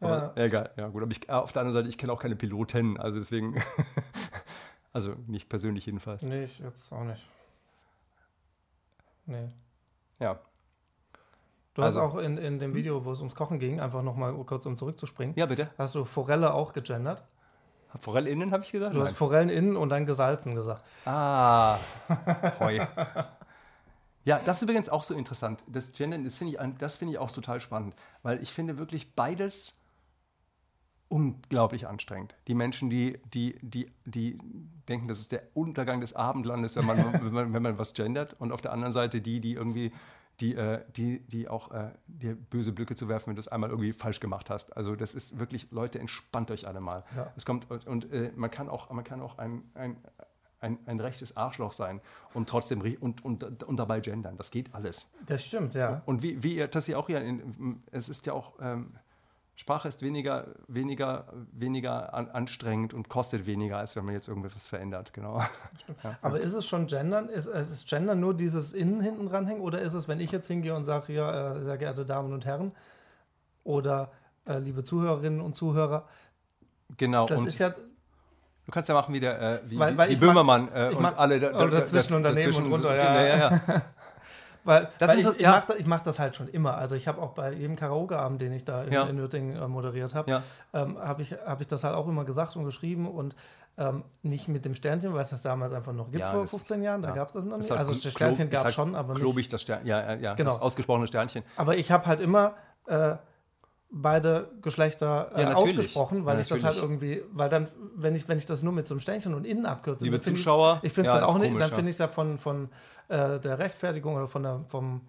aber, 0.00 0.32
ja. 0.36 0.44
Egal, 0.44 0.72
ja 0.76 0.86
gut. 0.86 1.02
Aber 1.02 1.10
ich, 1.10 1.28
auf 1.28 1.52
der 1.52 1.62
anderen 1.62 1.76
Seite, 1.76 1.88
ich 1.88 1.98
kenne 1.98 2.12
auch 2.12 2.22
keine 2.22 2.36
Piloten, 2.36 2.96
also 2.96 3.18
deswegen, 3.18 3.60
also 4.92 5.16
nicht 5.26 5.48
persönlich 5.48 5.86
jedenfalls. 5.86 6.22
Nee, 6.22 6.44
ich 6.44 6.60
jetzt 6.60 6.92
auch 6.92 7.02
nicht. 7.02 7.28
Nee. 9.24 9.48
Ja. 10.20 10.38
Du 11.76 11.82
also, 11.82 12.00
hast 12.00 12.08
auch 12.08 12.16
in, 12.16 12.38
in 12.38 12.58
dem 12.58 12.74
Video, 12.74 13.04
wo 13.04 13.12
es 13.12 13.18
ums 13.18 13.34
Kochen 13.34 13.58
ging, 13.58 13.80
einfach 13.80 14.02
nochmal 14.02 14.32
kurz 14.46 14.64
um 14.64 14.78
zurückzuspringen. 14.78 15.36
Ja, 15.36 15.44
bitte. 15.44 15.68
Hast 15.76 15.94
du 15.94 16.06
Forelle 16.06 16.54
auch 16.54 16.72
gegendert? 16.72 17.22
Forelle 18.00 18.30
innen, 18.30 18.50
habe 18.50 18.64
ich 18.64 18.72
gesagt? 18.72 18.94
Du 18.94 18.98
Nein. 18.98 19.08
hast 19.08 19.16
Forellen 19.16 19.50
innen 19.50 19.76
und 19.76 19.90
dann 19.90 20.06
gesalzen 20.06 20.54
gesagt. 20.54 20.82
Ah, 21.04 21.76
heu. 22.60 22.80
ja, 24.24 24.40
das 24.46 24.56
ist 24.56 24.62
übrigens 24.62 24.88
auch 24.88 25.02
so 25.02 25.12
interessant. 25.12 25.62
Das 25.66 25.92
Gendern, 25.92 26.24
das 26.24 26.38
finde 26.38 26.54
ich, 26.54 26.92
find 26.92 27.10
ich 27.10 27.18
auch 27.18 27.30
total 27.30 27.60
spannend, 27.60 27.94
weil 28.22 28.42
ich 28.42 28.54
finde 28.54 28.78
wirklich 28.78 29.14
beides 29.14 29.78
unglaublich 31.08 31.86
anstrengend. 31.86 32.34
Die 32.48 32.54
Menschen, 32.54 32.88
die, 32.88 33.18
die, 33.34 33.58
die, 33.60 33.92
die 34.06 34.38
denken, 34.88 35.08
das 35.08 35.20
ist 35.20 35.30
der 35.30 35.42
Untergang 35.52 36.00
des 36.00 36.14
Abendlandes, 36.14 36.74
wenn 36.76 36.86
man, 36.86 37.12
wenn 37.22 37.34
man, 37.34 37.52
wenn 37.52 37.62
man 37.62 37.78
was 37.78 37.92
gendert. 37.92 38.34
Und 38.38 38.50
auf 38.50 38.62
der 38.62 38.72
anderen 38.72 38.92
Seite 38.92 39.20
die, 39.20 39.40
die 39.40 39.52
irgendwie 39.52 39.92
die, 40.40 40.54
äh, 40.54 40.84
die, 40.96 41.20
die 41.20 41.48
auch 41.48 41.70
äh, 41.72 41.90
dir 42.06 42.34
böse 42.34 42.72
Blicke 42.72 42.94
zu 42.94 43.08
werfen, 43.08 43.28
wenn 43.28 43.36
du 43.36 43.40
es 43.40 43.48
einmal 43.48 43.70
irgendwie 43.70 43.92
falsch 43.92 44.20
gemacht 44.20 44.50
hast. 44.50 44.76
Also 44.76 44.94
das 44.96 45.14
ist 45.14 45.38
wirklich, 45.38 45.70
Leute, 45.70 45.98
entspannt 45.98 46.50
euch 46.50 46.66
alle 46.66 46.80
mal. 46.80 47.04
Ja. 47.16 47.32
Es 47.36 47.46
kommt 47.46 47.70
und, 47.70 47.86
und 47.86 48.12
äh, 48.12 48.32
man 48.36 48.50
kann 48.50 48.68
auch, 48.68 48.90
man 48.90 49.04
kann 49.04 49.22
auch 49.22 49.38
ein, 49.38 49.62
ein, 49.74 49.96
ein, 50.60 50.78
ein 50.86 51.00
rechtes 51.00 51.36
Arschloch 51.36 51.72
sein 51.72 52.00
und 52.34 52.48
trotzdem 52.48 52.80
und, 53.00 53.24
und, 53.24 53.62
und 53.62 53.76
dabei 53.76 54.00
gendern. 54.00 54.36
Das 54.36 54.50
geht 54.50 54.74
alles. 54.74 55.08
Das 55.24 55.44
stimmt, 55.44 55.74
ja. 55.74 56.02
Und 56.06 56.22
wie, 56.22 56.42
wie 56.42 56.56
ihr 56.56 56.68
das 56.68 56.86
ja 56.86 56.98
auch 56.98 57.06
hier, 57.06 57.22
in, 57.22 57.82
es 57.90 58.08
ist 58.08 58.26
ja 58.26 58.32
auch, 58.32 58.54
ähm, 58.60 58.94
Sprache 59.56 59.88
ist 59.88 60.02
weniger, 60.02 60.48
weniger, 60.68 61.24
weniger 61.50 62.12
an, 62.12 62.28
anstrengend 62.28 62.92
und 62.92 63.08
kostet 63.08 63.46
weniger, 63.46 63.78
als 63.78 63.96
wenn 63.96 64.04
man 64.04 64.12
jetzt 64.12 64.28
irgendwas 64.28 64.66
verändert, 64.66 65.12
genau. 65.14 65.42
Ja. 66.04 66.18
Aber 66.20 66.40
ist 66.40 66.52
es 66.52 66.66
schon 66.66 66.86
Gendern? 66.86 67.30
Ist, 67.30 67.46
ist 67.46 67.88
Gendern 67.88 68.20
nur 68.20 68.34
dieses 68.34 68.74
Innen 68.74 69.00
hinten 69.00 69.28
dranhängen 69.28 69.62
oder 69.62 69.80
ist 69.80 69.94
es, 69.94 70.08
wenn 70.08 70.20
ich 70.20 70.30
jetzt 70.30 70.46
hingehe 70.46 70.74
und 70.74 70.84
sage, 70.84 71.14
ja, 71.14 71.54
äh, 71.54 71.64
sehr 71.64 71.78
geehrte 71.78 72.04
Damen 72.04 72.34
und 72.34 72.44
Herren 72.44 72.72
oder 73.64 74.12
äh, 74.46 74.58
liebe 74.58 74.84
Zuhörerinnen 74.84 75.40
und 75.40 75.56
Zuhörer? 75.56 76.06
Genau. 76.96 77.26
Das 77.26 77.42
ist 77.42 77.58
ja 77.58 77.74
Du 78.66 78.72
kannst 78.72 78.88
ja 78.88 78.96
machen 78.96 79.14
wie 79.14 79.20
der 79.20 79.40
äh, 79.40 79.60
wie, 79.66 79.78
weil, 79.78 79.96
weil 79.96 80.10
wie 80.10 80.16
Böhmermann 80.16 80.68
äh, 80.74 80.88
und 80.88 81.00
mach, 81.00 81.16
alle 81.16 81.38
da, 81.38 81.52
da, 81.52 81.66
dazwischen 81.68 82.16
und 82.16 82.24
daneben 82.24 82.50
dazwischen, 82.50 82.64
und 82.66 82.72
runter. 82.72 82.96
Ja, 82.96 83.24
ja, 83.24 83.36
ja. 83.36 83.60
ja. 84.66 84.72
Weil, 84.72 84.88
weil 84.98 85.18
ich, 85.18 85.26
ich 85.26 85.40
ja. 85.40 85.50
mache 85.50 85.66
das, 85.68 85.86
mach 85.86 86.00
das, 86.02 86.18
halt 86.18 86.36
schon 86.36 86.48
immer. 86.48 86.76
Also 86.76 86.94
ich 86.94 87.08
habe 87.08 87.20
auch 87.22 87.32
bei 87.32 87.52
jedem 87.52 87.76
Karaoke-Abend, 87.76 88.40
den 88.40 88.52
ich 88.52 88.64
da 88.64 88.82
in, 88.82 88.92
ja. 88.92 89.04
in 89.04 89.16
Nürtingen 89.16 89.56
äh, 89.56 89.68
moderiert 89.68 90.14
habe, 90.14 90.30
ja. 90.30 90.42
ähm, 90.72 90.98
habe 90.98 91.22
ich, 91.22 91.32
hab 91.32 91.60
ich 91.60 91.68
das 91.68 91.84
halt 91.84 91.94
auch 91.94 92.06
immer 92.08 92.24
gesagt 92.24 92.56
und 92.56 92.64
geschrieben 92.64 93.08
und 93.08 93.34
ähm, 93.78 94.04
nicht 94.22 94.48
mit 94.48 94.64
dem 94.64 94.74
Sternchen, 94.74 95.12
weil 95.12 95.22
es 95.22 95.30
das 95.30 95.42
damals 95.42 95.72
einfach 95.72 95.92
noch 95.92 96.10
gibt 96.10 96.24
vor 96.24 96.46
15 96.46 96.82
Jahren. 96.82 97.02
Da 97.02 97.10
gab 97.10 97.28
es 97.28 97.34
das 97.34 97.44
noch 97.44 97.58
nicht. 97.58 97.70
Halt 97.70 97.78
also 97.78 97.92
das 97.92 98.10
Sternchen 98.12 98.48
gab 98.48 98.60
es 98.60 98.64
halt 98.64 98.74
schon, 98.74 98.94
aber 98.94 99.14
nicht. 99.14 99.22
Klobig 99.22 99.48
das 99.48 99.62
Sternchen, 99.62 99.86
ja, 99.86 100.14
ja, 100.14 100.34
genau. 100.34 100.50
das 100.50 100.60
ausgesprochene 100.60 101.06
Sternchen. 101.06 101.42
Aber 101.56 101.76
ich 101.76 101.90
habe 101.90 102.06
halt 102.06 102.20
immer 102.20 102.54
äh, 102.86 103.16
beide 103.90 104.50
Geschlechter 104.62 105.30
äh, 105.34 105.42
ja, 105.42 105.54
ausgesprochen, 105.54 106.24
weil 106.24 106.36
ja, 106.36 106.42
ich 106.42 106.48
das 106.48 106.64
halt 106.64 106.76
irgendwie, 106.76 107.22
weil 107.32 107.48
dann, 107.48 107.68
wenn 107.94 108.14
ich, 108.14 108.28
wenn 108.28 108.38
ich 108.38 108.46
das 108.46 108.62
nur 108.62 108.72
mit 108.72 108.86
so 108.86 108.94
einem 108.94 109.00
Sternchen 109.00 109.34
und 109.34 109.46
innen 109.46 109.66
abkürze, 109.66 110.04
liebe 110.04 110.20
Zuschauer, 110.20 110.80
ich, 110.82 110.88
ich 110.88 110.92
finde 110.92 111.10
es 111.10 111.14
ja, 111.14 111.20
dann 111.20 111.28
auch 111.28 111.38
nicht, 111.38 111.58
dann 111.58 111.70
finde 111.70 111.90
ich 111.90 111.94
es 111.94 111.98
ja 111.98 112.08
von, 112.08 112.38
von 112.38 112.68
äh, 113.08 113.38
der 113.38 113.58
Rechtfertigung 113.58 114.16
oder 114.16 114.26
von 114.26 114.42
der, 114.42 114.64
vom, 114.68 115.02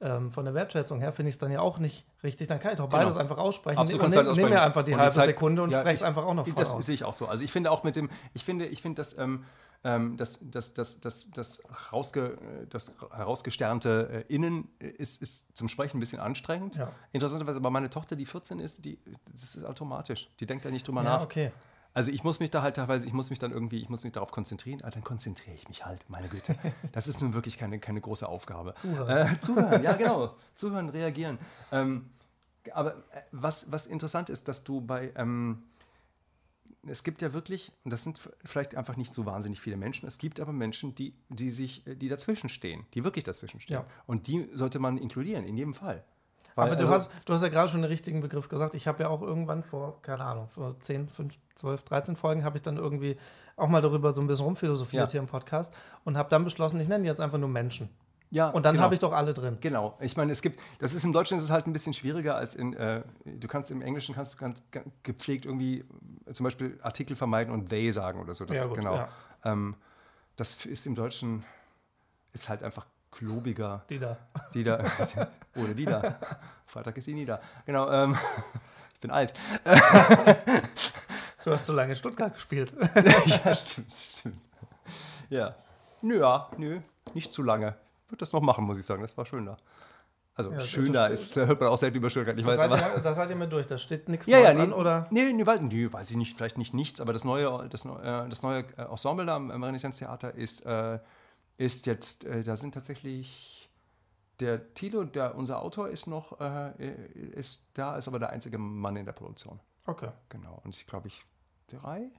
ähm, 0.00 0.32
von 0.32 0.44
der 0.44 0.54
Wertschätzung 0.54 1.00
her 1.00 1.12
finde 1.12 1.28
ich 1.28 1.34
es 1.34 1.38
dann 1.38 1.52
ja 1.52 1.60
auch 1.60 1.78
nicht 1.78 2.06
richtig. 2.24 2.48
Dann 2.48 2.58
kann 2.58 2.72
ich 2.72 2.78
doch 2.78 2.86
genau. 2.86 2.98
beides 2.98 3.14
genau. 3.14 3.22
einfach 3.22 3.38
aussprechen. 3.38 3.78
Absolut, 3.78 4.04
und 4.04 4.10
nehm, 4.10 4.32
nehm 4.32 4.48
mir 4.48 4.62
einfach 4.62 4.82
die 4.82 4.94
und 4.94 5.00
halbe 5.00 5.14
Zeit, 5.14 5.26
Sekunde 5.26 5.62
und 5.62 5.70
ja, 5.70 5.80
spreche 5.80 5.94
es 5.94 6.02
einfach 6.02 6.24
auch 6.24 6.34
noch 6.34 6.46
voll 6.46 6.54
Das 6.56 6.72
aus. 6.72 6.86
sehe 6.86 6.94
ich 6.94 7.04
auch 7.04 7.14
so. 7.14 7.26
Also 7.26 7.44
ich 7.44 7.52
finde 7.52 7.70
auch 7.70 7.84
mit 7.84 7.96
dem, 7.96 8.10
ich 8.34 8.44
finde, 8.44 8.66
ich 8.66 8.82
finde, 8.82 8.96
dass 8.96 9.16
ähm, 9.18 9.44
ähm, 9.84 10.16
das, 10.16 10.38
das, 10.50 10.74
das, 10.74 11.00
das, 11.00 11.30
das, 11.30 11.62
rausge, 11.92 12.38
das 12.70 12.92
herausgesternte 13.10 14.24
äh, 14.28 14.34
Innen 14.34 14.68
ist, 14.78 15.20
ist 15.20 15.56
zum 15.56 15.68
Sprechen 15.68 15.96
ein 15.96 16.00
bisschen 16.00 16.20
anstrengend. 16.20 16.76
Ja. 16.76 16.92
Interessanterweise, 17.12 17.58
aber 17.58 17.70
meine 17.70 17.90
Tochter, 17.90 18.14
die 18.14 18.26
14 18.26 18.60
ist, 18.60 18.84
die, 18.84 18.98
das 19.32 19.56
ist 19.56 19.64
automatisch. 19.64 20.28
Die 20.40 20.46
denkt 20.46 20.64
da 20.64 20.70
nicht 20.70 20.86
drüber 20.86 21.02
ja, 21.02 21.10
nach. 21.10 21.22
Okay. 21.22 21.52
Also 21.94 22.10
ich 22.10 22.24
muss 22.24 22.40
mich 22.40 22.50
da 22.50 22.62
halt 22.62 22.76
teilweise, 22.76 23.06
ich 23.06 23.12
muss 23.12 23.28
mich 23.28 23.38
dann 23.38 23.52
irgendwie, 23.52 23.80
ich 23.80 23.88
muss 23.88 24.02
mich 24.02 24.12
darauf 24.12 24.30
konzentrieren, 24.30 24.80
also 24.82 24.94
dann 24.94 25.04
konzentriere 25.04 25.56
ich 25.56 25.68
mich 25.68 25.84
halt, 25.84 26.08
meine 26.08 26.28
Güte. 26.28 26.56
Das 26.92 27.06
ist 27.06 27.20
nun 27.20 27.34
wirklich 27.34 27.58
keine, 27.58 27.78
keine 27.80 28.00
große 28.00 28.26
Aufgabe. 28.26 28.74
Zuhören. 28.74 29.34
Äh, 29.34 29.38
zuhören, 29.38 29.82
ja 29.82 29.92
genau. 29.94 30.36
Zuhören, 30.54 30.88
reagieren. 30.88 31.38
Ähm, 31.70 32.10
aber 32.72 32.92
äh, 33.10 33.22
was, 33.32 33.72
was 33.72 33.86
interessant 33.86 34.30
ist, 34.30 34.48
dass 34.48 34.64
du 34.64 34.80
bei, 34.80 35.12
ähm, 35.16 35.64
es 36.86 37.04
gibt 37.04 37.22
ja 37.22 37.32
wirklich, 37.32 37.72
und 37.84 37.92
das 37.92 38.02
sind 38.02 38.20
vielleicht 38.44 38.74
einfach 38.74 38.96
nicht 38.96 39.14
so 39.14 39.24
wahnsinnig 39.24 39.60
viele 39.60 39.76
Menschen, 39.76 40.06
es 40.06 40.18
gibt 40.18 40.40
aber 40.40 40.52
Menschen, 40.52 40.94
die, 40.94 41.14
die 41.28 41.50
sich, 41.50 41.84
die 41.86 42.08
dazwischen 42.08 42.48
stehen, 42.48 42.86
die 42.94 43.04
wirklich 43.04 43.24
dazwischen 43.24 43.60
stehen. 43.60 43.74
Ja. 43.74 43.86
Und 44.06 44.26
die 44.26 44.48
sollte 44.52 44.78
man 44.78 44.98
inkludieren, 44.98 45.44
in 45.44 45.56
jedem 45.56 45.74
Fall. 45.74 46.04
Weil, 46.54 46.66
Aber 46.66 46.76
du, 46.76 46.82
also, 46.82 46.92
hast, 46.92 47.10
du 47.24 47.32
hast 47.32 47.42
ja 47.42 47.48
gerade 47.48 47.68
schon 47.68 47.82
den 47.82 47.90
richtigen 47.90 48.20
Begriff 48.20 48.48
gesagt. 48.48 48.74
Ich 48.74 48.86
habe 48.86 49.04
ja 49.04 49.08
auch 49.08 49.22
irgendwann 49.22 49.62
vor, 49.62 50.02
keine 50.02 50.24
Ahnung, 50.24 50.48
vor 50.48 50.78
10, 50.80 51.08
5, 51.08 51.34
12, 51.54 51.82
13 51.84 52.16
Folgen 52.16 52.44
habe 52.44 52.56
ich 52.56 52.62
dann 52.62 52.76
irgendwie 52.76 53.16
auch 53.56 53.68
mal 53.68 53.80
darüber 53.80 54.12
so 54.12 54.20
ein 54.20 54.26
bisschen 54.26 54.44
rumphilosophiert 54.44 55.08
ja. 55.08 55.12
hier 55.12 55.20
im 55.20 55.26
Podcast 55.26 55.72
und 56.04 56.16
habe 56.16 56.28
dann 56.28 56.44
beschlossen, 56.44 56.80
ich 56.80 56.88
nenne 56.88 57.04
die 57.04 57.08
jetzt 57.08 57.20
einfach 57.20 57.38
nur 57.38 57.48
Menschen. 57.48 57.88
Ja, 58.32 58.48
und 58.48 58.64
dann 58.64 58.76
genau. 58.76 58.84
habe 58.84 58.94
ich 58.94 59.00
doch 59.00 59.12
alle 59.12 59.34
drin. 59.34 59.58
Genau. 59.60 59.98
Ich 60.00 60.16
meine, 60.16 60.32
es 60.32 60.40
gibt, 60.40 60.58
das 60.78 60.94
ist 60.94 61.04
im 61.04 61.12
Deutschen 61.12 61.36
ist 61.36 61.44
es 61.44 61.50
halt 61.50 61.66
ein 61.66 61.74
bisschen 61.74 61.92
schwieriger 61.92 62.34
als 62.34 62.54
in, 62.54 62.72
äh, 62.72 63.02
du 63.26 63.46
kannst 63.46 63.70
im 63.70 63.82
Englischen 63.82 64.14
kannst 64.14 64.32
du 64.32 64.38
ganz 64.38 64.66
gepflegt 65.02 65.44
irgendwie 65.44 65.84
zum 66.32 66.44
Beispiel 66.44 66.78
Artikel 66.82 67.14
vermeiden 67.14 67.52
und 67.52 67.68
they 67.68 67.92
sagen 67.92 68.22
oder 68.22 68.34
so. 68.34 68.46
Das, 68.46 68.56
ja, 68.56 68.64
gut, 68.64 68.78
genau. 68.78 68.96
Ja. 68.96 69.08
Ähm, 69.44 69.76
das 70.36 70.64
ist 70.64 70.86
im 70.86 70.94
Deutschen 70.94 71.44
ist 72.32 72.48
halt 72.48 72.62
einfach 72.62 72.86
klobiger. 73.10 73.84
Die 73.90 73.98
da. 73.98 74.16
Die 74.54 74.64
da. 74.64 74.82
Oder 75.56 75.74
die 75.74 75.84
da. 75.84 76.18
Freitag 76.64 76.96
ist 76.96 77.06
die 77.06 77.12
nie 77.12 77.26
da. 77.26 77.38
Genau. 77.66 77.90
Ähm, 77.90 78.16
ich 78.94 79.00
bin 79.00 79.10
alt. 79.10 79.34
du 81.44 81.50
hast 81.52 81.66
so 81.66 81.74
lange 81.74 81.90
in 81.90 81.96
Stuttgart 81.96 82.32
gespielt. 82.32 82.72
ja, 83.26 83.54
stimmt, 83.54 83.94
stimmt. 83.94 84.42
Ja. 85.28 85.54
Nö, 86.00 86.20
ja, 86.20 86.48
nö, 86.56 86.80
nicht 87.12 87.34
zu 87.34 87.42
lange. 87.42 87.76
Würde 88.12 88.18
das 88.18 88.32
noch 88.32 88.42
machen, 88.42 88.66
muss 88.66 88.78
ich 88.78 88.84
sagen. 88.84 89.00
Das 89.00 89.16
war 89.16 89.24
schön 89.24 89.46
da. 89.46 89.56
Also 90.34 90.50
ja, 90.50 90.60
schöner 90.60 91.08
ist, 91.10 91.36
hört 91.36 91.60
man 91.60 91.68
auch 91.68 91.78
selten 91.78 91.98
über 91.98 92.10
Stuttgart. 92.10 92.38
Ich 92.38 92.44
das 92.44 92.58
weiß, 92.58 92.72
aber, 92.72 92.96
ihr, 92.96 93.02
da 93.02 93.14
seid 93.14 93.30
ihr 93.30 93.36
mir 93.36 93.48
durch, 93.48 93.66
da 93.66 93.76
steht 93.76 94.08
nichts 94.08 94.26
ja, 94.26 94.40
Neues 94.40 94.54
ja, 94.54 94.60
nee, 94.60 94.72
an, 94.72 94.72
oder? 94.72 95.06
Nee, 95.10 95.32
nee, 95.32 95.44
nee, 95.44 95.92
weiß 95.92 96.10
ich 96.10 96.16
nicht, 96.16 96.36
vielleicht 96.36 96.56
nicht 96.56 96.72
nichts, 96.72 97.00
aber 97.02 97.12
das 97.12 97.24
neue, 97.24 97.68
das, 97.68 97.84
äh, 97.84 98.28
das 98.28 98.42
neue 98.42 98.64
äh, 98.78 98.82
Ensemble 98.82 99.26
da 99.26 99.36
am 99.36 99.50
Renaissance-Theater 99.50 100.34
ist, 100.34 100.64
äh, 100.64 101.00
ist 101.58 101.86
jetzt, 101.86 102.24
äh, 102.24 102.42
da 102.42 102.56
sind 102.56 102.72
tatsächlich 102.72 103.70
der 104.40 104.72
Tilo, 104.72 105.04
der 105.04 105.34
unser 105.34 105.60
Autor 105.60 105.88
ist 105.88 106.06
noch, 106.06 106.40
äh, 106.40 106.94
ist 107.32 107.62
da, 107.74 107.96
ist 107.96 108.08
aber 108.08 108.18
der 108.18 108.30
einzige 108.30 108.56
Mann 108.56 108.96
in 108.96 109.04
der 109.04 109.12
Produktion. 109.12 109.60
Okay. 109.86 110.10
Genau. 110.30 110.60
Und 110.64 110.74
ich 110.74 110.86
glaube 110.86 111.08
ich 111.08 111.26
drei 111.66 112.10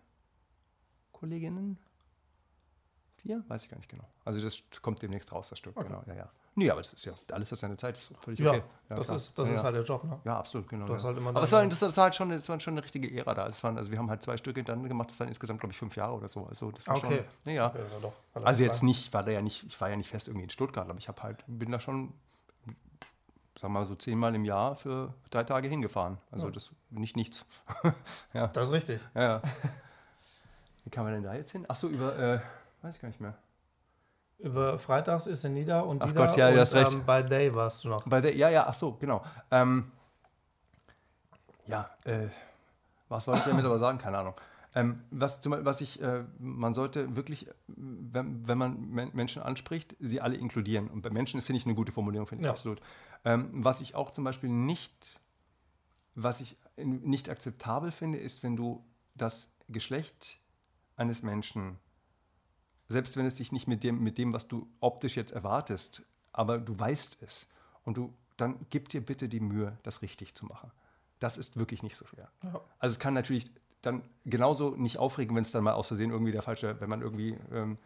Kolleginnen. 1.11 1.79
Vier? 3.23 3.43
Weiß 3.47 3.63
ich 3.63 3.69
gar 3.69 3.77
nicht 3.77 3.89
genau. 3.89 4.03
Also 4.25 4.41
das 4.41 4.61
kommt 4.81 5.01
demnächst 5.01 5.31
raus, 5.31 5.49
das 5.49 5.59
Stück. 5.59 5.75
Okay. 5.77 5.87
Genau, 5.87 6.03
ja, 6.07 6.13
ja. 6.13 6.29
Nee, 6.55 6.69
aber 6.69 6.81
das 6.81 6.93
ist 6.93 7.05
ja, 7.05 7.13
alles 7.31 7.51
hat 7.51 7.57
seine 7.57 7.77
Zeit, 7.77 7.97
ist 7.97 8.11
völlig 8.21 8.39
ja, 8.39 8.51
okay. 8.51 8.63
Ja, 8.89 8.95
das, 8.97 9.09
ist, 9.09 9.39
das 9.39 9.49
ja, 9.49 9.55
ist 9.55 9.63
halt 9.63 9.75
der 9.75 9.83
Job, 9.83 10.03
ne? 10.03 10.19
Ja, 10.23 10.37
absolut, 10.37 10.67
genau. 10.67 10.87
Hast 10.87 11.03
halt 11.03 11.17
aber 11.17 11.41
es 11.41 11.51
war, 11.51 11.65
das, 11.65 11.79
das, 11.79 11.97
war 11.97 12.03
halt 12.03 12.15
schon, 12.15 12.29
das 12.29 12.47
war 12.47 12.59
schon 12.59 12.75
eine 12.75 12.83
richtige 12.83 13.11
Ära 13.11 13.33
da. 13.33 13.47
Es 13.47 13.63
waren, 13.63 13.77
also 13.77 13.89
wir 13.89 13.97
haben 13.97 14.09
halt 14.09 14.21
zwei 14.21 14.37
Stücke 14.37 14.63
dann 14.63 14.87
gemacht, 14.87 15.09
das 15.09 15.19
waren 15.19 15.29
insgesamt, 15.29 15.61
glaube 15.61 15.71
ich, 15.71 15.79
fünf 15.79 15.95
Jahre 15.95 16.13
oder 16.13 16.27
so. 16.27 16.45
Also 16.45 16.69
das 16.71 16.85
war 16.85 16.97
okay. 16.97 17.23
schon, 17.43 17.53
ja. 17.53 17.69
Okay, 17.69 18.11
also 18.43 18.63
jetzt 18.63 18.83
nicht, 18.83 19.13
war 19.13 19.23
da 19.23 19.31
ja 19.31 19.41
nicht, 19.41 19.63
ich 19.63 19.81
war 19.81 19.89
ja 19.89 19.95
nicht 19.95 20.09
fest 20.09 20.27
irgendwie 20.27 20.43
in 20.43 20.51
Stuttgart, 20.51 20.87
aber 20.87 20.99
ich 20.99 21.07
habe 21.07 21.23
halt, 21.23 21.43
bin 21.47 21.71
da 21.71 21.79
schon, 21.79 22.13
wir 23.63 23.69
mal 23.69 23.85
so 23.85 23.95
zehnmal 23.95 24.35
im 24.35 24.45
Jahr 24.45 24.75
für 24.75 25.13
drei 25.31 25.43
Tage 25.43 25.67
hingefahren. 25.69 26.17
Also 26.29 26.49
das 26.49 26.71
nicht 26.89 27.15
nichts. 27.15 27.45
ja. 28.33 28.47
Das 28.47 28.67
ist 28.67 28.73
richtig. 28.73 29.01
Ja, 29.15 29.21
ja. 29.21 29.41
Wie 30.83 30.89
kann 30.89 31.05
man 31.05 31.13
denn 31.13 31.23
da 31.23 31.33
jetzt 31.33 31.51
hin? 31.51 31.65
Achso, 31.67 31.87
über, 31.87 32.17
äh, 32.19 32.39
weiß 32.83 32.95
ich 32.95 33.01
gar 33.01 33.07
nicht 33.07 33.21
mehr. 33.21 33.35
Über 34.39 34.77
Freitags 34.77 35.25
ist 35.25 35.43
er 35.43 35.49
nieder 35.49 35.85
und 35.85 36.01
ach 36.01 36.07
Dida 36.07 36.27
Gott, 36.27 36.37
ja, 36.37 36.49
und, 36.49 36.57
hast 36.57 36.75
recht. 36.75 36.93
Ähm, 36.93 37.05
bei 37.05 37.23
Day 37.23 37.55
warst 37.55 37.83
du 37.83 37.89
noch. 37.89 38.05
Bei 38.05 38.19
Day, 38.19 38.35
ja, 38.35 38.49
ja, 38.49 38.67
ach 38.67 38.73
so, 38.73 38.93
genau. 38.93 39.23
Ähm, 39.51 39.91
ja, 41.65 41.89
äh, 42.03 42.27
was 43.07 43.27
wollte 43.27 43.39
ich 43.39 43.45
damit 43.45 43.65
aber 43.65 43.79
sagen? 43.79 43.99
Keine 43.99 44.17
Ahnung. 44.17 44.33
Ähm, 44.75 45.03
was, 45.11 45.39
zum, 45.39 45.53
was 45.63 45.81
ich, 45.81 46.01
äh, 46.01 46.23
man 46.39 46.73
sollte 46.73 47.15
wirklich, 47.15 47.47
wenn, 47.67 48.45
wenn 48.47 48.57
man 48.57 48.89
Men 48.89 49.11
Menschen 49.13 49.41
anspricht, 49.41 49.95
sie 49.99 50.19
alle 50.19 50.35
inkludieren. 50.35 50.87
Und 50.89 51.03
bei 51.03 51.09
Menschen 51.09 51.41
finde 51.41 51.59
ich 51.59 51.65
eine 51.65 51.75
gute 51.75 51.91
Formulierung, 51.91 52.27
finde 52.27 52.41
ich 52.41 52.45
ja. 52.45 52.51
absolut. 52.51 52.81
Ähm, 53.23 53.49
was 53.53 53.81
ich 53.81 53.95
auch 53.95 54.11
zum 54.11 54.23
Beispiel 54.23 54.49
nicht, 54.49 55.21
was 56.15 56.41
ich 56.41 56.57
nicht 56.75 57.29
akzeptabel 57.29 57.91
finde, 57.91 58.17
ist, 58.17 58.43
wenn 58.43 58.55
du 58.55 58.83
das 59.15 59.53
Geschlecht 59.69 60.39
eines 60.95 61.21
Menschen 61.21 61.77
selbst 62.93 63.17
wenn 63.17 63.25
es 63.25 63.35
sich 63.35 63.51
nicht 63.51 63.67
mit 63.67 63.83
dem, 63.83 64.01
mit 64.01 64.17
dem, 64.17 64.31
was 64.31 64.47
du 64.47 64.67
optisch 64.79 65.17
jetzt 65.17 65.33
erwartest, 65.33 66.03
aber 66.31 66.57
du 66.57 66.77
weißt 66.77 67.17
es. 67.21 67.47
Und 67.83 67.97
du, 67.97 68.13
dann 68.37 68.55
gib 68.69 68.89
dir 68.89 69.01
bitte 69.01 69.27
die 69.27 69.39
Mühe, 69.39 69.77
das 69.83 70.01
richtig 70.01 70.35
zu 70.35 70.45
machen. 70.45 70.71
Das 71.19 71.37
ist 71.37 71.57
wirklich 71.57 71.83
nicht 71.83 71.97
so 71.97 72.05
schwer. 72.07 72.29
Ja. 72.43 72.61
Also 72.79 72.93
es 72.93 72.99
kann 72.99 73.13
natürlich 73.13 73.51
dann 73.81 74.01
genauso 74.25 74.71
nicht 74.75 74.97
aufregen, 74.97 75.35
wenn 75.35 75.43
es 75.43 75.51
dann 75.51 75.63
mal 75.63 75.73
aus 75.73 75.87
Versehen 75.87 76.11
irgendwie 76.11 76.31
der 76.31 76.41
falsche, 76.41 76.79
wenn 76.79 76.89
man 76.89 77.01
irgendwie, 77.01 77.37
ähm, 77.51 77.77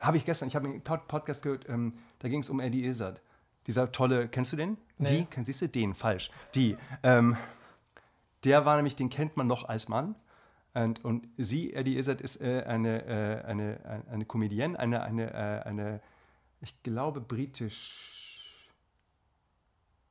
habe 0.00 0.16
ich 0.16 0.24
gestern, 0.24 0.48
ich 0.48 0.56
habe 0.56 0.68
einen 0.68 0.82
Podcast 0.82 1.42
gehört, 1.42 1.68
ähm, 1.68 1.94
da 2.18 2.28
ging 2.28 2.40
es 2.40 2.50
um 2.50 2.58
Eddie 2.58 2.84
Izzard. 2.84 3.22
Dieser 3.68 3.92
tolle, 3.92 4.28
kennst 4.28 4.52
du 4.52 4.56
den? 4.56 4.76
Nee. 4.98 5.28
Die, 5.36 5.44
siehst 5.44 5.62
du 5.62 5.68
den? 5.68 5.94
Falsch. 5.94 6.32
Die. 6.56 6.76
Ähm, 7.04 7.36
der 8.42 8.64
war 8.64 8.74
nämlich, 8.74 8.96
den 8.96 9.08
kennt 9.08 9.36
man 9.36 9.46
noch 9.46 9.68
als 9.68 9.88
Mann. 9.88 10.16
Und, 10.74 11.04
und 11.04 11.28
sie, 11.36 11.74
Eddie 11.74 11.98
Izzard, 11.98 12.20
ist 12.20 12.40
äh, 12.40 12.64
eine, 12.66 13.04
äh, 13.04 13.44
eine, 13.44 14.04
eine 14.10 14.24
Comedienne, 14.24 14.78
eine, 14.78 15.02
eine, 15.02 15.32
äh, 15.32 15.62
eine, 15.68 16.00
ich 16.60 16.82
glaube, 16.82 17.20
britisch, 17.20 18.66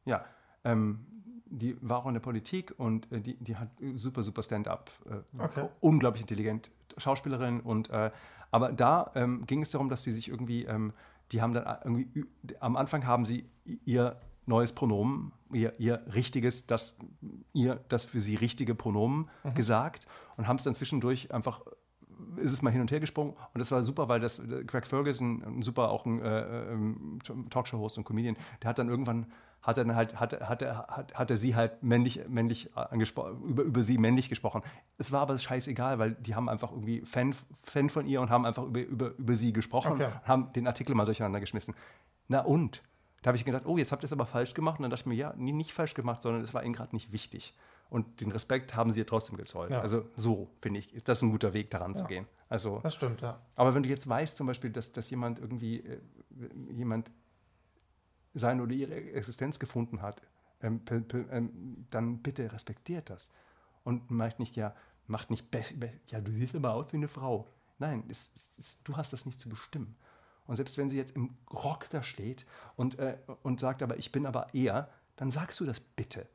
ja, 0.05 0.24
ähm, 0.64 1.05
die 1.45 1.76
war 1.82 1.99
auch 1.99 2.07
in 2.07 2.14
der 2.14 2.22
Politik 2.22 2.74
und 2.78 3.12
äh, 3.12 3.22
die, 3.22 3.36
die 3.38 3.55
hat 3.55 3.70
super, 3.95 4.24
super 4.24 4.43
Stand-up, 4.43 4.91
äh, 5.05 5.43
okay. 5.43 5.68
unglaublich 5.80 6.22
intelligent, 6.22 6.70
Schauspielerin 6.97 7.62
und, 7.62 7.89
äh, 7.89 8.12
aber 8.51 8.72
da 8.72 9.12
ähm, 9.16 9.45
ging 9.47 9.62
es 9.62 9.72
darum, 9.72 9.89
dass 9.89 10.03
sie 10.03 10.12
sich 10.12 10.30
irgendwie, 10.30 10.66
ähm, 10.66 10.93
die 11.32 11.41
haben 11.41 11.53
dann 11.53 11.66
irgendwie, 11.84 12.26
am 12.59 12.76
Anfang 12.76 13.05
haben 13.05 13.26
sie 13.26 13.49
ihr 13.86 14.20
neues 14.45 14.74
Pronomen, 14.74 15.32
ihr, 15.53 15.74
ihr 15.80 16.01
richtiges, 16.14 16.68
das, 16.68 16.99
ihr, 17.53 17.80
das 17.89 18.05
für 18.05 18.20
sie 18.20 18.36
richtige 18.36 18.76
Pronomen 18.76 19.30
mhm. 19.43 19.53
gesagt 19.53 20.07
und 20.42 20.48
haben 20.48 20.58
es 20.58 20.64
dann 20.64 20.74
zwischendurch 20.74 21.34
einfach 21.34 21.62
ist 22.38 22.54
es 22.54 22.62
mal 22.62 22.72
hin 22.72 22.82
und 22.82 22.92
her 22.92 23.00
gesprungen 23.00 23.34
und 23.34 23.60
das 23.60 23.72
war 23.72 23.84
super, 23.84 24.08
weil 24.08 24.20
das 24.20 24.42
Craig 24.68 24.88
Ferguson, 24.88 25.44
ein 25.44 25.62
super 25.62 25.89
auch 25.89 26.06
ein 26.06 26.22
äh, 26.22 26.72
ähm, 26.72 27.20
Talkshow-Host 27.50 27.98
und 27.98 28.06
Comedian, 28.06 28.36
der 28.62 28.70
hat 28.70 28.80
dann 28.80 28.89
irgendwann 28.89 29.28
hat 29.62 29.78
er 29.78 29.86
dann 29.86 29.96
halt 29.96 30.20
hat, 30.20 30.39
hat, 30.42 30.64
hat, 30.64 31.14
hat 31.14 31.30
er 31.30 31.38
sie 31.38 31.56
halt 31.56 31.84
männlich 31.84 32.22
männlich 32.28 32.76
angesprochen 32.76 33.44
über, 33.44 33.64
über 33.64 33.84
sie 33.84 34.00
männlich 34.00 34.28
gesprochen. 34.28 34.64
Es 34.98 35.12
war 35.12 35.22
aber 35.22 35.38
scheißegal, 35.38 36.00
weil 36.00 36.14
die 36.14 36.34
haben 36.34 36.50
einfach 36.50 36.72
irgendwie 36.72 37.02
Fan, 37.02 37.36
Fan 37.64 37.89
von 37.89 38.08
ihr 38.08 38.22
und 38.22 38.32
haben 38.32 38.46
einfach 38.46 38.64
über, 38.64 38.82
über, 38.82 39.12
über 39.18 39.34
sie 39.34 39.54
gesprochen 39.54 39.94
okay. 39.94 40.06
und 40.06 40.28
haben 40.28 40.54
den 40.54 40.66
Artikel 40.66 40.96
mal 40.96 41.06
durcheinander 41.06 41.39
geschmissen. 41.39 41.76
Na 42.28 42.42
und 42.42 42.82
da 43.22 43.28
habe 43.28 43.38
ich 43.38 43.46
gedacht, 43.46 43.64
oh, 43.66 43.78
jetzt 43.78 43.92
habt 43.92 44.04
ihr 44.04 44.08
es 44.08 44.14
aber 44.14 44.26
falsch 44.26 44.54
gemacht. 44.54 44.80
Und 44.80 44.84
dann 44.84 44.92
dachte 44.92 45.02
ich 45.02 45.06
mir, 45.06 45.16
ja, 45.16 45.34
nie, 45.36 45.52
nicht 45.52 45.74
falsch 45.74 45.94
gemacht, 45.94 46.22
sondern 46.22 46.42
es 46.42 46.54
war 46.54 46.64
ihnen 46.64 46.74
gerade 46.74 46.96
nicht 46.96 47.12
wichtig. 47.12 47.54
Und 47.92 48.22
den 48.22 48.32
Respekt 48.32 48.74
haben 48.74 48.94
sie 48.94 49.02
ja 49.02 49.06
trotzdem 49.06 49.36
gezollt. 49.36 49.70
Ja. 49.70 49.82
Also 49.82 50.06
so, 50.16 50.50
finde 50.62 50.80
ich, 50.80 50.94
ist 50.94 51.10
das 51.10 51.22
ein 51.22 51.30
guter 51.30 51.54
Weg, 51.54 51.70
daran 51.72 51.92
ja. 51.92 51.98
zu 51.98 52.06
gehen. 52.06 52.26
Also, 52.48 52.80
das 52.84 52.96
stimmt, 52.96 53.20
ja. 53.20 53.42
Aber 53.58 53.76
wenn 53.76 53.84
du 53.84 53.89
jetzt 53.89 54.08
weißt 54.08 54.38
zum 54.38 54.48
Beispiel, 54.48 54.70
dass, 54.70 54.94
dass 54.94 55.10
jemand 55.10 55.39
irgendwie, 55.39 55.82
äh, 55.82 56.00
jemand 56.70 57.12
seine 58.34 58.64
oder 58.64 58.72
ihre 58.72 58.96
Existenz 58.96 59.60
gefunden 59.60 60.02
hat, 60.02 60.22
ähm, 60.62 60.80
ähm, 60.89 61.86
dann 61.89 62.20
bitte 62.20 62.54
respektiert 62.54 63.10
das. 63.10 63.30
Und 63.84 64.10
macht 64.10 64.39
nicht, 64.39 64.56
ja, 64.56 64.74
macht 65.08 65.30
nicht, 65.30 65.46
ja, 66.08 66.22
du 66.22 66.32
siehst 66.32 66.56
aber 66.56 66.74
aus 66.74 66.94
wie 66.94 66.98
eine 66.98 67.10
Frau. 67.10 67.46
Nein, 67.78 68.06
es, 68.08 68.30
es, 68.58 68.82
du 68.84 68.96
hast 68.96 69.12
das 69.12 69.26
nicht 69.26 69.42
zu 69.42 69.50
bestimmen. 69.50 69.98
Und 70.48 70.56
selbst 70.56 70.78
wenn 70.78 70.88
sie 70.88 70.98
jetzt 70.98 71.18
im 71.18 71.36
Rock 71.52 71.89
da 71.89 72.04
steht 72.04 72.46
und, 72.78 73.00
äh, 73.00 73.18
und 73.44 73.60
sagt, 73.60 73.84
aber 73.84 73.98
ich 73.98 74.14
bin 74.14 74.26
aber 74.26 74.54
eher, 74.54 74.89
dann 75.18 75.30
sagst 75.30 75.60
du 75.60 75.66
das 75.66 75.82
bitte. 75.82 76.26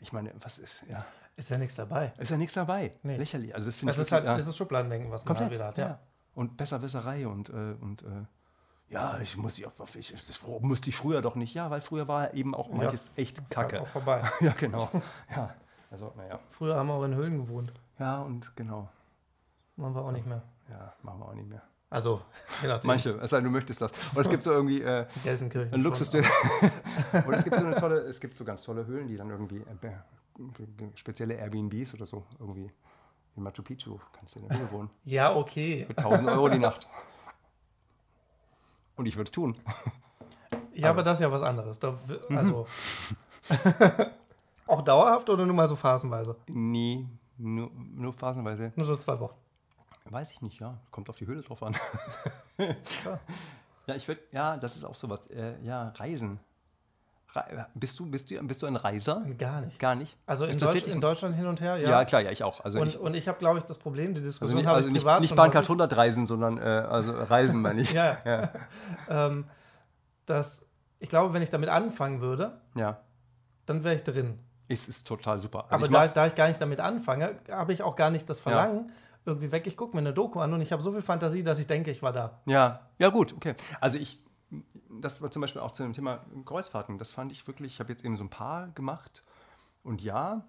Ich 0.00 0.12
meine, 0.12 0.32
was 0.40 0.58
ist, 0.58 0.84
ja. 0.88 1.04
Ist 1.36 1.50
ja 1.50 1.58
nichts 1.58 1.76
dabei. 1.76 2.12
Ist 2.18 2.30
ja 2.30 2.36
nichts 2.36 2.54
dabei. 2.54 2.92
Nee. 3.02 3.16
Lächerlich. 3.16 3.54
Also 3.54 3.66
das, 3.66 3.80
das 3.80 3.98
ist 3.98 4.12
halt 4.12 4.24
ja. 4.24 4.36
dieses 4.36 4.56
Schubladendenken, 4.56 5.10
was 5.10 5.24
man 5.24 5.36
Komplett, 5.36 5.54
wieder 5.54 5.66
hat. 5.66 5.78
Ja. 5.78 5.86
ja. 5.86 5.98
Und 6.34 6.56
Besserwisserei 6.56 7.26
und, 7.26 7.48
äh, 7.48 7.74
und 7.80 8.02
äh, 8.02 8.06
ja, 8.88 9.18
ich 9.20 9.36
muss 9.36 9.58
ich, 9.58 9.66
ich, 9.94 10.26
das 10.26 10.42
musste 10.60 10.90
ich 10.90 10.96
früher 10.96 11.22
doch 11.22 11.36
nicht. 11.36 11.54
Ja, 11.54 11.70
weil 11.70 11.80
früher 11.80 12.08
war 12.08 12.34
eben 12.34 12.54
auch 12.54 12.70
manches 12.70 13.10
ja, 13.16 13.22
echt 13.22 13.38
halt 13.38 13.50
Kacke. 13.50 13.72
Halt 13.76 13.82
auch 13.82 13.90
vorbei. 13.90 14.22
ja, 14.40 14.52
genau. 14.52 14.90
Ja, 15.34 15.54
also, 15.90 16.12
naja. 16.16 16.40
Früher 16.50 16.76
haben 16.76 16.88
wir 16.88 16.94
auch 16.94 17.04
in 17.04 17.14
Höhlen 17.14 17.38
gewohnt. 17.38 17.72
Ja, 17.98 18.20
und 18.22 18.54
genau. 18.56 18.88
Machen 19.76 19.94
wir 19.94 20.02
auch 20.02 20.12
nicht 20.12 20.26
mehr. 20.26 20.42
Ja, 20.68 20.92
machen 21.02 21.20
wir 21.20 21.28
auch 21.28 21.34
nicht 21.34 21.48
mehr. 21.48 21.62
Also, 21.90 22.22
nachdem. 22.64 22.86
Manche, 22.86 23.10
es 23.20 23.30
sei 23.30 23.38
denn, 23.38 23.46
du 23.46 23.50
möchtest 23.50 23.80
das. 23.82 23.90
Und 24.14 24.20
es 24.20 24.30
gibt 24.30 24.44
so 24.44 24.52
irgendwie 24.52 24.80
äh, 24.80 25.06
Gelsenkirchen 25.24 25.74
ein 25.74 25.82
Luxus. 25.82 26.14
und 26.14 26.24
es 27.34 27.42
gibt 27.44 27.56
so 27.56 27.64
eine 27.64 27.74
tolle, 27.74 27.98
es 28.02 28.20
gibt 28.20 28.36
so 28.36 28.44
ganz 28.44 28.62
tolle 28.62 28.86
Höhlen, 28.86 29.08
die 29.08 29.16
dann 29.16 29.28
irgendwie 29.28 29.58
äh, 29.58 30.92
spezielle 30.94 31.34
Airbnbs 31.34 31.92
oder 31.94 32.06
so 32.06 32.24
irgendwie 32.38 32.70
in 33.36 33.42
Machu 33.42 33.62
Picchu 33.62 33.98
kannst 34.12 34.36
du 34.36 34.40
in 34.40 34.48
der 34.48 34.58
Höhle 34.58 34.70
wohnen. 34.70 34.90
Ja, 35.04 35.34
okay. 35.34 35.84
Für 35.86 35.98
1000 35.98 36.28
Euro 36.30 36.48
die 36.48 36.58
Nacht. 36.58 36.88
Und 38.96 39.06
ich 39.06 39.16
würde 39.16 39.28
es 39.28 39.32
tun. 39.32 39.56
Ja, 40.74 40.90
aber, 40.90 41.00
aber, 41.00 41.02
das 41.02 41.18
ist 41.18 41.22
ja 41.22 41.32
was 41.32 41.42
anderes. 41.42 41.78
Da, 41.78 41.98
also 42.30 42.66
auch 44.66 44.82
dauerhaft 44.82 45.28
oder 45.28 45.44
nur 45.44 45.54
mal 45.54 45.66
so 45.66 45.74
phasenweise? 45.74 46.36
Nee, 46.46 47.06
nur, 47.36 47.70
nur 47.74 48.12
phasenweise. 48.12 48.72
Nur 48.76 48.86
so 48.86 48.96
zwei 48.96 49.18
Wochen. 49.18 49.34
Weiß 50.08 50.32
ich 50.32 50.42
nicht, 50.42 50.60
ja. 50.60 50.78
Kommt 50.90 51.08
auf 51.08 51.16
die 51.16 51.26
Höhle 51.26 51.42
drauf 51.42 51.62
an. 51.62 51.76
ja. 52.58 52.66
ja, 53.86 53.94
ich 53.94 54.08
würde, 54.08 54.20
ja, 54.32 54.56
das 54.56 54.76
ist 54.76 54.84
auch 54.84 54.94
sowas. 54.94 55.26
Äh, 55.28 55.60
ja, 55.62 55.92
Reisen. 55.96 56.40
Re 57.34 57.66
bist, 57.74 57.98
du, 57.98 58.10
bist, 58.10 58.30
du, 58.30 58.42
bist 58.42 58.60
du 58.62 58.66
ein 58.66 58.76
Reiser? 58.76 59.24
Gar 59.38 59.60
nicht. 59.60 59.78
Gar 59.78 59.94
nicht? 59.94 60.16
Also 60.26 60.46
in, 60.46 60.58
Deutsch, 60.58 60.86
in 60.88 61.00
Deutschland 61.00 61.36
hin 61.36 61.46
und 61.46 61.60
her, 61.60 61.76
ja. 61.76 61.90
Ja, 61.90 62.04
klar, 62.04 62.22
ja, 62.22 62.30
ich 62.30 62.42
auch. 62.42 62.64
Also 62.64 62.80
und, 62.80 62.88
ich, 62.88 62.98
und 62.98 63.14
ich 63.14 63.28
habe, 63.28 63.38
glaube 63.38 63.58
ich, 63.58 63.64
das 63.64 63.78
Problem, 63.78 64.14
die 64.14 64.20
Diskussion 64.20 64.58
also 64.58 64.68
habe 64.68 64.76
also 64.78 64.88
ich 64.88 64.94
nicht, 64.94 65.02
privat 65.02 65.20
Nicht 65.20 65.36
Bahncard 65.36 65.64
100 65.64 65.96
Reisen, 65.96 66.26
sondern 66.26 66.58
äh, 66.58 66.62
also 66.62 67.12
Reisen, 67.12 67.62
meine 67.62 67.82
ich. 67.82 67.92
ja, 67.92 68.18
ja. 68.24 68.50
ähm, 69.08 69.44
dass, 70.26 70.66
ich 70.98 71.08
glaube, 71.08 71.32
wenn 71.32 71.42
ich 71.42 71.50
damit 71.50 71.68
anfangen 71.68 72.20
würde, 72.20 72.60
ja. 72.74 72.98
dann 73.66 73.84
wäre 73.84 73.94
ich 73.94 74.02
drin. 74.02 74.40
Es 74.66 74.88
ist 74.88 75.06
total 75.06 75.38
super. 75.38 75.66
Also 75.68 75.84
Aber 75.84 75.88
da, 75.88 76.06
da, 76.08 76.26
ich 76.26 76.34
gar 76.34 76.48
nicht 76.48 76.60
damit 76.60 76.80
anfange, 76.80 77.36
habe 77.48 77.72
ich 77.72 77.82
auch 77.82 77.96
gar 77.96 78.10
nicht 78.10 78.28
das 78.28 78.40
Verlangen, 78.40 78.88
ja 78.88 78.94
irgendwie 79.24 79.52
weg. 79.52 79.66
Ich 79.66 79.76
gucke 79.76 79.94
mir 79.94 80.00
eine 80.00 80.12
Doku 80.12 80.40
an 80.40 80.52
und 80.52 80.60
ich 80.60 80.72
habe 80.72 80.82
so 80.82 80.92
viel 80.92 81.02
Fantasie, 81.02 81.42
dass 81.42 81.58
ich 81.58 81.66
denke, 81.66 81.90
ich 81.90 82.02
war 82.02 82.12
da. 82.12 82.40
Ja, 82.46 82.88
ja 82.98 83.10
gut, 83.10 83.32
okay. 83.32 83.54
Also 83.80 83.98
ich, 83.98 84.24
das 85.00 85.22
war 85.22 85.30
zum 85.30 85.42
Beispiel 85.42 85.60
auch 85.60 85.72
zu 85.72 85.82
dem 85.82 85.92
Thema 85.92 86.24
Kreuzfahrten. 86.44 86.98
Das 86.98 87.12
fand 87.12 87.32
ich 87.32 87.46
wirklich, 87.46 87.74
ich 87.74 87.80
habe 87.80 87.90
jetzt 87.90 88.04
eben 88.04 88.16
so 88.16 88.24
ein 88.24 88.30
paar 88.30 88.68
gemacht 88.68 89.24
und 89.82 90.02
ja, 90.02 90.46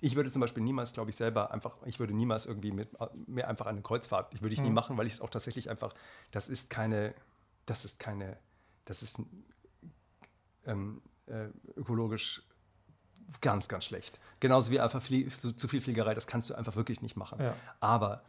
ich 0.00 0.16
würde 0.16 0.30
zum 0.30 0.40
Beispiel 0.40 0.62
niemals, 0.62 0.92
glaube 0.92 1.10
ich, 1.10 1.16
selber 1.16 1.52
einfach, 1.52 1.76
ich 1.84 2.00
würde 2.00 2.12
niemals 2.12 2.46
irgendwie 2.46 2.72
mit 2.72 2.90
mir 3.28 3.46
einfach 3.48 3.66
eine 3.66 3.82
Kreuzfahrt, 3.82 4.34
ich 4.34 4.42
würde 4.42 4.52
ich 4.52 4.60
nie 4.60 4.68
mhm. 4.68 4.74
machen, 4.74 4.98
weil 4.98 5.06
ich 5.06 5.14
es 5.14 5.20
auch 5.20 5.30
tatsächlich 5.30 5.70
einfach, 5.70 5.94
das 6.32 6.48
ist 6.48 6.70
keine, 6.70 7.14
das 7.66 7.84
ist 7.84 8.00
keine, 8.00 8.36
das 8.84 9.02
ist, 9.02 9.22
ähm, 10.66 11.02
äh, 11.26 11.46
ökologisch 11.76 12.42
ganz, 13.40 13.68
ganz 13.68 13.84
schlecht. 13.84 14.20
Genauso 14.40 14.70
wie 14.70 14.80
einfach 14.80 15.02
Flie 15.02 15.28
zu, 15.28 15.52
zu, 15.52 15.68
viel 15.68 15.80
Fliegerei, 15.80 16.14
das 16.14 16.26
kannst 16.26 16.50
du 16.50 16.54
einfach 16.54 16.76
wirklich 16.76 17.02
nicht 17.02 17.16
machen. 17.16 17.40
Ja. 17.40 17.56
Aber 17.80 18.22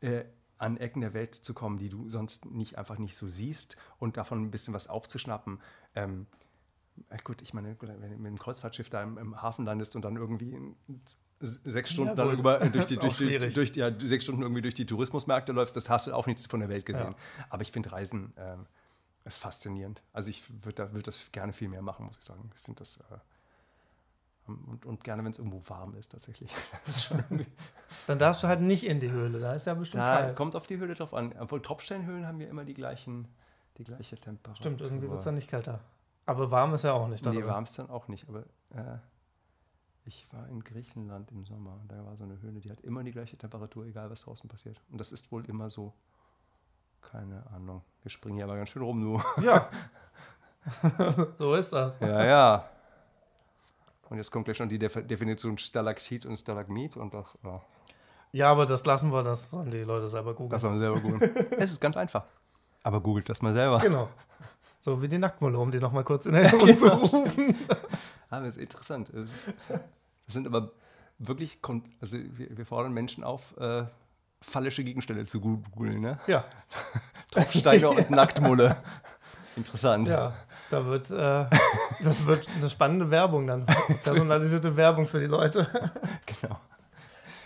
äh, 0.00 0.24
an 0.58 0.76
Ecken 0.76 1.00
der 1.00 1.14
Welt 1.14 1.34
zu 1.34 1.54
kommen, 1.54 1.78
die 1.78 1.88
du 1.88 2.08
sonst 2.10 2.46
nicht 2.46 2.78
einfach 2.78 2.98
nicht 2.98 3.16
so 3.16 3.28
siehst 3.28 3.76
und 3.98 4.16
davon 4.16 4.42
ein 4.42 4.50
bisschen 4.50 4.74
was 4.74 4.88
aufzuschnappen. 4.88 5.60
Ähm, 5.94 6.26
äh, 7.10 7.18
gut, 7.24 7.42
ich 7.42 7.54
meine, 7.54 7.76
wenn 7.80 8.00
du 8.00 8.16
mit 8.16 8.26
einem 8.26 8.38
Kreuzfahrtschiff 8.38 8.88
da 8.88 9.02
im, 9.02 9.18
im 9.18 9.42
Hafen 9.42 9.64
landest 9.64 9.96
und 9.96 10.02
dann 10.02 10.16
irgendwie 10.16 10.58
sechs 11.40 11.92
Stunden 11.92 12.16
ja, 12.16 12.24
darüber 12.24 12.58
durch 12.60 12.86
die, 12.86 12.96
durch 12.96 13.16
die, 13.16 13.38
durch 13.38 13.72
die, 13.72 13.80
ja, 13.80 13.90
sechs 13.98 14.24
Stunden 14.24 14.42
irgendwie 14.42 14.62
durch 14.62 14.74
die 14.74 14.86
Tourismusmärkte 14.86 15.52
läufst, 15.52 15.76
das 15.76 15.88
hast 15.88 16.06
du 16.06 16.14
auch 16.14 16.26
nichts 16.26 16.46
von 16.46 16.60
der 16.60 16.68
Welt 16.68 16.86
gesehen. 16.86 17.14
Ja. 17.18 17.46
Aber 17.50 17.62
ich 17.62 17.72
finde 17.72 17.92
Reisen 17.92 18.36
äh, 18.36 18.56
ist 19.24 19.38
faszinierend. 19.38 20.02
Also 20.12 20.30
ich 20.30 20.42
würde 20.62 20.74
da, 20.74 20.92
würd 20.92 21.06
das 21.06 21.32
gerne 21.32 21.52
viel 21.52 21.68
mehr 21.68 21.82
machen, 21.82 22.06
muss 22.06 22.18
ich 22.18 22.24
sagen. 22.24 22.50
Ich 22.54 22.62
finde 22.62 22.80
das 22.80 22.98
äh, 22.98 23.18
und, 24.46 24.84
und 24.84 25.04
gerne, 25.04 25.24
wenn 25.24 25.30
es 25.30 25.38
irgendwo 25.38 25.62
warm 25.66 25.94
ist, 25.94 26.12
tatsächlich. 26.12 26.50
Ist 26.86 27.14
Dann 28.06 28.18
darfst 28.18 28.42
du 28.42 28.48
halt 28.48 28.60
nicht 28.60 28.86
in 28.86 29.00
die 29.00 29.10
Höhle, 29.10 29.38
da 29.38 29.54
ist 29.54 29.66
ja 29.66 29.74
bestimmt 29.74 30.02
ja, 30.02 30.16
kalt. 30.16 30.36
Kommt 30.36 30.56
auf 30.56 30.66
die 30.66 30.76
Höhle 30.76 30.94
drauf 30.94 31.14
an. 31.14 31.32
Obwohl 31.38 31.62
Tropfsteinhöhlen 31.62 32.26
haben 32.26 32.40
ja 32.40 32.48
immer 32.48 32.64
die, 32.64 32.74
gleichen, 32.74 33.28
die 33.78 33.84
gleiche 33.84 34.16
Temperatur. 34.16 34.56
Stimmt, 34.56 34.80
irgendwie 34.82 35.08
wird 35.08 35.18
es 35.18 35.24
dann 35.24 35.34
nicht 35.34 35.48
kälter. 35.48 35.80
Aber 36.26 36.50
warm 36.50 36.74
ist 36.74 36.84
ja 36.84 36.92
auch 36.92 37.08
nicht. 37.08 37.24
Nee, 37.24 37.44
warm 37.44 37.64
ist 37.64 37.78
dann 37.78 37.88
auch 37.88 38.08
nicht. 38.08 38.28
Aber 38.28 38.40
äh, 38.70 38.98
ich 40.04 40.26
war 40.32 40.48
in 40.48 40.62
Griechenland 40.62 41.30
im 41.30 41.44
Sommer 41.44 41.78
und 41.80 41.90
da 41.90 42.04
war 42.04 42.16
so 42.16 42.24
eine 42.24 42.40
Höhle, 42.40 42.60
die 42.60 42.70
hat 42.70 42.80
immer 42.80 43.02
die 43.04 43.12
gleiche 43.12 43.38
Temperatur, 43.38 43.86
egal 43.86 44.10
was 44.10 44.22
draußen 44.22 44.48
passiert. 44.48 44.80
Und 44.90 44.98
das 45.00 45.12
ist 45.12 45.32
wohl 45.32 45.44
immer 45.46 45.70
so. 45.70 45.94
Keine 47.00 47.46
Ahnung. 47.54 47.82
Wir 48.02 48.10
springen 48.10 48.36
hier 48.36 48.44
aber 48.44 48.56
ganz 48.56 48.70
schön 48.70 48.82
rum, 48.82 49.00
du. 49.00 49.42
Ja. 49.42 49.68
so 51.38 51.54
ist 51.54 51.72
das. 51.72 52.00
Ja, 52.00 52.24
ja. 52.24 52.70
Und 54.14 54.18
jetzt 54.18 54.30
kommt 54.30 54.44
gleich 54.44 54.56
schon 54.56 54.68
die 54.68 54.78
Definition 54.78 55.58
Stalaktit 55.58 56.24
und 56.24 56.36
Stalagmit 56.36 56.96
und 56.96 57.12
das. 57.12 57.26
Ja. 57.42 57.60
ja, 58.30 58.48
aber 58.48 58.64
das 58.64 58.86
lassen 58.86 59.10
wir, 59.10 59.24
das 59.24 59.50
sollen 59.50 59.72
die 59.72 59.78
Leute 59.78 60.08
selber 60.08 60.34
googeln. 60.34 60.50
Das 60.50 60.60
sollen 60.60 60.78
selber 60.78 61.00
googeln. 61.00 61.34
es 61.58 61.72
ist 61.72 61.80
ganz 61.80 61.96
einfach. 61.96 62.24
Aber 62.84 63.00
googelt 63.00 63.28
das 63.28 63.42
mal 63.42 63.52
selber. 63.52 63.80
Genau. 63.80 64.08
So 64.78 65.02
wie 65.02 65.08
die 65.08 65.18
Nacktmulle, 65.18 65.58
um 65.58 65.72
die 65.72 65.80
nochmal 65.80 66.04
kurz 66.04 66.26
in 66.26 66.34
Erinnerung 66.36 66.64
genau. 66.64 67.04
zu 67.04 67.16
rufen. 67.16 67.56
Ah, 68.30 68.38
das 68.40 68.50
ist 68.50 68.58
interessant. 68.58 69.10
Das 69.12 69.48
sind 70.28 70.46
aber 70.46 70.70
wirklich, 71.18 71.58
also 72.00 72.16
wir, 72.16 72.56
wir 72.56 72.66
fordern 72.66 72.92
Menschen 72.92 73.24
auf, 73.24 73.56
äh, 73.58 73.84
fallische 74.40 74.84
Gegenstände 74.84 75.24
zu 75.24 75.40
googeln, 75.40 76.00
ne? 76.00 76.20
Ja. 76.28 76.44
Tropfsteine 77.32 77.90
und 77.90 78.10
Nacktmulle. 78.10 78.76
Interessant. 79.56 80.08
Ja, 80.08 80.34
da 80.70 80.86
wird, 80.86 81.10
äh, 81.10 81.46
das 82.02 82.26
wird 82.26 82.48
eine 82.56 82.70
spannende 82.70 83.10
Werbung 83.10 83.46
dann. 83.46 83.66
Personalisierte 84.02 84.76
Werbung 84.76 85.06
für 85.06 85.20
die 85.20 85.26
Leute. 85.26 85.68
Genau. 86.40 86.58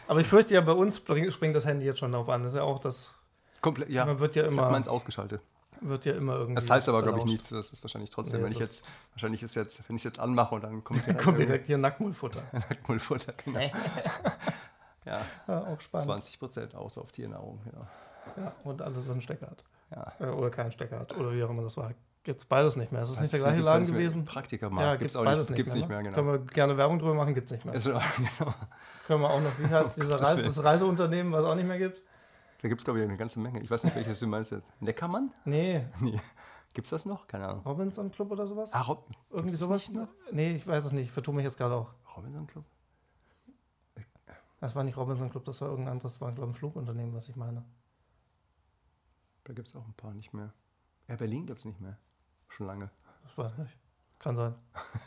Aber 0.06 0.20
ich 0.20 0.26
fürchte 0.26 0.54
ja, 0.54 0.60
bei 0.60 0.72
uns 0.72 0.96
springt 0.96 1.54
das 1.54 1.66
Handy 1.66 1.84
jetzt 1.84 1.98
schon 1.98 2.12
darauf 2.12 2.28
an. 2.28 2.42
Das 2.42 2.52
ist 2.52 2.56
ja 2.56 2.62
auch 2.62 2.78
das. 2.78 3.10
Komplett, 3.60 3.90
ja. 3.90 4.06
Man 4.06 4.18
wird 4.20 4.36
ja 4.36 4.46
immer. 4.46 4.66
Ich 4.66 4.70
meins 4.70 4.88
ausgeschaltet. 4.88 5.42
Wird 5.80 6.06
ja 6.06 6.14
immer 6.14 6.36
irgendwie. 6.36 6.54
Das 6.54 6.70
heißt 6.70 6.88
aber, 6.88 7.02
glaube 7.02 7.18
ich, 7.18 7.24
nichts. 7.26 7.50
Das 7.50 7.70
ist 7.70 7.82
wahrscheinlich 7.82 8.10
trotzdem, 8.10 8.40
nee, 8.40 8.46
wenn 8.46 8.52
ich 8.52 8.58
jetzt, 8.58 8.84
wahrscheinlich 9.12 9.42
ist 9.42 9.54
jetzt, 9.54 9.88
wenn 9.88 9.96
ich 9.96 10.00
es 10.00 10.04
jetzt 10.04 10.18
anmache 10.18 10.54
und 10.54 10.64
dann 10.64 10.82
kommt 10.82 11.06
direkt, 11.06 11.22
kommt 11.22 11.38
direkt 11.38 11.66
hier 11.66 11.78
Nackmullfutter. 11.78 12.42
Nackmullfutter, 12.52 13.34
genau. 13.44 13.60
ja. 15.04 15.20
ja. 15.46 15.64
Auch 15.66 15.80
spannend. 15.80 16.06
20 16.06 16.38
Prozent 16.38 16.74
aus 16.74 16.98
auf 16.98 17.12
Tiernahrung, 17.12 17.60
genau. 17.64 17.86
Ja, 18.36 18.52
und 18.64 18.82
alles, 18.82 18.98
was 19.06 19.12
einen 19.12 19.20
Stecker 19.20 19.48
hat. 19.48 19.64
Ja. 19.90 20.12
Äh, 20.20 20.30
oder 20.30 20.50
keinen 20.50 20.72
Stecker 20.72 20.98
hat. 20.98 21.16
Oder 21.16 21.32
wie 21.32 21.42
auch 21.44 21.50
immer 21.50 21.62
das 21.62 21.76
war. 21.76 21.92
Gibt 22.28 22.42
es 22.42 22.44
beides 22.46 22.76
nicht 22.76 22.92
mehr. 22.92 23.00
Ist 23.00 23.12
das 23.12 23.20
nicht 23.20 23.32
der 23.32 23.40
gleiche 23.40 23.62
Laden 23.62 23.86
gewesen? 23.86 24.26
Praktiker 24.26 24.68
mal. 24.68 24.82
Ja, 24.82 24.96
gibt 24.96 25.12
es 25.12 25.16
beides 25.16 25.48
nicht, 25.48 25.56
gibt's 25.56 25.74
nicht 25.74 25.88
mehr. 25.88 26.02
Ne? 26.02 26.10
Können 26.10 26.30
wir 26.30 26.38
gerne 26.40 26.76
Werbung 26.76 26.98
drüber 26.98 27.14
machen, 27.14 27.32
gibt 27.32 27.46
es 27.46 27.52
nicht 27.52 27.64
mehr. 27.64 27.72
Also, 27.72 27.92
genau. 28.16 28.54
Können 29.06 29.22
wir 29.22 29.30
auch 29.30 29.40
noch, 29.40 29.58
wie 29.58 29.64
heißt 29.64 29.94
oh, 29.96 30.00
dieser 30.02 30.20
Reise, 30.20 30.42
das 30.42 30.62
Reiseunternehmen, 30.62 31.32
was 31.32 31.46
es 31.46 31.50
auch 31.50 31.54
nicht 31.54 31.66
mehr 31.66 31.78
gibt? 31.78 32.02
Da 32.60 32.68
gibt 32.68 32.82
es, 32.82 32.84
glaube 32.84 33.00
ich, 33.00 33.06
eine 33.06 33.16
ganze 33.16 33.40
Menge. 33.40 33.62
Ich 33.62 33.70
weiß 33.70 33.82
nicht, 33.82 33.96
welches 33.96 34.20
du 34.20 34.26
meinst 34.26 34.52
jetzt. 34.52 34.70
Neckermann? 34.78 35.32
Nee. 35.46 35.86
nee. 36.02 36.20
Gibt 36.74 36.88
es 36.88 36.90
das 36.90 37.06
noch? 37.06 37.28
Keine 37.28 37.48
Ahnung. 37.48 37.62
Robinson 37.64 38.12
Club 38.12 38.30
oder 38.30 38.46
sowas? 38.46 38.74
Ah, 38.74 38.82
Rob 38.82 39.08
Irgendwie 39.30 39.54
sowas? 39.54 39.88
Noch? 39.88 40.08
Nee, 40.30 40.56
ich 40.56 40.66
weiß 40.66 40.84
es 40.84 40.92
nicht. 40.92 41.06
Ich 41.06 41.12
vertue 41.12 41.34
mich 41.34 41.44
jetzt 41.44 41.56
gerade 41.56 41.76
auch. 41.76 41.94
Robinson 42.14 42.46
Club? 42.46 42.66
Das 44.60 44.76
war 44.76 44.84
nicht 44.84 44.98
Robinson 44.98 45.30
Club, 45.30 45.46
das 45.46 45.62
war 45.62 45.68
irgendein 45.70 45.92
anderes, 45.92 46.12
das 46.12 46.20
war, 46.20 46.30
glaube 46.32 46.50
ich, 46.50 46.56
ein 46.56 46.58
Flugunternehmen, 46.58 47.14
was 47.14 47.26
ich 47.30 47.36
meine. 47.36 47.64
Da 49.44 49.54
gibt 49.54 49.68
es 49.68 49.74
auch 49.74 49.86
ein 49.86 49.94
paar 49.94 50.12
nicht 50.12 50.34
mehr. 50.34 50.52
Ja, 51.08 51.16
Berlin 51.16 51.46
gibt 51.46 51.60
es 51.60 51.64
nicht 51.64 51.80
mehr. 51.80 51.96
Schon 52.48 52.66
lange. 52.66 52.90
Das 53.24 53.38
weiß 53.38 53.52
ich 53.52 53.58
nicht. 53.58 53.76
Kann 54.18 54.36
sein. 54.36 54.54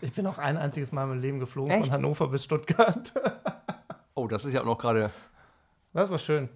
Ich 0.02 0.14
bin 0.14 0.26
auch 0.26 0.38
ein 0.38 0.58
einziges 0.58 0.92
Mal 0.92 1.04
im 1.04 1.20
Leben 1.20 1.40
geflogen 1.40 1.72
Echt? 1.72 1.88
von 1.88 1.94
Hannover 1.94 2.28
bis 2.30 2.46
Stuttgart. 2.46 3.12
oh, 4.14 4.28
das 4.28 4.46
ist 4.46 4.54
ja 4.54 4.62
auch 4.62 4.66
noch 4.66 4.78
gerade. 4.78 5.12
Das 5.94 6.10
war 6.10 6.18
schön. 6.18 6.50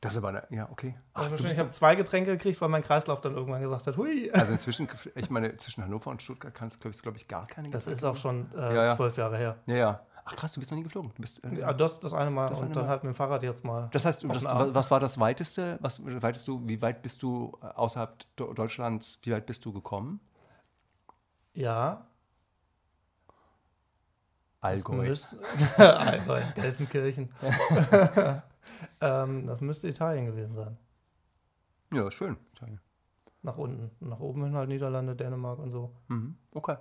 Das 0.00 0.12
ist 0.12 0.18
aber 0.18 0.28
eine, 0.28 0.44
ja, 0.50 0.68
okay. 0.70 0.94
Ach, 1.12 1.28
ich 1.32 1.58
habe 1.58 1.70
zwei 1.70 1.96
Getränke 1.96 2.30
gekriegt, 2.30 2.60
weil 2.60 2.68
mein 2.68 2.82
Kreislauf 2.82 3.20
dann 3.20 3.34
irgendwann 3.34 3.60
gesagt 3.60 3.88
hat, 3.88 3.96
hui. 3.96 4.30
Also 4.30 4.52
inzwischen, 4.54 4.88
ich 5.16 5.28
meine, 5.28 5.56
zwischen 5.56 5.82
Hannover 5.82 6.10
und 6.10 6.22
Stuttgart 6.22 6.54
kannst 6.54 6.84
du, 6.84 6.90
glaube 6.90 7.16
ich, 7.16 7.26
gar 7.26 7.48
keine 7.48 7.70
Das 7.70 7.88
ist 7.88 8.04
auch 8.04 8.16
schon 8.16 8.46
äh, 8.54 8.58
ja, 8.58 8.84
ja. 8.84 8.96
zwölf 8.96 9.16
Jahre 9.16 9.36
her. 9.36 9.56
Ja, 9.66 9.74
ja. 9.74 10.06
Ach 10.30 10.36
krass, 10.36 10.52
du 10.52 10.60
bist 10.60 10.70
noch 10.70 10.76
nie 10.76 10.84
geflogen. 10.84 11.10
Du 11.14 11.22
bist, 11.22 11.42
äh, 11.42 11.60
ja, 11.60 11.72
das, 11.72 12.00
das 12.00 12.12
eine 12.12 12.30
Mal 12.30 12.50
das 12.50 12.58
und 12.58 12.76
dann 12.76 12.84
Mal. 12.84 12.90
halt 12.90 13.02
mit 13.02 13.14
dem 13.14 13.16
Fahrrad 13.16 13.42
jetzt 13.42 13.64
mal. 13.64 13.88
Das 13.92 14.04
heißt, 14.04 14.24
das, 14.24 14.44
was 14.44 14.90
war 14.90 15.00
das 15.00 15.18
weiteste? 15.18 15.78
Was 15.80 16.04
weitest 16.04 16.46
du, 16.46 16.60
wie 16.68 16.82
weit 16.82 17.02
bist 17.02 17.22
du 17.22 17.56
äh, 17.62 17.66
außerhalb 17.66 18.24
Deutschlands, 18.36 19.18
wie 19.22 19.32
weit 19.32 19.46
bist 19.46 19.64
du 19.64 19.72
gekommen? 19.72 20.20
Ja. 21.54 22.06
Allgäu. 24.60 25.14
Allgäu, 25.78 26.42
Gelsenkirchen. 26.54 27.30
ähm, 29.00 29.46
das 29.46 29.60
müsste 29.62 29.88
Italien 29.88 30.26
gewesen 30.26 30.54
sein. 30.54 30.76
Ja, 31.90 32.10
schön, 32.10 32.36
Italien. 32.54 32.80
Nach 33.42 33.56
unten. 33.56 33.90
Nach 34.00 34.20
oben 34.20 34.44
hin 34.44 34.54
halt 34.54 34.68
Niederlande, 34.68 35.16
Dänemark 35.16 35.58
und 35.58 35.70
so. 35.70 35.94
Mhm. 36.08 36.36
Okay. 36.52 36.76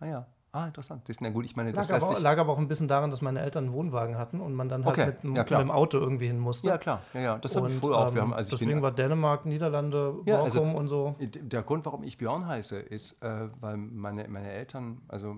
Ah 0.00 0.06
ja. 0.06 0.26
Ah, 0.56 0.68
interessant. 0.68 1.02
Das 1.06 1.16
ist 1.16 1.20
ja 1.20 1.28
gut. 1.28 1.44
Ich 1.44 1.54
meine, 1.54 1.70
das 1.70 1.90
lag, 1.90 2.02
aber, 2.02 2.18
lag 2.18 2.38
aber 2.38 2.54
auch 2.54 2.58
ein 2.58 2.66
bisschen 2.66 2.88
daran, 2.88 3.10
dass 3.10 3.20
meine 3.20 3.40
Eltern 3.42 3.64
einen 3.64 3.74
Wohnwagen 3.74 4.16
hatten 4.16 4.40
und 4.40 4.54
man 4.54 4.70
dann 4.70 4.86
halt 4.86 4.98
okay. 4.98 5.06
mit, 5.22 5.36
ja, 5.36 5.42
mit, 5.42 5.50
dem 5.50 5.70
Auto 5.70 5.98
irgendwie 5.98 6.28
hin 6.28 6.38
musste. 6.38 6.68
Ja, 6.68 6.78
klar. 6.78 7.02
Ja, 7.12 7.20
ja. 7.20 7.38
Das 7.38 7.54
habe 7.54 7.70
ich 7.70 7.78
früher 7.78 7.98
auch. 7.98 8.14
Wir 8.14 8.22
haben, 8.22 8.32
also 8.32 8.52
deswegen 8.52 8.70
bin, 8.70 8.80
war 8.80 8.90
Dänemark, 8.90 9.44
Niederlande, 9.44 10.14
ja, 10.24 10.42
also, 10.42 10.62
und 10.62 10.88
so. 10.88 11.14
Der 11.20 11.62
Grund, 11.62 11.84
warum 11.84 12.02
ich 12.04 12.16
Björn 12.16 12.46
heiße, 12.46 12.78
ist, 12.78 13.22
äh, 13.22 13.50
weil 13.60 13.76
meine, 13.76 14.26
meine 14.28 14.50
Eltern, 14.50 15.02
also 15.08 15.36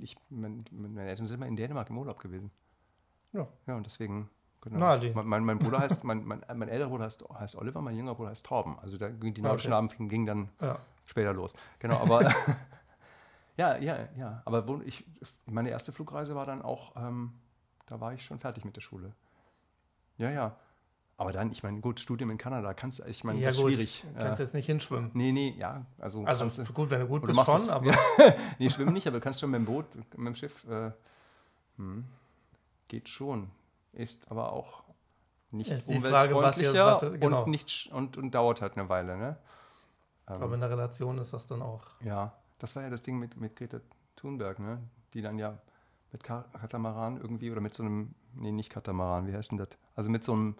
ich, 0.00 0.16
mein, 0.28 0.64
meine 0.72 1.08
Eltern 1.08 1.26
sind 1.26 1.36
immer 1.36 1.46
in 1.46 1.54
Dänemark 1.54 1.88
im 1.90 1.98
Urlaub 1.98 2.18
gewesen. 2.18 2.50
Ja. 3.32 3.46
Ja, 3.68 3.76
und 3.76 3.86
deswegen 3.86 4.28
Genau. 4.60 4.96
Na, 4.96 5.22
mein, 5.22 5.44
mein, 5.44 5.58
Bruder 5.60 5.78
heißt, 5.78 6.02
mein, 6.02 6.24
mein, 6.24 6.42
mein 6.52 6.68
älterer 6.68 6.88
Bruder 6.88 7.04
heißt, 7.04 7.24
heißt 7.32 7.54
Oliver, 7.54 7.80
mein 7.80 7.94
jüngerer 7.94 8.16
Bruder 8.16 8.30
heißt 8.30 8.44
Torben. 8.44 8.76
Also 8.80 8.98
der, 8.98 9.10
die 9.10 9.40
nordischen 9.40 9.72
okay. 9.72 9.88
Namen 9.96 10.08
gingen 10.08 10.26
dann 10.26 10.48
ja. 10.60 10.78
später 11.04 11.32
los. 11.32 11.54
Genau, 11.78 11.98
aber 11.98 12.28
Ja, 13.58 13.76
ja, 13.76 14.08
ja. 14.16 14.42
Aber 14.44 14.68
wo 14.68 14.80
ich, 14.84 15.04
meine 15.44 15.68
erste 15.68 15.92
Flugreise 15.92 16.34
war 16.34 16.46
dann 16.46 16.62
auch, 16.62 16.94
ähm, 16.96 17.34
da 17.86 18.00
war 18.00 18.14
ich 18.14 18.24
schon 18.24 18.38
fertig 18.38 18.64
mit 18.64 18.76
der 18.76 18.80
Schule. 18.80 19.12
Ja, 20.16 20.30
ja. 20.30 20.56
Aber 21.16 21.32
dann, 21.32 21.50
ich 21.50 21.64
meine, 21.64 21.80
gut, 21.80 21.98
Studium 21.98 22.30
in 22.30 22.38
Kanada, 22.38 22.72
kannst 22.72 23.04
ich 23.04 23.24
meine, 23.24 23.40
ja, 23.40 23.46
das 23.46 23.56
ist 23.56 23.60
gut, 23.60 23.72
schwierig. 23.72 24.04
Kannst 24.16 24.38
äh, 24.38 24.44
jetzt 24.44 24.54
nicht 24.54 24.66
hinschwimmen. 24.66 25.10
Nee, 25.14 25.32
nee, 25.32 25.56
ja. 25.58 25.84
Also, 25.98 26.24
also 26.24 26.44
kannst, 26.44 26.72
gut, 26.72 26.90
wenn 26.90 27.00
du 27.00 27.08
gut 27.08 27.26
bist, 27.26 27.44
schon, 27.44 27.56
es, 27.56 27.68
aber. 27.68 27.92
nee, 28.60 28.70
schwimmen 28.70 28.92
nicht, 28.92 29.08
aber 29.08 29.18
du 29.18 29.24
kannst 29.24 29.40
schon 29.40 29.50
mit 29.50 29.58
dem 29.58 29.64
Boot, 29.64 29.96
mit 29.96 30.26
dem 30.28 30.34
Schiff, 30.36 30.64
äh, 30.68 30.92
hm, 31.76 32.04
geht 32.86 33.08
schon. 33.08 33.50
Ist 33.92 34.30
aber 34.30 34.52
auch 34.52 34.84
nicht 35.50 35.68
ist 35.68 35.90
die 35.90 35.98
Frage, 35.98 36.36
was 36.36 36.58
ihr, 36.58 36.72
was 36.72 37.02
ihr, 37.02 37.18
genau. 37.18 37.42
und, 37.42 37.50
nicht, 37.50 37.90
und, 37.92 38.16
und 38.16 38.30
dauert 38.32 38.60
halt 38.60 38.76
eine 38.78 38.88
Weile, 38.88 39.16
ne? 39.16 39.36
Aber 40.26 40.54
in 40.54 40.60
der 40.60 40.70
Relation 40.70 41.18
ist 41.18 41.32
das 41.32 41.46
dann 41.48 41.62
auch. 41.62 41.82
Ja. 42.04 42.37
Das 42.58 42.76
war 42.76 42.82
ja 42.82 42.90
das 42.90 43.02
Ding 43.02 43.18
mit, 43.18 43.36
mit 43.36 43.56
Greta 43.56 43.80
Thunberg, 44.16 44.58
ne? 44.58 44.78
die 45.14 45.22
dann 45.22 45.38
ja 45.38 45.58
mit 46.12 46.24
Katamaran 46.24 47.18
irgendwie 47.18 47.50
oder 47.50 47.60
mit 47.60 47.74
so 47.74 47.82
einem, 47.82 48.14
nee, 48.34 48.50
nicht 48.50 48.70
Katamaran, 48.70 49.26
wie 49.26 49.34
heißt 49.34 49.50
denn 49.50 49.58
das? 49.58 49.68
Also 49.94 50.10
mit 50.10 50.24
so 50.24 50.32
einem, 50.32 50.56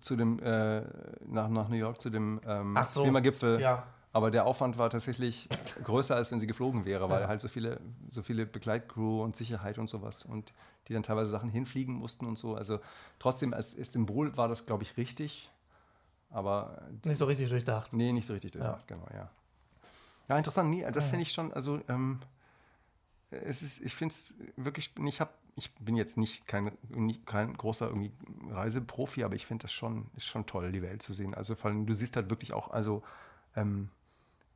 zu 0.00 0.16
dem, 0.16 0.40
äh, 0.40 0.82
nach, 1.26 1.48
nach 1.48 1.68
New 1.68 1.76
York 1.76 2.00
zu 2.00 2.10
dem 2.10 2.40
ähm, 2.46 2.78
so, 2.90 3.02
Klimagipfel. 3.02 3.60
Ja. 3.60 3.86
Aber 4.12 4.30
der 4.30 4.46
Aufwand 4.46 4.78
war 4.78 4.88
tatsächlich 4.88 5.48
größer, 5.84 6.16
als 6.16 6.32
wenn 6.32 6.40
sie 6.40 6.46
geflogen 6.46 6.86
wäre, 6.86 7.10
weil 7.10 7.22
ja. 7.22 7.28
halt 7.28 7.40
so 7.40 7.48
viele, 7.48 7.78
so 8.10 8.22
viele 8.22 8.46
Begleitcrew 8.46 9.22
und 9.22 9.36
Sicherheit 9.36 9.78
und 9.78 9.88
sowas 9.88 10.24
und 10.24 10.54
die 10.88 10.94
dann 10.94 11.02
teilweise 11.02 11.30
Sachen 11.30 11.50
hinfliegen 11.50 11.94
mussten 11.94 12.24
und 12.24 12.38
so. 12.38 12.54
Also 12.54 12.80
trotzdem 13.18 13.52
als 13.52 13.72
Symbol 13.72 14.34
war 14.36 14.48
das, 14.48 14.64
glaube 14.64 14.82
ich, 14.82 14.96
richtig. 14.96 15.50
Aber. 16.30 16.88
Nicht 17.04 17.18
so 17.18 17.26
richtig 17.26 17.50
durchdacht. 17.50 17.92
Nee, 17.92 18.12
nicht 18.12 18.26
so 18.26 18.32
richtig 18.32 18.52
durchdacht, 18.52 18.88
ja. 18.88 18.96
genau, 18.96 19.06
ja. 19.14 19.30
Ja, 20.28 20.36
interessant. 20.36 20.70
Nee, 20.70 20.86
das 20.92 21.04
ja. 21.04 21.10
finde 21.10 21.22
ich 21.22 21.32
schon, 21.32 21.52
also 21.52 21.80
ähm, 21.88 22.20
es 23.30 23.62
ist, 23.62 23.80
ich 23.82 23.94
finde 23.94 24.14
es 24.14 24.34
wirklich, 24.56 24.92
ich 25.04 25.20
habe, 25.20 25.30
ich 25.56 25.74
bin 25.76 25.96
jetzt 25.96 26.16
nicht 26.16 26.46
kein, 26.46 26.72
kein 27.26 27.54
großer 27.54 27.88
irgendwie 27.88 28.12
Reiseprofi, 28.50 29.24
aber 29.24 29.34
ich 29.34 29.46
finde 29.46 29.62
das 29.62 29.72
schon, 29.72 30.06
ist 30.16 30.26
schon 30.26 30.46
toll, 30.46 30.72
die 30.72 30.82
Welt 30.82 31.02
zu 31.02 31.12
sehen. 31.12 31.34
Also 31.34 31.54
vor 31.54 31.70
allem, 31.70 31.86
du 31.86 31.94
siehst 31.94 32.16
halt 32.16 32.30
wirklich 32.30 32.52
auch, 32.52 32.70
also 32.70 33.02
ähm, 33.56 33.90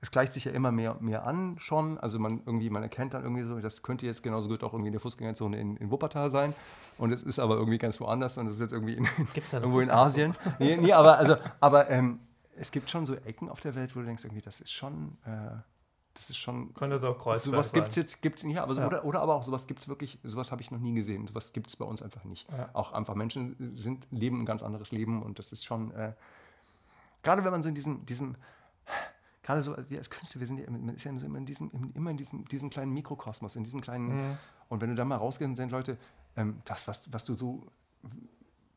es 0.01 0.11
gleicht 0.11 0.33
sich 0.33 0.45
ja 0.47 0.53
immer 0.53 0.73
mehr, 0.73 0.97
mehr 1.01 1.27
an 1.27 1.57
schon. 1.59 1.99
Also 1.99 2.19
man 2.19 2.43
irgendwie, 2.45 2.71
man 2.71 2.83
erkennt 2.83 3.15
dann 3.15 3.23
irgendwie 3.23 3.45
so, 3.45 3.61
das 3.61 3.83
könnte 3.83 4.05
jetzt 4.05 4.23
genauso 4.23 4.49
gut 4.49 4.65
auch 4.65 4.73
irgendwie 4.73 4.89
in 4.89 4.93
der 4.93 5.01
Fußgängerzone 5.01 5.59
in, 5.59 5.77
in 5.77 5.91
Wuppertal 5.91 6.31
sein. 6.31 6.55
Und 6.99 7.13
es 7.13 7.23
ist 7.23 7.39
aber 7.39 7.55
irgendwie 7.55 7.79
ganz 7.79 8.01
woanders 8.01 8.37
und 8.37 8.49
es 8.49 8.55
ist 8.55 8.61
jetzt 8.61 8.73
irgendwie 8.73 8.95
in, 8.95 9.07
irgendwo 9.53 9.81
in 9.81 9.91
Asien. 9.91 10.35
Nee, 10.59 10.77
nee, 10.77 10.93
aber, 10.93 11.19
also, 11.19 11.37
aber 11.61 11.89
ähm, 11.89 12.19
es 12.57 12.71
gibt 12.71 12.91
schon 12.91 13.07
so 13.07 13.15
Ecken 13.15 13.49
auf 13.49 13.61
der 13.61 13.75
Welt, 13.75 13.95
wo 13.95 14.01
du 14.01 14.07
denkst, 14.07 14.25
irgendwie, 14.25 14.43
das 14.43 14.61
ist 14.61 14.73
schon. 14.73 15.17
Äh, 15.25 15.57
das 16.15 16.29
ist 16.29 16.37
schon. 16.37 16.75
Könnte 16.75 16.97
es 16.97 17.05
auch 17.05 17.19
Kreuzberg 17.19 17.55
Sowas 17.55 17.73
gibt 17.73 17.89
es 17.89 17.97
jetzt, 17.97 18.21
gibt's 18.21 18.45
nicht, 18.45 18.59
aber 18.59 18.75
so, 18.75 18.81
ja. 18.81 18.87
oder, 18.87 19.05
oder 19.05 19.23
aber 19.23 19.35
auch 19.35 19.45
sowas 19.45 19.67
gibt 19.67 19.81
es 19.81 19.89
wirklich, 19.89 20.19
sowas 20.23 20.53
habe 20.53 20.61
ich 20.61 20.71
noch 20.71 20.79
nie 20.79 20.93
gesehen. 20.93 21.27
Sowas 21.27 21.55
gibt 21.55 21.69
es 21.69 21.77
bei 21.77 21.87
uns 21.87 22.03
einfach 22.03 22.25
nicht. 22.25 22.51
Ja. 22.51 22.69
Auch 22.75 22.93
einfach 22.93 23.15
Menschen 23.15 23.75
sind, 23.79 24.07
leben 24.11 24.43
ein 24.43 24.47
ganz 24.47 24.63
anderes 24.63 24.93
Leben 24.93 25.23
und 25.23 25.39
das 25.39 25.53
ist 25.53 25.65
schon, 25.65 25.91
äh, 25.93 26.13
gerade 27.23 27.45
wenn 27.45 27.51
man 27.51 27.63
so 27.63 27.71
in 27.71 27.75
diesem, 27.75 28.05
diesem 28.05 28.37
gerade 29.43 29.63
so, 29.63 29.77
wir 29.89 29.99
als 29.99 30.11
Künstler, 30.11 30.41
wir 30.41 30.47
sind 30.47 30.59
ja, 30.59 30.71
man 30.71 30.95
ist 30.95 31.05
ja 31.05 31.11
immer 31.11 31.39
in 31.39 31.47
diesem, 31.47 31.71
immer 31.95 32.11
in 32.11 32.17
diesem, 32.17 32.47
diesem 32.47 32.71
kleinen 32.71 32.93
Mikrokosmos, 32.93 33.57
in 33.57 33.65
diesem 33.65 33.81
kleinen, 33.81 34.09
mhm. 34.09 34.39
und 34.69 34.81
wenn 34.81 34.91
du 34.91 34.95
da 34.95 35.05
mal 35.05 35.17
rausgehst, 35.17 35.57
sind 35.57 35.73
Leute, 35.73 35.97
ähm, 36.37 36.61
das, 36.65 36.87
was, 36.87 37.13
was 37.13 37.25
du 37.25 37.35
so 37.35 37.67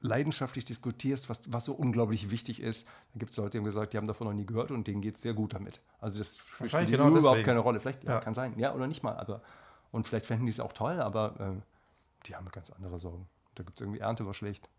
leidenschaftlich 0.02 0.66
diskutierst, 0.66 1.30
was, 1.30 1.52
was 1.52 1.66
so 1.66 1.74
unglaublich 1.74 2.30
wichtig 2.30 2.62
ist, 2.62 2.88
dann 3.14 3.20
gibt 3.20 3.32
es 3.32 3.38
Leute, 3.38 3.52
die 3.52 3.58
haben 3.60 3.66
gesagt, 3.66 3.94
die 3.94 3.98
haben 3.98 4.08
davon 4.08 4.28
noch 4.28 4.34
nie 4.34 4.46
gehört 4.46 4.72
und 4.72 4.88
denen 4.88 5.02
geht 5.02 5.16
es 5.16 5.22
sehr 5.22 5.34
gut 5.34 5.54
damit. 5.54 5.82
Also 6.00 6.20
das 6.20 6.38
spielt 6.38 6.72
für 6.72 6.86
die 6.86 6.92
genau 6.92 7.10
überhaupt 7.10 7.44
keine 7.44 7.60
Rolle. 7.60 7.80
Vielleicht 7.80 8.04
ja. 8.04 8.12
Ja, 8.12 8.20
kann 8.20 8.34
sein, 8.34 8.58
ja 8.58 8.74
oder 8.74 8.88
nicht 8.88 9.04
mal, 9.04 9.18
aber 9.18 9.42
und 9.92 10.08
vielleicht 10.08 10.26
fänden 10.26 10.46
die 10.46 10.52
es 10.52 10.60
auch 10.60 10.74
toll, 10.74 11.00
aber 11.02 11.40
äh, 11.40 11.62
die 12.28 12.36
haben 12.36 12.50
ganz 12.52 12.70
andere 12.70 13.00
Sorgen. 13.00 13.28
Da 13.56 13.64
gibt 13.64 13.80
es 13.80 13.82
irgendwie 13.82 14.00
Ernte 14.00 14.26
war 14.26 14.34
schlecht. 14.34 14.70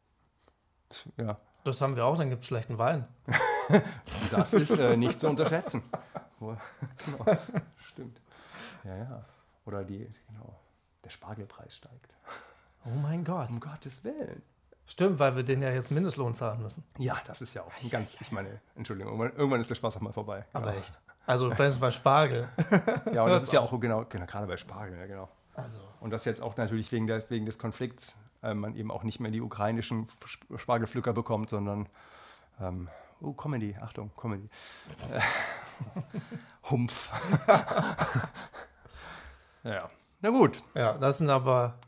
Ja. 1.16 1.38
Das 1.64 1.80
haben 1.80 1.96
wir 1.96 2.04
auch, 2.04 2.16
dann 2.16 2.30
gibt 2.30 2.42
es 2.42 2.46
schlechten 2.46 2.78
Wein. 2.78 3.08
das 4.30 4.54
ist 4.54 4.78
äh, 4.78 4.96
nicht 4.96 5.18
zu 5.18 5.28
unterschätzen. 5.28 5.82
genau. 6.38 7.38
Stimmt. 7.78 8.20
Ja, 8.84 8.96
ja. 8.96 9.24
Oder 9.64 9.82
die, 9.82 10.08
genau, 10.28 10.60
der 11.02 11.10
Spargelpreis 11.10 11.76
steigt. 11.76 12.14
Oh 12.84 12.94
mein 13.02 13.24
Gott. 13.24 13.50
Um 13.50 13.58
Gottes 13.58 14.04
Willen. 14.04 14.42
Stimmt, 14.86 15.18
weil 15.18 15.34
wir 15.34 15.42
den 15.42 15.62
ja 15.62 15.70
jetzt 15.70 15.90
Mindestlohn 15.90 16.34
zahlen 16.34 16.62
müssen. 16.62 16.84
Ja, 16.98 17.16
das 17.26 17.42
ist 17.42 17.54
ja 17.54 17.62
auch 17.62 17.72
ein 17.82 17.90
ganz, 17.90 18.16
ich 18.20 18.30
meine, 18.30 18.60
Entschuldigung, 18.76 19.20
irgendwann 19.20 19.60
ist 19.60 19.68
der 19.68 19.74
Spaß 19.74 19.96
auch 19.96 20.00
mal 20.00 20.12
vorbei. 20.12 20.42
Aber 20.52 20.66
genau. 20.66 20.78
echt. 20.78 20.98
Also 21.26 21.50
bei 21.50 21.90
Spargel. 21.90 22.48
ja, 23.12 23.24
und 23.24 23.30
das, 23.30 23.42
das 23.42 23.42
ist 23.44 23.52
ja 23.52 23.60
auch 23.60 23.80
genau, 23.80 24.04
genau, 24.08 24.26
gerade 24.26 24.46
bei 24.46 24.56
Spargel, 24.56 24.96
ja, 24.96 25.06
genau. 25.06 25.28
Also. 25.54 25.80
Und 26.00 26.10
das 26.10 26.24
jetzt 26.24 26.40
auch 26.40 26.56
natürlich 26.56 26.92
wegen, 26.92 27.08
der, 27.08 27.28
wegen 27.30 27.46
des 27.46 27.58
Konflikts 27.58 28.14
äh, 28.42 28.54
man 28.54 28.76
eben 28.76 28.90
auch 28.90 29.02
nicht 29.02 29.18
mehr 29.20 29.30
die 29.30 29.40
ukrainischen 29.40 30.06
Spargelpflücker 30.56 31.12
bekommt, 31.12 31.50
sondern 31.50 31.88
ähm, 32.60 32.88
oh, 33.20 33.32
Comedy, 33.32 33.76
Achtung, 33.80 34.12
Comedy. 34.14 34.48
Äh, 35.10 35.20
Humpf. 36.70 37.10
ja, 39.64 39.90
na 40.20 40.30
gut. 40.30 40.58
Ja, 40.74 40.96
das 40.98 41.18
sind 41.18 41.30
aber 41.30 41.78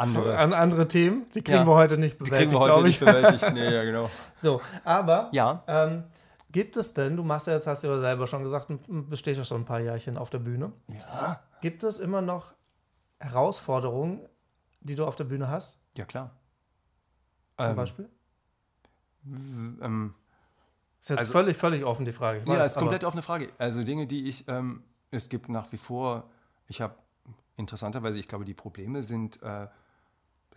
andere, 0.00 0.38
an, 0.38 0.52
andere 0.52 0.88
Themen. 0.88 1.26
Die 1.34 1.42
kriegen 1.42 1.58
ja, 1.58 1.66
wir 1.66 1.74
heute 1.74 1.98
nicht 1.98 2.18
bewältigt, 2.18 2.50
die 2.52 2.56
kriegen 2.56 2.66
wir 2.66 2.74
heute 2.74 2.84
nicht 2.84 3.00
bewältigt. 3.00 3.52
Nee, 3.52 3.74
ja, 3.74 3.84
genau. 3.84 4.10
So, 4.36 4.60
aber 4.84 5.28
ja. 5.32 5.62
Ähm, 5.66 6.04
gibt 6.50 6.76
es 6.76 6.94
denn, 6.94 7.16
du 7.16 7.22
machst 7.22 7.46
ja 7.46 7.54
jetzt, 7.54 7.66
hast 7.66 7.84
du 7.84 7.88
ja 7.88 7.98
selber 7.98 8.26
schon 8.26 8.42
gesagt, 8.42 8.68
bestehst 8.88 9.38
ja 9.38 9.44
schon 9.44 9.62
ein 9.62 9.64
paar 9.64 9.80
Jährchen 9.80 10.16
auf 10.16 10.30
der 10.30 10.38
Bühne. 10.38 10.72
Ja. 10.88 11.40
Gibt 11.60 11.84
es 11.84 11.98
immer 11.98 12.22
noch 12.22 12.54
Herausforderungen, 13.18 14.26
die 14.80 14.94
du 14.94 15.04
auf 15.04 15.16
der 15.16 15.24
Bühne 15.24 15.48
hast? 15.48 15.78
Ja, 15.96 16.04
klar. 16.04 16.30
Zum 17.58 17.70
ähm, 17.70 17.76
Beispiel? 17.76 18.08
Ähm, 19.26 20.14
ist 21.00 21.10
jetzt 21.10 21.18
also, 21.18 21.32
völlig, 21.32 21.56
völlig 21.56 21.84
offen 21.84 22.04
die 22.04 22.12
Frage. 22.12 22.40
Ich 22.40 22.46
ja, 22.46 22.62
ist 22.62 22.76
komplett 22.76 23.04
offene 23.04 23.22
Frage. 23.22 23.50
Also 23.58 23.84
Dinge, 23.84 24.06
die 24.06 24.26
ich, 24.26 24.48
ähm, 24.48 24.82
es 25.10 25.28
gibt 25.28 25.48
nach 25.48 25.70
wie 25.72 25.76
vor, 25.76 26.30
ich 26.68 26.80
habe 26.80 26.94
interessanterweise, 27.56 28.18
ich 28.18 28.28
glaube, 28.28 28.44
die 28.44 28.54
Probleme 28.54 29.02
sind, 29.02 29.42
äh, 29.42 29.66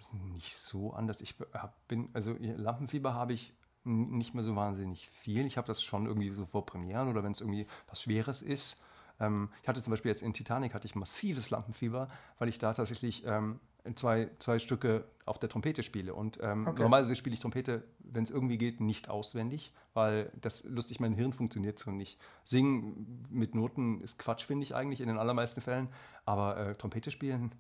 sind 0.08 0.34
nicht 0.34 0.56
so 0.56 0.94
anders. 0.94 1.22
Ich 1.22 1.36
hab, 1.54 1.88
bin, 1.88 2.10
also 2.14 2.36
Lampenfieber 2.40 3.14
habe 3.14 3.34
ich 3.34 3.54
nicht 3.86 4.34
mehr 4.34 4.44
so 4.44 4.56
wahnsinnig 4.56 5.10
viel. 5.10 5.46
Ich 5.46 5.58
habe 5.58 5.68
das 5.68 5.84
schon 5.84 6.06
irgendwie 6.06 6.30
so 6.30 6.46
vor 6.46 6.66
Premieren 6.66 7.10
oder 7.10 7.24
wenn 7.24 7.34
es 7.34 7.42
irgendwie 7.42 7.68
was 7.88 8.02
Schweres 8.02 8.42
ist. 8.42 8.82
Ähm, 9.20 9.50
ich 9.62 9.68
hatte 9.68 9.82
zum 9.82 9.92
Beispiel 9.92 10.10
jetzt 10.10 10.22
in 10.22 10.34
Titanic 10.34 10.74
hatte 10.74 10.88
ich 10.88 10.96
massives 10.96 11.50
Lampenfieber, 11.50 12.10
weil 12.40 12.50
ich 12.50 12.60
da 12.60 12.74
tatsächlich 12.74 13.26
ähm, 13.26 13.60
zwei, 13.96 14.30
zwei 14.40 14.60
Stücke 14.60 15.06
auf 15.26 15.40
der 15.40 15.50
Trompete 15.50 15.84
spiele. 15.84 16.14
Und 16.14 16.40
ähm, 16.42 16.66
okay. 16.68 16.82
normalerweise 16.82 17.16
spiele 17.16 17.34
ich 17.34 17.40
Trompete, 17.40 17.84
wenn 18.00 18.24
es 18.24 18.32
irgendwie 18.32 18.58
geht, 18.58 18.80
nicht 18.80 19.10
auswendig, 19.10 19.74
weil 19.94 20.32
das 20.40 20.64
lustig, 20.64 21.00
mein 21.00 21.14
Hirn 21.14 21.34
funktioniert 21.34 21.78
so 21.78 21.92
nicht. 21.92 22.20
Singen 22.44 23.28
mit 23.30 23.56
Noten 23.56 24.02
ist 24.02 24.18
Quatsch, 24.18 24.46
finde 24.46 24.64
ich 24.64 24.76
eigentlich 24.76 25.02
in 25.02 25.08
den 25.08 25.18
allermeisten 25.18 25.62
Fällen. 25.62 25.90
Aber 26.26 26.58
äh, 26.58 26.76
Trompete 26.76 27.12
spielen, 27.12 27.54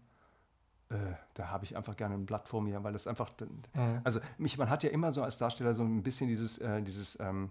äh, 0.93 1.15
da 1.33 1.49
habe 1.49 1.65
ich 1.65 1.75
einfach 1.75 1.97
gerne 1.97 2.15
ein 2.15 2.25
Blatt 2.25 2.47
vor 2.47 2.61
mir, 2.61 2.83
weil 2.83 2.93
das 2.93 3.07
einfach. 3.07 3.31
Mhm. 3.73 4.01
Also 4.03 4.19
mich, 4.37 4.57
man 4.57 4.69
hat 4.69 4.83
ja 4.83 4.89
immer 4.89 5.11
so 5.11 5.23
als 5.23 5.37
Darsteller 5.37 5.73
so 5.73 5.83
ein 5.83 6.03
bisschen 6.03 6.27
dieses, 6.27 6.59
äh, 6.59 6.81
dieses 6.81 7.19
ähm, 7.19 7.49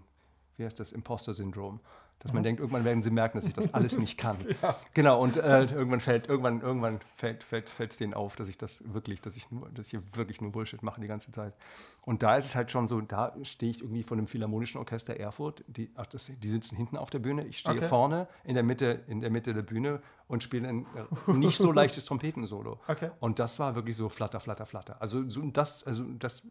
wie 0.57 0.65
heißt 0.65 0.79
das, 0.79 0.91
Imposter-Syndrom 0.91 1.79
dass 2.23 2.31
man 2.31 2.41
mhm. 2.41 2.45
denkt, 2.45 2.61
irgendwann 2.61 2.85
werden 2.85 3.03
sie 3.03 3.11
merken, 3.11 3.37
dass 3.37 3.47
ich 3.47 3.53
das 3.53 3.73
alles 3.73 3.97
nicht 3.99 4.17
kann. 4.17 4.37
ja. 4.61 4.75
Genau, 4.93 5.21
und 5.21 5.37
äh, 5.37 5.65
irgendwann 5.65 5.99
fällt, 5.99 6.27
irgendwann, 6.27 6.61
irgendwann 6.61 6.99
fällt, 7.15 7.43
fällt, 7.43 7.69
fällt 7.69 7.91
es 7.91 7.97
denen 7.97 8.13
auf, 8.13 8.37
dass 8.37 8.47
ich 8.47 8.57
das 8.57 8.81
wirklich, 8.93 9.21
dass 9.21 9.35
ich 9.35 9.51
nur, 9.51 9.69
dass 9.69 9.87
ich 9.87 9.91
hier 9.91 10.03
wirklich 10.13 10.39
nur 10.39 10.53
Bullshit 10.53 10.81
mache 10.83 11.01
die 11.01 11.07
ganze 11.07 11.31
Zeit. 11.31 11.53
Und 12.01 12.23
da 12.23 12.37
ist 12.37 12.45
es 12.45 12.55
halt 12.55 12.71
schon 12.71 12.87
so, 12.87 13.01
da 13.01 13.35
stehe 13.43 13.69
ich 13.69 13.81
irgendwie 13.81 14.03
vor 14.03 14.17
einem 14.17 14.27
Philharmonischen 14.27 14.79
Orchester 14.79 15.17
Erfurt, 15.17 15.65
die, 15.67 15.91
ach, 15.95 16.05
das, 16.05 16.31
die 16.41 16.49
sitzen 16.49 16.77
hinten 16.77 16.95
auf 16.95 17.09
der 17.09 17.19
Bühne, 17.19 17.45
ich 17.45 17.59
stehe 17.59 17.77
okay. 17.77 17.87
vorne 17.87 18.27
in 18.45 18.53
der 18.53 18.63
Mitte, 18.63 19.03
in 19.07 19.19
der 19.19 19.29
Mitte 19.29 19.53
der 19.53 19.63
Bühne 19.63 20.01
und 20.27 20.43
spiele 20.43 20.67
ein 20.67 20.85
äh, 20.95 21.31
nicht 21.33 21.57
so 21.57 21.71
leichtes 21.73 22.05
Trompetensolo. 22.05 22.79
Okay. 22.87 23.11
Und 23.19 23.39
das 23.39 23.59
war 23.59 23.75
wirklich 23.75 23.97
so 23.97 24.07
flatter, 24.07 24.39
flatter, 24.39 24.65
flatter. 24.65 25.01
Also 25.01 25.29
so 25.29 25.41
das, 25.41 25.85
also 25.85 26.05
das, 26.17 26.43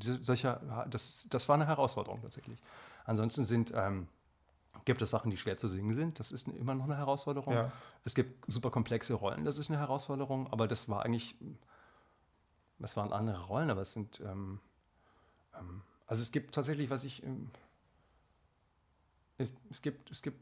solcher, 0.00 0.86
das, 0.90 1.28
das 1.30 1.48
war 1.48 1.54
eine 1.54 1.66
Herausforderung 1.66 2.20
tatsächlich. 2.22 2.58
Ansonsten 3.04 3.44
sind 3.44 3.72
ähm, 3.74 4.08
gibt 4.84 5.02
es 5.02 5.10
Sachen, 5.10 5.30
die 5.30 5.36
schwer 5.36 5.56
zu 5.56 5.68
singen 5.68 5.94
sind. 5.94 6.18
Das 6.18 6.32
ist 6.32 6.48
immer 6.48 6.74
noch 6.74 6.84
eine 6.84 6.96
Herausforderung. 6.96 7.54
Ja. 7.54 7.72
Es 8.04 8.14
gibt 8.14 8.50
super 8.50 8.70
komplexe 8.70 9.14
Rollen, 9.14 9.44
das 9.44 9.58
ist 9.58 9.70
eine 9.70 9.78
Herausforderung. 9.78 10.52
Aber 10.52 10.68
das 10.68 10.88
war 10.88 11.04
eigentlich, 11.04 11.36
das 12.78 12.96
waren 12.96 13.12
andere 13.12 13.44
Rollen, 13.46 13.70
aber 13.70 13.82
es 13.82 13.92
sind, 13.92 14.20
ähm, 14.20 14.60
ähm, 15.58 15.82
also 16.06 16.22
es 16.22 16.32
gibt 16.32 16.54
tatsächlich, 16.54 16.90
was 16.90 17.04
ich, 17.04 17.22
ähm, 17.24 17.50
es, 19.38 19.52
es, 19.70 19.82
gibt, 19.82 20.10
es 20.10 20.22
gibt, 20.22 20.38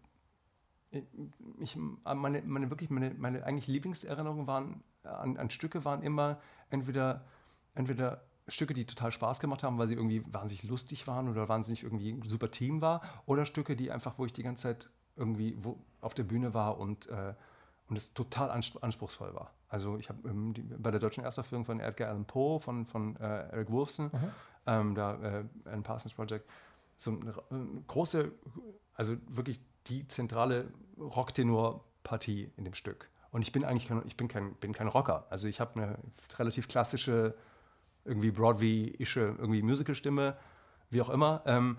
ich, 1.58 1.76
meine, 1.76 2.42
meine 2.42 2.70
wirklich, 2.70 2.90
meine, 2.90 3.14
meine 3.14 3.44
eigentlich 3.44 3.68
Lieblingserinnerungen 3.68 4.46
waren 4.46 4.82
an, 5.04 5.36
an 5.36 5.50
Stücke 5.50 5.84
waren 5.84 6.02
immer 6.02 6.40
entweder, 6.70 7.24
entweder 7.74 8.22
Stücke, 8.51 8.74
die 8.74 8.85
total 8.85 9.12
Spaß 9.12 9.40
gemacht 9.40 9.62
haben, 9.62 9.78
weil 9.78 9.86
sie 9.86 9.94
irgendwie 9.94 10.22
wahnsinnig 10.32 10.64
lustig 10.64 11.06
waren 11.06 11.28
oder 11.28 11.48
wahnsinnig 11.48 11.82
irgendwie 11.82 12.10
ein 12.10 12.22
super 12.22 12.51
Team 12.51 12.81
war, 12.81 13.02
oder 13.27 13.47
Stücke, 13.47 13.77
die 13.77 13.90
einfach, 13.90 14.18
wo 14.18 14.27
ich 14.27 14.32
die 14.32 14.43
ganze 14.43 14.64
Zeit 14.64 14.90
irgendwie 15.16 15.56
wo, 15.62 15.78
auf 16.01 16.14
der 16.14 16.24
Bühne 16.24 16.55
war 16.55 16.78
und, 16.78 17.09
äh, 17.09 17.35
und 17.89 17.97
es 17.97 18.14
total 18.14 18.51
anspruchsvoll 18.51 19.35
war. 19.35 19.52
Also 19.68 19.98
ich 19.98 20.09
habe 20.09 20.28
ähm, 20.28 20.55
bei 20.78 20.90
der 20.90 21.01
deutschen 21.01 21.22
Erstaufführung 21.22 21.64
von 21.64 21.81
Edgar 21.81 22.09
Allan 22.09 22.24
Poe, 22.24 22.60
von, 22.60 22.86
von 22.86 23.16
äh, 23.16 23.51
Eric 23.51 23.70
Wolfson, 23.70 24.06
mhm. 24.06 24.31
ähm, 24.66 24.94
da 24.94 25.14
äh, 25.22 25.44
ein 25.66 25.82
Parsons 25.82 26.14
Project, 26.14 26.48
so 26.97 27.12
eine, 27.12 27.35
eine 27.51 27.82
große, 27.86 28.32
also 28.94 29.16
wirklich 29.28 29.60
die 29.86 30.06
zentrale 30.09 30.72
Rocktenor-Partie 30.98 32.52
in 32.56 32.64
dem 32.64 32.74
Stück. 32.74 33.09
Und 33.31 33.43
ich 33.43 33.52
bin 33.52 33.64
eigentlich 33.64 33.86
kein, 33.86 34.02
ich 34.06 34.16
bin 34.16 34.28
kein, 34.28 34.55
bin 34.55 34.72
kein 34.72 34.89
Rocker. 34.89 35.27
Also 35.31 35.47
ich 35.47 35.60
habe 35.60 35.81
eine 35.81 35.98
relativ 36.36 36.66
klassische 36.66 37.35
irgendwie 38.05 38.31
Broadway-ische, 38.31 39.36
irgendwie 39.39 39.62
Musical-Stimme, 39.62 40.36
wie 40.90 41.01
auch 41.01 41.10
immer. 41.10 41.43
Ähm, 41.47 41.78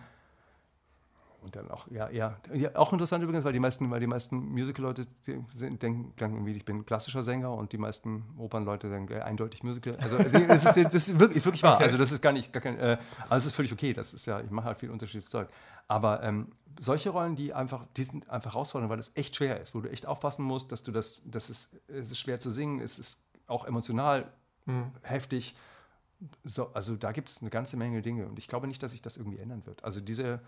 und 1.42 1.56
dann 1.56 1.72
auch, 1.72 1.90
ja, 1.90 2.08
ja, 2.12 2.38
ja, 2.54 2.76
auch 2.76 2.94
interessant 2.94 3.24
übrigens, 3.24 3.44
weil 3.44 3.54
die 3.54 3.60
meisten, 3.60 3.90
weil 3.90 4.00
die 4.00 4.08
meisten 4.08 4.38
Musical-Leute 4.52 5.08
denken, 5.26 6.14
irgendwie, 6.20 6.54
ich 6.54 6.66
bin 6.66 6.86
klassischer 6.86 7.24
Sänger 7.24 7.52
und 7.52 7.74
die 7.74 7.80
meisten 7.80 8.24
Opernleute 8.38 8.90
denken, 8.90 9.14
äh, 9.14 9.22
eindeutig 9.22 9.64
Musical. 9.64 9.96
Also 9.96 10.20
das 10.20 10.64
ist, 10.64 10.78
das 10.78 10.94
ist, 10.94 11.20
wirklich, 11.20 11.38
ist 11.38 11.46
wirklich 11.46 11.64
wahr. 11.64 11.76
Okay. 11.76 11.86
Also 11.86 11.98
das 11.98 12.12
ist 12.12 12.22
gar 12.22 12.32
nicht, 12.32 12.54
gar 12.54 12.62
kein, 12.62 12.78
äh, 12.78 12.98
also 13.24 13.38
es 13.38 13.46
ist 13.48 13.56
völlig 13.56 13.74
okay. 13.74 13.92
Das 13.94 14.14
ist 14.14 14.28
ja, 14.28 14.40
ich 14.40 14.52
mache 14.52 14.68
halt 14.68 14.78
viel 14.78 14.92
unterschiedliches 14.92 15.32
Zeug. 15.32 15.50
Aber 15.88 16.22
ähm, 16.22 16.52
solche 16.80 17.10
Rollen, 17.10 17.36
die 17.36 17.54
einfach, 17.54 17.86
die 17.98 18.04
sind 18.04 18.30
einfach 18.30 18.54
herausfordernd, 18.54 18.92
weil 18.92 18.98
das 18.98 19.12
echt 19.16 19.36
schwer 19.36 19.60
ist, 19.60 19.74
wo 19.74 19.82
du 19.82 19.90
echt 19.90 20.06
aufpassen 20.06 20.46
musst, 20.46 20.72
dass 20.72 20.84
du 20.84 20.92
das, 20.92 21.24
das 21.26 21.50
ist, 21.50 21.76
es 21.88 22.12
ist 22.12 22.20
schwer 22.20 22.40
zu 22.40 22.52
singen, 22.52 22.80
es 22.82 23.00
ist 23.00 23.26
auch 23.48 23.66
emotional 23.66 24.32
mhm. 24.68 24.92
heftig 25.02 25.56
so, 26.44 26.74
also 26.74 26.96
da 26.96 27.12
gibt 27.12 27.30
es 27.30 27.42
eine 27.42 27.50
ganze 27.50 27.78
Menge 27.78 28.02
Dinge 28.02 28.28
und 28.28 28.38
ich 28.38 28.48
glaube 28.48 28.68
nicht, 28.68 28.82
dass 28.84 28.92
sich 28.92 29.02
das 29.02 29.18
irgendwie 29.18 29.40
ändern 29.40 29.66
wird. 29.66 29.84
Also 29.84 30.02
diese 30.02 30.42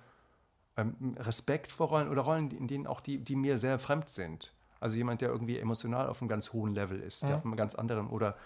ähm, 0.77 1.15
Respekt 1.17 1.71
vor 1.71 1.87
Rollen 1.87 2.09
oder 2.09 2.21
Rollen, 2.21 2.51
in 2.51 2.67
denen 2.67 2.87
auch 2.87 3.01
die, 3.01 3.17
die 3.17 3.35
mir 3.35 3.57
sehr 3.57 3.79
fremd 3.79 4.09
sind. 4.09 4.53
Also 4.79 4.97
jemand, 4.97 5.21
der 5.21 5.29
irgendwie 5.29 5.57
emotional 5.57 6.07
auf 6.07 6.21
einem 6.21 6.29
ganz 6.29 6.53
hohen 6.53 6.73
Level 6.73 6.99
ist, 6.99 7.21
ja. 7.21 7.29
der 7.29 7.37
auf 7.37 7.45
einem 7.45 7.55
ganz 7.55 7.75
anderen 7.75 8.07
oder 8.07 8.37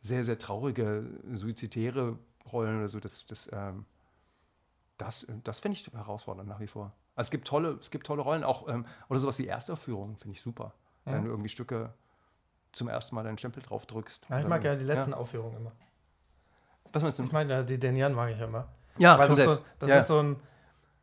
sehr, 0.00 0.22
sehr 0.22 0.38
traurige, 0.38 1.04
suizitäre 1.32 2.18
Rollen 2.52 2.78
oder 2.78 2.88
so, 2.88 3.00
das, 3.00 3.26
das, 3.26 3.50
ähm, 3.52 3.84
das, 4.98 5.26
das 5.42 5.60
finde 5.60 5.78
ich 5.78 5.86
herausfordernd 5.92 6.48
nach 6.48 6.60
wie 6.60 6.68
vor. 6.68 6.92
Also 7.16 7.28
es 7.28 7.30
gibt 7.30 7.48
tolle, 7.48 7.78
es 7.80 7.90
gibt 7.90 8.06
tolle 8.06 8.22
Rollen, 8.22 8.44
auch 8.44 8.68
ähm, 8.68 8.86
oder 9.08 9.18
sowas 9.18 9.38
wie 9.38 9.46
Erstaufführungen, 9.46 10.16
finde 10.16 10.34
ich 10.34 10.40
super. 10.40 10.74
Mhm. 11.04 11.12
Wenn 11.12 11.24
du 11.24 11.30
irgendwie 11.30 11.48
Stücke 11.48 11.92
zum 12.72 12.88
ersten 12.88 13.14
Mal 13.14 13.24
deinen 13.24 13.38
Stempel 13.38 13.62
drauf 13.62 13.86
drückst. 13.86 14.26
Ja, 14.28 14.40
ich 14.40 14.46
mag 14.46 14.62
ja 14.62 14.76
die 14.76 14.84
letzten 14.84 15.12
ja. 15.12 15.16
Aufführungen 15.16 15.56
immer. 15.56 15.72
Was 16.96 17.02
meinst 17.02 17.18
du? 17.18 17.24
Ich 17.24 17.32
meine, 17.32 17.64
die 17.64 17.78
Denian 17.78 18.14
mag 18.14 18.30
ich 18.30 18.40
immer. 18.40 18.68
Ja, 18.96 19.18
Weil 19.18 19.28
das, 19.28 19.44
so, 19.44 19.58
das 19.78 19.90
ja. 19.90 19.98
ist 19.98 20.08
so 20.08 20.22
ein. 20.22 20.36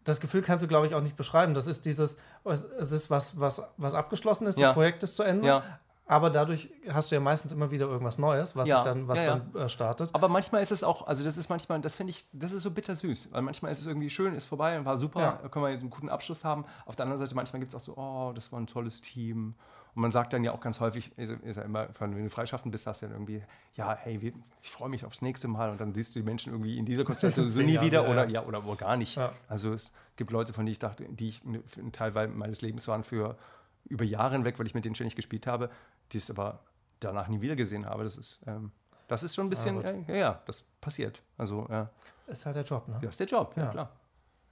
Das 0.03 0.19
Gefühl 0.19 0.41
kannst 0.41 0.63
du, 0.63 0.67
glaube 0.67 0.87
ich, 0.87 0.95
auch 0.95 1.01
nicht 1.01 1.15
beschreiben. 1.15 1.53
Das 1.53 1.67
ist 1.67 1.85
dieses, 1.85 2.17
es 2.43 2.91
ist 2.91 3.09
was, 3.09 3.39
was, 3.39 3.61
was 3.77 3.93
abgeschlossen 3.93 4.47
ist, 4.47 4.59
ja. 4.59 4.67
das 4.67 4.73
Projekt 4.73 5.01
ist 5.03 5.15
zu 5.15 5.23
Ende, 5.23 5.47
ja. 5.47 5.63
Aber 6.05 6.29
dadurch 6.29 6.69
hast 6.89 7.11
du 7.11 7.15
ja 7.15 7.21
meistens 7.21 7.53
immer 7.53 7.71
wieder 7.71 7.85
irgendwas 7.85 8.17
Neues, 8.17 8.57
was 8.57 8.67
ja, 8.67 8.83
dann, 8.83 9.07
was 9.07 9.19
ja, 9.19 9.25
ja. 9.25 9.41
dann 9.53 9.61
äh, 9.61 9.69
startet. 9.69 10.09
Aber 10.11 10.27
manchmal 10.27 10.61
ist 10.61 10.71
es 10.71 10.83
auch, 10.83 11.07
also 11.07 11.23
das 11.23 11.37
ist 11.37 11.47
manchmal, 11.49 11.79
das 11.79 11.95
finde 11.95 12.11
ich, 12.11 12.25
das 12.33 12.51
ist 12.51 12.63
so 12.63 12.71
bittersüß. 12.71 13.29
Weil 13.31 13.41
manchmal 13.41 13.71
ist 13.71 13.79
es 13.79 13.85
irgendwie 13.85 14.09
schön, 14.09 14.35
ist 14.35 14.43
vorbei 14.43 14.77
und 14.77 14.83
war 14.83 14.97
super, 14.97 15.39
können 15.49 15.63
wir 15.63 15.69
einen 15.69 15.89
guten 15.89 16.09
Abschluss 16.09 16.43
haben. 16.43 16.65
Auf 16.85 16.97
der 16.97 17.05
anderen 17.05 17.19
Seite, 17.19 17.33
manchmal 17.35 17.61
gibt 17.61 17.73
es 17.73 17.75
auch 17.75 17.79
so, 17.79 17.95
oh, 17.95 18.33
das 18.35 18.51
war 18.51 18.59
ein 18.59 18.67
tolles 18.67 18.99
Team. 18.99 19.55
Und 19.95 20.01
man 20.01 20.11
sagt 20.11 20.33
dann 20.33 20.43
ja 20.43 20.51
auch 20.53 20.59
ganz 20.59 20.79
häufig, 20.79 21.17
ist, 21.17 21.31
ist 21.43 21.57
ja 21.57 21.63
immer, 21.63 21.87
wenn 21.99 22.23
du 22.23 22.29
freischaffend 22.29 22.71
bist, 22.71 22.87
hast 22.87 23.01
du 23.01 23.05
dann 23.05 23.15
irgendwie, 23.15 23.43
ja, 23.75 23.95
hey, 23.95 24.33
ich 24.61 24.71
freue 24.71 24.89
mich 24.89 25.05
aufs 25.05 25.21
nächste 25.21 25.47
Mal 25.47 25.69
und 25.69 25.79
dann 25.79 25.93
siehst 25.93 26.15
du 26.15 26.19
die 26.19 26.25
Menschen 26.25 26.51
irgendwie 26.51 26.77
in 26.77 26.85
dieser 26.85 27.03
Konstellation 27.03 27.49
so 27.51 27.61
nie 27.61 27.79
wieder 27.79 28.09
oder 28.09 28.27
ja, 28.27 28.43
oder, 28.43 28.65
oder 28.65 28.75
gar 28.75 28.97
nicht. 28.97 29.19
Also 29.47 29.73
es 29.73 29.91
gibt 30.15 30.31
Leute, 30.31 30.51
von 30.53 30.65
denen 30.65 30.71
ich 30.71 30.79
dachte, 30.79 31.05
die 31.07 31.29
ich 31.29 31.43
ein 31.43 31.91
Teil 31.91 32.27
meines 32.27 32.61
Lebens 32.61 32.87
waren 32.87 33.03
für 33.03 33.37
über 33.85 34.05
Jahre 34.05 34.33
hinweg, 34.33 34.57
weil 34.59 34.65
ich 34.65 34.73
mit 34.73 34.85
denen 34.85 34.95
ständig 34.95 35.15
gespielt 35.15 35.45
habe, 35.45 35.69
die 36.11 36.17
es 36.17 36.29
aber 36.29 36.59
danach 36.99 37.27
nie 37.27 37.41
wieder 37.41 37.55
gesehen 37.55 37.85
habe. 37.85 38.03
Das 38.03 38.17
ist, 38.17 38.41
ähm, 38.47 38.71
das 39.07 39.23
ist 39.23 39.35
schon 39.35 39.47
ein 39.47 39.49
bisschen, 39.49 39.81
ja, 39.81 39.91
ja, 40.07 40.15
ja, 40.15 40.41
das 40.45 40.63
passiert. 40.81 41.21
Also, 41.37 41.67
ja. 41.69 41.89
Ist 42.27 42.45
halt 42.45 42.55
der 42.55 42.63
Job, 42.63 42.87
ne? 42.87 42.99
Ja, 43.01 43.09
ist 43.09 43.19
der 43.19 43.27
Job, 43.27 43.53
ja, 43.57 43.65
ja 43.65 43.69
klar. 43.69 43.91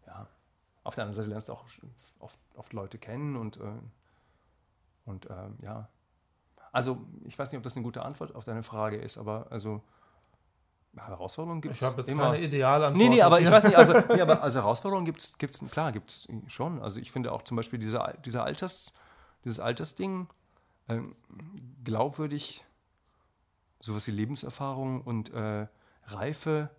Ja. 0.06 0.28
Auf 0.84 0.96
der 0.96 1.06
anderen 1.06 1.16
Seite 1.16 1.30
lernst 1.30 1.50
du 1.50 1.54
auch 1.54 1.66
oft, 2.20 2.38
oft 2.56 2.74
Leute 2.74 2.98
kennen 2.98 3.38
und, 3.38 3.58
äh, 3.58 3.62
und 5.06 5.30
äh, 5.30 5.50
ja. 5.64 5.90
Also, 6.72 7.06
ich 7.26 7.38
weiß 7.38 7.52
nicht, 7.52 7.58
ob 7.58 7.64
das 7.64 7.76
eine 7.76 7.84
gute 7.84 8.04
Antwort 8.04 8.34
auf 8.36 8.46
deine 8.46 8.64
Frage 8.64 8.98
ist, 8.98 9.18
aber 9.18 9.48
also. 9.52 9.82
Herausforderungen 10.94 11.62
gibt 11.62 11.76
es. 11.76 11.82
Ich 11.82 11.88
habe 11.88 12.02
jetzt 12.02 12.12
immer. 12.12 12.32
keine 12.32 12.44
Idealantwort. 12.44 13.02
Nee, 13.02 13.08
nee, 13.08 13.22
aber 13.22 13.40
ich 13.40 13.50
weiß 13.50 13.64
nicht, 13.64 13.78
also, 13.78 13.94
nee, 14.14 14.20
aber 14.20 14.44
also 14.44 14.60
Herausforderungen 14.60 15.06
gibt 15.06 15.22
es, 15.22 15.70
klar, 15.72 15.94
gibt 15.94 16.10
es 16.12 16.28
schon. 16.48 16.82
Also 16.82 17.00
ich 17.00 17.14
finde 17.14 17.32
auch 17.32 17.44
zum 17.44 17.56
Beispiel 17.56 17.80
diese, 17.80 18.14
diese 18.26 18.44
Alters, 18.44 18.94
dieses 19.46 19.62
Altersding, 19.62 20.28
äh, 20.90 21.00
glaubwürdig, 21.86 22.66
sowas 23.80 24.06
wie 24.08 24.12
Lebenserfahrung 24.12 25.02
und 25.02 25.34
äh, 25.34 25.68
Reife 26.08 26.70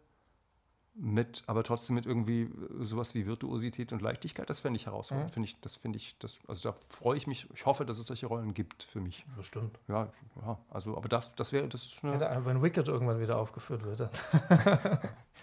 mit, 0.95 1.43
aber 1.47 1.63
trotzdem 1.63 1.95
mit 1.95 2.05
irgendwie 2.05 2.51
sowas 2.81 3.15
wie 3.15 3.27
Virtuosität 3.27 3.93
und 3.93 4.03
Leichtigkeit, 4.03 4.49
das 4.51 4.61
fände 4.61 4.77
ich 4.77 4.87
herausfordernd. 4.87 5.31
Mhm. 5.31 5.33
Finde 5.33 5.49
ich, 5.49 5.61
das 5.61 5.77
finde 5.77 5.97
ich, 5.97 6.19
das, 6.19 6.39
also 6.47 6.71
da 6.71 6.79
freue 6.89 7.17
ich 7.17 7.27
mich, 7.27 7.49
ich 7.55 7.65
hoffe, 7.65 7.87
dass 7.87 7.99
es 7.99 8.07
solche 8.07 8.27
Rollen 8.27 8.53
gibt 8.53 8.83
für 8.83 9.01
mich. 9.01 9.25
Bestimmt. 9.37 9.79
Ja, 9.89 10.09
ja, 10.43 10.59
also, 10.71 10.97
aber 10.97 11.09
das, 11.09 11.35
das 11.35 11.53
wäre, 11.53 11.67
das 11.69 11.87
ist 11.87 12.05
eine 12.05 12.21
ja, 12.21 12.45
Wenn 12.45 12.63
Wicked 12.63 12.89
irgendwann 12.89 13.21
wieder 13.21 13.39
aufgeführt 13.39 13.85
wird. 13.85 14.01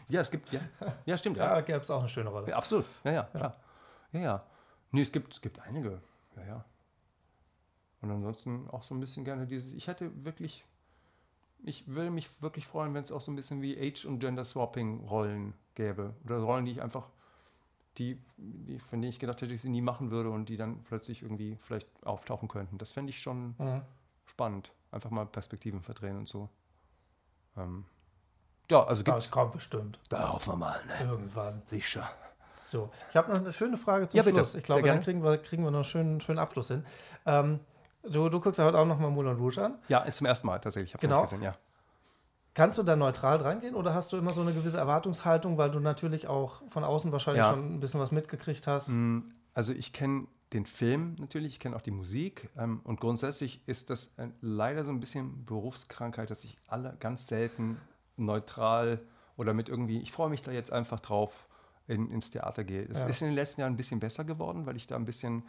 ja, 0.07 0.21
es 0.21 0.29
gibt, 0.29 0.51
ja, 0.51 0.61
ja 1.05 1.17
stimmt. 1.17 1.37
Ja, 1.37 1.55
ja 1.55 1.61
gäbe 1.61 1.79
es 1.79 1.89
auch 1.89 1.99
eine 1.99 2.09
schöne 2.09 2.29
Rolle. 2.29 2.49
Ja, 2.49 2.57
absolut, 2.57 2.85
ja, 3.03 3.11
ja, 3.11 3.23
klar. 3.23 3.55
Ja, 4.11 4.19
ja. 4.19 4.43
Nee, 4.91 5.01
es 5.01 5.11
gibt, 5.11 5.33
es 5.33 5.41
gibt 5.41 5.59
einige, 5.59 6.01
ja, 6.35 6.45
ja. 6.45 6.65
Und 8.01 8.11
ansonsten 8.11 8.69
auch 8.69 8.83
so 8.83 8.93
ein 8.93 8.99
bisschen 8.99 9.25
gerne 9.25 9.45
dieses, 9.45 9.73
ich 9.73 9.87
hätte 9.87 10.11
wirklich, 10.23 10.63
ich 11.63 11.87
würde 11.87 12.09
mich 12.09 12.29
wirklich 12.41 12.67
freuen, 12.67 12.93
wenn 12.93 13.03
es 13.03 13.11
auch 13.11 13.21
so 13.21 13.31
ein 13.31 13.35
bisschen 13.35 13.61
wie 13.61 13.77
Age- 13.77 14.05
und 14.05 14.19
Gender-Swapping-Rollen 14.19 15.53
gäbe. 15.75 16.13
Oder 16.25 16.37
Rollen, 16.37 16.65
die 16.65 16.71
ich 16.71 16.81
einfach, 16.81 17.07
die, 17.97 18.21
die, 18.37 18.79
von 18.79 19.01
denen 19.01 19.09
ich 19.09 19.19
gedacht 19.19 19.41
hätte, 19.41 19.53
ich 19.53 19.61
sie 19.61 19.69
nie 19.69 19.81
machen 19.81 20.11
würde 20.11 20.29
und 20.29 20.49
die 20.49 20.57
dann 20.57 20.83
plötzlich 20.83 21.21
irgendwie 21.21 21.57
vielleicht 21.61 21.87
auftauchen 22.03 22.47
könnten. 22.47 22.77
Das 22.77 22.91
fände 22.91 23.09
ich 23.09 23.21
schon 23.21 23.55
mhm. 23.57 23.81
spannend. 24.25 24.71
Einfach 24.91 25.11
mal 25.11 25.25
Perspektiven 25.25 25.81
verdrehen 25.81 26.17
und 26.17 26.27
so. 26.27 26.49
Ähm, 27.57 27.85
ja, 28.71 28.83
also 28.83 29.03
gibt 29.03 29.17
Das 29.17 29.31
kommt 29.31 29.53
bestimmt. 29.53 29.99
Da 30.09 30.33
hoffen 30.33 30.53
wir 30.53 30.57
mal, 30.57 30.81
ne? 30.85 31.09
Irgendwann. 31.09 31.61
Sicher. 31.65 32.09
So, 32.65 32.91
ich 33.09 33.15
habe 33.15 33.31
noch 33.31 33.39
eine 33.39 33.51
schöne 33.51 33.77
Frage 33.77 34.07
zum 34.07 34.17
ja, 34.17 34.23
bitte. 34.23 34.37
Schluss. 34.37 34.53
Ich 34.53 34.63
glaube, 34.63 34.83
dann 34.83 35.01
kriegen 35.01 35.23
wir, 35.23 35.39
kriegen 35.39 35.63
wir 35.63 35.71
noch 35.71 35.79
einen 35.79 35.85
schönen, 35.85 36.21
schönen 36.21 36.37
Abschluss 36.37 36.67
hin. 36.67 36.85
Ähm, 37.25 37.59
Du, 38.03 38.29
du 38.29 38.39
guckst 38.39 38.59
ja 38.59 38.65
heute 38.65 38.77
auch 38.77 38.85
nochmal 38.85 39.11
Moulin 39.11 39.35
Rouge 39.35 39.63
an. 39.63 39.77
Ja, 39.87 39.99
ist 39.99 40.17
zum 40.17 40.27
ersten 40.27 40.47
Mal 40.47 40.59
tatsächlich. 40.59 40.91
Ich 40.91 40.93
habe 40.93 41.01
genau. 41.01 41.21
gesehen, 41.21 41.41
ja. 41.41 41.55
Kannst 42.53 42.77
du 42.77 42.83
da 42.83 42.95
neutral 42.95 43.37
reingehen 43.37 43.75
oder 43.75 43.93
hast 43.93 44.11
du 44.11 44.17
immer 44.17 44.33
so 44.33 44.41
eine 44.41 44.53
gewisse 44.53 44.77
Erwartungshaltung, 44.77 45.57
weil 45.57 45.71
du 45.71 45.79
natürlich 45.79 46.27
auch 46.27 46.61
von 46.69 46.83
außen 46.83 47.11
wahrscheinlich 47.11 47.43
ja. 47.43 47.51
schon 47.51 47.75
ein 47.75 47.79
bisschen 47.79 47.99
was 47.99 48.11
mitgekriegt 48.11 48.67
hast? 48.67 48.89
Mm, 48.89 49.19
also 49.53 49.71
ich 49.71 49.93
kenne 49.93 50.27
den 50.51 50.65
Film 50.65 51.15
natürlich, 51.19 51.53
ich 51.53 51.59
kenne 51.59 51.75
auch 51.75 51.81
die 51.81 51.91
Musik 51.91 52.49
ähm, 52.57 52.81
und 52.83 52.99
grundsätzlich 52.99 53.61
ist 53.67 53.91
das 53.91 54.17
äh, 54.17 54.29
leider 54.41 54.83
so 54.83 54.91
ein 54.91 54.99
bisschen 54.99 55.45
Berufskrankheit, 55.45 56.31
dass 56.31 56.43
ich 56.43 56.57
alle 56.67 56.97
ganz 56.99 57.27
selten 57.27 57.79
neutral 58.17 58.99
oder 59.37 59.53
mit 59.53 59.69
irgendwie, 59.69 60.01
ich 60.01 60.11
freue 60.11 60.29
mich 60.29 60.41
da 60.41 60.51
jetzt 60.51 60.73
einfach 60.73 60.99
drauf, 60.99 61.47
in, 61.89 62.11
ins 62.11 62.29
Theater 62.31 62.63
gehe. 62.63 62.83
Es 62.83 63.01
ja. 63.01 63.07
ist 63.07 63.21
in 63.21 63.29
den 63.29 63.35
letzten 63.35 63.61
Jahren 63.61 63.73
ein 63.73 63.77
bisschen 63.77 63.99
besser 63.99 64.23
geworden, 64.23 64.65
weil 64.65 64.77
ich 64.77 64.87
da 64.87 64.95
ein 64.95 65.05
bisschen 65.05 65.43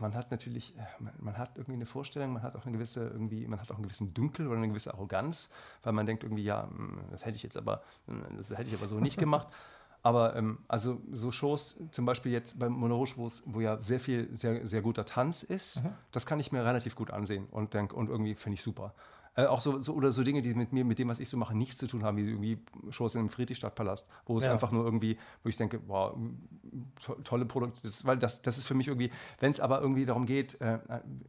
man 0.00 0.14
hat 0.14 0.30
natürlich, 0.30 0.74
man, 0.98 1.12
man, 1.18 1.38
hat 1.38 1.56
irgendwie 1.56 1.74
eine 1.74 1.86
Vorstellung, 1.86 2.32
man 2.32 2.42
hat 2.42 2.56
auch 2.56 2.66
eine 2.66 2.72
gewisse, 2.72 3.08
irgendwie, 3.08 3.46
man 3.46 3.60
hat 3.60 3.70
auch 3.70 3.76
einen 3.76 3.84
gewissen 3.84 4.14
Dünkel 4.14 4.46
oder 4.46 4.58
eine 4.58 4.68
gewisse 4.68 4.94
Arroganz, 4.94 5.50
weil 5.82 5.92
man 5.92 6.06
denkt 6.06 6.24
irgendwie, 6.24 6.44
ja, 6.44 6.68
hm, 6.68 7.00
das 7.10 7.24
hätte 7.24 7.36
ich 7.36 7.42
jetzt 7.42 7.56
aber, 7.56 7.82
hm, 8.06 8.22
das 8.36 8.50
hätte 8.50 8.64
ich 8.64 8.74
aber 8.74 8.86
so 8.86 8.98
nicht 8.98 9.18
gemacht. 9.18 9.48
Aber 10.04 10.34
ähm, 10.34 10.58
also 10.66 11.00
so 11.12 11.30
Shows, 11.30 11.78
zum 11.92 12.06
Beispiel 12.06 12.32
jetzt 12.32 12.58
beim 12.58 12.72
Monorouge, 12.72 13.14
wo 13.16 13.60
ja 13.60 13.80
sehr 13.80 14.00
viel, 14.00 14.34
sehr, 14.36 14.66
sehr 14.66 14.82
guter 14.82 15.04
Tanz 15.04 15.44
ist, 15.44 15.84
mhm. 15.84 15.92
das 16.10 16.26
kann 16.26 16.40
ich 16.40 16.50
mir 16.50 16.64
relativ 16.64 16.96
gut 16.96 17.12
ansehen 17.12 17.46
und, 17.52 17.72
denk, 17.72 17.92
und 17.92 18.08
irgendwie 18.08 18.34
finde 18.34 18.54
ich 18.54 18.64
super. 18.64 18.94
Äh, 19.34 19.46
auch 19.46 19.60
so, 19.60 19.80
so, 19.80 19.94
oder 19.94 20.12
so 20.12 20.22
Dinge, 20.22 20.42
die 20.42 20.54
mit 20.54 20.72
mir, 20.72 20.84
mit 20.84 20.98
dem, 20.98 21.08
was 21.08 21.18
ich 21.18 21.28
so 21.28 21.36
mache, 21.38 21.56
nichts 21.56 21.78
zu 21.78 21.86
tun 21.86 22.04
haben, 22.04 22.18
wie 22.18 22.28
irgendwie 22.28 22.58
Shows 22.90 23.14
im 23.14 23.30
Friedrichstadtpalast, 23.30 24.08
wo 24.26 24.36
es 24.36 24.44
ja. 24.44 24.52
einfach 24.52 24.72
nur 24.72 24.84
irgendwie, 24.84 25.16
wo 25.42 25.48
ich 25.48 25.56
denke, 25.56 25.80
wow, 25.86 26.14
to 27.00 27.14
tolle 27.24 27.46
Produkte, 27.46 27.88
weil 28.04 28.18
das, 28.18 28.42
das 28.42 28.58
ist 28.58 28.66
für 28.66 28.74
mich 28.74 28.88
irgendwie, 28.88 29.10
wenn 29.40 29.50
es 29.50 29.60
aber 29.60 29.80
irgendwie 29.80 30.04
darum 30.04 30.26
geht, 30.26 30.60
äh, 30.60 30.78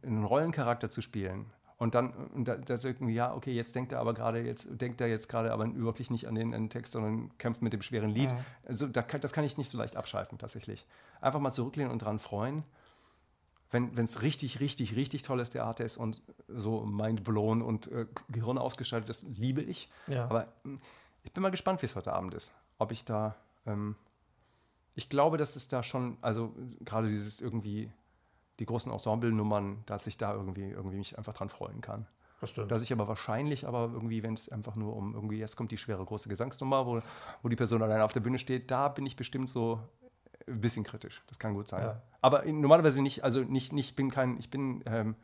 einen 0.02 0.24
Rollencharakter 0.24 0.90
zu 0.90 1.00
spielen, 1.00 1.46
und 1.76 1.94
dann, 1.94 2.12
und 2.12 2.46
da, 2.46 2.56
da 2.56 2.76
irgendwie, 2.82 3.14
ja, 3.14 3.34
okay, 3.34 3.52
jetzt 3.52 3.74
denkt 3.74 3.92
er 3.92 3.98
aber 3.98 4.14
gerade, 4.14 4.40
jetzt 4.40 4.68
denkt 4.70 5.00
er 5.00 5.08
jetzt 5.08 5.28
gerade 5.28 5.52
aber 5.52 5.74
wirklich 5.74 6.08
nicht 6.08 6.28
an 6.28 6.34
den, 6.34 6.54
an 6.54 6.62
den, 6.62 6.70
Text, 6.70 6.92
sondern 6.92 7.36
kämpft 7.36 7.62
mit 7.62 7.72
dem 7.72 7.82
schweren 7.82 8.10
Lied. 8.10 8.30
Mhm. 8.30 8.38
Also 8.66 8.86
da, 8.86 9.02
das 9.02 9.32
kann 9.32 9.44
ich 9.44 9.58
nicht 9.58 9.70
so 9.70 9.76
leicht 9.76 9.96
abschalten, 9.96 10.38
tatsächlich. 10.38 10.86
Einfach 11.20 11.40
mal 11.40 11.50
zurücklehnen 11.50 11.90
und 11.90 11.98
dran 11.98 12.20
freuen 12.20 12.62
wenn 13.74 14.04
es 14.04 14.22
richtig, 14.22 14.60
richtig, 14.60 14.96
richtig 14.96 15.22
tolles 15.22 15.50
Theater 15.50 15.84
ist 15.84 15.96
und 15.96 16.22
so 16.48 16.86
mindblown 16.86 17.60
und 17.60 17.90
äh, 17.90 18.06
Gehirn 18.28 18.58
ausgeschaltet 18.58 19.10
ist, 19.10 19.24
liebe 19.36 19.60
ich. 19.60 19.90
Ja. 20.06 20.24
Aber 20.24 20.48
hm, 20.62 20.80
ich 21.24 21.32
bin 21.32 21.42
mal 21.42 21.50
gespannt, 21.50 21.82
wie 21.82 21.86
es 21.86 21.96
heute 21.96 22.12
Abend 22.12 22.34
ist. 22.34 22.52
Ob 22.78 22.92
ich 22.92 23.04
da, 23.04 23.36
ähm, 23.66 23.96
ich 24.94 25.08
glaube, 25.08 25.36
dass 25.36 25.56
es 25.56 25.68
da 25.68 25.82
schon, 25.82 26.16
also 26.20 26.54
gerade 26.84 27.08
dieses 27.08 27.40
irgendwie, 27.40 27.90
die 28.60 28.66
großen 28.66 28.92
Ensemble-Nummern, 28.92 29.82
dass 29.86 30.06
ich 30.06 30.16
da 30.16 30.32
irgendwie, 30.32 30.70
irgendwie 30.70 30.98
mich 30.98 31.18
einfach 31.18 31.34
dran 31.34 31.48
freuen 31.48 31.80
kann. 31.80 32.06
Bestimmt. 32.40 32.70
Dass 32.70 32.82
ich 32.82 32.92
aber 32.92 33.08
wahrscheinlich, 33.08 33.66
aber 33.66 33.90
irgendwie, 33.92 34.22
wenn 34.22 34.34
es 34.34 34.48
einfach 34.50 34.76
nur 34.76 34.94
um 34.94 35.14
irgendwie, 35.14 35.38
jetzt 35.38 35.56
kommt 35.56 35.72
die 35.72 35.78
schwere 35.78 36.04
große 36.04 36.28
Gesangsnummer, 36.28 36.86
wo, 36.86 37.00
wo 37.42 37.48
die 37.48 37.56
Person 37.56 37.82
alleine 37.82 38.04
auf 38.04 38.12
der 38.12 38.20
Bühne 38.20 38.38
steht, 38.38 38.70
da 38.70 38.88
bin 38.88 39.06
ich 39.06 39.16
bestimmt 39.16 39.48
so 39.48 39.80
ein 40.46 40.60
bisschen 40.60 40.84
kritisch. 40.84 41.22
Das 41.28 41.38
kann 41.38 41.54
gut 41.54 41.68
sein. 41.68 41.82
Ja. 41.82 42.02
Aber 42.20 42.44
normalerweise 42.44 43.02
nicht, 43.02 43.24
also 43.24 43.40
nicht, 43.40 43.72
nicht 43.72 43.96
bin 43.96 44.10
kein, 44.10 44.38
ich 44.38 44.50
bin, 44.50 44.82
ähm, 44.86 45.14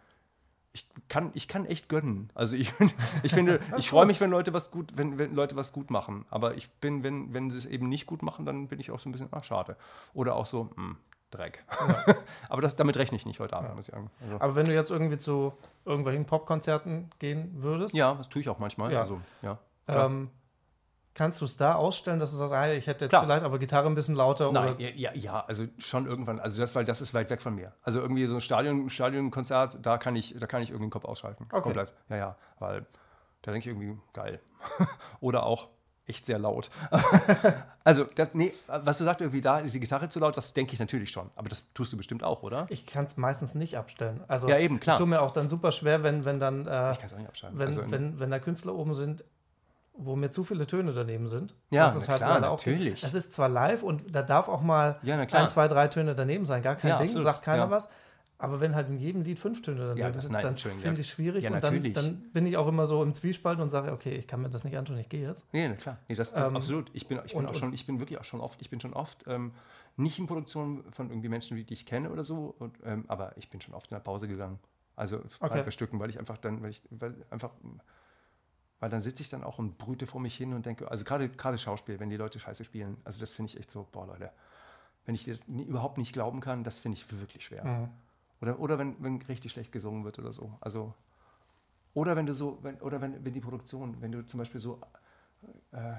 ich 0.72 0.88
kann, 1.08 1.30
ich 1.34 1.48
kann 1.48 1.66
echt 1.66 1.88
gönnen. 1.88 2.30
Also 2.34 2.56
ich, 2.56 2.72
ich 3.22 3.32
finde, 3.32 3.60
ich 3.78 3.88
freue 3.88 4.06
mich, 4.06 4.20
wenn 4.20 4.30
Leute 4.30 4.52
was 4.54 4.70
gut, 4.70 4.92
wenn, 4.96 5.18
wenn 5.18 5.34
Leute 5.34 5.56
was 5.56 5.72
gut 5.72 5.90
machen. 5.90 6.24
Aber 6.30 6.56
ich 6.56 6.70
bin, 6.70 7.02
wenn, 7.02 7.32
wenn 7.34 7.50
sie 7.50 7.58
es 7.58 7.66
eben 7.66 7.88
nicht 7.88 8.06
gut 8.06 8.22
machen, 8.22 8.44
dann 8.44 8.68
bin 8.68 8.80
ich 8.80 8.90
auch 8.90 9.00
so 9.00 9.08
ein 9.08 9.12
bisschen, 9.12 9.28
ach, 9.32 9.44
schade. 9.44 9.76
Oder 10.14 10.36
auch 10.36 10.46
so, 10.46 10.64
mh, 10.64 10.76
hm, 10.76 10.96
Dreck. 11.30 11.64
Ja. 11.70 12.14
aber 12.48 12.62
das, 12.62 12.74
damit 12.74 12.96
rechne 12.96 13.16
ich 13.16 13.24
nicht 13.24 13.38
heute 13.38 13.56
Abend, 13.56 13.70
ja. 13.70 13.74
muss 13.76 13.88
ich 13.88 13.94
sagen. 13.94 14.10
Also. 14.20 14.40
Aber 14.40 14.54
wenn 14.56 14.66
du 14.66 14.74
jetzt 14.74 14.90
irgendwie 14.90 15.18
zu 15.18 15.52
irgendwelchen 15.84 16.26
Popkonzerten 16.26 17.10
gehen 17.18 17.52
würdest? 17.54 17.94
Ja, 17.94 18.14
das 18.14 18.28
tue 18.28 18.42
ich 18.42 18.48
auch 18.48 18.58
manchmal. 18.58 18.92
Ja. 18.92 19.00
Also, 19.00 19.20
ja. 19.42 19.58
Ähm, 19.86 20.30
Kannst 21.12 21.40
du 21.40 21.44
es 21.44 21.56
da 21.56 21.74
ausstellen, 21.74 22.20
dass 22.20 22.30
du 22.30 22.36
sagst, 22.36 22.54
ah, 22.54 22.70
ich 22.72 22.86
hätte 22.86 23.06
jetzt 23.06 23.10
Klar. 23.10 23.24
vielleicht 23.24 23.44
aber 23.44 23.58
Gitarre 23.58 23.88
ein 23.88 23.94
bisschen 23.94 24.14
lauter? 24.14 24.52
Nein, 24.52 24.74
oder? 24.74 24.80
Ja, 24.80 25.12
ja, 25.12 25.44
also 25.46 25.64
schon 25.78 26.06
irgendwann. 26.06 26.38
Also 26.38 26.60
das, 26.60 26.74
weil 26.74 26.84
das 26.84 27.00
ist 27.00 27.14
weit 27.14 27.30
weg 27.30 27.42
von 27.42 27.54
mir. 27.54 27.72
Also 27.82 28.00
irgendwie 28.00 28.24
so 28.26 28.36
ein 28.36 28.40
Stadion, 28.40 28.88
Stadionkonzert, 28.88 29.78
da 29.82 29.98
kann 29.98 30.14
ich, 30.14 30.36
da 30.38 30.46
kann 30.46 30.62
ich 30.62 30.70
irgendwie 30.70 30.86
den 30.86 30.92
Kopf 30.92 31.04
ausschalten. 31.04 31.46
Okay. 31.50 31.62
Komplett. 31.62 31.94
Ja, 32.08 32.16
ja. 32.16 32.36
Weil 32.60 32.86
da 33.42 33.52
denke 33.52 33.58
ich 33.58 33.66
irgendwie, 33.66 33.98
geil. 34.12 34.40
oder 35.20 35.44
auch 35.44 35.68
echt 36.06 36.26
sehr 36.26 36.38
laut. 36.38 36.70
also, 37.84 38.04
das, 38.14 38.34
nee, 38.34 38.52
was 38.66 38.98
du 38.98 39.04
sagst, 39.04 39.20
irgendwie 39.20 39.40
da 39.40 39.58
ist 39.58 39.74
die 39.74 39.80
Gitarre 39.80 40.08
zu 40.08 40.18
laut, 40.18 40.36
das 40.36 40.52
denke 40.52 40.74
ich 40.74 40.80
natürlich 40.80 41.10
schon. 41.10 41.30
Aber 41.36 41.48
das 41.48 41.72
tust 41.72 41.92
du 41.92 41.96
bestimmt 41.96 42.22
auch, 42.22 42.42
oder? 42.42 42.66
Ich 42.68 42.84
kann 42.84 43.06
es 43.06 43.16
meistens 43.16 43.54
nicht 43.54 43.78
abstellen. 43.78 44.22
Also, 44.28 44.48
ja, 44.48 44.58
eben, 44.58 44.80
klar. 44.80 44.96
Ich 44.96 44.98
tue 44.98 45.08
mir 45.08 45.22
auch 45.22 45.32
dann 45.32 45.48
super 45.48 45.72
schwer, 45.72 46.02
wenn, 46.02 46.24
wenn 46.24 46.38
dann, 46.38 46.66
äh, 46.66 46.92
ich 46.92 46.98
auch 46.98 47.16
nicht 47.16 47.28
abstellen. 47.28 47.54
Wenn, 47.56 47.68
also 47.68 47.90
wenn, 47.90 48.18
wenn 48.18 48.30
da 48.30 48.38
Künstler 48.38 48.74
oben 48.74 48.94
sind, 48.94 49.24
wo 50.04 50.16
mir 50.16 50.30
zu 50.30 50.44
viele 50.44 50.66
Töne 50.66 50.92
daneben 50.92 51.28
sind. 51.28 51.54
Ja, 51.70 51.84
das 51.84 51.96
ist 51.96 52.08
halt 52.08 52.18
klar, 52.18 52.40
natürlich. 52.40 53.02
Es 53.02 53.14
ist 53.14 53.32
zwar 53.32 53.48
live 53.48 53.82
und 53.82 54.14
da 54.14 54.22
darf 54.22 54.48
auch 54.48 54.62
mal 54.62 54.98
ja, 55.02 55.18
ein, 55.18 55.48
zwei, 55.48 55.68
drei 55.68 55.88
Töne 55.88 56.14
daneben 56.14 56.44
sein, 56.44 56.62
gar 56.62 56.76
kein 56.76 56.90
ja, 56.90 56.98
Ding, 56.98 57.06
absolut. 57.06 57.24
sagt 57.24 57.42
keiner 57.42 57.64
ja. 57.64 57.70
was. 57.70 57.88
Aber 58.38 58.60
wenn 58.60 58.74
halt 58.74 58.88
in 58.88 58.96
jedem 58.96 59.20
Lied 59.20 59.38
fünf 59.38 59.60
Töne 59.60 59.80
daneben 59.80 60.14
ja, 60.14 60.20
sind, 60.20 60.32
dann 60.32 60.56
finde 60.56 60.94
ich 60.94 61.00
es 61.00 61.08
schwierig 61.08 61.44
ja, 61.44 61.52
und 61.52 61.62
dann, 61.62 61.92
dann, 61.92 62.22
bin 62.32 62.46
ich 62.46 62.56
auch 62.56 62.66
immer 62.66 62.86
so 62.86 63.02
im 63.02 63.12
Zwiespalt 63.12 63.60
und 63.60 63.68
sage, 63.68 63.92
okay, 63.92 64.16
ich 64.16 64.26
kann 64.26 64.40
mir 64.40 64.48
das 64.48 64.64
nicht 64.64 64.78
antun, 64.78 64.96
ich 64.96 65.10
gehe 65.10 65.28
jetzt. 65.28 65.44
Nee, 65.52 65.68
klar. 65.74 65.98
Nee, 66.08 66.14
das, 66.14 66.32
das 66.32 66.48
ähm, 66.48 66.56
absolut. 66.56 66.90
Ich 66.94 67.06
bin, 67.06 67.20
ich 67.26 67.32
bin 67.32 67.40
und, 67.40 67.46
auch 67.48 67.54
schon, 67.54 67.74
ich 67.74 67.86
bin 67.86 67.98
wirklich 67.98 68.18
auch 68.18 68.24
schon 68.24 68.40
oft, 68.40 68.62
ich 68.62 68.70
bin 68.70 68.80
schon 68.80 68.94
oft 68.94 69.26
ähm, 69.26 69.52
nicht 69.96 70.18
in 70.18 70.26
Produktion 70.26 70.84
von 70.90 71.10
irgendwie 71.10 71.28
Menschen, 71.28 71.58
die 71.58 71.72
ich 71.72 71.84
kenne 71.84 72.10
oder 72.10 72.24
so, 72.24 72.54
und, 72.58 72.78
ähm, 72.84 73.04
aber 73.08 73.36
ich 73.36 73.50
bin 73.50 73.60
schon 73.60 73.74
oft 73.74 73.90
in 73.90 73.96
der 73.96 74.00
Pause 74.00 74.26
gegangen. 74.26 74.58
Also 74.96 75.20
okay. 75.40 75.62
bei 75.62 75.70
Stücken, 75.70 76.00
weil 76.00 76.08
ich 76.08 76.18
einfach 76.18 76.38
dann, 76.38 76.62
weil 76.62 76.70
ich, 76.70 76.82
weil 76.90 77.14
einfach 77.30 77.50
weil 78.80 78.90
dann 78.90 79.00
sitze 79.00 79.22
ich 79.22 79.28
dann 79.28 79.44
auch 79.44 79.58
und 79.58 79.78
brüte 79.78 80.06
vor 80.06 80.20
mich 80.20 80.34
hin 80.34 80.54
und 80.54 80.66
denke, 80.66 80.90
also 80.90 81.04
gerade 81.04 81.28
gerade 81.28 81.58
Schauspiel, 81.58 82.00
wenn 82.00 82.10
die 82.10 82.16
Leute 82.16 82.40
scheiße 82.40 82.64
spielen, 82.64 82.96
also 83.04 83.20
das 83.20 83.34
finde 83.34 83.50
ich 83.50 83.58
echt 83.58 83.70
so, 83.70 83.86
boah 83.92 84.06
Leute, 84.06 84.30
wenn 85.04 85.14
ich 85.14 85.24
das 85.24 85.44
überhaupt 85.44 85.98
nicht 85.98 86.12
glauben 86.12 86.40
kann, 86.40 86.64
das 86.64 86.80
finde 86.80 86.96
ich 86.96 87.20
wirklich 87.20 87.44
schwer. 87.44 87.64
Mhm. 87.64 87.88
Oder, 88.40 88.58
oder 88.58 88.78
wenn, 88.78 88.96
wenn 89.02 89.20
richtig 89.22 89.52
schlecht 89.52 89.70
gesungen 89.70 90.04
wird 90.04 90.18
oder 90.18 90.32
so. 90.32 90.56
Also, 90.60 90.94
oder 91.92 92.16
wenn 92.16 92.26
du 92.26 92.32
so, 92.34 92.58
wenn, 92.62 92.76
oder 92.80 93.00
wenn, 93.00 93.24
wenn 93.24 93.34
die 93.34 93.40
Produktion, 93.40 94.00
wenn 94.00 94.12
du 94.12 94.24
zum 94.24 94.38
Beispiel 94.38 94.60
so, 94.60 94.80
äh, 95.72 95.94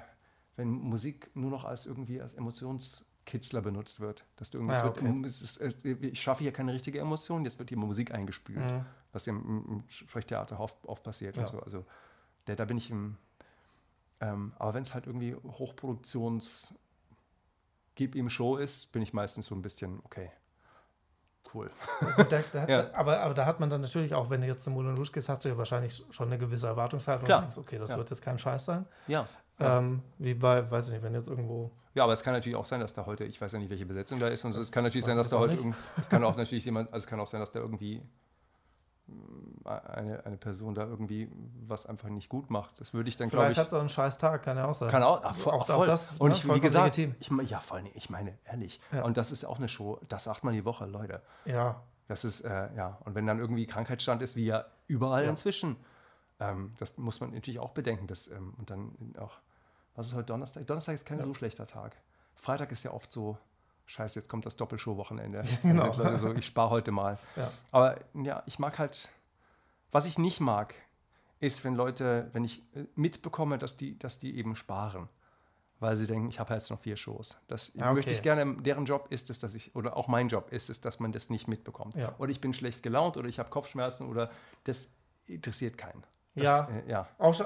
wenn 0.56 0.70
Musik 0.70 1.30
nur 1.36 1.52
noch 1.52 1.66
als 1.66 1.86
irgendwie 1.86 2.20
als 2.20 2.34
Emotionskitzler 2.34 3.62
benutzt 3.62 4.00
wird, 4.00 4.26
dass 4.38 4.50
du 4.50 4.58
irgendwas 4.58 4.80
ja, 4.80 4.88
okay. 4.88 5.06
wird, 5.06 5.26
ist, 5.26 5.58
äh, 5.58 5.72
ich 6.02 6.20
schaffe 6.20 6.44
hier 6.44 6.52
keine 6.52 6.74
richtige 6.74 7.00
Emotion, 7.00 7.46
jetzt 7.46 7.60
wird 7.60 7.70
hier 7.70 7.78
Musik 7.78 8.12
eingespült, 8.12 8.60
mhm. 8.60 8.86
was 9.12 9.28
im, 9.28 9.66
im 9.68 9.84
Sprechtheater 9.88 10.60
oft, 10.60 10.84
oft 10.88 11.04
passiert. 11.04 11.38
Ja. 11.38 11.46
So. 11.46 11.60
Also 11.60 11.86
da, 12.46 12.56
da 12.56 12.66
bin 12.66 12.78
ich 12.78 12.90
im. 12.90 13.18
Ähm, 14.20 14.54
aber 14.60 14.74
wenn 14.74 14.84
es 14.84 14.94
halt 14.94 15.08
irgendwie 15.08 15.36
Hochproduktions 15.36 16.74
Gib 17.96 18.16
ihm 18.16 18.30
Show 18.30 18.56
ist, 18.56 18.94
bin 18.94 19.02
ich 19.02 19.14
meistens 19.14 19.48
so 19.48 19.56
ein 19.56 19.62
bisschen, 19.62 20.00
okay, 20.06 20.32
cool. 21.54 21.70
Da, 22.30 22.40
da 22.52 22.66
ja. 22.68 22.94
aber, 22.94 23.20
aber 23.20 23.34
da 23.34 23.46
hat 23.46 23.60
man 23.60 23.70
dann 23.70 23.82
natürlich 23.82 24.14
auch, 24.14 24.30
wenn 24.30 24.42
du 24.42 24.48
jetzt 24.48 24.64
zum 24.64 24.74
Moulin 24.74 24.96
Rouge 24.96 25.12
gehst, 25.12 25.28
hast 25.28 25.44
du 25.44 25.50
ja 25.50 25.58
wahrscheinlich 25.58 26.02
schon 26.10 26.28
eine 26.28 26.38
gewisse 26.38 26.68
Erwartungshaltung 26.68 27.26
Klar. 27.26 27.40
und 27.40 27.44
denkst, 27.44 27.58
okay, 27.58 27.78
das 27.78 27.92
ja. 27.92 27.98
wird 27.98 28.10
jetzt 28.10 28.22
kein 28.22 28.40
Scheiß 28.40 28.66
sein. 28.66 28.86
Ja. 29.08 29.28
Ähm, 29.60 30.02
wie 30.18 30.34
bei, 30.34 30.70
weiß 30.72 30.88
ich 30.88 30.94
nicht, 30.94 31.04
wenn 31.04 31.14
jetzt 31.14 31.28
irgendwo. 31.28 31.72
Ja, 31.94 32.04
aber 32.04 32.14
es 32.14 32.24
kann 32.24 32.34
natürlich 32.34 32.56
auch 32.56 32.66
sein, 32.66 32.80
dass 32.80 32.94
da 32.94 33.06
heute, 33.06 33.26
ich 33.26 33.40
weiß 33.42 33.52
ja 33.52 33.60
nicht, 33.60 33.70
welche 33.70 33.86
Besetzung 33.86 34.20
da 34.20 34.30
ist, 34.30 34.46
und 34.46 34.54
so, 34.54 34.62
es 34.62 34.72
kann 34.72 34.84
natürlich 34.84 35.06
sein, 35.06 35.18
dass 35.18 35.30
da 35.30 35.38
heute, 35.38 35.76
es 36.00 36.10
kann 36.10 36.24
auch 36.24 36.38
natürlich 36.38 36.64
jemand, 36.64 36.88
also 36.94 37.04
es 37.04 37.08
kann 37.08 37.20
auch 37.20 37.28
sein, 37.28 37.42
dass 37.42 37.52
da 37.52 37.60
irgendwie 37.60 38.02
eine, 39.66 40.26
eine 40.26 40.38
Person 40.38 40.74
da 40.76 40.84
irgendwie 40.84 41.30
was 41.68 41.86
einfach 41.86 42.10
nicht 42.10 42.30
gut 42.30 42.50
macht. 42.50 42.80
Das 42.80 42.94
würde 42.94 43.10
ich 43.10 43.18
dann, 43.18 43.30
glaube 43.30 43.48
ich. 43.48 43.54
Vielleicht 43.54 43.60
hat 43.60 43.68
es 43.68 43.74
auch 43.74 43.80
einen 43.80 43.90
scheiß 43.90 44.18
Tag, 44.18 44.44
kann 44.44 44.58
ja 44.58 44.68
auch 44.68 44.74
sein. 44.74 44.90
Kann 44.90 45.04
auch, 45.04 45.22
ach, 45.24 45.46
auch, 45.48 45.70
auch 45.70 45.86
das. 45.86 46.14
Und 46.18 46.30
ne, 46.30 46.36
ich, 46.36 46.48
wie 46.48 46.60
gesagt, 46.60 46.98
ich, 46.98 47.32
ja, 47.46 47.60
vor 47.60 47.78
allem, 47.78 47.88
ich 47.94 48.10
meine, 48.10 48.38
ehrlich. 48.46 48.80
Ja. 48.92 49.04
Und 49.04 49.18
das 49.18 49.32
ist 49.32 49.46
auch 49.46 49.58
eine 49.58 49.70
Show, 49.70 50.00
das 50.08 50.26
sagt 50.26 50.44
man 50.44 50.54
die 50.54 50.66
Woche, 50.66 50.86
Leute. 50.86 51.22
Ja. 51.46 51.82
Das 52.08 52.26
ist, 52.26 52.42
äh, 52.42 52.74
ja. 52.76 52.98
Und 53.06 53.16
wenn 53.16 53.26
dann 53.26 53.40
irgendwie 53.40 53.66
Krankheitsstand 53.66 54.22
ist, 54.22 54.36
wie 54.36 54.46
ja 54.46 54.66
überall 54.88 55.24
ja. 55.24 55.30
inzwischen, 55.30 55.78
ähm, 56.40 56.74
das 56.78 56.98
muss 56.98 57.20
man 57.20 57.32
natürlich 57.32 57.60
auch 57.60 57.72
bedenken. 57.72 58.08
Dass, 58.08 58.30
ähm, 58.30 58.54
und 58.58 58.70
dann 58.70 58.96
auch, 59.20 59.40
was 59.96 60.08
ist 60.08 60.14
heute 60.14 60.26
Donnerstag? 60.26 60.68
Donnerstag 60.68 60.96
ist 60.96 61.06
kein 61.06 61.20
ja. 61.20 61.24
so 61.24 61.34
schlechter 61.34 61.68
Tag. 61.68 61.96
Freitag 62.36 62.72
ist 62.72 62.84
ja 62.84 62.92
oft 62.92 63.12
so, 63.12 63.38
scheiße, 63.86 64.20
jetzt 64.20 64.30
kommt 64.30 64.46
das 64.46 64.56
Doppelshow-Wochenende. 64.56 65.44
genau. 65.62 65.92
so, 66.18 66.34
ich 66.34 66.46
spare 66.46 66.70
heute 66.70 66.92
mal. 66.92 67.18
Ja. 67.36 67.52
Aber 67.72 68.00
ja, 68.14 68.44
ich 68.46 68.60
mag 68.60 68.80
halt, 68.80 69.10
was 69.92 70.06
ich 70.06 70.18
nicht 70.18 70.40
mag, 70.40 70.74
ist, 71.40 71.66
wenn 71.66 71.76
Leute, 71.76 72.30
wenn 72.34 72.44
ich 72.44 72.64
äh, 72.76 72.86
mitbekomme, 72.96 73.58
dass 73.58 73.78
die, 73.78 73.98
dass 73.98 74.20
die 74.20 74.38
eben 74.38 74.56
sparen. 74.56 75.10
Weil 75.80 75.98
sie 75.98 76.06
denken, 76.06 76.30
ich 76.30 76.40
habe 76.40 76.54
jetzt 76.54 76.70
noch 76.70 76.80
vier 76.80 76.96
Shows. 76.96 77.42
Das 77.48 77.72
ah, 77.80 77.86
okay. 77.86 77.94
möchte 77.96 78.14
ich 78.14 78.22
gerne, 78.22 78.62
deren 78.62 78.86
Job 78.86 79.08
ist 79.10 79.32
es, 79.32 79.40
dass 79.40 79.56
ich, 79.56 79.76
oder 79.76 79.98
auch 79.98 80.08
mein 80.08 80.28
Job 80.28 80.52
ist 80.52 80.70
es, 80.70 80.80
dass 80.80 81.00
man 81.00 81.12
das 81.12 81.32
nicht 81.32 81.48
mitbekommt. 81.48 81.96
Ja. 81.96 82.14
Oder 82.20 82.30
ich 82.30 82.40
bin 82.40 82.54
schlecht 82.54 82.84
gelaunt 82.84 83.18
oder 83.18 83.28
ich 83.28 83.40
habe 83.40 83.50
Kopfschmerzen 83.50 84.08
oder 84.08 84.30
das 84.66 84.92
interessiert 85.26 85.80
keinen. 85.80 86.04
Das, 86.36 86.46
ja, 86.46 86.68
äh, 86.70 86.90
ja. 86.90 87.08
Auch, 87.18 87.40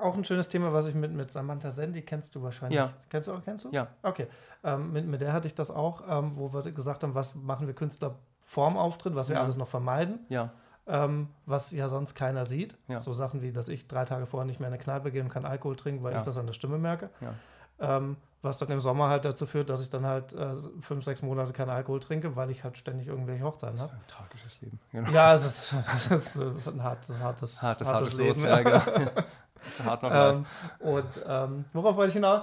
auch 0.00 0.16
ein 0.16 0.24
schönes 0.24 0.48
Thema, 0.48 0.72
was 0.72 0.86
ich 0.86 0.94
mit, 0.94 1.12
mit 1.12 1.30
Samantha 1.30 1.70
Sandy, 1.70 2.02
kennst 2.02 2.34
du 2.34 2.42
wahrscheinlich. 2.42 2.76
Ja. 2.76 2.90
Kennst 3.08 3.28
du 3.28 3.32
auch, 3.32 3.42
kennst 3.44 3.64
du? 3.64 3.70
Ja. 3.70 3.88
Okay. 4.02 4.26
Ähm, 4.64 4.92
mit, 4.92 5.06
mit 5.06 5.20
der 5.20 5.32
hatte 5.32 5.46
ich 5.46 5.54
das 5.54 5.70
auch, 5.70 6.02
ähm, 6.08 6.36
wo 6.36 6.52
wir 6.52 6.72
gesagt 6.72 7.02
haben, 7.04 7.14
was 7.14 7.34
machen 7.34 7.66
wir 7.66 7.74
Künstler 7.74 8.18
vorm 8.40 8.76
Auftritt, 8.76 9.14
was 9.14 9.28
wir 9.28 9.36
ja. 9.36 9.42
alles 9.42 9.56
noch 9.56 9.68
vermeiden. 9.68 10.20
Ja. 10.28 10.52
Ähm, 10.86 11.28
was 11.46 11.70
ja 11.70 11.88
sonst 11.88 12.16
keiner 12.16 12.44
sieht. 12.44 12.76
Ja. 12.88 12.98
So 12.98 13.12
Sachen 13.12 13.40
wie, 13.40 13.52
dass 13.52 13.68
ich 13.68 13.86
drei 13.86 14.04
Tage 14.04 14.26
vorher 14.26 14.46
nicht 14.46 14.58
mehr 14.58 14.68
in 14.68 14.74
eine 14.74 14.82
Kneipe 14.82 15.12
gehe 15.12 15.22
und 15.22 15.28
keinen 15.28 15.46
Alkohol 15.46 15.76
trinke, 15.76 16.02
weil 16.02 16.12
ja. 16.12 16.18
ich 16.18 16.24
das 16.24 16.38
an 16.38 16.46
der 16.46 16.54
Stimme 16.54 16.78
merke. 16.78 17.10
Ja. 17.20 17.34
Ähm, 17.82 18.16
was 18.42 18.56
dann 18.56 18.70
im 18.70 18.80
Sommer 18.80 19.08
halt 19.08 19.24
dazu 19.24 19.46
führt, 19.46 19.70
dass 19.70 19.80
ich 19.80 19.90
dann 19.90 20.04
halt 20.04 20.32
äh, 20.32 20.54
fünf, 20.80 21.04
sechs 21.04 21.22
Monate 21.22 21.52
keinen 21.52 21.70
Alkohol 21.70 22.00
trinke, 22.00 22.34
weil 22.34 22.50
ich 22.50 22.64
halt 22.64 22.76
ständig 22.76 23.06
irgendwelche 23.06 23.44
Hochzeiten 23.44 23.80
habe. 23.80 23.92
Ein 23.92 24.06
tragisches 24.08 24.60
Leben. 24.60 24.80
Genau. 24.90 25.10
Ja, 25.10 25.34
es 25.34 25.44
ist, 25.44 25.74
es 26.10 26.36
ist 26.36 26.68
ein 26.68 26.82
hart, 26.82 27.08
hartes, 27.20 27.62
hartes, 27.62 27.86
hartes, 27.86 28.14
Leben. 28.14 28.40
Los, 28.40 28.42
ja, 28.42 28.62
genau. 28.62 28.78
ist 29.66 29.84
hart 29.84 30.02
noch 30.02 30.10
ähm, 30.12 30.46
Und 30.80 31.24
ähm, 31.24 31.64
worauf 31.72 31.94
wollte 31.96 32.08
ich 32.08 32.14
hinaus? 32.14 32.42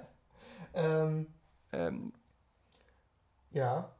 ähm, 0.74 1.26
ähm, 1.72 2.12
ja. 3.50 3.90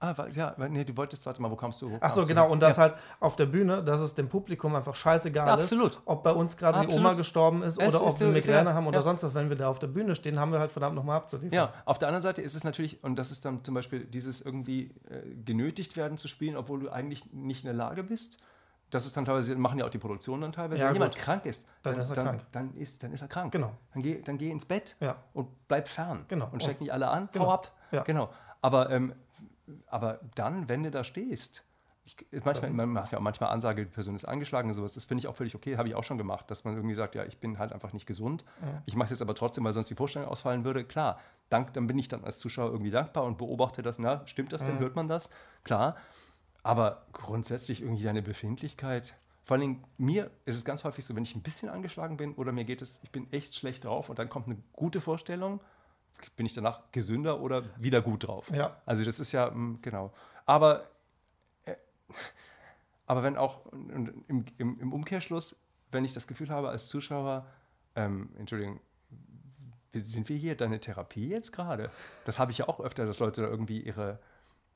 Ah, 0.00 0.14
ja, 0.30 0.54
nee, 0.68 0.84
du 0.84 0.96
wolltest, 0.96 1.26
warte 1.26 1.42
mal, 1.42 1.50
wo 1.50 1.56
kommst 1.56 1.82
du? 1.82 1.90
Wo 1.90 1.96
Ach 2.00 2.10
so, 2.10 2.24
genau, 2.24 2.48
und 2.48 2.60
das 2.60 2.76
ja. 2.76 2.84
halt 2.84 2.94
auf 3.18 3.34
der 3.34 3.46
Bühne, 3.46 3.82
dass 3.82 4.00
es 4.00 4.14
dem 4.14 4.28
Publikum 4.28 4.76
einfach 4.76 4.94
scheißegal 4.94 5.48
ja, 5.48 5.54
absolut. 5.54 5.94
ist, 5.94 6.02
ob 6.04 6.22
bei 6.22 6.30
uns 6.30 6.56
gerade 6.56 6.86
die 6.86 6.94
Oma 6.94 7.14
gestorben 7.14 7.64
ist 7.64 7.80
es 7.80 7.88
oder 7.88 8.06
ob 8.06 8.20
wir 8.20 8.28
Migräne 8.28 8.70
ja, 8.70 8.74
haben 8.74 8.86
oder 8.86 9.02
sonst 9.02 9.24
was. 9.24 9.34
Wenn 9.34 9.48
wir 9.48 9.56
da 9.56 9.68
auf 9.68 9.80
der 9.80 9.88
Bühne 9.88 10.14
stehen, 10.14 10.38
haben 10.38 10.52
wir 10.52 10.60
halt 10.60 10.70
verdammt 10.70 10.94
nochmal 10.94 11.16
abzuliefern. 11.16 11.52
Ja, 11.52 11.72
auf 11.84 11.98
der 11.98 12.06
anderen 12.08 12.22
Seite 12.22 12.42
ist 12.42 12.54
es 12.54 12.62
natürlich, 12.62 13.02
und 13.02 13.16
das 13.16 13.32
ist 13.32 13.44
dann 13.44 13.64
zum 13.64 13.74
Beispiel 13.74 14.04
dieses 14.04 14.40
irgendwie 14.40 14.94
äh, 15.10 15.34
genötigt 15.44 15.96
werden 15.96 16.16
zu 16.16 16.28
spielen, 16.28 16.56
obwohl 16.56 16.78
du 16.78 16.90
eigentlich 16.90 17.32
nicht 17.32 17.64
in 17.64 17.66
der 17.66 17.74
Lage 17.74 18.04
bist. 18.04 18.38
Das 18.90 19.04
ist 19.04 19.16
dann 19.16 19.24
teilweise, 19.24 19.54
machen 19.56 19.80
ja 19.80 19.84
auch 19.84 19.90
die 19.90 19.98
Produktionen 19.98 20.42
dann 20.42 20.52
teilweise. 20.52 20.84
Wenn 20.84 20.94
jemand 20.94 21.16
krank 21.16 21.44
ist, 21.44 21.68
dann, 21.82 21.94
dann, 21.94 22.02
ist 22.02 22.10
er 22.10 22.14
dann, 22.14 22.24
krank. 22.24 22.46
Dann 22.52 22.74
ist, 22.74 23.02
dann 23.02 23.12
ist 23.12 23.20
er 23.20 23.28
krank. 23.28 23.52
Genau. 23.52 23.72
Dann 23.92 24.02
geh, 24.02 24.22
dann 24.22 24.38
geh 24.38 24.50
ins 24.50 24.64
Bett 24.64 24.96
und 25.34 25.48
bleib 25.66 25.88
fern. 25.88 26.24
Genau. 26.28 26.48
Und 26.52 26.62
steck 26.62 26.80
nicht 26.80 26.92
alle 26.92 27.08
an, 27.08 27.28
genau. 27.32 27.46
hau 27.46 27.52
ab. 27.52 27.72
Genau. 28.04 28.30
Aber 28.62 28.90
ähm, 28.90 29.12
aber 29.86 30.20
dann, 30.34 30.68
wenn 30.68 30.82
du 30.82 30.90
da 30.90 31.04
stehst, 31.04 31.64
ich, 32.04 32.44
manchmal, 32.44 32.70
man 32.70 32.88
macht 32.88 33.12
ja 33.12 33.18
auch 33.18 33.22
manchmal 33.22 33.50
Ansage, 33.50 33.84
die 33.84 33.90
Person 33.90 34.16
ist 34.16 34.24
angeschlagen 34.24 34.68
und 34.68 34.74
sowas, 34.74 34.94
das 34.94 35.04
finde 35.04 35.20
ich 35.20 35.26
auch 35.26 35.36
völlig 35.36 35.54
okay, 35.54 35.76
habe 35.76 35.88
ich 35.88 35.94
auch 35.94 36.04
schon 36.04 36.16
gemacht, 36.16 36.50
dass 36.50 36.64
man 36.64 36.74
irgendwie 36.74 36.94
sagt, 36.94 37.14
ja, 37.14 37.24
ich 37.24 37.38
bin 37.38 37.58
halt 37.58 37.72
einfach 37.72 37.92
nicht 37.92 38.06
gesund, 38.06 38.44
ja. 38.62 38.82
ich 38.86 38.96
mache 38.96 39.06
es 39.06 39.10
jetzt 39.10 39.22
aber 39.22 39.34
trotzdem, 39.34 39.64
weil 39.64 39.72
sonst 39.72 39.90
die 39.90 39.94
Vorstellung 39.94 40.28
ausfallen 40.28 40.64
würde, 40.64 40.84
klar, 40.84 41.20
dank, 41.50 41.74
dann 41.74 41.86
bin 41.86 41.98
ich 41.98 42.08
dann 42.08 42.24
als 42.24 42.38
Zuschauer 42.38 42.70
irgendwie 42.70 42.90
dankbar 42.90 43.24
und 43.24 43.36
beobachte 43.36 43.82
das, 43.82 43.98
na, 43.98 44.26
stimmt 44.26 44.52
das 44.52 44.64
denn, 44.64 44.76
ja. 44.76 44.80
hört 44.80 44.96
man 44.96 45.08
das? 45.08 45.30
Klar, 45.64 45.96
aber 46.62 47.06
grundsätzlich 47.12 47.82
irgendwie 47.82 48.02
deine 48.02 48.22
Befindlichkeit, 48.22 49.14
vor 49.44 49.56
allem 49.56 49.84
mir 49.96 50.30
ist 50.44 50.56
es 50.56 50.64
ganz 50.64 50.84
häufig 50.84 51.04
so, 51.04 51.14
wenn 51.16 51.22
ich 51.22 51.34
ein 51.34 51.42
bisschen 51.42 51.68
angeschlagen 51.68 52.16
bin 52.16 52.34
oder 52.34 52.52
mir 52.52 52.64
geht 52.64 52.82
es, 52.82 53.00
ich 53.02 53.10
bin 53.10 53.30
echt 53.32 53.54
schlecht 53.54 53.84
drauf 53.84 54.08
und 54.08 54.18
dann 54.18 54.28
kommt 54.28 54.46
eine 54.46 54.56
gute 54.72 55.00
Vorstellung, 55.00 55.60
bin 56.36 56.46
ich 56.46 56.54
danach 56.54 56.90
gesünder 56.92 57.40
oder 57.40 57.62
wieder 57.78 58.02
gut 58.02 58.26
drauf. 58.26 58.50
Ja. 58.50 58.80
Also 58.86 59.04
das 59.04 59.20
ist 59.20 59.32
ja, 59.32 59.50
mm, 59.50 59.80
genau. 59.82 60.12
Aber, 60.46 60.88
äh, 61.64 61.74
aber 63.06 63.22
wenn 63.22 63.36
auch 63.36 63.66
im, 63.72 64.24
im, 64.28 64.80
im, 64.80 64.92
Umkehrschluss, 64.92 65.64
wenn 65.90 66.04
ich 66.04 66.12
das 66.12 66.26
Gefühl 66.26 66.50
habe 66.50 66.68
als 66.68 66.88
Zuschauer, 66.88 67.46
ähm, 67.94 68.30
Entschuldigung, 68.38 68.80
sind 69.94 70.28
wir 70.28 70.36
hier 70.36 70.56
deine 70.56 70.80
Therapie 70.80 71.28
jetzt 71.28 71.52
gerade? 71.52 71.90
Das 72.24 72.38
habe 72.38 72.52
ich 72.52 72.58
ja 72.58 72.68
auch 72.68 72.80
öfter, 72.80 73.06
dass 73.06 73.18
Leute 73.18 73.42
da 73.42 73.48
irgendwie 73.48 73.80
ihre, 73.80 74.18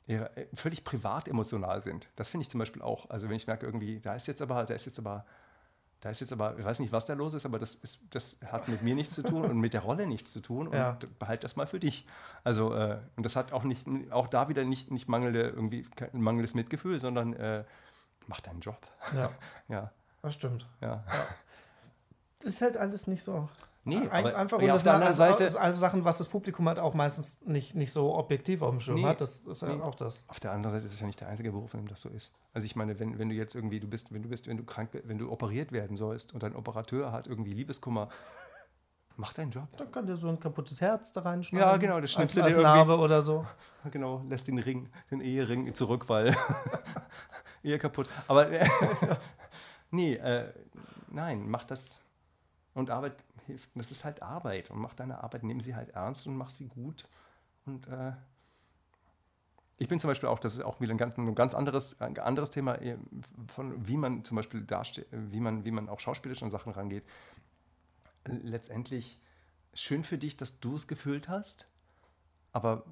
ihre 0.07 0.37
äh, 0.37 0.47
völlig 0.55 0.85
privat 0.85 1.29
emotional 1.29 1.83
sind. 1.83 2.09
Das 2.17 2.31
finde 2.31 2.43
ich 2.43 2.51
zum 2.51 2.59
Beispiel 2.59 2.83
auch. 2.83 3.11
Also 3.11 3.29
wenn 3.29 3.37
ich 3.37 3.47
merke 3.47 3.67
irgendwie, 3.67 4.01
da 4.01 4.15
ist 4.15 4.27
jetzt 4.27 4.43
aber, 4.43 4.65
da 4.65 4.75
ist 4.75 4.87
jetzt 4.87 4.99
aber 4.99 5.27
da 6.03 6.11
ist 6.11 6.19
jetzt 6.19 6.33
aber, 6.33 6.59
ich 6.59 6.65
weiß 6.65 6.81
nicht, 6.81 6.93
was 6.93 7.07
da 7.07 7.15
los 7.15 7.33
ist, 7.33 7.47
aber 7.47 7.61
das, 7.61 7.77
ist, 7.77 8.03
das 8.11 8.39
hat 8.51 8.67
mit 8.67 8.83
mir 8.83 8.97
nichts 8.97 9.15
zu 9.15 9.23
tun 9.23 9.45
und 9.45 9.59
mit 9.59 9.73
der 9.73 9.83
Rolle 9.83 10.05
nichts 10.09 10.33
zu 10.33 10.41
tun 10.41 10.67
und 10.67 10.75
ja. 10.75 10.99
behalt 11.21 11.45
das 11.45 11.55
mal 11.55 11.69
für 11.69 11.79
dich. 11.79 12.09
Also, 12.43 12.75
äh, 12.75 12.99
und 13.15 13.25
das 13.25 13.37
hat 13.37 13.53
auch 13.53 13.63
nicht, 13.63 13.87
auch 14.11 14.27
da 14.27 14.49
wieder 14.49 14.65
nicht, 14.65 14.91
nicht 14.91 15.09
mangelnde, 15.09 15.43
irgendwie 15.43 15.87
mangelndes 16.13 16.55
Mitgefühl, 16.55 16.99
sondern 16.99 17.35
äh, 17.35 17.63
mach 18.27 18.41
deinen 18.41 18.59
Job. 18.59 18.85
Ja. 19.15 19.31
ja. 19.69 19.93
Das 20.23 20.35
stimmt. 20.35 20.67
Ja. 20.81 20.89
ja. 20.89 21.05
Das 22.41 22.55
ist 22.55 22.63
halt 22.63 22.77
alles 22.77 23.07
nicht 23.07 23.23
so 23.23 23.49
Nee, 23.85 24.09
Ein, 24.09 24.27
einfach 24.27 24.59
und 24.59 24.69
das 24.69 24.85
sind 24.85 24.93
alles, 24.93 25.17
Seite, 25.17 25.61
alles 25.61 25.81
Sachen, 25.81 26.05
was 26.05 26.19
das 26.19 26.29
Publikum 26.29 26.69
halt 26.69 26.79
auch 26.79 26.95
meistens 26.95 27.45
nicht, 27.47 27.75
nicht 27.75 27.93
so 27.93 28.15
objektiv 28.15 28.63
auf 28.63 28.71
dem 28.71 28.81
Schirm 28.81 29.01
nee, 29.01 29.07
hat. 29.07 29.21
Das 29.21 29.41
ist 29.41 29.63
ja 29.63 29.75
nee. 29.75 29.83
auch 29.83 29.97
das. 29.97 30.23
Auf 30.29 30.39
der 30.39 30.53
anderen 30.53 30.75
Seite 30.77 30.87
ist 30.87 30.93
es 30.93 31.01
ja 31.01 31.07
nicht 31.07 31.21
der 31.21 31.27
einzige 31.27 31.51
Beruf, 31.51 31.75
in 31.75 31.81
dem 31.81 31.89
das 31.89 32.01
so 32.01 32.09
ist. 32.09 32.33
Also 32.53 32.65
ich 32.65 32.77
meine, 32.77 33.01
wenn, 33.01 33.19
wenn 33.19 33.29
du 33.29 33.35
jetzt 33.35 33.57
irgendwie, 33.57 33.81
du 33.81 33.89
bist, 33.89 34.15
wenn 34.15 34.23
du 34.23 34.29
bist, 34.29 34.47
wenn 34.47 34.57
du 34.57 34.63
krank 34.63 34.91
wenn 35.05 35.19
du 35.19 35.33
operiert 35.33 35.73
werden 35.73 35.97
sollst 35.97 36.33
und 36.33 36.45
dein 36.45 36.55
Operateur 36.55 37.11
hat 37.11 37.27
irgendwie 37.27 37.53
Liebeskummer, 37.55 38.09
mach 39.17 39.33
deinen 39.33 39.51
Job. 39.51 39.67
Dann 39.77 39.91
kann 39.91 40.07
der 40.07 40.17
so 40.17 40.29
ein 40.29 40.39
kaputtes 40.39 40.81
Herz 40.81 41.11
da 41.11 41.23
reinschneiden. 41.23 41.69
Ja, 41.69 41.77
genau, 41.77 42.01
das 42.01 42.13
schnippst 42.13 42.37
du 42.37 42.43
dir 42.43 42.59
Narbe 42.59 42.99
oder 42.99 43.21
so. 43.21 43.45
Genau, 43.91 44.25
lässt 44.29 44.47
den 44.47 44.61
Ring, 44.61 44.91
den 45.11 45.21
Ehering 45.21 45.75
zurück, 45.75 46.09
weil 46.09 46.37
Ehe 47.65 47.81
kaputt. 47.81 48.09
Aber 48.29 48.47
nee, 49.91 50.15
äh, 50.15 50.53
nein, 51.09 51.49
mach 51.49 51.65
das 51.65 52.02
Und 52.75 52.91
Arbeit 52.91 53.17
hilft. 53.47 53.71
Das 53.75 53.91
ist 53.91 54.05
halt 54.05 54.23
Arbeit. 54.23 54.71
Und 54.71 54.79
mach 54.79 54.95
deine 54.95 55.23
Arbeit, 55.23 55.43
nimm 55.43 55.61
sie 55.61 55.75
halt 55.75 55.91
ernst 55.91 56.27
und 56.27 56.37
mach 56.37 56.51
sie 56.51 56.69
gut. 56.69 57.07
Und 57.67 57.87
äh, 57.89 58.13
ich 59.79 59.89
bin 59.89 59.99
zum 59.99 60.09
Beispiel 60.09 60.29
auch, 60.29 60.39
das 60.39 60.55
ist 60.55 60.63
auch 60.63 60.81
wieder 60.81 60.95
ein 60.95 60.99
ganz, 60.99 61.17
ein 61.19 61.35
ganz 61.35 61.55
anderes, 61.55 62.01
ein 62.01 62.19
anderes 62.19 62.51
Thema, 62.51 62.77
äh, 62.77 62.97
von 63.55 63.87
wie 63.87 63.97
man 63.97 64.25
zum 64.25 64.37
Beispiel 64.37 64.63
dasteht, 64.63 65.07
wie 65.11 65.41
man, 65.41 65.65
wie 65.65 65.71
man 65.71 65.89
auch 65.89 66.01
schauspielisch 66.01 66.43
an 66.43 66.51
Sachen 66.51 66.73
rangeht. 66.73 67.05
Letztendlich 68.27 69.21
schön 69.75 70.05
für 70.05 70.19
dich, 70.19 70.37
dass 70.37 70.61
du 70.61 70.77
es 70.77 70.87
gefühlt 70.87 71.29
hast, 71.29 71.67
aber 72.53 72.85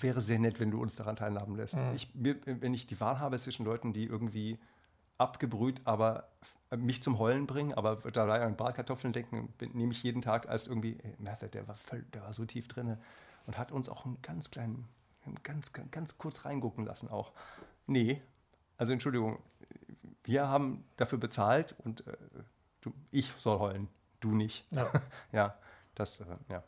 wäre 0.00 0.20
sehr 0.20 0.38
nett, 0.38 0.60
wenn 0.60 0.70
du 0.70 0.80
uns 0.80 0.96
daran 0.96 1.16
teilhaben 1.16 1.56
lässt. 1.56 1.76
Mhm. 1.76 1.94
Ich, 1.94 2.10
wenn 2.14 2.74
ich 2.74 2.86
die 2.86 3.00
Wahl 3.00 3.20
habe 3.20 3.38
zwischen 3.38 3.64
Leuten, 3.64 3.92
die 3.92 4.06
irgendwie 4.06 4.58
abgebrüht, 5.18 5.80
aber 5.84 6.28
mich 6.76 7.02
zum 7.02 7.18
Heulen 7.18 7.46
bringen, 7.46 7.72
aber 7.72 7.96
da 8.10 8.26
an 8.26 8.56
Bratkartoffeln 8.56 9.12
denken, 9.12 9.52
nehme 9.72 9.92
ich 9.92 10.02
jeden 10.02 10.22
Tag 10.22 10.48
als 10.48 10.66
irgendwie, 10.66 10.98
ey, 11.02 11.14
der 11.50 11.68
war, 11.68 11.76
voll, 11.76 12.02
der 12.14 12.22
war 12.22 12.32
so 12.32 12.44
tief 12.44 12.68
drin 12.68 12.96
und 13.46 13.58
hat 13.58 13.72
uns 13.72 13.88
auch 13.88 14.04
einen 14.04 14.20
ganz 14.22 14.50
kleinen, 14.50 14.88
ganz, 15.42 15.72
ganz, 15.72 15.90
ganz 15.90 16.18
kurz 16.18 16.44
reingucken 16.44 16.84
lassen 16.84 17.08
auch. 17.08 17.32
Nee, 17.86 18.22
also 18.76 18.92
Entschuldigung, 18.92 19.38
wir 20.24 20.48
haben 20.48 20.84
dafür 20.96 21.18
bezahlt 21.18 21.74
und 21.84 22.06
äh, 22.06 22.16
du, 22.80 22.92
ich 23.10 23.32
soll 23.38 23.58
heulen, 23.58 23.88
du 24.20 24.30
nicht. 24.34 24.66
Ja, 24.72 24.90
ja 25.32 25.52
das, 25.94 26.20
äh, 26.20 26.36
ja. 26.48 26.62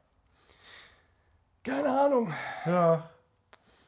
Keine 1.64 1.88
Ahnung. 1.88 2.32
Ja, 2.64 3.10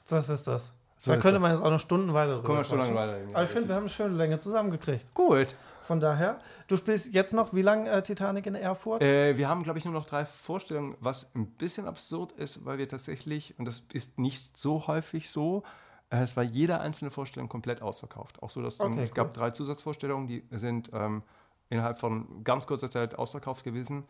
das 0.08 0.28
ist 0.28 0.48
das. 0.48 0.72
So 0.98 1.12
da 1.12 1.16
könnte 1.18 1.38
man 1.38 1.52
jetzt 1.52 1.62
auch 1.62 1.70
noch 1.70 1.80
Stunden 1.80 2.12
weiter 2.12 2.34
drüber 2.34 2.46
Können 2.46 2.58
wir 2.58 2.64
Stunden 2.64 2.94
weiter 2.94 3.18
Aber 3.32 3.44
ich 3.44 3.50
finde, 3.50 3.68
wir 3.68 3.76
haben 3.76 3.82
eine 3.84 3.90
schöne 3.90 4.16
Länge 4.16 4.38
zusammengekriegt. 4.40 5.14
Gut. 5.14 5.54
Von 5.82 6.00
daher, 6.00 6.38
du 6.66 6.76
spielst 6.76 7.14
jetzt 7.14 7.32
noch, 7.32 7.54
wie 7.54 7.62
lange 7.62 7.88
äh, 7.88 8.02
Titanic 8.02 8.44
in 8.44 8.54
Erfurt? 8.54 9.00
Äh, 9.00 9.38
wir 9.38 9.48
haben, 9.48 9.62
glaube 9.62 9.78
ich, 9.78 9.86
nur 9.86 9.94
noch 9.94 10.04
drei 10.04 10.26
Vorstellungen, 10.26 10.96
was 11.00 11.34
ein 11.34 11.46
bisschen 11.52 11.86
absurd 11.86 12.32
ist, 12.32 12.66
weil 12.66 12.76
wir 12.76 12.88
tatsächlich, 12.88 13.58
und 13.58 13.64
das 13.64 13.84
ist 13.94 14.18
nicht 14.18 14.58
so 14.58 14.86
häufig 14.86 15.30
so, 15.30 15.62
äh, 16.10 16.18
es 16.18 16.36
war 16.36 16.42
jede 16.42 16.80
einzelne 16.80 17.10
Vorstellung 17.10 17.48
komplett 17.48 17.80
ausverkauft. 17.80 18.42
Auch 18.42 18.50
so, 18.50 18.60
dass 18.60 18.80
okay, 18.80 19.04
es 19.04 19.10
cool. 19.10 19.14
gab 19.14 19.32
drei 19.34 19.50
Zusatzvorstellungen, 19.50 20.26
die 20.26 20.44
sind 20.50 20.90
ähm, 20.92 21.22
innerhalb 21.70 21.98
von 21.98 22.44
ganz 22.44 22.66
kurzer 22.66 22.90
Zeit 22.90 23.18
ausverkauft 23.18 23.64
gewesen. 23.64 24.04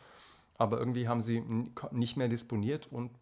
Aber 0.56 0.78
irgendwie 0.78 1.06
haben 1.06 1.22
sie 1.22 1.44
nicht 1.92 2.16
mehr 2.16 2.28
disponiert 2.28 2.88
und 2.90 3.12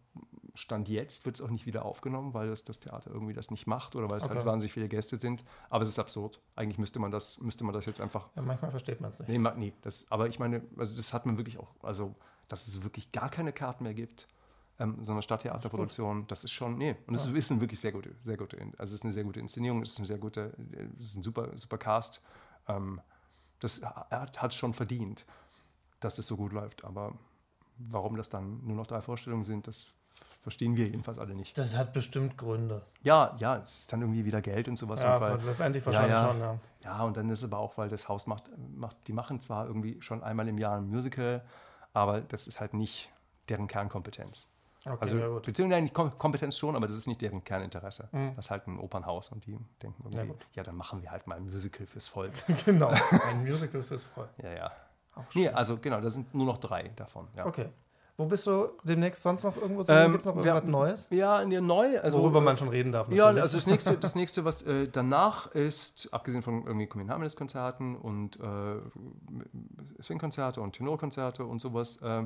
Stand 0.57 0.89
jetzt 0.89 1.25
wird 1.25 1.35
es 1.35 1.41
auch 1.41 1.49
nicht 1.49 1.65
wieder 1.65 1.85
aufgenommen, 1.85 2.33
weil 2.33 2.49
das, 2.49 2.65
das 2.65 2.79
Theater 2.79 3.11
irgendwie 3.11 3.33
das 3.33 3.51
nicht 3.51 3.67
macht 3.67 3.95
oder 3.95 4.09
weil 4.09 4.17
es 4.17 4.23
halt 4.23 4.31
okay. 4.31 4.39
halt 4.39 4.47
wahnsinnig 4.47 4.73
viele 4.73 4.89
Gäste 4.89 5.17
sind. 5.17 5.43
Aber 5.69 5.83
es 5.83 5.89
ist 5.89 5.99
absurd. 5.99 6.41
Eigentlich 6.55 6.79
müsste 6.79 6.99
man 6.99 7.11
das, 7.11 7.39
müsste 7.39 7.63
man 7.63 7.73
das 7.73 7.85
jetzt 7.85 8.01
einfach. 8.01 8.29
Ja, 8.35 8.41
manchmal 8.41 8.71
versteht 8.71 8.99
man 8.99 9.11
es 9.11 9.19
nicht. 9.19 9.29
Nee, 9.29 9.37
nee 9.55 9.73
das, 9.83 10.07
aber 10.09 10.27
ich 10.27 10.39
meine, 10.39 10.63
also 10.77 10.95
das 10.95 11.13
hat 11.13 11.25
man 11.25 11.37
wirklich 11.37 11.59
auch, 11.59 11.75
also 11.83 12.15
dass 12.47 12.67
es 12.67 12.83
wirklich 12.83 13.11
gar 13.11 13.29
keine 13.29 13.53
Karten 13.53 13.83
mehr 13.83 13.93
gibt. 13.93 14.27
Ähm, 14.79 15.03
so 15.03 15.11
eine 15.11 15.21
Stadttheaterproduktion, 15.21 16.27
das, 16.27 16.41
das 16.41 16.43
ist 16.45 16.51
schon, 16.51 16.77
nee, 16.77 16.95
und 17.07 17.15
es 17.15 17.25
ja. 17.25 17.33
ist 17.33 17.51
ein 17.51 17.61
wirklich 17.61 17.79
sehr 17.79 17.91
gute, 17.91 18.13
sehr 18.19 18.37
gute, 18.37 18.59
also 18.77 18.93
es 18.93 18.99
ist 18.99 19.05
eine 19.05 19.13
sehr 19.13 19.23
gute 19.23 19.39
Inszenierung, 19.39 19.81
es 19.81 19.89
ist 19.89 19.97
eine 19.97 20.05
sehr 20.05 20.19
gute, 20.19 20.53
es 20.99 21.07
ist 21.07 21.15
ein 21.15 21.23
super, 21.23 21.57
super 21.57 21.79
Cast. 21.79 22.21
Ähm, 22.67 23.01
das 23.59 23.81
hat, 23.83 24.39
hat 24.39 24.53
schon 24.53 24.75
verdient, 24.75 25.25
dass 25.99 26.19
es 26.19 26.27
so 26.27 26.37
gut 26.37 26.51
läuft, 26.51 26.83
aber 26.83 27.17
warum 27.77 28.17
das 28.17 28.29
dann 28.29 28.65
nur 28.65 28.75
noch 28.75 28.87
drei 28.87 29.01
Vorstellungen 29.01 29.43
sind, 29.43 29.67
das 29.67 29.87
verstehen 30.47 30.77
wir 30.77 30.85
jedenfalls 30.85 31.19
alle 31.19 31.35
nicht. 31.35 31.57
Das 31.57 31.75
hat 31.75 31.91
bestimmt 31.91 32.37
Gründe. 32.37 32.81
Ja, 33.01 33.35
ja, 33.37 33.57
es 33.57 33.79
ist 33.79 33.91
dann 33.91 33.99
irgendwie 33.99 34.23
wieder 34.23 34.41
Geld 34.41 34.69
und 34.69 34.77
sowas. 34.77 35.01
Ja, 35.01 35.17
und 35.17 35.21
weil, 35.21 35.39
letztendlich 35.45 35.85
wahrscheinlich 35.85 36.11
ja, 36.11 36.21
ja, 36.21 36.29
schon, 36.29 36.39
ja. 36.39 36.59
Ja, 36.85 37.03
und 37.03 37.17
dann 37.17 37.29
ist 37.29 37.39
es 37.39 37.43
aber 37.43 37.59
auch, 37.59 37.77
weil 37.77 37.89
das 37.89 38.07
Haus 38.07 38.27
macht, 38.27 38.45
macht, 38.73 38.95
die 39.07 39.11
machen 39.11 39.41
zwar 39.41 39.67
irgendwie 39.67 40.01
schon 40.01 40.23
einmal 40.23 40.47
im 40.47 40.57
Jahr 40.57 40.77
ein 40.77 40.87
Musical, 40.87 41.43
aber 41.91 42.21
das 42.21 42.47
ist 42.47 42.61
halt 42.61 42.73
nicht 42.73 43.11
deren 43.49 43.67
Kernkompetenz. 43.67 44.47
Okay, 44.85 44.97
also, 45.01 45.17
ja 45.17 45.27
beziehungsweise 45.39 45.81
nicht 45.81 45.93
Kompetenz 45.93 46.57
schon, 46.57 46.77
aber 46.77 46.87
das 46.87 46.95
ist 46.95 47.07
nicht 47.07 47.21
deren 47.21 47.43
Kerninteresse. 47.43 48.07
Mhm. 48.13 48.33
Das 48.37 48.45
ist 48.45 48.51
halt 48.51 48.67
ein 48.67 48.79
Opernhaus 48.79 49.29
und 49.33 49.45
die 49.45 49.59
denken 49.83 50.01
irgendwie, 50.05 50.33
ja, 50.33 50.45
ja, 50.53 50.63
dann 50.63 50.77
machen 50.77 51.01
wir 51.01 51.11
halt 51.11 51.27
mal 51.27 51.35
ein 51.35 51.43
Musical 51.43 51.85
fürs 51.85 52.07
Volk. 52.07 52.31
genau, 52.65 52.87
ein 53.27 53.43
Musical 53.43 53.83
fürs 53.83 54.05
Volk. 54.05 54.29
Ja, 54.41 54.53
ja. 54.53 54.71
Nee, 55.33 55.49
also 55.49 55.77
genau, 55.77 55.99
da 55.99 56.09
sind 56.09 56.33
nur 56.33 56.45
noch 56.45 56.57
drei 56.57 56.87
davon. 56.95 57.27
Ja. 57.35 57.47
Okay. 57.47 57.67
Wo 58.19 58.25
bist 58.25 58.47
du 58.47 58.69
demnächst 58.83 59.21
sonst 59.21 59.43
noch 59.43 59.55
irgendwo 59.55 59.83
zu 59.83 59.91
ähm, 59.91 60.13
Gibt 60.13 60.25
es 60.25 60.33
noch 60.33 60.37
irgendwas 60.37 60.63
wir, 60.63 60.69
Neues? 60.69 61.07
Ja, 61.11 61.39
in 61.39 61.51
der 61.51 61.61
neu. 61.61 61.99
Also, 61.99 62.17
Worüber 62.17 62.41
man 62.41 62.57
schon 62.57 62.69
reden 62.69 62.91
darf. 62.91 63.07
Natürlich. 63.07 63.35
Ja, 63.35 63.41
also 63.41 63.57
das 63.57 63.67
nächste, 63.67 63.95
das 63.99 64.15
nächste 64.15 64.43
was 64.43 64.63
äh, 64.63 64.87
danach 64.87 65.51
ist, 65.51 66.09
abgesehen 66.11 66.41
von 66.41 66.65
irgendwie 66.65 66.87
Kommunalministerkonzerten 66.87 67.95
und 67.95 68.39
äh, 68.39 70.01
Swingkonzerte 70.01 70.61
und 70.61 70.73
Tenorkonzerte 70.73 71.45
und 71.45 71.61
sowas, 71.61 72.01
äh, 72.01 72.25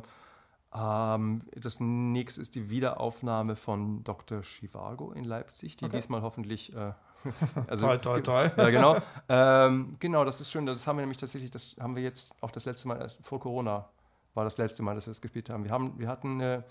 ähm, 0.73 1.41
das 1.55 1.81
nächste 1.81 2.39
ist 2.39 2.55
die 2.55 2.69
Wiederaufnahme 2.69 3.57
von 3.57 4.05
Dr. 4.05 4.43
Chivago 4.43 5.11
in 5.11 5.25
Leipzig, 5.25 5.75
die 5.75 5.85
okay. 5.85 5.97
diesmal 5.97 6.21
hoffentlich. 6.21 6.73
Äh, 6.73 6.93
also 7.67 7.87
toll, 7.87 7.99
toll, 7.99 8.21
toll. 8.21 8.51
Ja, 8.55 8.69
genau. 8.69 8.97
ähm, 9.29 9.97
genau, 9.99 10.23
das 10.23 10.39
ist 10.39 10.51
schön. 10.51 10.65
Das 10.65 10.87
haben 10.87 10.95
wir 10.95 11.01
nämlich 11.01 11.17
tatsächlich, 11.17 11.51
das 11.51 11.75
haben 11.81 11.97
wir 11.97 12.03
jetzt 12.03 12.33
auch 12.39 12.51
das 12.51 12.63
letzte 12.63 12.87
Mal 12.87 13.09
vor 13.21 13.41
Corona 13.41 13.89
war 14.33 14.43
das 14.43 14.57
letzte 14.57 14.83
Mal, 14.83 14.95
dass 14.95 15.07
wir 15.07 15.11
es 15.11 15.21
gespielt 15.21 15.49
haben. 15.49 15.63
Wir, 15.63 15.71
haben, 15.71 15.97
wir, 15.99 16.07
hatten, 16.07 16.39
äh, 16.39 16.63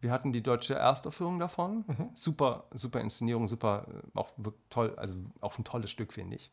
wir 0.00 0.10
hatten 0.10 0.32
die 0.32 0.42
deutsche 0.42 0.74
Erstaufführung 0.74 1.38
davon. 1.38 1.84
Mhm. 1.86 2.10
Super, 2.14 2.64
super 2.72 3.00
Inszenierung, 3.00 3.48
super, 3.48 3.86
äh, 3.88 4.18
auch 4.18 4.30
toll, 4.70 4.94
also 4.96 5.16
auch 5.40 5.58
ein 5.58 5.64
tolles 5.64 5.90
Stück, 5.90 6.12
finde 6.12 6.36
ich. 6.36 6.50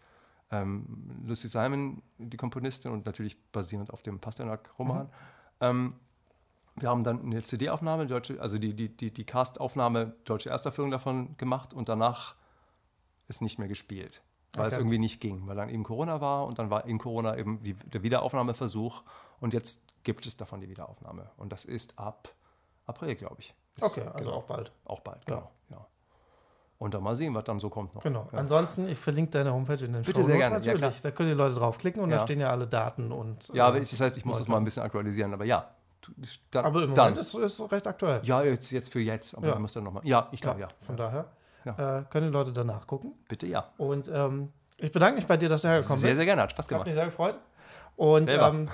Ähm, 0.51 0.85
Lucy 1.25 1.47
Simon, 1.47 2.01
die 2.17 2.37
Komponistin, 2.37 2.91
und 2.91 3.05
natürlich 3.05 3.41
basierend 3.51 3.91
auf 3.91 4.01
dem 4.01 4.19
Pasternak-Roman. 4.19 5.05
Mhm. 5.05 5.11
Ähm, 5.61 5.93
wir 6.75 6.89
haben 6.89 7.03
dann 7.03 7.21
eine 7.21 7.41
CD-Aufnahme, 7.41 8.07
also 8.39 8.57
die, 8.57 8.73
die, 8.73 8.89
die, 8.89 9.13
die 9.13 9.25
Cast-Aufnahme, 9.25 10.15
deutsche 10.23 10.49
Erstaufführung 10.49 10.89
davon 10.89 11.37
gemacht 11.37 11.73
und 11.73 11.89
danach 11.89 12.35
ist 13.27 13.41
nicht 13.41 13.59
mehr 13.59 13.67
gespielt 13.67 14.21
weil 14.53 14.65
okay. 14.65 14.75
es 14.75 14.79
irgendwie 14.79 14.99
nicht 14.99 15.21
ging, 15.21 15.47
weil 15.47 15.55
dann 15.55 15.69
eben 15.69 15.83
Corona 15.83 16.19
war 16.19 16.45
und 16.45 16.59
dann 16.59 16.69
war 16.69 16.85
in 16.85 16.97
Corona 16.97 17.37
eben 17.37 17.63
die, 17.63 17.73
der 17.73 18.03
Wiederaufnahmeversuch 18.03 19.03
und 19.39 19.53
jetzt 19.53 19.85
gibt 20.03 20.25
es 20.25 20.37
davon 20.37 20.61
die 20.61 20.69
Wiederaufnahme. 20.69 21.29
Und 21.37 21.51
das 21.51 21.65
ist 21.65 21.97
ab 21.97 22.29
April, 22.85 23.15
glaube 23.15 23.37
ich. 23.39 23.53
Ist, 23.77 23.83
okay, 23.83 24.01
also 24.01 24.17
genau, 24.17 24.31
auch 24.37 24.43
bald. 24.43 24.71
Auch 24.85 24.99
bald, 24.99 25.25
genau. 25.25 25.51
Ja. 25.69 25.77
ja. 25.77 25.87
Und 26.77 26.93
dann 26.95 27.03
mal 27.03 27.15
sehen, 27.15 27.35
was 27.35 27.43
dann 27.43 27.59
so 27.59 27.69
kommt 27.69 27.93
noch. 27.93 28.01
Genau. 28.01 28.27
Ja. 28.31 28.39
Ansonsten, 28.39 28.89
ich 28.89 28.97
verlinke 28.97 29.31
deine 29.31 29.53
Homepage 29.53 29.85
in 29.85 29.93
den 29.93 30.01
Bitte 30.01 30.23
sehr 30.23 30.37
gerne. 30.37 30.55
Natürlich. 30.55 30.81
Ja, 30.81 30.91
da 31.03 31.11
können 31.11 31.29
die 31.29 31.35
Leute 31.35 31.55
draufklicken 31.55 32.01
und 32.01 32.09
da 32.09 32.19
stehen 32.19 32.39
ja 32.39 32.49
alle 32.49 32.67
Daten 32.67 33.11
und. 33.11 33.49
Ja, 33.53 33.73
äh, 33.73 33.79
das 33.79 33.99
heißt, 33.99 34.17
ich 34.17 34.25
muss 34.25 34.37
Leute. 34.37 34.45
das 34.45 34.49
mal 34.49 34.57
ein 34.57 34.63
bisschen 34.63 34.83
aktualisieren, 34.83 35.33
aber 35.33 35.45
ja. 35.45 35.69
Dann, 36.49 36.65
aber 36.65 36.81
im 36.81 36.89
Moment 36.89 36.97
dann. 36.97 37.17
ist 37.17 37.35
es 37.35 37.71
recht 37.71 37.85
aktuell. 37.85 38.21
Ja, 38.23 38.41
jetzt, 38.41 38.71
jetzt 38.71 38.91
für 38.91 38.99
jetzt, 38.99 39.37
aber 39.37 39.49
ja. 39.49 39.59
muss 39.59 39.73
dann 39.73 39.83
nochmal. 39.83 40.01
Ja, 40.07 40.27
ich 40.31 40.41
glaube 40.41 40.59
ja. 40.59 40.67
Von 40.81 40.97
daher 40.97 41.25
äh, 41.65 42.01
können 42.09 42.27
die 42.27 42.33
Leute 42.33 42.51
danach 42.51 42.87
gucken. 42.87 43.13
Bitte 43.29 43.45
ja. 43.45 43.69
Und 43.77 44.09
ähm, 44.11 44.51
ich 44.79 44.91
bedanke 44.91 45.17
mich 45.17 45.27
bei 45.27 45.37
dir, 45.37 45.47
dass 45.47 45.61
du 45.61 45.67
hergekommen 45.67 46.01
bist. 46.01 46.01
Sehr, 46.01 46.15
sehr 46.15 46.25
gerne, 46.25 46.41
hat 46.41 46.51
Spaß 46.51 46.67
gemacht. 46.67 46.79
Hat 46.79 46.85
mich 46.87 46.95
sehr 46.95 47.05
gefreut. 47.05 47.37
Und 47.95 48.29
ähm, 48.29 48.69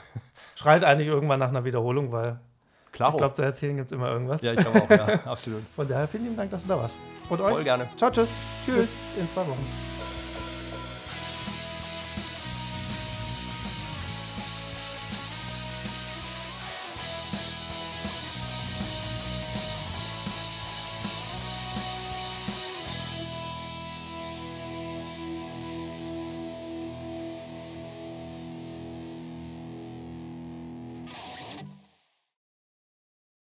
schreit 0.56 0.84
eigentlich 0.84 1.08
irgendwann 1.08 1.40
nach 1.40 1.50
einer 1.50 1.66
Wiederholung, 1.66 2.12
weil 2.12 2.40
Klaro. 2.92 3.12
ich 3.12 3.18
glaube, 3.18 3.34
zu 3.34 3.42
erzählen 3.42 3.76
gibt 3.76 3.88
es 3.88 3.92
immer 3.92 4.10
irgendwas. 4.10 4.42
Ja, 4.42 4.54
ich 4.54 4.60
glaube 4.60 4.82
auch, 4.82 4.90
ja, 4.90 5.06
absolut. 5.26 5.64
Von 5.76 5.88
daher 5.88 6.08
vielen 6.08 6.24
lieben 6.24 6.38
Dank, 6.38 6.52
dass 6.52 6.64
du 6.64 6.70
da 6.70 6.78
warst. 6.78 6.98
Und 7.30 7.42
euch. 7.42 7.54
Voll 7.54 7.64
gerne. 7.64 7.90
Ciao, 7.98 8.10
tschüss. 8.10 8.34
Tschüss. 8.66 8.76
Bis 8.76 8.96
in 9.18 9.28
zwei 9.28 9.48
Wochen. 9.48 9.97